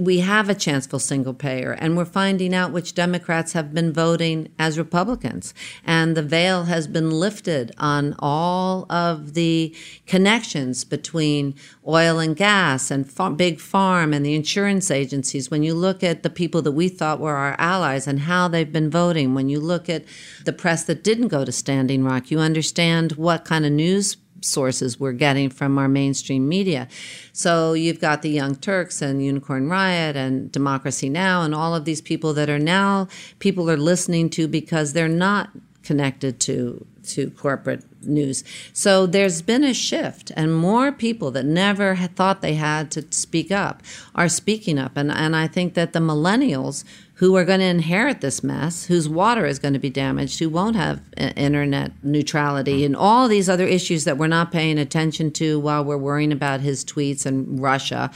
we 0.00 0.20
have 0.20 0.48
a 0.48 0.54
chance 0.54 0.86
for 0.86 1.00
single 1.00 1.34
payer, 1.34 1.72
and 1.72 1.96
we're 1.96 2.04
finding 2.04 2.54
out 2.54 2.72
which 2.72 2.94
Democrats 2.94 3.52
have 3.54 3.74
been 3.74 3.92
voting 3.92 4.48
as 4.58 4.78
Republicans. 4.78 5.52
And 5.84 6.16
the 6.16 6.22
veil 6.22 6.64
has 6.64 6.86
been 6.86 7.10
lifted 7.10 7.74
on 7.78 8.14
all 8.18 8.86
of 8.90 9.34
the 9.34 9.74
connections 10.06 10.84
between 10.84 11.54
oil 11.86 12.18
and 12.18 12.36
gas 12.36 12.90
and 12.90 13.10
big 13.36 13.60
farm 13.60 14.14
and 14.14 14.24
the 14.24 14.34
insurance 14.34 14.90
agencies. 14.90 15.50
When 15.50 15.62
you 15.62 15.74
look 15.74 16.02
at 16.02 16.22
the 16.22 16.30
people 16.30 16.62
that 16.62 16.72
we 16.72 16.88
thought 16.88 17.20
were 17.20 17.36
our 17.36 17.56
allies 17.58 18.06
and 18.06 18.20
how 18.20 18.48
they've 18.48 18.72
been 18.72 18.90
voting, 18.90 19.34
when 19.34 19.48
you 19.48 19.60
look 19.60 19.88
at 19.88 20.04
the 20.44 20.52
press 20.52 20.84
that 20.84 21.02
didn't 21.02 21.28
go 21.28 21.44
to 21.44 21.52
Standing 21.52 22.04
Rock, 22.04 22.30
you 22.30 22.38
understand 22.38 23.12
what 23.12 23.44
kind 23.44 23.66
of 23.66 23.72
news 23.72 24.16
sources 24.44 25.00
we're 25.00 25.12
getting 25.12 25.50
from 25.50 25.78
our 25.78 25.88
mainstream 25.88 26.48
media. 26.48 26.88
So 27.32 27.72
you've 27.72 28.00
got 28.00 28.22
the 28.22 28.30
Young 28.30 28.56
Turks 28.56 29.02
and 29.02 29.24
Unicorn 29.24 29.68
Riot 29.68 30.16
and 30.16 30.50
Democracy 30.52 31.08
Now! 31.08 31.42
and 31.42 31.54
all 31.54 31.74
of 31.74 31.84
these 31.84 32.00
people 32.00 32.32
that 32.34 32.48
are 32.48 32.58
now 32.58 33.08
people 33.38 33.70
are 33.70 33.76
listening 33.76 34.30
to 34.30 34.46
because 34.48 34.92
they're 34.92 35.08
not 35.08 35.50
connected 35.82 36.40
to 36.40 36.86
to 37.04 37.30
corporate 37.30 37.84
news. 38.06 38.44
So 38.72 39.06
there's 39.06 39.42
been 39.42 39.64
a 39.64 39.74
shift, 39.74 40.32
and 40.36 40.54
more 40.54 40.90
people 40.90 41.30
that 41.32 41.44
never 41.44 41.94
thought 41.96 42.40
they 42.40 42.54
had 42.54 42.90
to 42.92 43.04
speak 43.10 43.52
up 43.52 43.82
are 44.14 44.28
speaking 44.28 44.78
up. 44.78 44.96
And, 44.96 45.10
and 45.10 45.36
I 45.36 45.46
think 45.46 45.74
that 45.74 45.92
the 45.92 46.00
millennials 46.00 46.84
who 47.14 47.36
are 47.36 47.44
going 47.44 47.60
to 47.60 47.66
inherit 47.66 48.20
this 48.20 48.42
mess, 48.42 48.86
whose 48.86 49.08
water 49.08 49.46
is 49.46 49.58
going 49.60 49.72
to 49.72 49.78
be 49.78 49.90
damaged, 49.90 50.38
who 50.40 50.48
won't 50.48 50.74
have 50.74 51.00
internet 51.16 51.92
neutrality, 52.02 52.84
and 52.84 52.96
all 52.96 53.28
these 53.28 53.48
other 53.48 53.66
issues 53.66 54.04
that 54.04 54.18
we're 54.18 54.26
not 54.26 54.50
paying 54.50 54.78
attention 54.78 55.30
to 55.30 55.60
while 55.60 55.84
we're 55.84 55.96
worrying 55.96 56.32
about 56.32 56.60
his 56.60 56.84
tweets 56.84 57.24
and 57.24 57.60
Russia. 57.60 58.10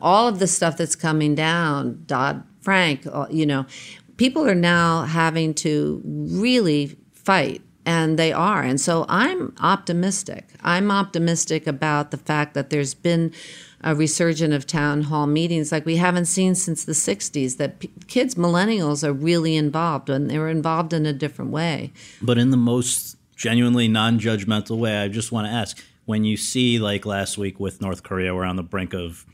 All 0.00 0.28
of 0.28 0.38
the 0.38 0.46
stuff 0.46 0.76
that's 0.76 0.94
coming 0.94 1.34
down, 1.34 2.04
Dodd 2.06 2.44
Frank, 2.60 3.06
uh, 3.06 3.26
you 3.28 3.44
know, 3.44 3.66
people 4.16 4.46
are 4.46 4.54
now 4.54 5.02
having 5.02 5.52
to 5.54 6.00
really 6.04 6.96
fight 7.12 7.60
and 7.86 8.18
they 8.18 8.32
are. 8.32 8.62
And 8.62 8.80
so 8.80 9.04
I'm 9.08 9.54
optimistic. 9.60 10.48
I'm 10.62 10.90
optimistic 10.90 11.66
about 11.66 12.10
the 12.10 12.16
fact 12.16 12.54
that 12.54 12.70
there's 12.70 12.94
been 12.94 13.32
a 13.84 13.94
resurgence 13.94 14.54
of 14.54 14.66
town 14.66 15.02
hall 15.02 15.26
meetings 15.26 15.70
like 15.70 15.86
we 15.86 15.96
haven't 15.96 16.24
seen 16.24 16.54
since 16.54 16.84
the 16.84 16.92
60s 16.92 17.58
that 17.58 17.78
p- 17.78 17.90
kids 18.08 18.34
millennials 18.34 19.06
are 19.06 19.12
really 19.12 19.54
involved 19.54 20.10
and 20.10 20.28
they're 20.28 20.48
involved 20.48 20.92
in 20.92 21.06
a 21.06 21.12
different 21.12 21.52
way. 21.52 21.92
But 22.20 22.38
in 22.38 22.50
the 22.50 22.56
most 22.56 23.16
genuinely 23.36 23.88
non-judgmental 23.88 24.78
way 24.78 24.98
i 24.98 25.08
just 25.08 25.32
want 25.32 25.46
to 25.46 25.52
ask 25.52 25.82
when 26.04 26.24
you 26.24 26.36
see 26.36 26.78
like 26.78 27.04
last 27.04 27.36
week 27.36 27.58
with 27.58 27.80
north 27.80 28.02
korea 28.02 28.34
we're 28.34 28.44
on 28.44 28.56
the 28.56 28.62
brink 28.62 28.94
of 28.94 29.26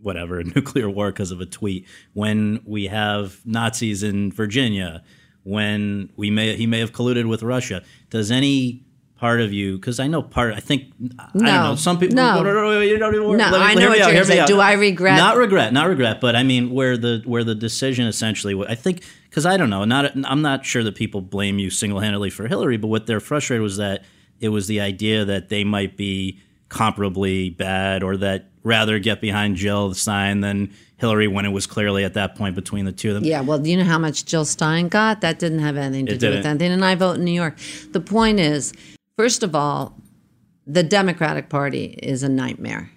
whatever 0.00 0.42
nuclear 0.56 0.88
war 0.88 1.10
because 1.10 1.30
of 1.30 1.40
a 1.40 1.46
tweet 1.46 1.86
when 2.14 2.60
we 2.64 2.86
have 2.86 3.40
nazis 3.44 4.02
in 4.02 4.32
virginia 4.32 5.02
when 5.44 6.10
we 6.16 6.30
may 6.30 6.56
he 6.56 6.66
may 6.66 6.78
have 6.78 6.92
colluded 6.92 7.28
with 7.28 7.42
russia 7.42 7.82
does 8.10 8.30
any 8.30 8.82
part 9.22 9.40
of 9.40 9.52
you 9.52 9.76
because 9.76 10.00
I 10.00 10.08
know 10.08 10.20
part. 10.20 10.52
I 10.52 10.58
think 10.58 10.92
no, 10.98 11.14
I 11.20 11.28
don't 11.32 11.44
know. 11.44 11.76
Some 11.76 11.96
people. 11.96 12.16
No, 12.16 12.42
no, 12.42 12.52
no, 12.52 12.80
you 12.80 12.98
don't 12.98 13.14
even, 13.14 13.36
no 13.36 13.44
I 13.54 13.72
know 13.74 13.90
what 13.90 14.12
you're 14.12 14.24
saying. 14.24 14.46
Do 14.46 14.58
I 14.58 14.72
regret? 14.72 15.16
Not 15.16 15.36
regret, 15.36 15.72
not 15.72 15.86
regret. 15.86 16.20
But 16.20 16.34
I 16.34 16.42
mean, 16.42 16.72
where 16.72 16.96
the 16.96 17.22
where 17.24 17.44
the 17.44 17.54
decision 17.54 18.08
essentially, 18.08 18.60
I 18.68 18.74
think, 18.74 19.04
because 19.30 19.46
I 19.46 19.56
don't 19.56 19.70
know. 19.70 19.84
Not 19.84 20.10
I'm 20.24 20.42
not 20.42 20.66
sure 20.66 20.82
that 20.82 20.96
people 20.96 21.20
blame 21.20 21.60
you 21.60 21.70
single 21.70 22.00
handedly 22.00 22.30
for 22.30 22.48
Hillary, 22.48 22.78
but 22.78 22.88
what 22.88 23.06
they're 23.06 23.20
frustrated 23.20 23.62
was 23.62 23.76
that 23.76 24.02
it 24.40 24.48
was 24.48 24.66
the 24.66 24.80
idea 24.80 25.24
that 25.24 25.50
they 25.50 25.62
might 25.62 25.96
be 25.96 26.40
comparably 26.68 27.56
bad, 27.56 28.02
or 28.02 28.16
that 28.16 28.50
rather 28.64 28.98
get 28.98 29.20
behind 29.20 29.54
Jill 29.54 29.94
Stein 29.94 30.40
than 30.40 30.72
Hillary 30.96 31.28
when 31.28 31.44
it 31.44 31.50
was 31.50 31.68
clearly 31.68 32.02
at 32.02 32.14
that 32.14 32.34
point 32.34 32.56
between 32.56 32.86
the 32.86 32.92
two 32.92 33.10
of 33.10 33.14
them. 33.14 33.24
Yeah, 33.24 33.40
well, 33.40 33.64
you 33.64 33.76
know 33.76 33.84
how 33.84 33.98
much 33.98 34.24
Jill 34.24 34.44
Stein 34.44 34.88
got? 34.88 35.20
That 35.20 35.38
didn't 35.38 35.60
have 35.60 35.76
anything 35.76 36.06
to 36.06 36.12
it 36.12 36.18
do 36.18 36.26
didn't. 36.26 36.38
with 36.38 36.46
anything. 36.46 36.72
And 36.72 36.84
I 36.84 36.96
vote 36.96 37.18
in 37.18 37.24
New 37.24 37.32
York. 37.32 37.56
The 37.92 38.00
point 38.00 38.40
is, 38.40 38.72
First 39.16 39.42
of 39.42 39.54
all, 39.54 39.98
the 40.66 40.82
Democratic 40.82 41.48
Party 41.48 41.98
is 42.02 42.22
a 42.22 42.28
nightmare. 42.28 42.90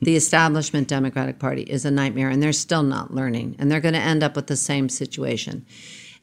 the 0.00 0.14
establishment 0.14 0.86
Democratic 0.86 1.38
Party 1.38 1.62
is 1.62 1.84
a 1.84 1.90
nightmare, 1.90 2.28
and 2.28 2.42
they're 2.42 2.52
still 2.52 2.84
not 2.84 3.12
learning, 3.12 3.56
and 3.58 3.70
they're 3.70 3.80
going 3.80 3.94
to 3.94 4.00
end 4.00 4.22
up 4.22 4.36
with 4.36 4.46
the 4.46 4.56
same 4.56 4.88
situation. 4.88 5.66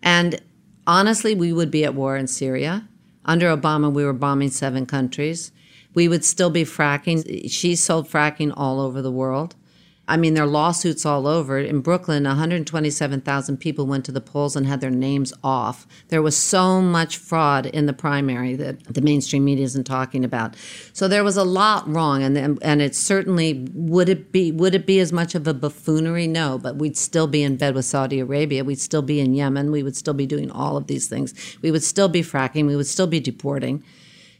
And 0.02 0.40
honestly, 0.88 1.36
we 1.36 1.52
would 1.52 1.72
be 1.72 1.84
at 1.84 1.96
war 1.96 2.16
in 2.16 2.28
Syria. 2.28 2.88
Under 3.26 3.56
Obama, 3.56 3.92
we 3.92 4.06
were 4.06 4.14
bombing 4.14 4.50
seven 4.50 4.86
countries. 4.86 5.52
We 5.94 6.08
would 6.08 6.24
still 6.24 6.50
be 6.50 6.64
fracking. 6.64 7.50
She 7.52 7.76
sold 7.76 8.10
fracking 8.10 8.54
all 8.56 8.80
over 8.80 9.02
the 9.02 9.12
world. 9.12 9.56
I 10.06 10.18
mean, 10.18 10.34
there 10.34 10.44
are 10.44 10.48
lawsuits 10.48 11.06
all 11.06 11.28
over. 11.28 11.58
In 11.58 11.80
Brooklyn, 11.80 12.26
127,000 12.26 13.58
people 13.58 13.86
went 13.86 14.04
to 14.04 14.12
the 14.12 14.20
polls 14.20 14.56
and 14.56 14.68
had 14.68 14.82
their 14.82 14.90
names 14.90 15.32
off. 15.42 15.88
There 16.10 16.22
was 16.22 16.36
so 16.36 16.82
much 16.82 17.16
fraud 17.16 17.68
in 17.68 17.86
the 17.86 17.94
primary 17.94 18.56
that 18.56 18.84
the 18.84 19.02
mainstream 19.02 19.46
media 19.46 19.64
isn't 19.64 19.86
talking 19.86 20.26
about. 20.26 20.58
So 20.92 21.08
there 21.08 21.24
was 21.24 21.38
a 21.38 21.46
lot 21.46 21.88
wrong, 21.88 22.22
and 22.22 22.60
and 22.62 22.82
it 22.82 22.96
certainly 22.96 23.66
would 23.74 24.10
it 24.10 24.34
be 24.34 24.52
would 24.52 24.76
it 24.76 24.86
be 24.86 25.00
as 25.00 25.14
much 25.14 25.36
of 25.36 25.48
a 25.48 25.54
buffoonery? 25.54 26.28
No, 26.28 26.58
but 26.58 26.76
we'd 26.76 26.98
still 26.98 27.28
be 27.28 27.42
in 27.42 27.56
bed 27.56 27.74
with 27.74 27.86
Saudi 27.86 28.20
Arabia. 28.20 28.66
We'd 28.66 28.82
still 28.82 29.02
be 29.02 29.22
in 29.22 29.34
Yemen. 29.34 29.72
We 29.72 29.84
would 29.84 29.96
still 29.96 30.14
be 30.14 30.26
doing 30.26 30.52
all 30.52 30.76
of 30.76 30.88
these 30.88 31.08
things. 31.08 31.34
We 31.62 31.72
would 31.72 31.84
still 31.84 32.10
be 32.10 32.22
fracking. 32.22 32.68
We 32.68 32.76
would 32.76 32.88
still 32.88 33.08
be 33.08 33.22
deporting. 33.22 33.84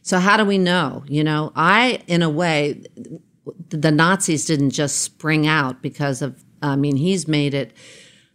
So 0.02 0.18
how 0.18 0.36
do 0.36 0.44
we 0.44 0.58
know? 0.58 1.04
You 1.08 1.24
know, 1.24 1.52
I 1.56 2.02
in 2.06 2.20
a 2.20 2.28
way 2.28 2.82
the 3.68 3.90
Nazis 3.90 4.44
didn't 4.44 4.70
just 4.70 5.00
spring 5.02 5.46
out 5.46 5.82
because 5.82 6.22
of, 6.22 6.44
I 6.62 6.76
mean, 6.76 6.96
he's 6.96 7.28
made 7.28 7.54
it 7.54 7.72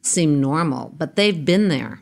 seem 0.01 0.39
normal, 0.39 0.93
but 0.97 1.15
they've 1.15 1.43
been 1.43 1.67
there. 1.67 1.99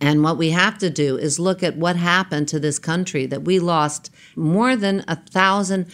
And 0.00 0.22
what 0.22 0.36
we 0.36 0.50
have 0.50 0.78
to 0.78 0.90
do 0.90 1.16
is 1.16 1.38
look 1.38 1.62
at 1.62 1.76
what 1.76 1.96
happened 1.96 2.48
to 2.48 2.58
this 2.58 2.78
country 2.78 3.24
that 3.26 3.42
we 3.42 3.60
lost 3.60 4.10
more 4.34 4.74
than 4.74 5.04
a 5.06 5.16
thousand, 5.16 5.86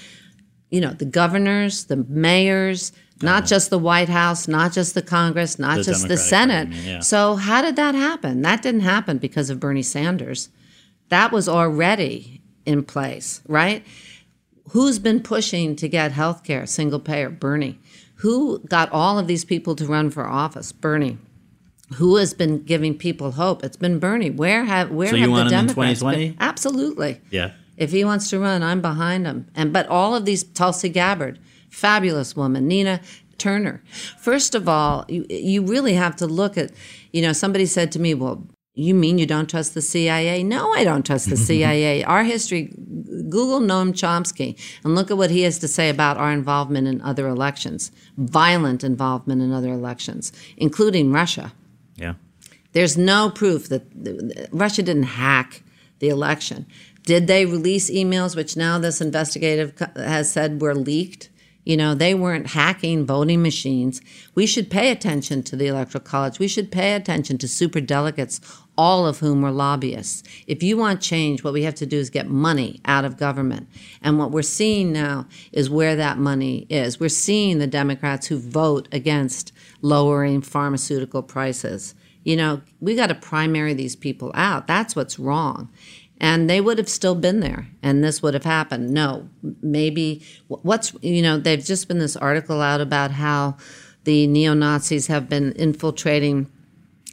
you 0.71 0.81
know, 0.81 0.93
the 0.93 1.05
governors, 1.05 1.85
the 1.85 1.97
mayors, 1.97 2.93
not 3.21 3.45
uh, 3.45 3.47
just 3.47 3.71
the 3.71 3.79
White 3.79 4.09
House, 4.09 4.49
not 4.49 4.73
just 4.73 4.95
the 4.95 5.03
Congress, 5.03 5.59
not 5.59 5.79
the 5.79 5.83
just 5.83 6.03
Democratic 6.03 6.09
the 6.09 6.17
Senate. 6.17 6.71
Party, 6.71 6.89
yeah. 6.89 7.01
So, 7.01 7.35
how 7.35 7.61
did 7.61 7.77
that 7.77 7.95
happen? 7.95 8.43
That 8.43 8.63
didn't 8.63 8.81
happen 8.81 9.19
because 9.19 9.51
of 9.51 9.61
Bernie 9.61 9.83
Sanders. 9.83 10.49
That 11.09 11.33
was 11.33 11.49
already 11.49 12.41
in 12.65 12.85
place, 12.85 13.43
right? 13.49 13.85
Who's 14.71 14.99
been 14.99 15.21
pushing 15.21 15.77
to 15.77 15.89
get 15.89 16.13
health 16.13 16.45
care, 16.45 16.67
single 16.67 17.01
payer? 17.01 17.31
Bernie. 17.31 17.79
Who 18.17 18.59
got 18.61 18.91
all 18.93 19.19
of 19.19 19.27
these 19.27 19.45
people 19.45 19.77
to 19.77 19.87
run 19.87 20.11
for 20.11 20.27
office? 20.27 20.73
Bernie. 20.73 21.19
Who 21.95 22.17
has 22.17 22.35
been 22.35 22.65
giving 22.65 22.97
people 22.99 23.33
hope? 23.33 23.65
It's 23.65 23.77
been 23.77 23.99
Bernie. 23.99 24.31
Where 24.31 24.65
have 24.65 24.91
where 24.91 25.09
so 25.09 25.17
have 25.17 25.31
the 25.31 25.45
Democrats 25.45 26.03
been? 26.03 26.37
Absolutely. 26.39 27.21
Yeah. 27.31 27.53
If 27.79 27.93
he 27.93 28.05
wants 28.05 28.29
to 28.31 28.41
run, 28.41 28.63
I'm 28.63 28.83
behind 28.83 29.27
him. 29.27 29.47
And 29.55 29.73
but 29.73 29.87
all 29.87 30.15
of 30.15 30.25
these 30.25 30.43
Tulsi 30.43 30.91
Gabbard, 30.91 31.39
fabulous 31.71 32.37
woman, 32.37 32.69
Nina 32.69 33.01
Turner. 33.39 33.83
First 34.19 34.55
of 34.55 34.69
all, 34.69 35.07
you 35.09 35.25
you 35.31 35.63
really 35.63 35.95
have 35.95 36.17
to 36.17 36.27
look 36.27 36.59
at, 36.59 36.73
you 37.13 37.23
know, 37.23 37.33
somebody 37.33 37.65
said 37.67 37.93
to 37.93 37.99
me, 37.99 38.13
well, 38.13 38.47
you 38.79 38.95
mean 38.95 39.19
you 39.19 39.27
don't 39.27 39.51
trust 39.51 39.75
the 39.75 39.83
CIA? 39.83 40.45
No, 40.45 40.73
I 40.73 40.85
don't 40.85 41.05
trust 41.05 41.29
the 41.29 41.37
CIA. 41.49 42.05
Our 42.05 42.23
history, 42.23 42.73
Google 43.29 43.61
Noam 43.61 43.93
Chomsky 43.93 44.57
and 44.85 44.95
look 44.95 45.11
at 45.11 45.17
what 45.17 45.31
he 45.31 45.43
has 45.43 45.59
to 45.59 45.69
say 45.69 45.89
about 45.91 46.17
our 46.17 46.31
involvement 46.31 46.87
in 46.87 47.01
other 47.03 47.27
elections, 47.27 47.91
violent 48.17 48.85
involvement 48.85 49.43
in 49.43 49.53
other 49.53 49.73
elections, 49.73 50.33
including 50.57 51.11
Russia. 51.11 51.53
Yeah. 51.97 52.15
There's 52.73 52.97
no 52.97 53.31
proof 53.31 53.69
that 53.69 53.83
Russia 54.53 54.83
didn't 54.83 55.05
hack 55.05 55.65
the 55.99 56.09
election. 56.09 56.65
Did 57.03 57.27
they 57.27 57.47
release 57.47 57.91
emails, 57.91 58.37
which 58.37 58.57
now 58.57 58.79
this 58.79 59.01
investigative 59.01 59.75
has 59.97 60.31
said 60.31 60.61
were 60.61 60.75
leaked? 60.75 61.31
You 61.69 61.77
know, 61.77 61.95
they 61.95 62.15
weren't 62.15 62.47
hacking 62.47 63.05
voting 63.05 63.43
machines. 63.43 64.01
We 64.35 64.47
should 64.47 64.71
pay 64.71 64.91
attention 64.91 65.43
to 65.43 65.55
the 65.55 65.67
Electoral 65.67 66.03
College. 66.03 66.39
We 66.39 66.49
should 66.49 66.73
pay 66.73 66.95
attention 66.95 67.37
to 67.37 67.47
super 67.47 67.83
delegates, 67.83 68.41
all 68.79 69.07
of 69.07 69.19
whom 69.19 69.43
were 69.43 69.51
lobbyists. 69.51 70.23
If 70.47 70.63
you 70.63 70.79
want 70.79 71.03
change, 71.03 71.45
what 71.45 71.53
we 71.53 71.65
have 71.65 71.75
to 71.75 71.85
do 71.85 71.99
is 71.99 72.09
get 72.09 72.27
money 72.27 72.81
out 72.87 73.05
of 73.05 73.19
government. 73.19 73.69
And 74.01 74.19
what 74.19 74.31
we're 74.31 74.41
seeing 74.41 74.95
now 74.95 75.27
is 75.53 75.69
where 75.69 75.95
that 75.95 76.17
money 76.17 76.67
is. 76.71 76.99
We're 76.99 77.11
seeing 77.11 77.59
the 77.59 77.67
Democrats 77.67 78.29
who 78.29 78.39
vote 78.39 78.89
against 78.91 79.53
lowering 79.83 80.41
pharmaceutical 80.41 81.23
prices. 81.23 81.95
You 82.25 82.37
know, 82.37 82.63
we 82.81 82.97
got 82.97 83.09
to 83.09 83.15
primary 83.15 83.75
these 83.75 83.95
people 83.95 84.31
out. 84.35 84.67
That's 84.67 84.97
what's 84.97 85.19
wrong 85.19 85.69
and 86.21 86.49
they 86.49 86.61
would 86.61 86.79
have 86.79 86.89
still 86.89 87.15
been 87.15 87.41
there 87.41 87.69
and 87.83 88.03
this 88.03 88.23
would 88.23 88.35
have 88.35 88.45
happened. 88.45 88.91
No 88.91 89.29
maybe 89.63 90.23
what's 90.49 90.95
you 91.01 91.23
know 91.23 91.39
they've 91.39 91.65
just 91.65 91.89
been 91.89 91.99
this 91.99 92.17
article 92.17 92.61
out 92.61 92.81
about 92.81 93.13
how 93.13 93.57
the 94.05 94.27
neo-nazis 94.27 95.09
have 95.09 95.29
been 95.29 95.53
infiltrating 95.53 96.51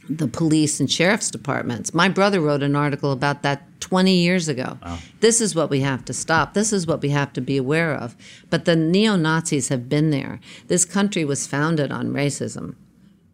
the 0.08 0.28
police 0.28 0.80
and 0.80 0.90
sheriff's 0.90 1.30
departments. 1.30 1.92
My 1.92 2.08
brother 2.08 2.40
wrote 2.40 2.62
an 2.62 2.76
article 2.76 3.12
about 3.12 3.42
that 3.42 3.62
20 3.80 4.14
years 4.14 4.48
ago. 4.48 4.78
Wow. 4.82 4.98
this 5.20 5.40
is 5.40 5.54
what 5.54 5.68
we 5.68 5.80
have 5.80 6.04
to 6.06 6.12
stop. 6.12 6.54
This 6.54 6.72
is 6.72 6.86
what 6.86 7.02
we 7.02 7.10
have 7.10 7.32
to 7.34 7.40
be 7.40 7.56
aware 7.56 7.94
of. 7.94 8.16
But 8.48 8.64
the 8.64 8.76
neo-nazis 8.76 9.68
have 9.68 9.88
been 9.88 10.10
there. 10.10 10.40
This 10.68 10.84
country 10.84 11.24
was 11.24 11.46
founded 11.46 11.90
on 11.90 12.12
racism 12.12 12.76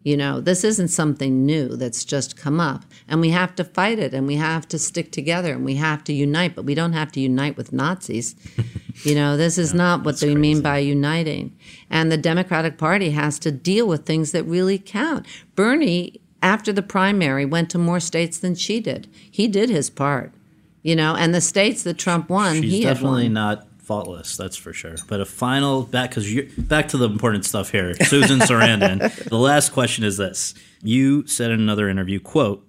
You 0.03 0.17
know, 0.17 0.41
this 0.41 0.65
isn't 0.65 0.89
something 0.89 1.45
new 1.45 1.77
that's 1.77 2.03
just 2.03 2.35
come 2.35 2.59
up. 2.59 2.83
And 3.07 3.21
we 3.21 3.29
have 3.29 3.55
to 3.55 3.63
fight 3.63 3.99
it 3.99 4.13
and 4.13 4.27
we 4.27 4.35
have 4.35 4.67
to 4.67 4.77
stick 4.77 5.11
together 5.11 5.53
and 5.53 5.63
we 5.63 5.75
have 5.75 6.03
to 6.05 6.13
unite, 6.13 6.55
but 6.55 6.65
we 6.65 6.75
don't 6.75 6.93
have 6.93 7.11
to 7.13 7.21
unite 7.21 7.55
with 7.55 7.71
Nazis. 7.71 8.35
you 9.03 9.15
know, 9.15 9.37
this 9.37 9.57
is 9.57 9.71
yeah, 9.71 9.77
not 9.77 10.03
what 10.03 10.19
they 10.19 10.27
crazy. 10.27 10.39
mean 10.39 10.61
by 10.61 10.79
uniting. 10.79 11.55
And 11.89 12.11
the 12.11 12.17
Democratic 12.17 12.77
Party 12.77 13.11
has 13.11 13.39
to 13.39 13.51
deal 13.51 13.87
with 13.87 14.05
things 14.05 14.33
that 14.33 14.43
really 14.43 14.77
count. 14.77 15.25
Bernie, 15.55 16.19
after 16.41 16.73
the 16.73 16.81
primary, 16.81 17.45
went 17.45 17.69
to 17.69 17.77
more 17.77 18.01
states 18.01 18.37
than 18.37 18.55
she 18.55 18.81
did. 18.81 19.07
He 19.13 19.47
did 19.47 19.69
his 19.69 19.89
part. 19.89 20.33
You 20.81 20.97
know, 20.97 21.15
and 21.15 21.33
the 21.33 21.39
states 21.39 21.83
that 21.83 21.97
Trump 21.97 22.29
won, 22.29 22.61
She's 22.61 22.71
he 22.73 22.83
definitely 22.83 23.29
not 23.29 23.65
faultless, 23.83 24.37
that's 24.37 24.55
for 24.55 24.73
sure. 24.73 24.95
But 25.07 25.21
a 25.21 25.25
final 25.25 25.83
back 25.83 26.09
because 26.09 26.33
you 26.33 26.49
back 26.57 26.87
to 26.89 26.97
the 26.97 27.05
important 27.05 27.45
stuff 27.45 27.69
here. 27.69 27.93
Susan 28.05 28.39
Sarandon. 28.39 28.99
the 29.29 29.37
last 29.37 29.71
question 29.71 30.03
is 30.03 30.17
this: 30.17 30.53
You 30.81 31.27
said 31.27 31.51
in 31.51 31.59
another 31.59 31.89
interview, 31.89 32.19
"quote 32.19 32.65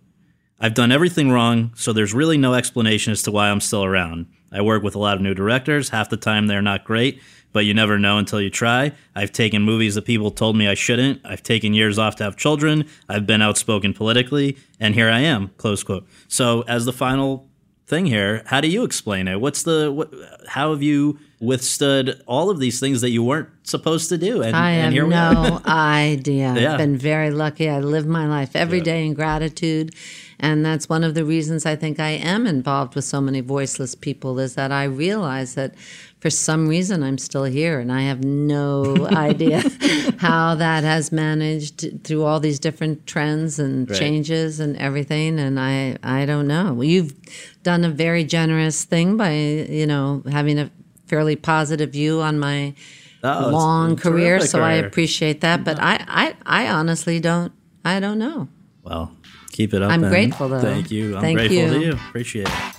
I've 0.61 0.74
done 0.74 0.93
everything 0.93 1.31
wrong, 1.31 1.73
so 1.74 1.93
there's 1.93 2.15
really 2.15 2.39
no 2.39 2.55
explanation 2.55 3.12
as 3.12 3.23
to 3.23 3.31
why 3.31 3.51
I'm 3.51 3.61
still 3.61 3.85
around. 3.85 4.27
I 4.53 4.62
work 4.62 4.82
with 4.82 4.95
a 4.95 5.01
lot 5.01 5.16
of 5.16 5.23
new 5.23 5.35
directors. 5.35 5.89
Half 5.89 6.11
the 6.11 6.16
time 6.16 6.47
they're 6.47 6.62
not 6.62 6.85
great, 6.85 7.20
but 7.53 7.65
you 7.65 7.74
never 7.74 7.99
know 7.99 8.19
until 8.19 8.41
you 8.41 8.51
try. 8.51 8.93
I've 9.15 9.32
taken 9.32 9.62
movies 9.62 9.97
that 9.97 10.05
people 10.05 10.31
told 10.31 10.57
me 10.57 10.69
I 10.69 10.74
shouldn't. 10.74 11.20
I've 11.24 11.43
taken 11.43 11.74
years 11.74 11.99
off 11.99 12.16
to 12.16 12.24
have 12.24 12.36
children. 12.36 12.86
I've 13.09 13.27
been 13.27 13.43
outspoken 13.43 13.95
politically, 13.95 14.57
and 14.78 14.95
here 14.95 15.11
I 15.11 15.20
am." 15.20 15.49
Close 15.57 15.82
quote. 15.82 16.07
So, 16.28 16.62
as 16.62 16.85
the 16.85 16.93
final 16.93 17.49
thing 17.86 18.06
here. 18.06 18.43
How 18.47 18.61
do 18.61 18.69
you 18.69 18.85
explain 18.85 19.28
it? 19.28 19.40
What's 19.40 19.62
the 19.62 19.93
what, 19.93 20.12
how 20.48 20.70
have 20.70 20.82
you 20.82 21.19
withstood 21.40 22.23
all 22.27 22.48
of 22.48 22.59
these 22.59 22.81
things 22.81 23.02
that 23.02 23.11
you 23.11 23.23
weren't 23.23 23.48
supposed 23.65 24.09
to 24.09 24.19
do? 24.19 24.43
And, 24.43 24.56
I 24.56 24.70
and 24.70 24.94
have 24.94 25.09
no 25.09 25.61
idea. 25.66 26.55
Yeah. 26.55 26.73
I've 26.73 26.78
been 26.78 26.97
very 26.97 27.31
lucky. 27.31 27.69
I 27.69 27.81
live 27.81 28.06
my 28.06 28.27
life 28.27 28.56
every 28.56 28.78
yeah. 28.78 28.85
day 28.85 29.06
in 29.06 29.15
gratitude. 29.15 29.94
And 30.40 30.65
that's 30.65 30.89
one 30.89 31.05
of 31.05 31.15
the 31.15 31.24
reasons 31.24 31.65
I 31.65 31.77
think 31.77 32.01
I 32.01 32.11
am 32.11 32.47
involved 32.47 32.94
with 32.94 33.05
so 33.05 33.20
many 33.20 33.40
voiceless 33.40 33.94
people 33.94 34.39
is 34.39 34.56
that 34.56 34.73
I 34.73 34.85
realize 34.85 35.55
that 35.55 35.74
for 36.24 36.30
some 36.30 36.66
reason 36.66 37.02
I'm 37.02 37.18
still 37.18 37.44
here 37.44 37.78
and 37.80 37.92
I 37.92 38.01
have 38.05 38.24
no 38.24 39.06
idea 39.12 39.62
how 40.16 40.55
that 40.55 40.82
has 40.82 41.12
managed 41.12 42.02
through 42.02 42.24
all 42.24 42.40
these 42.40 42.59
different 42.59 43.06
trends 43.06 43.59
and 43.59 43.90
right. 43.90 43.98
changes 43.98 44.59
and 44.59 44.74
everything 44.78 45.38
and 45.38 45.60
I 45.60 45.98
I 46.02 46.24
don't 46.24 46.48
know. 46.48 46.80
You've 46.80 47.12
done 47.62 47.84
a 47.84 47.90
very 47.90 48.24
generous 48.24 48.84
thing 48.84 49.18
by 49.18 49.34
you 49.34 49.86
know 49.86 50.22
having 50.30 50.59
a 50.59 50.70
fairly 51.09 51.36
positive 51.36 51.90
view 51.90 52.22
on 52.22 52.38
my 52.38 52.72
oh, 53.22 53.51
long 53.51 53.94
career 53.94 54.40
so 54.40 54.60
career. 54.60 54.66
I 54.66 54.72
appreciate 54.76 55.42
that 55.42 55.62
but 55.62 55.78
I, 55.78 56.06
I 56.09 56.36
I 56.46 56.68
honestly 56.70 57.20
don't 57.20 57.52
I 57.84 58.01
don't 58.01 58.18
know. 58.18 58.48
Well, 58.82 59.14
keep 59.51 59.74
it 59.74 59.82
up. 59.82 59.90
I'm 59.90 60.01
grateful 60.01 60.48
though. 60.48 60.62
Thank 60.62 60.90
you. 60.90 61.16
I'm 61.16 61.20
Thank 61.20 61.36
grateful 61.36 61.59
you. 61.59 61.68
to 61.68 61.80
you. 61.80 61.92
Appreciate 61.92 62.48
it. 62.48 62.73